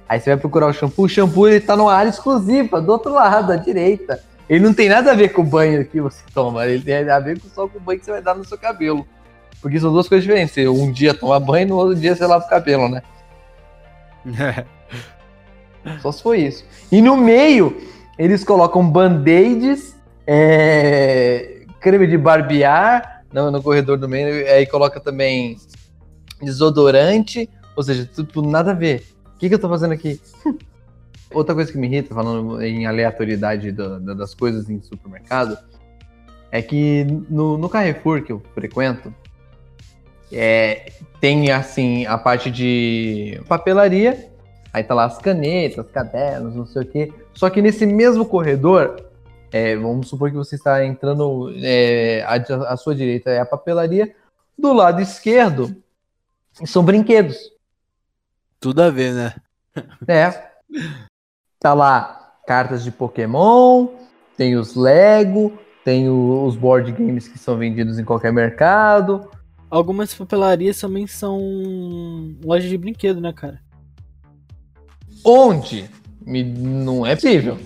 Aí 0.09 0.21
você 0.21 0.31
vai 0.31 0.39
procurar 0.39 0.67
o 0.67 0.73
shampoo, 0.73 1.05
o 1.05 1.09
shampoo 1.09 1.49
ele 1.49 1.61
tá 1.61 1.77
numa 1.77 1.93
área 1.93 2.11
exclusiva, 2.11 2.81
do 2.81 2.93
outro 2.93 3.13
lado, 3.13 3.53
à 3.53 3.57
direita. 3.57 4.23
Ele 4.49 4.65
não 4.65 4.73
tem 4.73 4.89
nada 4.89 5.13
a 5.13 5.15
ver 5.15 5.31
com 5.31 5.43
o 5.43 5.45
banho 5.45 5.85
que 5.85 6.01
você 6.01 6.23
toma, 6.33 6.67
ele 6.67 6.83
tem 6.83 7.09
a 7.11 7.21
ver 7.21 7.39
com 7.39 7.49
só 7.49 7.69
com 7.69 7.79
o 7.79 7.81
banho 7.81 7.99
que 7.99 8.07
você 8.07 8.13
vai 8.13 8.23
dar 8.23 8.35
no 8.35 8.45
seu 8.45 8.57
cabelo. 8.57 9.07
Porque 9.61 9.79
são 9.79 9.93
duas 9.93 10.09
coisas 10.09 10.25
diferentes. 10.25 10.55
Você 10.55 10.69
um 10.69 10.91
dia 10.93 11.13
toma 11.13 11.39
banho, 11.41 11.69
no 11.69 11.77
outro 11.77 11.95
dia 11.95 12.15
você 12.15 12.25
lava 12.25 12.45
o 12.47 12.49
cabelo, 12.49 12.89
né? 12.89 13.03
Só 16.01 16.13
se 16.13 16.23
foi 16.23 16.41
isso. 16.41 16.65
E 16.91 17.03
no 17.03 17.17
meio, 17.17 17.77
eles 18.19 18.43
colocam 18.45 18.89
band-aids, 18.91 19.97
é, 20.27 21.63
creme 21.81 22.07
de 22.07 22.19
barbear 22.19 23.25
no, 23.33 23.51
no 23.51 23.63
corredor 23.63 23.97
do 23.99 24.09
meio, 24.09 24.47
aí 24.51 24.67
coloca 24.67 24.99
também 25.01 25.57
desodorante, 26.43 27.49
ou 27.77 27.83
seja, 27.83 28.07
tudo 28.07 28.43
nada 28.43 28.73
a 28.73 28.75
ver. 28.75 29.05
O 29.35 29.39
que, 29.39 29.49
que 29.49 29.55
eu 29.55 29.59
tô 29.59 29.69
fazendo 29.69 29.93
aqui? 29.93 30.21
Outra 31.33 31.55
coisa 31.55 31.71
que 31.71 31.77
me 31.79 31.87
irrita, 31.87 32.15
falando 32.15 32.61
em 32.63 32.87
aleatoriedade 32.87 33.71
do- 33.71 34.01
do- 34.01 34.15
das 34.15 34.35
coisas 34.35 34.69
em 34.71 34.81
supermercado, 34.81 35.59
é 36.51 36.63
que 36.63 37.05
no, 37.29 37.59
no 37.59 37.69
Carrefour 37.69 38.23
que 38.23 38.33
eu 38.33 38.43
frequento, 38.55 39.13
é, 40.33 40.91
tem 41.21 41.51
assim 41.51 42.07
a 42.07 42.17
parte 42.19 42.51
de 42.51 43.41
papelaria, 43.47 44.31
aí 44.73 44.83
tá 44.83 44.95
lá 44.95 45.05
as 45.05 45.19
canetas, 45.19 45.87
cadernos, 45.91 46.55
não 46.55 46.67
sei 46.67 46.83
o 46.83 46.87
quê. 46.87 47.13
Só 47.39 47.49
que 47.49 47.63
nesse 47.63 47.87
mesmo 47.87 48.27
corredor, 48.27 49.01
é, 49.53 49.77
vamos 49.77 50.09
supor 50.09 50.29
que 50.29 50.37
você 50.37 50.57
está 50.57 50.85
entrando, 50.85 51.53
é, 51.63 52.25
à, 52.25 52.35
à 52.73 52.77
sua 52.77 52.97
direita 52.97 53.31
é 53.31 53.39
a 53.39 53.47
papelaria, 53.47 54.13
do 54.59 54.73
lado 54.73 55.01
esquerdo 55.01 55.81
são 56.67 56.85
brinquedos. 56.85 57.39
Tudo 58.59 58.83
a 58.83 58.91
ver, 58.91 59.15
né? 59.15 59.35
É. 60.09 60.49
Tá 61.61 61.75
lá 61.75 62.35
cartas 62.45 62.83
de 62.83 62.91
Pokémon, 62.91 63.87
tem 64.37 64.57
os 64.57 64.75
Lego, 64.75 65.57
tem 65.85 66.09
o- 66.09 66.45
os 66.45 66.57
board 66.57 66.91
games 66.91 67.29
que 67.29 67.39
são 67.39 67.57
vendidos 67.57 68.01
em 68.01 68.05
qualquer 68.05 68.33
mercado. 68.33 69.31
Algumas 69.71 70.13
papelarias 70.13 70.81
também 70.81 71.07
são 71.07 71.39
lojas 72.43 72.69
de 72.69 72.77
brinquedo, 72.77 73.21
né, 73.21 73.33
cara? 73.33 73.61
Onde? 75.25 75.89
Me- 76.29 76.45
não 76.45 77.05
é 77.07 77.15
possível. 77.15 77.59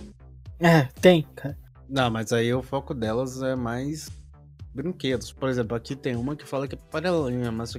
É, 0.61 0.83
tem, 1.01 1.27
cara. 1.35 1.57
Não, 1.89 2.11
mas 2.11 2.33
aí 2.33 2.53
o 2.55 2.63
foco 2.63 2.95
delas 2.95 3.43
é 3.43 3.55
mais 3.57 4.09
brinquedos. 4.75 5.33
Por 5.33 5.49
exemplo, 5.49 5.77
aqui 5.77 5.95
tem 5.97 6.15
uma 6.17 6.37
que 6.37 6.47
fala 6.47 6.67
que 6.69 6.75
é 6.75 6.79
panelinha, 6.91 7.51
mas 7.53 7.75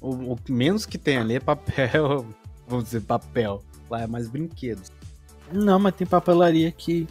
o, 0.00 0.08
o 0.10 0.36
menos 0.48 0.84
que 0.84 0.98
tem 0.98 1.16
ali 1.16 1.36
é 1.36 1.40
papel. 1.40 2.26
Vamos 2.68 2.86
dizer, 2.86 3.02
papel. 3.02 3.62
Lá 3.88 4.02
é 4.02 4.06
mais 4.06 4.28
brinquedos. 4.28 4.90
Não, 5.52 5.78
mas 5.78 5.94
tem 5.94 6.04
papelaria 6.06 6.72
que. 6.72 7.06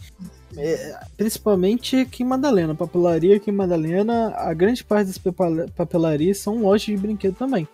é, 0.58 1.00
principalmente 1.16 1.96
aqui 1.96 2.22
em 2.24 2.26
Madalena. 2.26 2.76
Papelaria 2.76 3.38
aqui 3.38 3.50
em 3.50 3.54
Madalena, 3.54 4.36
a 4.36 4.54
grande 4.54 4.84
parte 4.84 5.08
das 5.08 5.18
papel- 5.18 5.70
papelarias 5.74 6.40
são 6.40 6.62
lojas 6.62 6.86
de 6.86 6.98
brinquedo 6.98 7.36
também. 7.36 7.66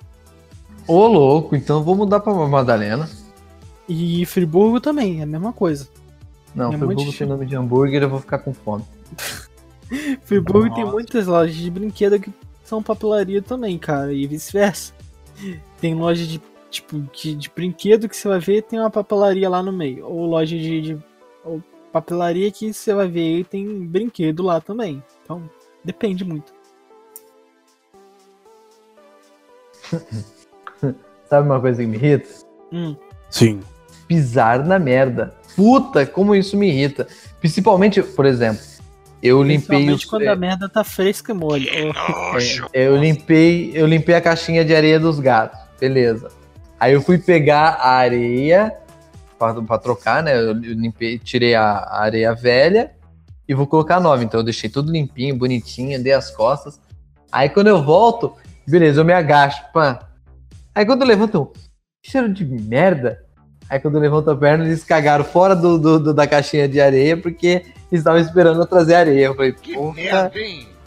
Ô, 0.88 1.07
louco, 1.07 1.55
então 1.55 1.84
vou 1.84 1.95
mudar 1.95 2.19
pra 2.19 2.31
Madalena. 2.47 3.09
E 3.93 4.26
Friburgo 4.26 4.80
também, 4.80 5.19
é 5.19 5.23
a 5.23 5.26
mesma 5.26 5.51
coisa. 5.51 5.88
Não, 6.55 6.68
É 6.73 6.77
Friburgo 6.77 7.03
muito 7.03 7.18
tem 7.18 7.27
nome 7.27 7.45
de 7.45 7.55
hambúrguer, 7.57 8.01
eu 8.03 8.09
vou 8.09 8.19
ficar 8.22 8.39
com 8.39 8.53
fome. 8.53 8.85
Friburgo 10.23 10.73
tem 10.73 10.84
Nossa. 10.85 10.93
muitas 10.95 11.27
lojas 11.27 11.55
de 11.55 11.69
brinquedo 11.69 12.18
que 12.18 12.31
são 12.63 12.81
papelaria 12.81 13.41
também, 13.41 13.77
cara, 13.77 14.13
e 14.13 14.26
vice-versa. 14.26 14.93
Tem 15.81 15.93
loja 15.93 16.26
de 16.26 16.41
tipo 16.69 17.01
de, 17.13 17.35
de 17.35 17.49
brinquedo 17.53 18.07
que 18.07 18.15
você 18.15 18.30
vai 18.30 18.39
ver 18.39 18.61
tem 18.61 18.80
uma 18.80 18.89
papelaria 18.89 19.49
lá 19.49 19.61
no 19.61 19.73
meio, 19.73 20.05
ou 20.07 20.26
loja 20.26 20.57
de, 20.57 20.81
de- 20.81 20.97
ou 21.43 21.61
papelaria 21.91 22.49
que 22.49 22.72
você 22.72 22.93
vai 22.93 23.09
ver 23.09 23.39
e 23.39 23.43
tem 23.43 23.85
brinquedo 23.85 24.41
lá 24.41 24.61
também. 24.61 25.03
Então, 25.26 25.49
depende 25.84 26.23
muito. 26.23 26.53
Sabe 31.30 31.45
uma 31.47 31.59
coisa 31.59 31.81
que 31.81 31.88
me 31.88 31.97
irrita? 31.97 32.30
Hum, 32.72 32.95
Sim. 33.30 33.59
Pisar 34.12 34.66
na 34.66 34.78
merda. 34.78 35.34
Puta, 35.56 36.06
como 36.06 36.36
isso 36.36 36.58
me 36.58 36.68
irrita. 36.68 37.08
Principalmente, 37.40 38.04
por 38.04 38.26
exemplo, 38.26 38.62
eu 39.24 39.42
limpei 39.42 39.58
principalmente 39.78 40.04
os, 40.04 40.06
quando 40.06 40.28
a 40.28 40.36
merda 40.36 40.68
tá 40.68 40.84
fresca 40.84 41.32
e 41.32 41.36
mole. 41.36 41.70
Ou- 41.70 41.94
É, 42.74 42.88
eu 42.88 42.98
limpei, 42.98 43.72
eu 43.74 43.88
limpei 43.88 44.14
a 44.16 44.20
caixinha 44.20 44.66
de 44.66 44.76
areia 44.76 45.00
dos 45.00 45.18
gatos. 45.22 45.58
Beleza. 45.80 46.28
Aí 46.78 46.92
eu 46.92 47.02
fui 47.02 47.18
pegar 47.18 47.78
a 47.80 47.92
areia 47.92 48.74
pra, 49.40 49.54
pra 49.62 49.78
trocar, 49.78 50.22
né? 50.22 50.38
Eu 50.38 50.52
limpei, 50.52 51.18
tirei 51.18 51.56
a, 51.56 51.64
a 51.64 52.02
areia 52.02 52.36
velha 52.36 52.92
e 53.48 53.54
vou 53.54 53.66
colocar 53.66 53.96
a 53.96 54.02
nova. 54.02 54.22
Então 54.26 54.42
eu 54.42 54.44
deixei 54.44 54.70
tudo 54.70 54.92
limpinho, 54.92 55.38
bonitinho, 55.38 56.04
dei 56.04 56.12
as 56.12 56.30
costas. 56.32 56.82
Aí 57.32 57.48
quando 57.48 57.68
eu 57.68 57.82
volto, 57.82 58.34
beleza, 58.68 59.00
eu 59.00 59.06
me 59.06 59.14
agacho, 59.14 59.64
pã. 59.72 60.00
Aí 60.76 60.86
quando 60.86 61.04
eu 61.04 61.08
levanto, 61.08 61.36
eu, 61.36 61.46
que 62.04 62.12
cheiro 62.12 62.28
de 62.34 62.44
merda. 62.44 63.24
Aí 63.72 63.80
quando 63.80 63.95
eu 63.95 64.02
levanto 64.02 64.30
a 64.30 64.35
perna, 64.35 64.65
eles 64.65 64.84
cagaram 64.84 65.23
fora 65.23 65.56
do, 65.56 65.77
do- 65.80 65.98
do- 65.99 66.14
da 66.14 66.27
caixinha 66.27 66.68
de 66.68 66.81
areia 66.81 67.15
porque 67.15 67.64
estavam 67.89 68.19
esperando 68.19 68.60
eu 68.60 68.65
trazer 68.65 68.95
areia. 68.95 69.27
Eu 69.27 69.35
falei, 69.35 69.53
porra, 69.53 70.31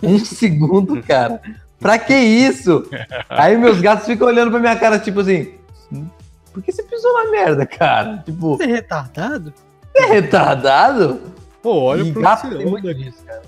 um 0.02 0.19
segundo, 0.19 1.02
cara. 1.02 1.40
Pra 1.81 1.98
que 1.98 2.15
isso? 2.15 2.86
Aí 3.31 3.56
meus 3.56 3.81
gatos 3.81 4.05
ficam 4.05 4.27
olhando 4.28 4.51
pra 4.51 4.61
minha 4.61 4.77
cara, 4.77 4.98
tipo 4.98 5.20
assim. 5.20 5.55
"Hum, 5.90 6.06
Por 6.52 6.62
que 6.62 6.70
você 6.73 6.82
pisou 6.82 7.11
na 7.24 7.31
merda, 7.31 7.65
cara? 7.65 8.19
Tipo, 8.19 8.59
Você 8.59 8.65
é 8.65 8.66
retardado? 8.66 9.52
você 9.90 10.02
é 10.02 10.06
retardado? 10.06 11.20
Pô, 11.62 11.81
olha 11.85 12.02
e 12.02 12.12
pro 12.12 12.20
gato 12.20 12.43
que 12.48 12.55
tem 12.55 12.65
você 12.66 12.70
muito 12.70 12.94
disso, 12.94 13.24
cara. 13.24 13.43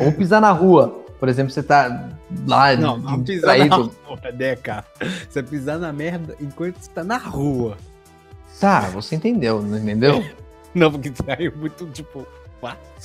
Ou 0.00 0.12
pisar 0.12 0.40
na 0.42 0.52
rua. 0.52 0.97
Por 1.18 1.28
exemplo, 1.28 1.52
você 1.52 1.62
tá 1.62 2.10
lá 2.46 2.76
Não, 2.76 2.96
não 2.96 3.22
pisar 3.22 3.58
na 3.58 3.64
distraído. 3.64 3.92
rua, 4.06 4.32
Deca. 4.32 4.84
Você 5.28 5.42
pisar 5.42 5.78
na 5.78 5.92
merda 5.92 6.36
enquanto 6.40 6.76
você 6.76 6.90
tá 6.90 7.02
na 7.02 7.16
rua. 7.18 7.76
Tá, 8.60 8.80
você 8.90 9.16
entendeu, 9.16 9.62
não 9.62 9.78
entendeu? 9.78 10.24
Não, 10.74 10.92
porque 10.92 11.10
saiu 11.26 11.52
muito, 11.56 11.86
tipo, 11.86 12.26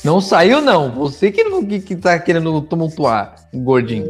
Não 0.03 0.19
saiu, 0.19 0.61
não. 0.61 0.91
Você 0.91 1.31
que, 1.31 1.43
que, 1.65 1.79
que 1.79 1.95
tá 1.95 2.19
querendo 2.19 2.61
tumultuar, 2.61 3.35
gordinho. 3.53 4.05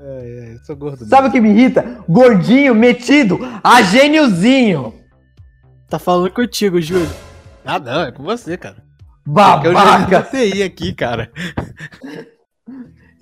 É, 0.00 0.50
é, 0.50 0.54
eu 0.54 0.58
sou 0.64 0.76
gordo. 0.76 1.04
Sabe 1.06 1.28
o 1.28 1.30
que 1.32 1.40
me 1.40 1.50
irrita? 1.50 2.04
Gordinho, 2.06 2.74
metido, 2.74 3.38
a 3.62 3.80
gêniozinho. 3.80 4.92
Tá 5.88 5.98
falando 5.98 6.30
contigo, 6.30 6.80
Júlio. 6.80 7.08
Ah, 7.64 7.78
não, 7.78 8.02
é 8.02 8.12
com 8.12 8.24
você, 8.24 8.56
cara. 8.56 8.82
Porque 9.24 9.68
eu 9.68 9.72
já 9.72 9.84
Babaca. 9.84 10.28
Aqui, 10.66 10.92
cara. 10.92 11.30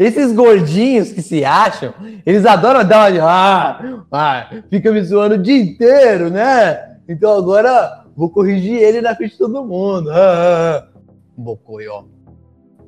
Esses 0.03 0.33
gordinhos 0.33 1.12
que 1.12 1.23
se 1.23 1.45
acham, 1.45 1.93
eles 2.27 2.45
adoram 2.47 2.85
dar 2.85 2.99
uma 3.01 3.11
de. 3.11 3.20
Ah, 3.20 4.03
ah, 4.11 4.47
fica 4.70 4.91
me 4.93 5.03
zoando 5.03 5.35
o 5.37 5.39
dia 5.39 5.61
inteiro, 5.62 6.31
né? 6.31 6.97
Então 7.09 7.37
agora 7.37 8.05
vou 8.16 8.31
corrigir 8.31 8.74
ele 8.81 9.01
na 9.01 9.15
frente 9.15 9.33
de 9.33 9.39
todo 9.39 9.65
mundo. 9.65 10.11
Ah, 10.11 10.15
ah, 10.16 10.85
ah. 10.89 10.99
Bocoió. 11.37 12.05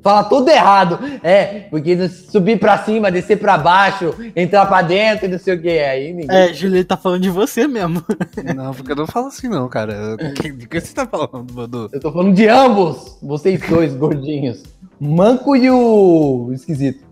Fala 0.02 0.24
tudo 0.24 0.50
errado. 0.50 0.98
É, 1.22 1.60
porque 1.70 2.06
subir 2.10 2.58
pra 2.60 2.76
cima, 2.76 3.10
descer 3.10 3.38
pra 3.38 3.56
baixo, 3.56 4.14
entrar 4.36 4.66
pra 4.66 4.82
dentro 4.82 5.24
e 5.24 5.28
não 5.30 5.38
sei 5.38 5.54
o 5.54 5.62
que. 5.62 5.78
Aí 5.78 6.12
ninguém. 6.12 6.36
É, 6.36 6.52
Júlio, 6.52 6.76
ele 6.76 6.84
tá 6.84 6.94
falando 6.94 7.22
de 7.22 7.30
você 7.30 7.66
mesmo. 7.66 8.04
Não, 8.54 8.74
porque 8.74 8.92
eu 8.92 8.96
não 8.96 9.06
falo 9.06 9.28
assim, 9.28 9.48
não, 9.48 9.66
cara. 9.66 10.14
Que- 10.36 10.52
De 10.52 10.68
que 10.68 10.78
você 10.78 10.92
tá 10.94 11.06
falando, 11.06 11.46
Manu? 11.54 11.88
Eu 11.90 12.00
tô 12.00 12.12
falando 12.12 12.34
de 12.34 12.46
ambos, 12.46 13.16
vocês 13.22 13.58
dois 13.66 13.94
gordinhos. 13.96 14.62
Manco 15.00 15.54
e 15.56 15.70
o 15.70 16.50
esquisito. 16.52 17.04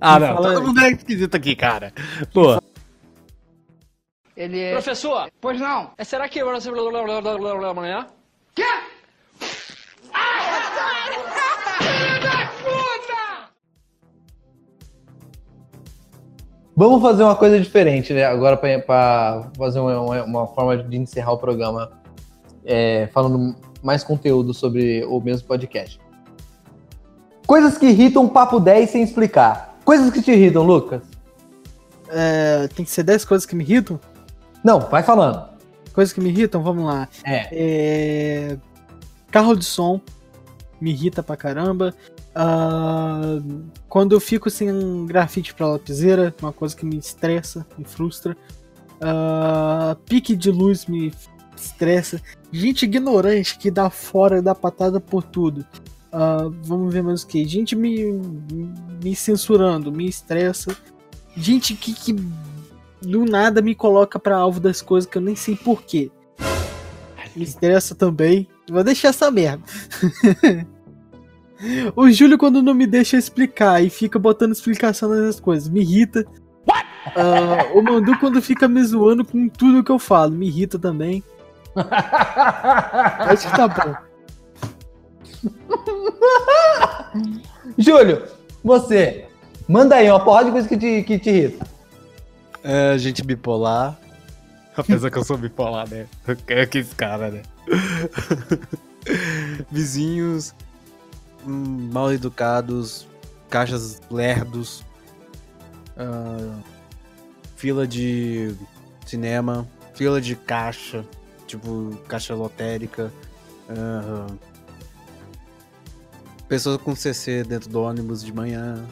Ah, 0.00 0.18
não. 0.18 0.34
Fala. 0.34 0.54
Todo 0.54 0.66
mundo 0.66 0.80
é 0.80 0.90
esquisito 0.90 1.34
aqui, 1.34 1.56
cara. 1.56 1.92
Pô, 2.32 2.60
Ele 4.36 4.60
é. 4.60 4.72
Professor, 4.72 5.30
Pois 5.40 5.58
não. 5.60 5.92
é, 5.96 6.04
será 6.04 6.28
que 6.28 6.38
amanhã? 7.70 8.06
Vamos 16.76 17.00
fazer 17.02 17.22
uma 17.22 17.36
coisa 17.36 17.58
diferente, 17.60 18.12
né? 18.12 18.24
Agora 18.24 18.56
pra, 18.56 18.78
pra 18.80 19.50
fazer 19.56 19.78
uma, 19.78 20.00
uma- 20.00 20.24
uma 20.24 20.46
forma 20.48 20.76
de 20.76 20.96
encerrar 20.96 21.32
o 21.32 21.38
programa 21.38 21.92
é, 22.64 23.06
falando 23.12 23.54
mais 23.82 24.02
conteúdo 24.02 24.52
sobre 24.52 25.04
o 25.04 25.20
mesmo 25.20 25.46
podcast. 25.46 26.00
Coisas 27.46 27.76
que 27.76 27.86
irritam 27.86 28.28
papo 28.28 28.58
10 28.58 28.90
sem 28.90 29.02
explicar. 29.02 29.78
Coisas 29.84 30.10
que 30.10 30.22
te 30.22 30.32
irritam, 30.32 30.62
Lucas? 30.62 31.02
É, 32.08 32.68
tem 32.68 32.84
que 32.84 32.90
ser 32.90 33.02
10 33.02 33.24
coisas 33.24 33.46
que 33.46 33.54
me 33.54 33.64
irritam? 33.64 34.00
Não, 34.62 34.80
vai 34.80 35.02
falando. 35.02 35.46
Coisas 35.92 36.12
que 36.12 36.20
me 36.20 36.30
irritam, 36.30 36.62
vamos 36.62 36.86
lá. 36.86 37.08
É. 37.24 37.48
É, 37.52 38.56
Carro 39.30 39.56
de 39.56 39.64
som 39.64 40.00
me 40.80 40.90
irrita 40.92 41.22
pra 41.22 41.36
caramba. 41.36 41.94
Ah, 42.34 43.40
quando 43.88 44.12
eu 44.12 44.20
fico 44.20 44.50
sem 44.50 44.70
um 44.72 45.06
grafite 45.06 45.54
pra 45.54 45.66
lapiseira, 45.66 46.34
uma 46.40 46.52
coisa 46.52 46.74
que 46.74 46.84
me 46.84 46.96
estressa, 46.96 47.66
me 47.76 47.84
frustra. 47.84 48.36
Ah, 49.00 49.96
pique 50.06 50.34
de 50.34 50.50
luz 50.50 50.86
me 50.86 51.12
estressa. 51.56 52.20
Gente 52.52 52.84
ignorante 52.84 53.58
que 53.58 53.70
dá 53.70 53.90
fora, 53.90 54.42
dá 54.42 54.54
patada 54.54 55.00
por 55.00 55.22
tudo. 55.22 55.64
Ah, 56.16 56.48
vamos 56.62 56.94
ver 56.94 57.02
mais 57.02 57.24
o 57.24 57.26
que. 57.26 57.44
Gente 57.44 57.74
me, 57.74 58.04
me 59.02 59.16
censurando, 59.16 59.90
me 59.90 60.06
estressa. 60.08 60.74
Gente 61.36 61.74
que, 61.74 61.92
que 61.92 62.12
do 63.02 63.24
nada 63.24 63.60
me 63.60 63.74
coloca 63.74 64.16
pra 64.16 64.36
alvo 64.36 64.60
das 64.60 64.80
coisas 64.80 65.10
que 65.10 65.18
eu 65.18 65.22
nem 65.22 65.34
sei 65.34 65.56
porquê. 65.56 66.12
Me 67.34 67.42
estressa 67.42 67.96
também. 67.96 68.46
Vou 68.70 68.84
deixar 68.84 69.08
essa 69.08 69.28
merda. 69.28 69.64
o 71.96 72.08
Júlio, 72.08 72.38
quando 72.38 72.62
não 72.62 72.74
me 72.74 72.86
deixa 72.86 73.16
explicar 73.16 73.82
e 73.82 73.90
fica 73.90 74.16
botando 74.16 74.52
explicação 74.52 75.08
nas 75.08 75.40
coisas, 75.40 75.68
me 75.68 75.80
irrita. 75.80 76.24
Ah, 77.16 77.72
o 77.74 77.82
Mandu, 77.82 78.16
quando 78.20 78.40
fica 78.40 78.68
me 78.68 78.82
zoando 78.84 79.24
com 79.24 79.48
tudo 79.48 79.82
que 79.82 79.90
eu 79.90 79.98
falo, 79.98 80.30
me 80.30 80.46
irrita 80.46 80.78
também. 80.78 81.24
Acho 81.74 83.50
que 83.50 83.56
tá 83.56 83.66
bom. 83.66 84.13
Júlio, 87.78 88.22
você, 88.62 89.26
manda 89.68 89.96
aí 89.96 90.10
uma 90.10 90.24
porrada 90.24 90.46
de 90.46 90.52
coisa 90.52 90.68
que 90.68 90.76
te, 90.76 91.02
que 91.02 91.18
te 91.18 91.30
irrita. 91.30 91.66
é, 92.62 92.96
gente 92.98 93.22
bipolar. 93.22 93.98
Apesar 94.76 95.10
que 95.10 95.18
eu 95.18 95.24
sou 95.24 95.38
bipolar, 95.38 95.88
né? 95.88 96.06
É 96.48 96.66
que 96.66 96.78
esse 96.78 96.94
cara, 96.94 97.30
né? 97.30 97.42
Vizinhos 99.70 100.54
hum, 101.46 101.90
mal 101.92 102.12
educados, 102.12 103.06
caixas 103.48 104.00
lerdos, 104.10 104.84
ah, 105.96 106.58
fila 107.56 107.86
de 107.86 108.54
cinema, 109.06 109.66
fila 109.94 110.20
de 110.20 110.34
caixa, 110.34 111.04
tipo 111.46 111.96
caixa 112.08 112.34
lotérica, 112.34 113.12
ah, 113.68 114.26
pessoas 116.48 116.76
com 116.78 116.94
CC 116.94 117.42
dentro 117.44 117.68
do 117.68 117.82
ônibus 117.82 118.22
de 118.22 118.32
manhã, 118.32 118.84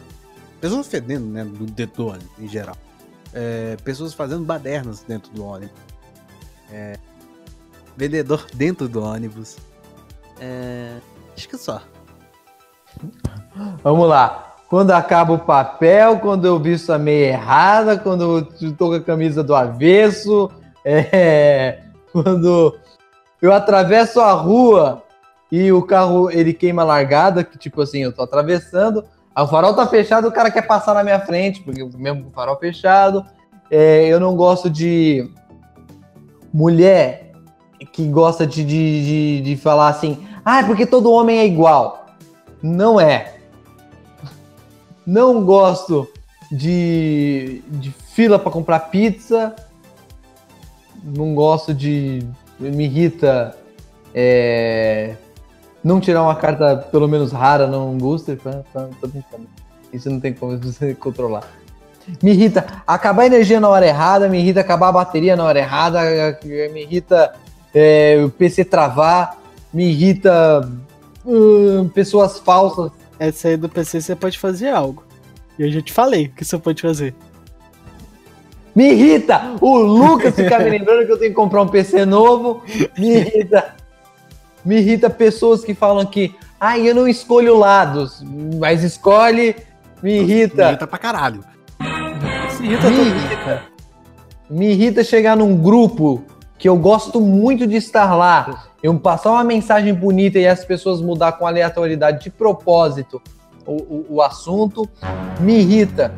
pessoas 0.61 0.87
fedendo, 0.87 1.27
né, 1.27 1.45
dentro 1.75 2.05
do 2.05 2.09
ônibus 2.09 2.39
em 2.39 2.49
geral. 2.49 2.77
É, 3.35 3.77
pessoas 3.85 4.13
fazendo 4.13 4.45
badernas 4.45 5.03
dentro 5.03 5.31
do 5.33 5.45
ônibus. 5.45 5.75
É, 6.71 6.97
vendedor 7.97 8.47
dentro 8.55 8.89
do 8.89 9.03
ônibus. 9.03 9.57
É, 10.41 10.97
acho 11.37 11.49
que 11.49 11.57
só. 11.57 11.83
Vamos 13.83 14.09
lá. 14.09 14.57
Quando 14.69 14.91
acaba 14.91 15.35
o 15.35 15.39
papel, 15.39 16.19
quando 16.19 16.47
eu 16.47 16.59
visto 16.59 16.93
a 16.93 16.99
meia 16.99 17.33
errada, 17.33 17.99
quando 17.99 18.23
eu 18.39 18.73
tô 18.73 18.89
com 18.89 18.95
a 18.95 19.01
camisa 19.01 19.43
do 19.43 19.55
avesso, 19.55 20.51
é, 20.85 21.83
quando 22.11 22.79
eu 23.41 23.53
atravesso 23.53 24.21
a 24.21 24.33
rua 24.33 25.03
e 25.53 25.71
o 25.71 25.83
carro 25.83 26.31
ele 26.31 26.55
queima 26.55 26.83
largada, 26.83 27.45
que 27.45 27.59
tipo 27.59 27.83
assim, 27.83 27.99
eu 27.99 28.11
tô 28.11 28.23
atravessando, 28.23 29.05
o 29.37 29.47
farol 29.47 29.75
tá 29.75 29.87
fechado, 29.87 30.27
o 30.27 30.33
cara 30.33 30.51
quer 30.51 30.67
passar 30.67 30.95
na 30.95 31.05
minha 31.05 31.21
frente, 31.21 31.61
porque 31.61 31.85
mesmo 31.99 32.23
com 32.25 32.31
o 32.31 32.33
farol 32.33 32.59
fechado, 32.59 33.23
é, 33.71 34.07
eu 34.07 34.19
não 34.19 34.35
gosto 34.35 34.71
de 34.71 35.31
mulher 36.55 37.33
que 37.93 38.09
gosta 38.09 38.47
de, 38.47 38.65
de, 38.65 39.05
de, 39.05 39.41
de 39.43 39.57
falar 39.59 39.89
assim, 39.89 40.27
ah, 40.43 40.61
é 40.61 40.63
porque 40.65 40.87
todo 40.87 41.13
homem 41.13 41.39
é 41.39 41.47
igual. 41.47 42.07
Não 42.63 42.99
é. 42.99 43.35
Não 45.07 45.45
gosto 45.45 46.09
de, 46.51 47.63
de 47.69 47.91
fila 47.91 48.39
para 48.39 48.51
comprar 48.51 48.81
pizza. 48.91 49.55
Não 51.03 51.35
gosto 51.35 51.75
de. 51.75 52.27
Me 52.59 52.85
irrita 52.85 53.57
é, 54.15 55.17
não 55.83 56.01
tirar 56.01 56.23
uma 56.23 56.35
carta 56.35 56.77
pelo 56.77 57.09
menos 57.09 57.33
rara 57.33 57.67
não 57.67 57.97
booster. 57.97 58.39
Tá, 58.39 58.63
tá, 58.73 58.89
tô 59.01 59.09
brincando. 59.09 59.47
Isso 59.93 60.09
não 60.11 60.21
tem 60.21 60.33
como 60.33 60.57
você 60.59 60.95
controlar. 60.97 61.45
Me 62.23 62.33
irrita 62.33 62.83
acabar 62.87 63.23
a 63.23 63.27
energia 63.27 63.61
na 63.61 63.69
hora 63.69 63.87
errada, 63.87 64.29
me 64.29 64.39
irrita 64.39 64.61
acabar 64.61 64.89
a 64.89 64.93
bateria 64.93 65.37
na 65.37 65.45
hora 65.45 65.59
errada, 65.59 66.01
me 66.43 66.83
irrita 66.83 67.33
é, 67.73 68.21
o 68.25 68.29
PC 68.29 68.65
travar, 68.65 69.39
me 69.73 69.91
irrita 69.91 70.69
hum, 71.25 71.89
pessoas 71.89 72.41
falsas 72.41 72.91
Essa 73.19 73.49
aí 73.49 73.57
do 73.57 73.69
PC 73.69 74.01
você 74.01 74.17
pode 74.17 74.39
fazer 74.39 74.71
algo. 74.71 75.05
E 75.59 75.63
eu 75.63 75.71
já 75.71 75.81
te 75.81 75.93
falei 75.93 76.27
o 76.27 76.31
que 76.31 76.45
você 76.45 76.59
pode 76.59 76.83
fazer. 76.83 77.15
Me 78.75 78.91
irrita 78.91 79.55
o 79.61 79.77
Lucas 79.77 80.35
ficar 80.35 80.59
me 80.61 80.71
lembrando 80.71 81.07
que 81.07 81.13
eu 81.13 81.19
tenho 81.19 81.31
que 81.31 81.37
comprar 81.37 81.63
um 81.63 81.69
PC 81.69 82.05
novo. 82.05 82.63
Me 82.99 83.19
irrita. 83.19 83.82
Me 84.65 84.79
irrita 84.79 85.11
pessoas 85.11 85.65
que 85.65 85.75
falam 85.75 86.07
que, 86.07 86.35
ah, 86.61 86.79
eu 86.79 86.95
não 86.95 87.09
escolho 87.09 87.59
lados, 87.59 88.23
mas 88.59 88.83
escolhe. 88.83 89.57
Me 90.03 90.21
irrita. 90.21 90.69
Irrita 90.69 90.87
pra 90.87 90.99
caralho. 90.99 91.45
Se 92.57 92.65
irrita 92.65 92.91
Me 92.91 93.01
irrita. 93.01 93.63
Me 94.49 94.71
irrita 94.71 95.05
chegar 95.05 95.37
num 95.37 95.57
grupo 95.57 96.25
que 96.59 96.69
eu 96.69 96.77
gosto 96.77 97.21
muito 97.21 97.67
de 97.67 97.77
estar 97.77 98.15
lá. 98.15 98.69
Eu 98.83 98.99
passar 98.99 99.31
uma 99.31 99.45
mensagem 99.45 99.93
bonita 99.95 100.39
e 100.39 100.47
as 100.47 100.65
pessoas 100.65 101.01
mudar 101.01 101.33
com 101.33 101.47
aleatoriedade 101.47 102.25
de 102.25 102.31
propósito 102.31 103.21
o, 103.67 103.73
o, 103.73 104.07
o 104.11 104.23
assunto. 104.23 104.89
Me 105.41 105.59
irrita. 105.59 106.15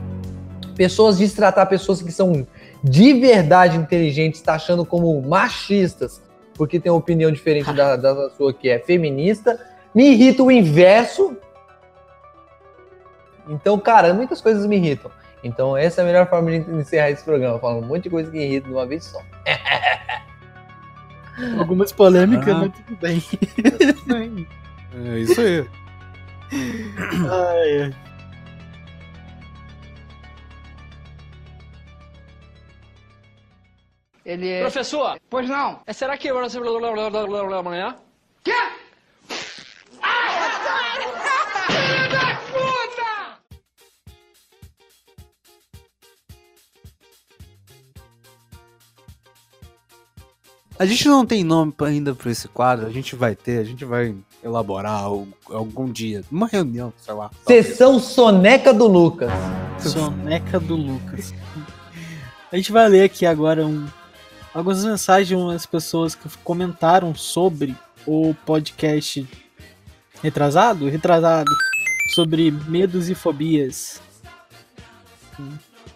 Pessoas 0.75 1.19
destratar 1.19 1.69
pessoas 1.69 2.03
que 2.03 2.11
são 2.11 2.47
de 2.83 3.15
verdade 3.15 3.79
inteligentes, 3.79 4.41
tá 4.43 4.55
achando 4.55 4.85
como 4.85 5.23
machistas, 5.23 6.21
porque 6.57 6.81
tem 6.81 6.91
uma 6.91 6.99
opinião 6.99 7.31
diferente 7.31 7.73
da, 7.73 7.97
da 7.97 8.31
sua 8.31 8.53
que 8.53 8.69
é 8.69 8.79
feminista. 8.79 9.59
Me 9.95 10.11
irrita 10.13 10.43
o 10.43 10.51
inverso. 10.51 11.37
Então, 13.49 13.79
cara, 13.79 14.13
muitas 14.15 14.41
coisas 14.41 14.67
me 14.67 14.77
irritam. 14.77 15.11
Então, 15.43 15.77
essa 15.77 16.01
é 16.01 16.05
a 16.05 16.07
melhor 16.07 16.29
forma 16.29 16.51
de 16.51 16.57
encerrar 16.73 17.11
esse 17.11 17.23
programa, 17.23 17.59
falando 17.59 17.85
um 17.85 17.87
monte 17.87 18.05
de 18.05 18.11
coisa 18.11 18.31
que 18.31 18.39
irrita 18.39 18.67
de 18.69 18.73
uma 18.73 18.87
vez 18.87 19.05
só. 19.05 19.21
Algumas 21.59 21.93
polêmicas, 21.93 22.49
Ah. 22.49 22.59
mas 22.59 22.73
tudo 22.73 22.97
bem. 24.07 24.47
É 24.97 25.19
isso 25.19 25.41
aí. 25.41 25.67
Ai, 27.29 27.83
ai. 27.83 27.95
Ele 34.25 34.49
é. 34.49 34.61
Professor, 34.63 35.19
Pois 35.29 35.49
não. 35.49 35.81
é, 35.87 35.93
será 35.93 36.17
que 36.17 36.33
você 36.33 36.59
amanhã? 37.59 37.97
A 50.79 50.85
gente 50.85 51.07
não 51.07 51.25
tem 51.25 51.45
nome 51.45 51.73
ainda 51.83 52.15
pra 52.15 52.31
esse 52.31 52.49
quadro, 52.49 52.87
a 52.87 52.91
gente 52.91 53.15
vai 53.15 53.37
ter, 53.37 53.59
a 53.59 53.65
gente 53.65 53.85
vai 53.85 54.15
elaborar 54.43 55.05
al- 55.05 55.29
algum 55.49 55.91
dia, 55.91 56.25
uma 56.31 56.49
reunião, 56.49 56.93
sei 56.99 57.15
lá. 57.15 57.31
Sessão 57.47 58.01
Soneca 58.01 58.75
do 58.75 58.89
Lucas. 58.89 59.31
Soneca 59.79 60.59
do 60.59 60.75
Lucas. 60.75 61.33
A 62.53 62.57
gente 62.57 62.71
vai 62.71 62.89
ler 62.89 63.03
aqui 63.03 63.27
agora 63.27 63.67
um, 63.67 63.85
algumas 64.55 64.85
mensagens 64.85 65.29
de 65.29 65.35
umas 65.35 65.67
pessoas 65.67 66.15
que 66.15 66.29
comentaram 66.39 67.15
sobre 67.15 67.77
o 68.07 68.35
podcast 68.47 69.27
retrasado, 70.23 70.89
retrasado, 70.89 71.51
sobre 72.15 72.51
medos 72.51 73.11
e 73.11 73.15
fobias. 73.15 74.01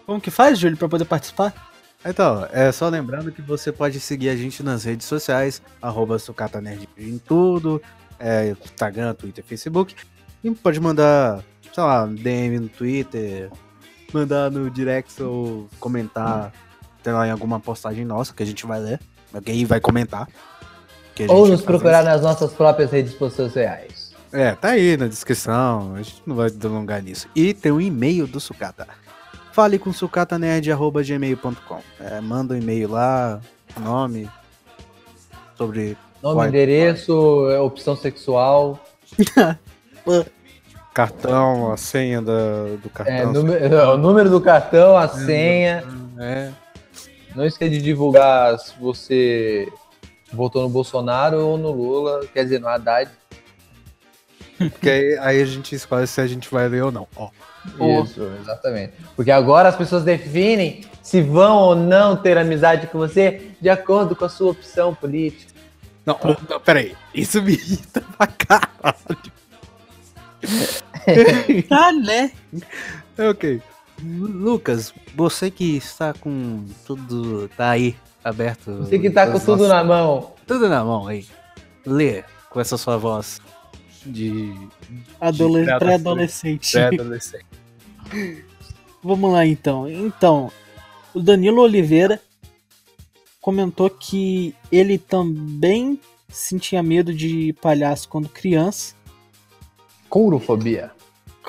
Como 0.05 0.19
que 0.19 0.29
faz, 0.29 0.59
Júlio, 0.59 0.77
pra 0.77 0.89
poder 0.89 1.05
participar? 1.05 1.71
Então, 2.05 2.47
é 2.51 2.71
só 2.71 2.87
lembrando 2.89 3.31
que 3.31 3.41
você 3.41 3.71
pode 3.71 3.99
seguir 3.99 4.29
a 4.29 4.35
gente 4.35 4.61
nas 4.63 4.83
redes 4.83 5.07
sociais, 5.07 5.61
arroba 5.81 6.19
Sucata 6.19 6.61
Nerd 6.61 6.87
em 6.97 7.17
tudo, 7.17 7.81
é, 8.19 8.55
Instagram, 8.63 9.13
Twitter, 9.13 9.43
Facebook. 9.43 9.95
E 10.43 10.51
pode 10.51 10.79
mandar, 10.79 11.43
sei 11.73 11.83
lá, 11.83 12.05
DM 12.05 12.59
no 12.59 12.69
Twitter, 12.69 13.51
mandar 14.13 14.49
no 14.49 14.69
direct 14.69 15.21
ou 15.21 15.69
comentar, 15.79 16.53
sei 17.03 17.13
lá, 17.13 17.27
em 17.27 17.31
alguma 17.31 17.59
postagem 17.59 18.03
nossa 18.05 18.33
que 18.33 18.43
a 18.43 18.45
gente 18.45 18.65
vai 18.65 18.79
ler. 18.79 18.99
Alguém 19.33 19.65
vai 19.65 19.79
comentar. 19.79 20.27
Ou 21.27 21.47
nos 21.47 21.59
vai 21.59 21.65
procurar 21.67 21.97
fazer 21.99 22.09
nas 22.09 22.21
nossas 22.21 22.53
próprias 22.53 22.91
redes 22.91 23.13
sociais. 23.13 23.91
isso. 23.93 24.09
É, 24.31 24.53
tá 24.55 24.69
aí 24.69 24.95
na 24.95 25.07
descrição, 25.07 25.95
a 25.95 26.01
gente 26.01 26.21
não 26.25 26.35
vai 26.35 26.49
delongar 26.49 27.01
nisso. 27.01 27.27
E 27.35 27.53
tem 27.53 27.71
o 27.71 27.81
e-mail 27.81 28.25
do 28.27 28.39
Sucata. 28.39 28.87
Fale 29.51 29.77
com 29.79 29.91
sucatanerd.gmail.com. 29.91 31.79
É, 31.99 32.21
manda 32.21 32.53
um 32.53 32.57
e-mail 32.57 32.89
lá, 32.91 33.41
nome, 33.79 34.29
sobre 35.57 35.97
Nome, 36.21 36.35
Vai. 36.35 36.47
endereço, 36.49 37.49
é, 37.49 37.59
opção 37.59 37.95
sexual, 37.95 38.77
cartão, 40.93 41.71
a 41.71 41.77
senha 41.77 42.21
da- 42.21 42.75
do 42.81 42.89
cartão. 42.89 43.15
é, 43.15 43.25
número, 43.25 43.75
o 43.93 43.97
número 43.97 44.29
do 44.29 44.41
cartão, 44.41 44.97
a 44.97 45.07
senha. 45.07 45.83
É, 46.19 46.51
Não 47.35 47.45
esqueça 47.45 47.71
de 47.71 47.81
divulgar 47.81 48.57
se 48.59 48.73
você 48.79 49.71
votou 50.33 50.61
no 50.63 50.69
Bolsonaro 50.69 51.45
ou 51.45 51.57
no 51.57 51.71
Lula, 51.71 52.25
quer 52.33 52.43
dizer, 52.43 52.59
no 52.59 52.67
Haddad. 52.67 53.09
porque 54.57 54.89
aí, 54.89 55.17
aí 55.19 55.41
a 55.41 55.45
gente 55.45 55.73
escolhe 55.75 56.07
se 56.07 56.21
a 56.21 56.27
gente 56.27 56.49
vai 56.49 56.67
ler 56.67 56.83
ou 56.83 56.91
não. 56.91 57.07
Ó. 57.15 57.29
Isso, 58.03 58.23
exatamente. 58.41 58.93
Porque 59.15 59.31
agora 59.31 59.69
as 59.69 59.75
pessoas 59.75 60.03
definem 60.03 60.85
se 61.01 61.21
vão 61.21 61.57
ou 61.57 61.75
não 61.75 62.15
ter 62.15 62.37
amizade 62.37 62.87
com 62.87 62.97
você 62.97 63.51
de 63.59 63.69
acordo 63.69 64.15
com 64.15 64.25
a 64.25 64.29
sua 64.29 64.51
opção 64.51 64.93
política. 64.95 65.53
não, 66.05 66.17
não, 66.49 66.59
peraí. 66.59 66.95
Isso 67.13 67.41
me 67.41 67.53
irrita 67.53 68.01
pra 68.17 68.27
caralho. 68.27 69.31
Ah, 71.69 71.91
né? 72.03 72.31
Ok. 73.17 73.61
Lucas, 74.03 74.93
você 75.15 75.49
que 75.51 75.75
está 75.77 76.13
com 76.13 76.65
tudo. 76.85 77.49
tá 77.57 77.71
aí 77.71 77.95
aberto. 78.23 78.77
Você 78.77 78.97
que 78.99 79.09
tá 79.09 79.25
com 79.27 79.33
das 79.33 79.43
tudo 79.45 79.63
nossas- 79.63 79.69
na 79.69 79.83
mão. 79.83 80.33
Tudo 80.47 80.69
na 80.69 80.83
mão 80.83 81.07
aí. 81.07 81.25
Lê 81.85 82.23
com 82.49 82.59
essa 82.59 82.77
sua 82.77 82.97
voz 82.97 83.41
de 84.05 84.53
Adole- 85.19 85.65
De 85.65 85.77
Pré-adolescente. 85.77 86.71
pré-adolescente. 86.71 87.45
Vamos 89.03 89.31
lá 89.31 89.45
então. 89.45 89.89
Então, 89.89 90.51
o 91.13 91.19
Danilo 91.21 91.61
Oliveira 91.61 92.21
comentou 93.41 93.89
que 93.89 94.53
ele 94.71 94.97
também 94.97 95.99
sentia 96.27 96.83
medo 96.83 97.13
de 97.13 97.53
palhaço 97.61 98.07
quando 98.09 98.27
criança. 98.29 98.93
Courofobia. 100.09 100.91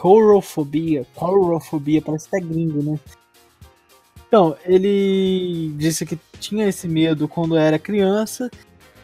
Courofobia. 0.01 1.07
Courofobia, 1.15 2.01
parece 2.01 2.27
até 2.29 2.41
gringo, 2.41 2.83
né? 2.83 2.99
Então, 4.27 4.57
ele 4.65 5.75
disse 5.77 6.07
que 6.07 6.19
tinha 6.39 6.67
esse 6.67 6.89
medo 6.89 7.29
quando 7.29 7.55
era 7.55 7.79
criança 7.79 8.51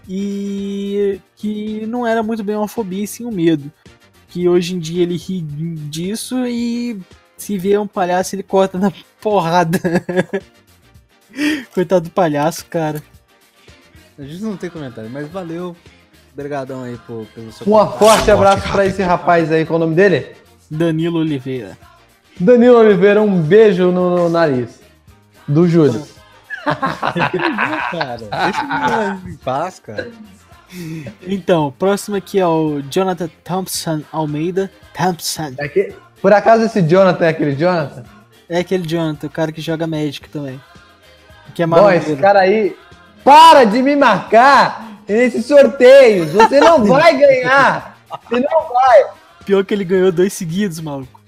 e 0.09 1.21
que 1.35 1.85
não 1.87 2.07
era 2.07 2.23
muito 2.23 2.43
bem 2.43 2.57
uma 2.57 2.67
fobia, 2.67 3.05
e 3.05 3.07
sim 3.07 3.27
um 3.27 3.31
medo. 3.31 3.71
Que 4.29 4.49
hoje 4.49 4.75
em 4.75 4.79
dia 4.79 5.03
ele 5.03 5.19
ri 5.19 5.43
disso 5.43 6.47
e 6.47 6.99
se 7.37 7.59
vê 7.59 7.77
um 7.77 7.87
palhaço 7.87 8.35
ele 8.35 8.43
corta 8.43 8.79
na 8.79 8.91
porrada. 9.21 9.79
Coitado 11.75 12.09
do 12.09 12.11
palhaço, 12.11 12.65
cara. 12.67 13.03
A 14.19 14.23
gente 14.23 14.43
não 14.43 14.57
tem 14.57 14.71
comentário, 14.71 15.11
mas 15.11 15.29
valeu. 15.29 15.77
Obrigadão 16.33 16.85
aí 16.85 16.97
por, 17.07 17.27
pelo 17.35 17.53
seu 17.53 17.67
Um 17.67 17.87
forte 17.99 18.31
abraço 18.31 18.71
pra 18.73 18.87
esse 18.87 19.03
rapaz 19.03 19.53
aí, 19.53 19.67
qual 19.67 19.79
é 19.79 19.83
o 19.83 19.85
nome 19.85 19.95
dele? 19.95 20.46
Danilo 20.71 21.19
Oliveira. 21.21 21.77
Danilo 22.39 22.79
Oliveira, 22.79 23.23
um 23.23 23.41
beijo 23.41 23.91
no, 23.91 24.17
no 24.17 24.29
nariz. 24.29 24.81
Do 25.49 25.67
Júlio. 25.69 26.07
cara. 27.91 28.19
Deixa 28.19 29.23
eu 29.25 29.31
em 29.31 29.37
paz, 29.37 29.79
cara. 29.79 30.11
Então, 31.27 31.69
o 31.69 31.73
próximo 31.73 32.17
aqui 32.17 32.39
é 32.41 32.47
o 32.47 32.83
Jonathan 32.91 33.31
Thompson 33.45 34.03
Almeida. 34.13 34.71
Thompson. 34.95 35.55
É 35.59 35.69
que- 35.69 35.95
por 36.21 36.33
acaso 36.33 36.65
esse 36.65 36.83
Jonathan 36.83 37.25
é 37.25 37.29
aquele 37.29 37.55
Jonathan? 37.55 38.05
É 38.49 38.59
aquele 38.59 38.87
Jonathan, 38.87 39.27
o 39.27 39.31
cara 39.31 39.53
que 39.53 39.61
joga 39.61 39.87
Magic 39.87 40.29
também. 40.29 40.61
Que 41.55 41.63
é 41.63 41.67
Bom, 41.67 41.91
esse 41.91 42.17
cara 42.17 42.41
aí, 42.41 42.77
para 43.25 43.65
de 43.65 43.81
me 43.83 43.95
marcar 43.97 45.01
nesses 45.09 45.47
sorteios. 45.47 46.33
Você 46.33 46.59
não 46.61 46.85
vai 46.87 47.17
ganhar. 47.17 47.97
Você 48.29 48.41
não 48.41 48.69
vai. 48.69 49.05
Pior 49.47 49.65
que 49.65 49.73
ele 49.73 49.85
ganhou 49.85 50.11
dois 50.11 50.33
seguidos, 50.33 50.81
maluco. 50.81 51.21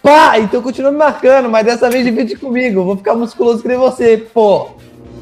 Pá, 0.00 0.38
então 0.38 0.62
continua 0.62 0.92
me 0.92 0.98
marcando, 0.98 1.50
mas 1.50 1.66
dessa 1.66 1.90
vez 1.90 2.04
divide 2.04 2.36
comigo. 2.36 2.84
Vou 2.84 2.96
ficar 2.96 3.14
musculoso 3.14 3.60
que 3.60 3.68
nem 3.68 3.76
você, 3.76 4.16
pô. 4.16 4.70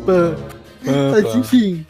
Pã. 0.04 0.36
Mas 0.84 1.34
enfim, 1.34 1.86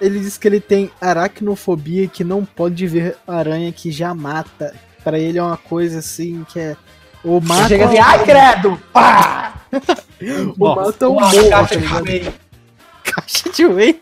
ele 0.00 0.20
diz 0.20 0.38
que 0.38 0.46
ele 0.46 0.60
tem 0.60 0.90
aracnofobia 1.00 2.04
e 2.04 2.08
que 2.08 2.22
não 2.22 2.44
pode 2.44 2.86
ver 2.86 3.16
aranha 3.26 3.72
que 3.72 3.90
já 3.90 4.14
mata. 4.14 4.74
Pra 5.02 5.18
ele 5.18 5.38
é 5.38 5.42
uma 5.42 5.56
coisa 5.56 5.98
assim 5.98 6.46
que 6.48 6.60
é. 6.60 6.76
Ou 7.24 7.40
mata. 7.40 7.68
Chega 7.68 7.86
assim, 7.86 7.98
ai 7.98 8.24
credo, 8.24 8.80
pá. 8.92 9.54
ou 10.58 10.76
mata 10.76 11.08
ou 11.08 11.16
Uma 11.16 11.22
morre, 11.22 11.48
caixa 11.48 11.80
tá 11.80 12.00
de 12.00 12.10
whey. 12.10 12.34
Caixa 13.02 13.50
de 13.50 13.66
whey. 13.66 14.00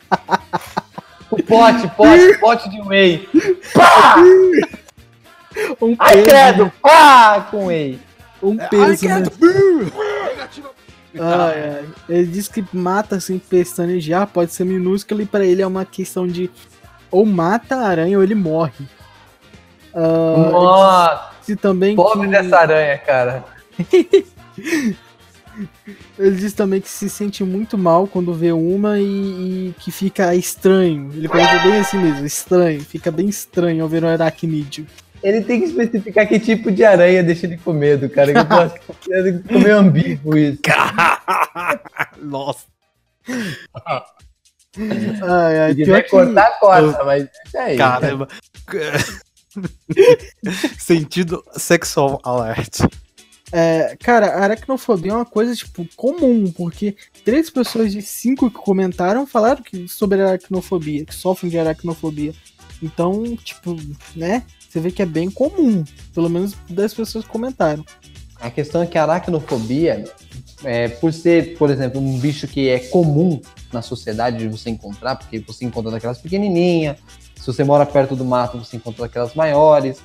O 1.30 1.42
pote, 1.42 1.88
pote, 1.96 2.38
pote 2.40 2.70
de 2.70 2.80
whey. 2.82 3.28
Pá! 3.72 4.16
Um 5.80 5.96
Ai 5.98 6.22
credo, 6.22 6.72
pá, 6.82 7.46
com 7.50 7.66
whey. 7.66 7.98
Um 8.42 8.56
peso, 8.56 9.06
né? 9.08 9.22
Ai, 11.18 11.70
ai. 11.78 11.84
Ele 12.08 12.26
diz 12.26 12.48
que 12.48 12.64
mata 12.72 13.16
assim, 13.16 13.38
pestanejar, 13.38 14.26
pode 14.28 14.52
ser 14.52 14.64
minúsculo 14.64 15.20
e 15.22 15.26
pra 15.26 15.44
ele 15.44 15.60
é 15.62 15.66
uma 15.66 15.84
questão 15.84 16.26
de 16.26 16.50
ou 17.10 17.26
mata 17.26 17.76
a 17.76 17.86
aranha 17.88 18.16
ou 18.16 18.22
ele 18.24 18.34
morre. 18.34 18.86
Ah, 19.94 20.48
Nossa, 20.52 21.30
e 21.48 21.56
também 21.56 21.96
pobre 21.96 22.28
que- 22.28 22.32
dessa 22.32 22.58
aranha, 22.58 22.96
cara. 22.98 23.44
Ele 26.18 26.36
diz 26.36 26.52
também 26.52 26.80
que 26.80 26.88
se 26.88 27.10
sente 27.10 27.42
muito 27.44 27.76
mal 27.76 28.06
quando 28.06 28.32
vê 28.32 28.52
uma 28.52 28.98
e, 28.98 29.02
e 29.70 29.74
que 29.78 29.90
fica 29.90 30.34
estranho. 30.34 31.10
Ele 31.12 31.28
coloca 31.28 31.58
bem 31.58 31.76
assim 31.78 31.98
mesmo, 31.98 32.24
estranho. 32.24 32.80
Fica 32.80 33.10
bem 33.10 33.28
estranho 33.28 33.82
ao 33.82 33.88
ver 33.88 34.04
um 34.04 34.08
aracnídeo. 34.08 34.86
Ele 35.22 35.42
tem 35.42 35.60
que 35.60 35.66
especificar 35.66 36.26
que 36.26 36.40
tipo 36.40 36.70
de 36.72 36.82
aranha 36.84 37.22
deixa 37.22 37.46
ele 37.46 37.58
com 37.58 37.72
medo, 37.72 38.08
cara. 38.08 38.30
Eu 38.32 38.44
tô 38.46 38.54
achando 38.54 38.80
que 39.42 39.42
ficou 39.42 39.60
meio 39.60 39.76
ambíguo 39.76 40.36
isso. 40.38 40.58
Nossa. 42.22 42.64
Ai, 45.22 45.58
ai, 45.58 45.70
Se 45.70 45.76
pior 45.76 45.84
quiser 45.86 46.02
que- 46.04 46.10
cortar, 46.10 46.58
corta, 46.58 47.04
mas 47.04 47.24
isso 47.24 47.58
aí. 47.58 47.76
Caramba. 47.76 48.28
Sentido 50.78 51.42
sexual 51.56 52.20
alert. 52.24 52.80
É, 53.52 53.96
cara, 54.00 54.28
a 54.36 54.44
aracnofobia 54.44 55.10
é 55.10 55.14
uma 55.16 55.24
coisa, 55.24 55.54
tipo, 55.56 55.84
comum, 55.96 56.52
porque 56.52 56.96
três 57.24 57.50
pessoas 57.50 57.90
de 57.92 58.00
cinco 58.00 58.48
que 58.48 58.56
comentaram 58.58 59.26
falaram 59.26 59.60
que 59.62 59.88
sobre 59.88 60.22
aracnofobia, 60.22 61.04
que 61.04 61.14
sofrem 61.14 61.50
de 61.50 61.58
aracnofobia. 61.58 62.32
Então, 62.80 63.36
tipo, 63.36 63.76
né? 64.14 64.44
Você 64.70 64.78
vê 64.78 64.92
que 64.92 65.02
é 65.02 65.06
bem 65.06 65.28
comum. 65.28 65.84
Pelo 66.14 66.30
menos 66.30 66.54
das 66.68 66.94
pessoas 66.94 67.24
que 67.24 67.30
comentaram. 67.30 67.84
A 68.40 68.50
questão 68.50 68.82
é 68.82 68.86
que 68.86 68.96
a 68.96 69.02
aracnofobia, 69.02 70.04
é, 70.62 70.88
por 70.88 71.12
ser, 71.12 71.58
por 71.58 71.70
exemplo, 71.70 72.00
um 72.00 72.18
bicho 72.20 72.46
que 72.46 72.68
é 72.68 72.78
comum 72.78 73.40
na 73.72 73.82
sociedade 73.82 74.38
de 74.38 74.48
você 74.48 74.70
encontrar, 74.70 75.16
porque 75.16 75.40
você 75.40 75.64
encontra 75.64 75.90
daquelas 75.90 76.18
pequenininhas, 76.18 76.96
se 77.34 77.46
você 77.46 77.64
mora 77.64 77.84
perto 77.84 78.14
do 78.14 78.24
mato, 78.24 78.58
você 78.58 78.76
encontra 78.76 79.02
daquelas 79.02 79.34
maiores. 79.34 79.98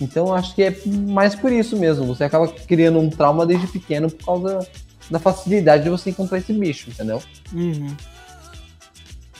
Então, 0.00 0.32
acho 0.32 0.54
que 0.54 0.62
é 0.62 0.76
mais 0.86 1.34
por 1.34 1.52
isso 1.52 1.76
mesmo. 1.76 2.06
Você 2.06 2.24
acaba 2.24 2.48
criando 2.48 2.98
um 2.98 3.10
trauma 3.10 3.44
desde 3.44 3.66
pequeno 3.66 4.10
por 4.10 4.24
causa 4.24 4.66
da 5.10 5.18
facilidade 5.18 5.84
de 5.84 5.90
você 5.90 6.10
encontrar 6.10 6.38
esse 6.38 6.52
bicho, 6.52 6.88
entendeu? 6.88 7.22
Uhum. 7.52 7.94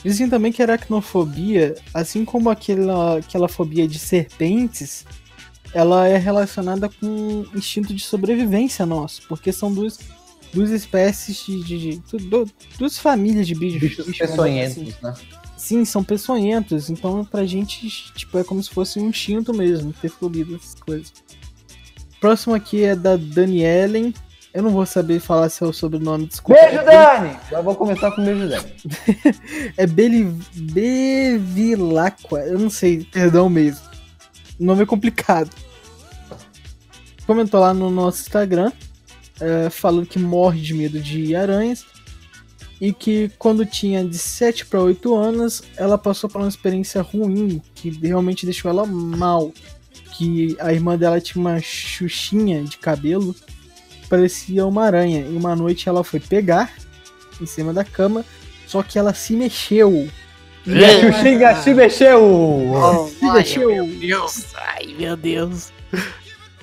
Dizem 0.03 0.29
também 0.29 0.51
que 0.51 0.61
a 0.61 0.65
aracnofobia, 0.65 1.75
assim 1.93 2.25
como 2.25 2.49
aquela, 2.49 3.17
aquela 3.19 3.47
fobia 3.47 3.87
de 3.87 3.97
serpentes, 3.99 5.05
ela 5.73 6.07
é 6.07 6.17
relacionada 6.17 6.89
com 6.89 7.45
instinto 7.55 7.93
de 7.93 8.03
sobrevivência 8.03 8.85
nosso, 8.85 9.21
porque 9.29 9.51
são 9.51 9.73
duas, 9.73 9.97
duas 10.53 10.69
espécies 10.71 11.45
de, 11.45 11.63
de, 11.63 11.79
de- 11.79 11.97
du- 12.17 12.45
du- 12.45 12.51
duas 12.77 12.97
famílias 12.97 13.47
de 13.47 13.55
bichos. 13.55 13.79
Bichos 13.81 14.17
peçonhentos, 14.17 14.77
assim. 14.77 14.93
né? 15.01 15.13
Sim, 15.55 15.85
são 15.85 16.03
peçonhentos, 16.03 16.89
então 16.89 17.23
pra 17.23 17.45
gente, 17.45 17.87
tipo, 18.13 18.37
é 18.37 18.43
como 18.43 18.61
se 18.61 18.69
fosse 18.69 18.99
um 18.99 19.07
instinto 19.09 19.53
mesmo, 19.53 19.93
ter 19.93 20.09
fobia 20.09 20.43
dessas 20.43 20.75
coisas. 20.75 21.13
Próximo 22.19 22.53
aqui 22.53 22.83
é 22.83 22.95
da 22.95 23.15
Danielen. 23.15 24.13
Eu 24.53 24.61
não 24.61 24.69
vou 24.69 24.85
saber 24.85 25.19
falar 25.19 25.49
se 25.49 25.63
o 25.63 25.73
sobrenome, 25.73 26.27
desculpa. 26.27 26.61
Beijo, 26.61 26.85
Dani! 26.85 27.35
Já 27.49 27.59
vou 27.59 27.75
começar 27.75 28.11
com 28.11 28.21
o 28.21 28.25
beijo, 28.25 28.47
Dani. 28.47 28.73
É 29.75 29.87
Beli... 29.87 30.25
Bevilacqua, 30.53 32.39
eu 32.41 32.59
não 32.59 32.69
sei, 32.69 33.03
perdão 33.11 33.49
mesmo. 33.49 33.81
O 34.59 34.63
nome 34.63 34.83
é 34.83 34.85
complicado. 34.85 35.49
Comentou 37.25 37.59
lá 37.59 37.73
no 37.73 37.89
nosso 37.89 38.21
Instagram, 38.21 38.71
é, 39.39 39.71
falando 39.71 40.05
que 40.05 40.19
morre 40.19 40.61
de 40.61 40.73
medo 40.75 40.99
de 40.99 41.35
aranhas 41.35 41.85
e 42.79 42.91
que 42.91 43.31
quando 43.39 43.65
tinha 43.65 44.03
de 44.03 44.17
7 44.17 44.65
para 44.65 44.81
8 44.81 45.15
anos, 45.15 45.63
ela 45.77 45.97
passou 45.97 46.29
por 46.29 46.41
uma 46.41 46.49
experiência 46.49 47.01
ruim, 47.01 47.61
que 47.73 47.89
realmente 47.89 48.45
deixou 48.45 48.69
ela 48.69 48.85
mal. 48.85 49.51
Que 50.15 50.55
a 50.59 50.71
irmã 50.71 50.95
dela 50.95 51.19
tinha 51.19 51.41
uma 51.41 51.59
xuxinha 51.59 52.63
de 52.63 52.77
cabelo, 52.77 53.33
parecia 54.09 54.65
uma 54.65 54.85
aranha. 54.85 55.21
E 55.21 55.35
uma 55.35 55.55
noite 55.55 55.87
ela 55.89 56.03
foi 56.03 56.19
pegar 56.19 56.71
em 57.41 57.45
cima 57.45 57.73
da 57.73 57.83
cama, 57.83 58.23
só 58.67 58.81
que 58.83 58.97
ela 58.99 59.13
se 59.13 59.33
mexeu. 59.35 60.07
E 60.65 60.85
a 60.85 60.99
Xuxinga 61.01 61.55
se 61.61 61.73
mexeu! 61.73 63.09
Se 63.19 63.25
mexeu. 63.31 63.85
Deus, 63.99 64.45
ai 64.55 64.95
meu 64.97 65.17
Deus. 65.17 65.71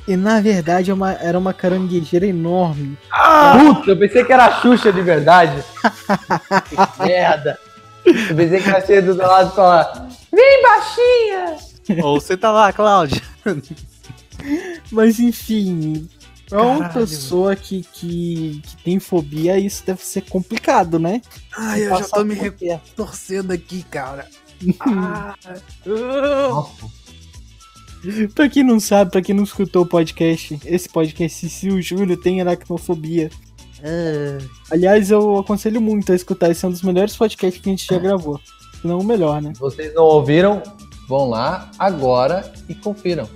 E 0.08 0.16
na 0.16 0.40
verdade 0.40 0.90
é 0.90 0.94
uma- 0.94 1.12
era 1.12 1.38
uma 1.38 1.52
caranguejeira 1.52 2.26
enorme. 2.26 2.96
Puta, 3.60 3.90
eu 3.90 3.96
pensei 3.98 4.24
que 4.24 4.32
era 4.32 4.46
a 4.46 4.60
Xuxa 4.62 4.90
de 4.92 5.02
verdade. 5.02 5.62
Que 6.68 7.02
merda. 7.06 7.58
Eu 8.06 8.34
pensei 8.34 8.60
que 8.60 8.68
ela 8.70 8.84
ia 8.90 9.02
do 9.02 9.14
lado 9.16 9.52
e 9.52 9.54
falar: 9.54 10.08
Vem, 10.32 10.62
baixinha! 10.62 12.02
Ou 12.02 12.18
você 12.18 12.36
tá 12.36 12.50
lá, 12.50 12.72
Cláudia. 12.72 13.20
Mas 14.90 15.18
enfim, 15.20 16.08
pra 16.50 16.62
uma 16.62 16.88
pessoa 16.88 17.56
que, 17.56 17.82
que, 17.92 18.60
que 18.62 18.76
tem 18.82 18.98
fobia, 18.98 19.58
isso 19.58 19.84
deve 19.86 20.04
ser 20.04 20.22
complicado, 20.22 20.98
né? 20.98 21.22
Ai, 21.56 21.86
eu 21.86 21.96
já 21.96 22.08
tô 22.08 22.24
me 22.24 22.34
retorcendo 22.34 23.52
aqui, 23.52 23.84
cara. 23.84 24.28
Nossa, 24.86 25.62
Pra 28.34 28.48
quem 28.48 28.62
não 28.62 28.80
sabe, 28.80 29.10
pra 29.10 29.20
quem 29.20 29.34
não 29.34 29.44
escutou 29.44 29.82
o 29.82 29.86
podcast, 29.86 30.58
esse 30.64 30.88
podcast, 30.88 31.48
se 31.48 31.68
o 31.68 31.82
Júlio 31.82 32.16
tem 32.16 32.40
aracnofobia. 32.40 33.30
Aliás, 34.70 35.10
eu 35.10 35.38
aconselho 35.38 35.80
muito 35.80 36.10
a 36.10 36.14
escutar, 36.14 36.50
esse 36.50 36.64
é 36.64 36.68
um 36.68 36.72
dos 36.72 36.82
melhores 36.82 37.14
podcasts 37.16 37.62
que 37.62 37.68
a 37.68 37.72
gente 37.72 37.86
já 37.86 37.98
gravou. 37.98 38.40
Se 38.80 38.86
não 38.86 39.00
o 39.00 39.04
melhor, 39.04 39.42
né? 39.42 39.52
vocês 39.58 39.94
não 39.94 40.04
ouviram? 40.04 40.62
Vão 41.06 41.28
lá 41.28 41.70
agora 41.78 42.50
e 42.68 42.74
confiram. 42.74 43.28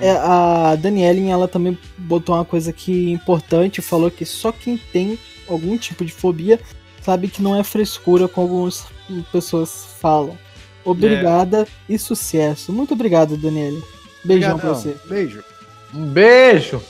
É, 0.00 0.10
a 0.12 0.76
Danielen, 0.76 1.30
ela 1.30 1.46
também 1.46 1.78
botou 1.98 2.34
uma 2.34 2.44
coisa 2.44 2.72
que 2.72 3.10
é 3.10 3.12
importante, 3.12 3.82
falou 3.82 4.10
que 4.10 4.24
só 4.24 4.50
quem 4.50 4.76
tem 4.76 5.18
algum 5.48 5.76
tipo 5.76 6.04
de 6.04 6.12
fobia 6.12 6.58
sabe 7.02 7.28
que 7.28 7.42
não 7.42 7.58
é 7.58 7.64
frescura 7.64 8.28
como 8.28 8.46
algumas 8.46 8.86
pessoas 9.32 9.96
falam. 10.00 10.38
Obrigada 10.84 11.66
e 11.88 11.98
sucesso. 11.98 12.72
Muito 12.72 12.94
obrigado, 12.94 13.36
Daniele. 13.36 13.82
Beijão 14.24 14.58
pra 14.58 14.70
você. 14.70 14.96
Beijo. 15.06 15.42
Um 15.94 16.06
beijo! 16.06 16.80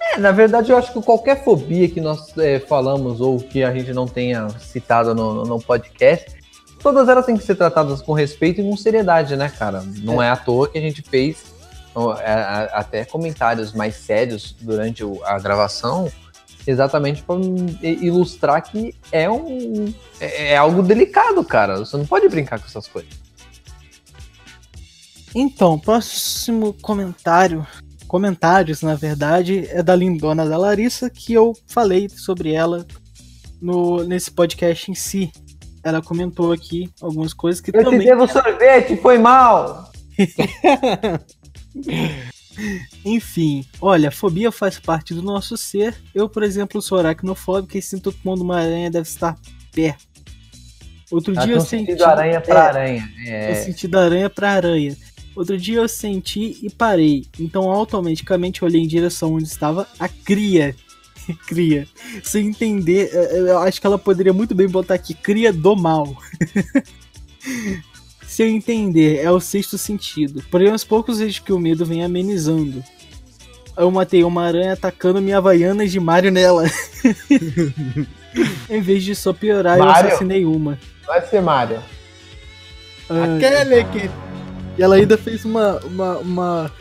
É, 0.00 0.18
na 0.18 0.32
verdade, 0.32 0.72
eu 0.72 0.76
acho 0.76 0.92
que 0.92 1.00
qualquer 1.02 1.44
fobia 1.44 1.88
que 1.88 2.00
nós 2.00 2.36
é, 2.36 2.58
falamos 2.58 3.20
ou 3.20 3.38
que 3.38 3.62
a 3.62 3.72
gente 3.72 3.92
não 3.92 4.06
tenha 4.06 4.48
citado 4.58 5.14
no, 5.14 5.44
no 5.44 5.60
podcast, 5.60 6.36
todas 6.82 7.08
elas 7.08 7.24
têm 7.24 7.36
que 7.36 7.44
ser 7.44 7.54
tratadas 7.54 8.02
com 8.02 8.12
respeito 8.12 8.60
e 8.60 8.64
com 8.64 8.76
seriedade, 8.76 9.36
né, 9.36 9.48
cara? 9.56 9.84
Não 10.02 10.20
é, 10.20 10.30
à 10.30 10.36
toa 10.36 10.68
que 10.68 10.78
a 10.78 10.80
gente 10.80 11.02
fez 11.02 11.44
é, 11.44 11.59
até 12.72 13.04
comentários 13.04 13.72
mais 13.72 13.96
sérios 13.96 14.54
durante 14.60 15.02
a 15.24 15.38
gravação, 15.38 16.10
exatamente 16.66 17.22
para 17.22 17.36
ilustrar 17.82 18.62
que 18.62 18.94
é 19.10 19.28
um 19.28 19.92
é, 20.20 20.52
é 20.52 20.56
algo 20.56 20.82
delicado, 20.82 21.42
cara. 21.44 21.78
Você 21.78 21.96
não 21.96 22.06
pode 22.06 22.28
brincar 22.28 22.58
com 22.58 22.66
essas 22.66 22.86
coisas. 22.86 23.10
Então, 25.34 25.78
próximo 25.78 26.74
comentário. 26.80 27.66
Comentários, 28.06 28.82
na 28.82 28.96
verdade, 28.96 29.68
é 29.70 29.82
da 29.84 29.94
lindona 29.94 30.44
da 30.44 30.58
Larissa, 30.58 31.08
que 31.08 31.32
eu 31.32 31.56
falei 31.68 32.08
sobre 32.08 32.52
ela 32.52 32.84
no, 33.62 34.02
nesse 34.02 34.32
podcast 34.32 34.90
em 34.90 34.94
si. 34.94 35.30
Ela 35.84 36.02
comentou 36.02 36.52
aqui 36.52 36.90
algumas 37.00 37.32
coisas 37.32 37.60
que 37.60 37.70
Eu 37.70 37.84
te 37.84 37.84
também. 37.84 38.06
devo 38.06 38.26
sorvete, 38.26 38.96
foi 38.96 39.16
mal. 39.16 39.92
Enfim, 43.04 43.64
olha, 43.80 44.10
fobia 44.10 44.52
faz 44.52 44.78
parte 44.78 45.14
do 45.14 45.22
nosso 45.22 45.56
ser. 45.56 45.96
Eu, 46.14 46.28
por 46.28 46.42
exemplo, 46.42 46.82
sou 46.82 46.98
aracnofóbico 46.98 47.76
e 47.76 47.82
sinto 47.82 48.12
que 48.12 48.18
quando 48.22 48.42
uma 48.42 48.58
aranha 48.58 48.90
deve 48.90 49.08
estar 49.08 49.36
perto. 49.72 50.08
Outro 51.10 51.34
Ela 51.34 51.44
dia 51.46 51.54
eu 51.56 51.60
senti. 51.60 51.86
sentido 51.86 52.04
aranha 52.04 52.40
pra 52.40 52.54
é, 52.54 52.68
aranha. 52.68 53.12
Eu 53.26 53.32
É, 53.32 53.54
senti 53.54 53.88
da 53.88 54.04
aranha 54.04 54.30
pra 54.30 54.52
aranha. 54.52 54.96
Outro 55.34 55.56
dia 55.56 55.78
eu 55.78 55.88
senti 55.88 56.58
e 56.62 56.70
parei. 56.70 57.24
Então 57.38 57.70
automaticamente 57.70 58.62
eu 58.62 58.68
olhei 58.68 58.82
em 58.82 58.86
direção 58.86 59.34
onde 59.34 59.44
estava 59.44 59.88
a 59.98 60.08
cria. 60.08 60.74
cria. 61.46 61.86
Sem 62.22 62.48
entender, 62.48 63.10
eh, 63.12 63.38
eu 63.40 63.58
acho 63.58 63.80
que 63.80 63.86
ela 63.86 63.98
poderia 63.98 64.32
muito 64.32 64.54
bem 64.54 64.68
botar 64.68 64.94
aqui 64.94 65.14
cria 65.14 65.52
do 65.52 65.74
mal. 65.74 66.16
Sem 68.40 68.56
entender, 68.56 69.18
é 69.18 69.30
o 69.30 69.38
sexto 69.38 69.76
sentido. 69.76 70.42
Porém, 70.50 70.70
aos 70.70 70.82
poucos 70.82 71.18
vejo 71.18 71.42
que 71.42 71.52
o 71.52 71.58
medo 71.58 71.84
vem 71.84 72.02
amenizando. 72.02 72.82
Eu 73.76 73.90
matei 73.90 74.24
uma 74.24 74.46
aranha 74.46 74.72
atacando 74.72 75.20
minha 75.20 75.36
Havaianas 75.36 75.92
de 75.92 76.00
Mario 76.00 76.32
nela. 76.32 76.64
em 78.70 78.80
vez 78.80 79.04
de 79.04 79.14
só 79.14 79.34
piorar, 79.34 79.76
eu 79.76 79.84
Mario? 79.84 80.08
assassinei 80.08 80.46
uma. 80.46 80.78
vai 81.06 81.20
ser 81.26 81.42
Mário. 81.42 81.82
Ai, 83.10 83.36
Aquele 83.36 83.84
que. 83.84 84.10
E 84.78 84.82
ela 84.82 84.94
ainda 84.94 85.18
fez 85.18 85.44
uma, 85.44 85.78
uma, 85.80 86.16
uma. 86.20 86.72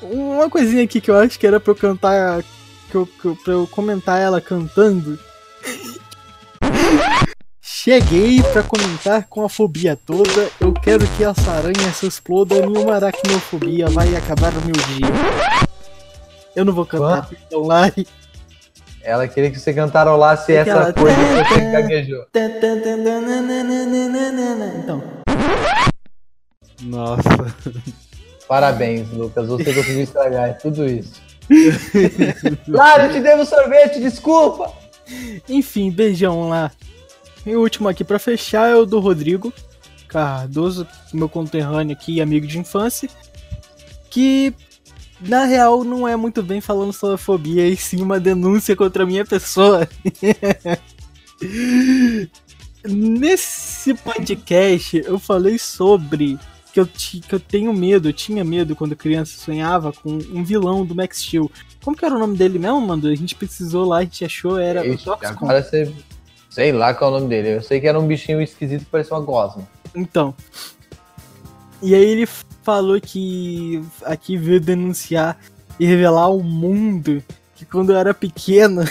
Uma 0.00 0.48
coisinha 0.48 0.84
aqui 0.84 1.00
que 1.00 1.10
eu 1.10 1.16
acho 1.16 1.40
que 1.40 1.46
era 1.46 1.58
pra 1.58 1.72
eu 1.72 1.76
cantar. 1.76 2.40
Que 2.88 2.94
eu, 2.94 3.04
que 3.20 3.24
eu, 3.24 3.34
pra 3.34 3.52
eu 3.52 3.66
comentar 3.66 4.20
ela 4.20 4.40
cantando. 4.40 5.18
Cheguei 7.82 8.40
pra 8.52 8.62
comentar 8.62 9.26
com 9.28 9.44
a 9.44 9.48
fobia 9.48 9.96
toda. 10.06 10.48
Eu 10.60 10.72
quero 10.72 11.04
que 11.16 11.24
essa 11.24 11.50
aranha 11.50 11.92
se 11.92 12.06
exploda 12.06 12.54
em 12.54 12.76
uma 12.76 12.94
aracnofobia. 12.94 13.88
Vai 13.88 14.14
acabar 14.14 14.52
o 14.52 14.64
meu 14.64 14.72
dia. 14.72 15.08
Eu 16.54 16.64
não 16.64 16.72
vou 16.72 16.86
cantar, 16.86 17.28
então 17.44 17.62
lá. 17.62 17.90
Ela 19.02 19.26
queria 19.26 19.50
que 19.50 19.58
você 19.58 19.74
cantarolasse 19.74 20.52
essa 20.52 20.90
Aquela- 20.90 20.92
coisa 20.92 21.16
que 21.16 21.54
você 21.54 21.72
gaguejou. 21.72 22.24
Então, 24.78 25.02
Nossa. 26.82 27.22
Parabéns, 28.46 29.10
Lucas. 29.10 29.48
Você 29.48 29.74
conseguiu 29.74 30.02
estragar 30.04 30.56
tudo 30.58 30.86
isso. 30.86 31.20
Claro, 32.64 33.02
eu 33.06 33.12
te 33.12 33.18
devo 33.20 33.44
sorvete, 33.44 33.98
desculpa. 33.98 34.72
Enfim, 35.48 35.90
beijão 35.90 36.48
lá. 36.48 36.70
E 37.44 37.56
o 37.56 37.60
último 37.60 37.88
aqui 37.88 38.04
pra 38.04 38.18
fechar 38.18 38.68
é 38.70 38.76
o 38.76 38.86
do 38.86 39.00
Rodrigo 39.00 39.52
Cardoso, 40.12 40.86
meu 41.12 41.28
conterrâneo 41.28 41.96
aqui, 41.96 42.20
amigo 42.20 42.46
de 42.46 42.58
infância, 42.58 43.08
que 44.10 44.52
na 45.20 45.44
real 45.44 45.84
não 45.84 46.06
é 46.06 46.14
muito 46.16 46.42
bem 46.42 46.60
falando 46.60 46.92
sobre 46.92 47.16
fobia, 47.16 47.66
e 47.66 47.76
sim 47.76 48.02
uma 48.02 48.20
denúncia 48.20 48.76
contra 48.76 49.04
a 49.04 49.06
minha 49.06 49.24
pessoa. 49.24 49.88
Nesse 52.84 53.94
podcast 53.94 55.02
eu 55.06 55.18
falei 55.18 55.58
sobre 55.58 56.38
que 56.72 56.80
eu, 56.80 56.86
que 56.86 57.32
eu 57.32 57.40
tenho 57.40 57.72
medo, 57.72 58.08
eu 58.08 58.12
tinha 58.12 58.44
medo 58.44 58.76
quando 58.76 58.96
criança 58.96 59.38
sonhava 59.38 59.92
com 59.92 60.10
um 60.10 60.44
vilão 60.44 60.84
do 60.84 60.94
Max 60.94 61.22
Steel. 61.22 61.50
Como 61.82 61.96
que 61.96 62.04
era 62.04 62.14
o 62.14 62.18
nome 62.18 62.36
dele 62.36 62.58
mesmo, 62.58 62.80
mano? 62.80 63.08
A 63.08 63.14
gente 63.14 63.34
precisou 63.34 63.86
lá, 63.86 63.98
a 63.98 64.02
gente 64.02 64.24
achou, 64.24 64.58
era 64.58 64.82
o 64.82 64.86
Ixi, 64.92 65.04
Toxicon. 65.04 65.44
agora 65.44 65.62
você. 65.62 65.92
Sei 66.52 66.70
lá 66.70 66.92
qual 66.92 67.10
é 67.10 67.16
o 67.16 67.18
nome 67.18 67.30
dele. 67.30 67.56
Eu 67.56 67.62
sei 67.62 67.80
que 67.80 67.88
era 67.88 67.98
um 67.98 68.06
bichinho 68.06 68.42
esquisito 68.42 68.84
que 68.84 68.90
parecia 68.90 69.16
uma 69.16 69.24
gosma. 69.24 69.66
Então. 69.94 70.34
E 71.80 71.94
aí 71.94 72.04
ele 72.04 72.28
falou 72.62 73.00
que 73.00 73.82
aqui 74.02 74.36
veio 74.36 74.60
denunciar 74.60 75.38
e 75.80 75.86
revelar 75.86 76.24
ao 76.24 76.40
mundo 76.40 77.24
que 77.56 77.64
quando 77.64 77.92
eu 77.92 77.96
era 77.96 78.12
pequeno 78.12 78.82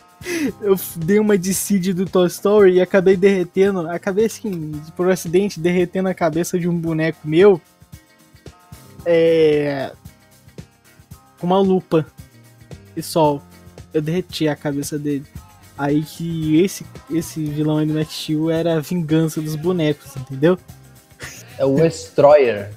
eu 0.62 0.76
dei 0.96 1.18
uma 1.18 1.36
de 1.36 1.52
Seed 1.52 1.88
do 1.88 2.06
Toy 2.06 2.26
Story 2.26 2.76
e 2.76 2.80
acabei 2.80 3.18
derretendo, 3.18 3.86
acabei 3.90 4.24
assim, 4.24 4.72
por 4.96 5.10
acidente, 5.10 5.60
derretendo 5.60 6.08
a 6.08 6.14
cabeça 6.14 6.58
de 6.58 6.66
um 6.66 6.76
boneco 6.76 7.18
meu 7.22 7.60
é, 9.04 9.92
com 11.38 11.46
uma 11.46 11.60
lupa 11.60 12.06
e 12.96 13.02
sol. 13.02 13.42
Eu 13.92 14.00
derreti 14.00 14.48
a 14.48 14.56
cabeça 14.56 14.98
dele. 14.98 15.26
Aí 15.76 16.02
que 16.02 16.62
esse, 16.62 16.86
esse 17.10 17.44
vilão 17.44 17.78
aí 17.78 17.86
do 17.86 17.94
Max 17.94 18.12
Steel 18.12 18.50
era 18.50 18.76
a 18.76 18.80
vingança 18.80 19.40
dos 19.40 19.56
bonecos, 19.56 20.16
entendeu? 20.16 20.58
É 21.58 21.64
o 21.64 21.74
Destroyer. 21.74 22.72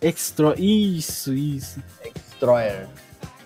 Extra. 0.00 0.54
Isso, 0.58 1.34
isso. 1.34 1.82
Destroyer. 2.14 2.86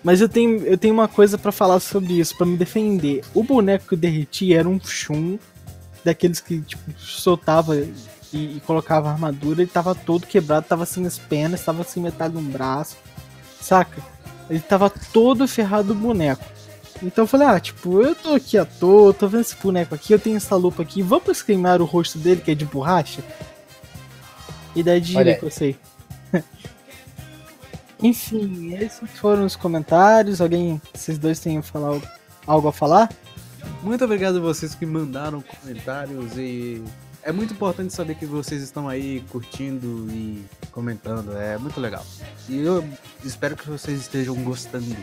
Mas 0.03 0.21
eu 0.21 0.29
tenho, 0.29 0.63
eu 0.65 0.77
tenho 0.77 0.93
uma 0.93 1.07
coisa 1.07 1.37
pra 1.37 1.51
falar 1.51 1.79
sobre 1.79 2.19
isso, 2.19 2.37
pra 2.37 2.45
me 2.45 2.55
defender. 2.55 3.23
O 3.33 3.43
boneco 3.43 3.87
que 3.87 3.93
eu 3.95 3.97
derreti 3.97 4.53
era 4.53 4.69
um 4.69 4.79
Shun, 4.79 5.37
daqueles 6.03 6.39
que, 6.39 6.61
tipo, 6.61 6.83
soltava 6.97 7.75
e, 7.75 8.57
e 8.57 8.61
colocava 8.65 9.09
armadura, 9.09 9.61
ele 9.61 9.71
tava 9.71 9.95
todo 9.95 10.27
quebrado, 10.27 10.67
tava 10.67 10.85
sem 10.85 11.05
as 11.05 11.17
pernas, 11.17 11.63
tava 11.63 11.83
sem 11.83 12.03
metade 12.03 12.35
de 12.35 12.39
um 12.39 12.43
braço, 12.43 12.97
saca? 13.59 13.99
Ele 14.47 14.59
tava 14.59 14.91
todo 15.11 15.47
ferrado 15.47 15.93
o 15.93 15.95
boneco. 15.95 16.45
Então 17.05 17.23
eu 17.23 17.27
falei, 17.27 17.47
ah, 17.47 17.59
tipo, 17.59 18.01
eu 18.01 18.15
tô 18.15 18.33
aqui 18.33 18.57
à 18.57 18.65
toa, 18.65 19.13
tô 19.13 19.27
vendo 19.27 19.41
esse 19.41 19.55
boneco 19.55 19.93
aqui, 19.93 20.11
eu 20.11 20.19
tenho 20.19 20.37
essa 20.37 20.55
lupa 20.55 20.81
aqui, 20.81 21.03
vamos 21.03 21.43
queimar 21.43 21.79
o 21.79 21.85
rosto 21.85 22.17
dele, 22.17 22.41
que 22.41 22.49
é 22.49 22.55
de 22.55 22.65
borracha? 22.65 23.23
Ideia 24.75 24.99
de 24.99 25.15
Olha. 25.15 25.25
gíria 25.25 25.39
que 25.39 25.45
eu 25.45 25.51
sei. 25.51 25.77
Enfim, 28.01 28.73
esses 28.73 29.09
foram 29.11 29.45
os 29.45 29.55
comentários. 29.55 30.41
Alguém, 30.41 30.81
vocês 30.93 31.17
dois 31.17 31.39
têm 31.39 31.61
falar, 31.61 32.01
algo 32.45 32.67
a 32.67 32.73
falar? 32.73 33.09
Muito 33.83 34.03
obrigado 34.03 34.37
a 34.37 34.41
vocês 34.41 34.73
que 34.73 34.85
mandaram 34.85 35.41
comentários 35.41 36.37
e 36.37 36.83
é 37.23 37.31
muito 37.31 37.53
importante 37.53 37.93
saber 37.93 38.15
que 38.15 38.25
vocês 38.25 38.61
estão 38.61 38.89
aí 38.89 39.23
curtindo 39.29 40.07
e 40.11 40.43
comentando, 40.71 41.35
é 41.37 41.57
muito 41.57 41.79
legal. 41.79 42.05
E 42.49 42.59
eu 42.59 42.83
espero 43.23 43.55
que 43.55 43.67
vocês 43.69 44.01
estejam 44.01 44.35
gostando. 44.43 44.95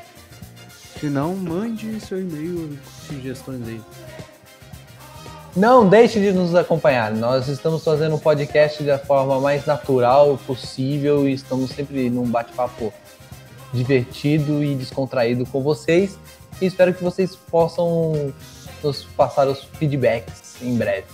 Se 1.02 1.08
não, 1.08 1.34
mande 1.34 1.98
seu 1.98 2.20
e-mail 2.20 2.78
sugestões 3.08 3.66
aí. 3.66 3.80
Não 5.56 5.88
deixe 5.88 6.20
de 6.20 6.30
nos 6.30 6.54
acompanhar. 6.54 7.10
Nós 7.10 7.48
estamos 7.48 7.82
fazendo 7.82 8.14
um 8.14 8.20
podcast 8.20 8.80
da 8.84 9.00
forma 9.00 9.40
mais 9.40 9.66
natural 9.66 10.38
possível 10.46 11.28
e 11.28 11.32
estamos 11.32 11.72
sempre 11.72 12.08
num 12.08 12.24
bate-papo 12.24 12.94
divertido 13.72 14.62
e 14.62 14.76
descontraído 14.76 15.44
com 15.44 15.60
vocês. 15.60 16.16
E 16.60 16.66
espero 16.66 16.94
que 16.94 17.02
vocês 17.02 17.34
possam 17.34 18.32
nos 18.80 19.02
passar 19.02 19.48
os 19.48 19.64
feedbacks 19.64 20.54
em 20.62 20.76
breve. 20.76 21.08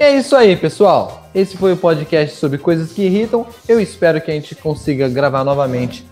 E 0.00 0.02
é 0.02 0.16
isso 0.16 0.34
aí, 0.34 0.56
pessoal. 0.56 1.22
Esse 1.32 1.56
foi 1.56 1.74
o 1.74 1.76
podcast 1.76 2.34
sobre 2.34 2.58
coisas 2.58 2.90
que 2.90 3.02
irritam. 3.02 3.46
Eu 3.68 3.78
espero 3.78 4.20
que 4.20 4.32
a 4.32 4.34
gente 4.34 4.56
consiga 4.56 5.08
gravar 5.08 5.44
novamente 5.44 6.04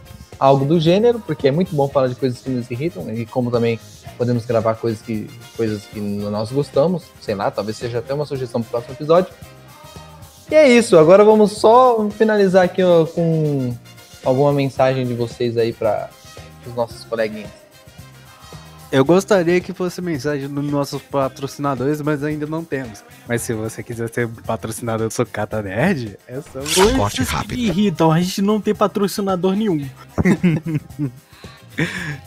algo 0.42 0.64
do 0.64 0.80
gênero, 0.80 1.20
porque 1.20 1.46
é 1.46 1.52
muito 1.52 1.72
bom 1.72 1.86
falar 1.86 2.08
de 2.08 2.16
coisas 2.16 2.40
que 2.40 2.50
nos 2.50 2.68
irritam 2.68 3.08
e 3.14 3.24
como 3.24 3.48
também 3.48 3.78
podemos 4.18 4.44
gravar 4.44 4.74
coisas 4.74 5.00
que, 5.00 5.30
coisas 5.56 5.84
que 5.86 6.00
nós 6.00 6.50
gostamos, 6.50 7.04
sei 7.20 7.36
lá, 7.36 7.48
talvez 7.48 7.76
seja 7.76 8.00
até 8.00 8.12
uma 8.12 8.26
sugestão 8.26 8.60
para 8.60 8.66
o 8.66 8.70
próximo 8.72 8.94
episódio. 8.94 9.32
E 10.50 10.54
é 10.56 10.68
isso, 10.68 10.98
agora 10.98 11.24
vamos 11.24 11.52
só 11.52 12.08
finalizar 12.10 12.64
aqui 12.64 12.82
ó, 12.82 13.06
com 13.06 13.72
alguma 14.24 14.52
mensagem 14.52 15.06
de 15.06 15.14
vocês 15.14 15.56
aí 15.56 15.72
para 15.72 16.10
os 16.66 16.74
nossos 16.74 17.04
coleguinhas. 17.04 17.61
Eu 18.92 19.04
gostaria 19.06 19.58
que 19.58 19.72
fosse 19.72 20.02
mensagem 20.02 20.46
dos 20.48 20.64
nossos 20.70 21.00
patrocinadores, 21.00 22.02
mas 22.02 22.22
ainda 22.22 22.46
não 22.46 22.62
temos. 22.62 23.02
Mas 23.26 23.40
se 23.40 23.54
você 23.54 23.82
quiser 23.82 24.12
ser 24.12 24.28
patrocinador 24.46 25.08
do 25.08 25.14
Socata 25.14 25.62
Nerd, 25.62 26.18
é 26.28 26.40
só 26.42 26.60
Coisas 26.60 27.12
que 27.48 27.56
me 27.56 27.62
irritam, 27.68 28.12
a 28.12 28.20
gente 28.20 28.42
não 28.42 28.60
tem 28.60 28.74
patrocinador 28.74 29.54
nenhum. 29.56 29.88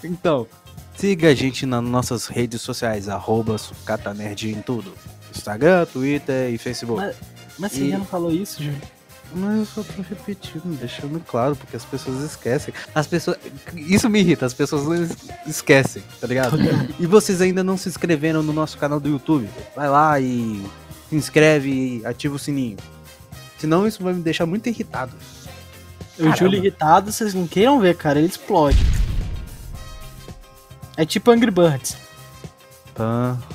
Então, 0.03 0.47
siga 0.97 1.29
a 1.29 1.35
gente 1.35 1.67
nas 1.67 1.83
nossas 1.83 2.25
redes 2.25 2.61
sociais, 2.63 3.07
arroba 3.07 3.59
Sucata 3.59 4.11
Nerd 4.11 4.49
em 4.49 4.59
tudo. 4.59 4.91
Instagram, 5.33 5.85
Twitter 5.85 6.51
e 6.51 6.57
Facebook. 6.57 6.99
Mas- 6.99 7.15
Mas 7.59 7.71
você 7.73 7.83
E- 7.83 7.89
já 7.91 7.97
não 7.99 8.05
falou 8.05 8.31
isso, 8.31 8.61
Júlio? 8.63 8.81
Mas 9.38 9.57
eu 9.60 9.66
só 9.66 9.84
tô 9.84 10.02
repetindo, 10.02 10.80
deixando 10.80 11.20
claro, 11.20 11.57
porque 11.57 11.76
as 11.76 11.84
pessoas 11.84 12.24
esquecem. 12.24 12.74
As 12.94 13.06
pessoas. 13.06 13.38
Isso 13.76 14.10
me 14.10 14.20
irrita, 14.22 14.45
as 14.45 14.53
pessoas 14.53 15.12
es- 15.12 15.18
esquecem, 15.45 16.02
tá 16.22 16.26
ligado? 16.28 16.57
e 16.98 17.06
vocês 17.06 17.41
ainda 17.41 17.62
não 17.62 17.76
se 17.78 17.90
inscreveram 17.90 18.41
no 18.41 18.53
nosso 18.53 18.78
canal 18.78 18.98
do 18.98 19.10
YouTube? 19.10 19.49
Vai 19.76 19.90
lá 19.90 20.18
e 20.22 20.66
se 21.10 21.16
inscreve 21.18 21.99
e 21.99 22.06
ativa 22.06 22.34
o 22.36 22.40
sininho. 22.40 22.78
Senão 23.60 23.86
isso 23.86 24.02
vai 24.02 24.14
me 24.14 24.22
deixar 24.22 24.45
muito 24.45 24.68
irritado. 24.70 25.14
O 26.18 26.34
Júlio 26.34 26.57
irritado, 26.60 27.12
vocês 27.12 27.34
não 27.34 27.45
queiram 27.45 27.78
ver, 27.82 27.98
cara, 27.98 28.20
ele 28.20 28.28
explode. 28.30 28.78
É 30.95 31.06
tipo 31.06 31.30
Angry 31.30 31.52
Birds. 31.52 31.98
Pã. 32.94 33.38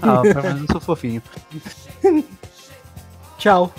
Ah, 0.00 0.22
pelo 0.22 0.42
menos 0.42 0.60
eu 0.62 0.66
sou 0.72 0.80
fofinho. 0.80 1.22
Tchau. 3.36 3.72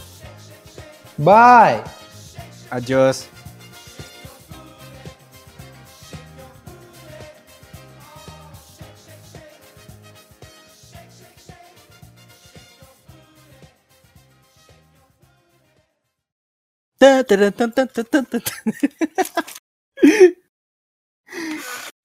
Bye! 1.18 1.84
Adiós. 2.70 3.30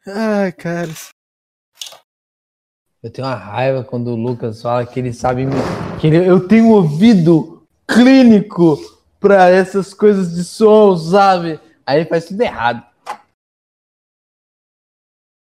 Ai, 0.07 0.53
cara. 0.53 0.91
Eu 3.03 3.11
tenho 3.11 3.27
uma 3.27 3.35
raiva 3.35 3.83
quando 3.83 4.09
o 4.09 4.17
Lucas 4.17 4.63
fala 4.63 4.87
que 4.87 5.01
ele 5.01 5.13
sabe. 5.13 5.45
Que 6.01 6.07
ele- 6.07 6.29
eu 6.29 6.47
tenho 6.47 6.67
um 6.67 6.71
ouvido 6.73 7.67
clínico 7.87 8.79
pra 9.23 9.49
essas 9.49 9.95
coisas 9.95 10.35
de 10.35 10.43
som, 10.45 10.97
sabe? 10.97 11.59
Aí 11.87 12.05
faz 12.05 12.27
tudo 12.27 12.41
errado. 12.43 12.83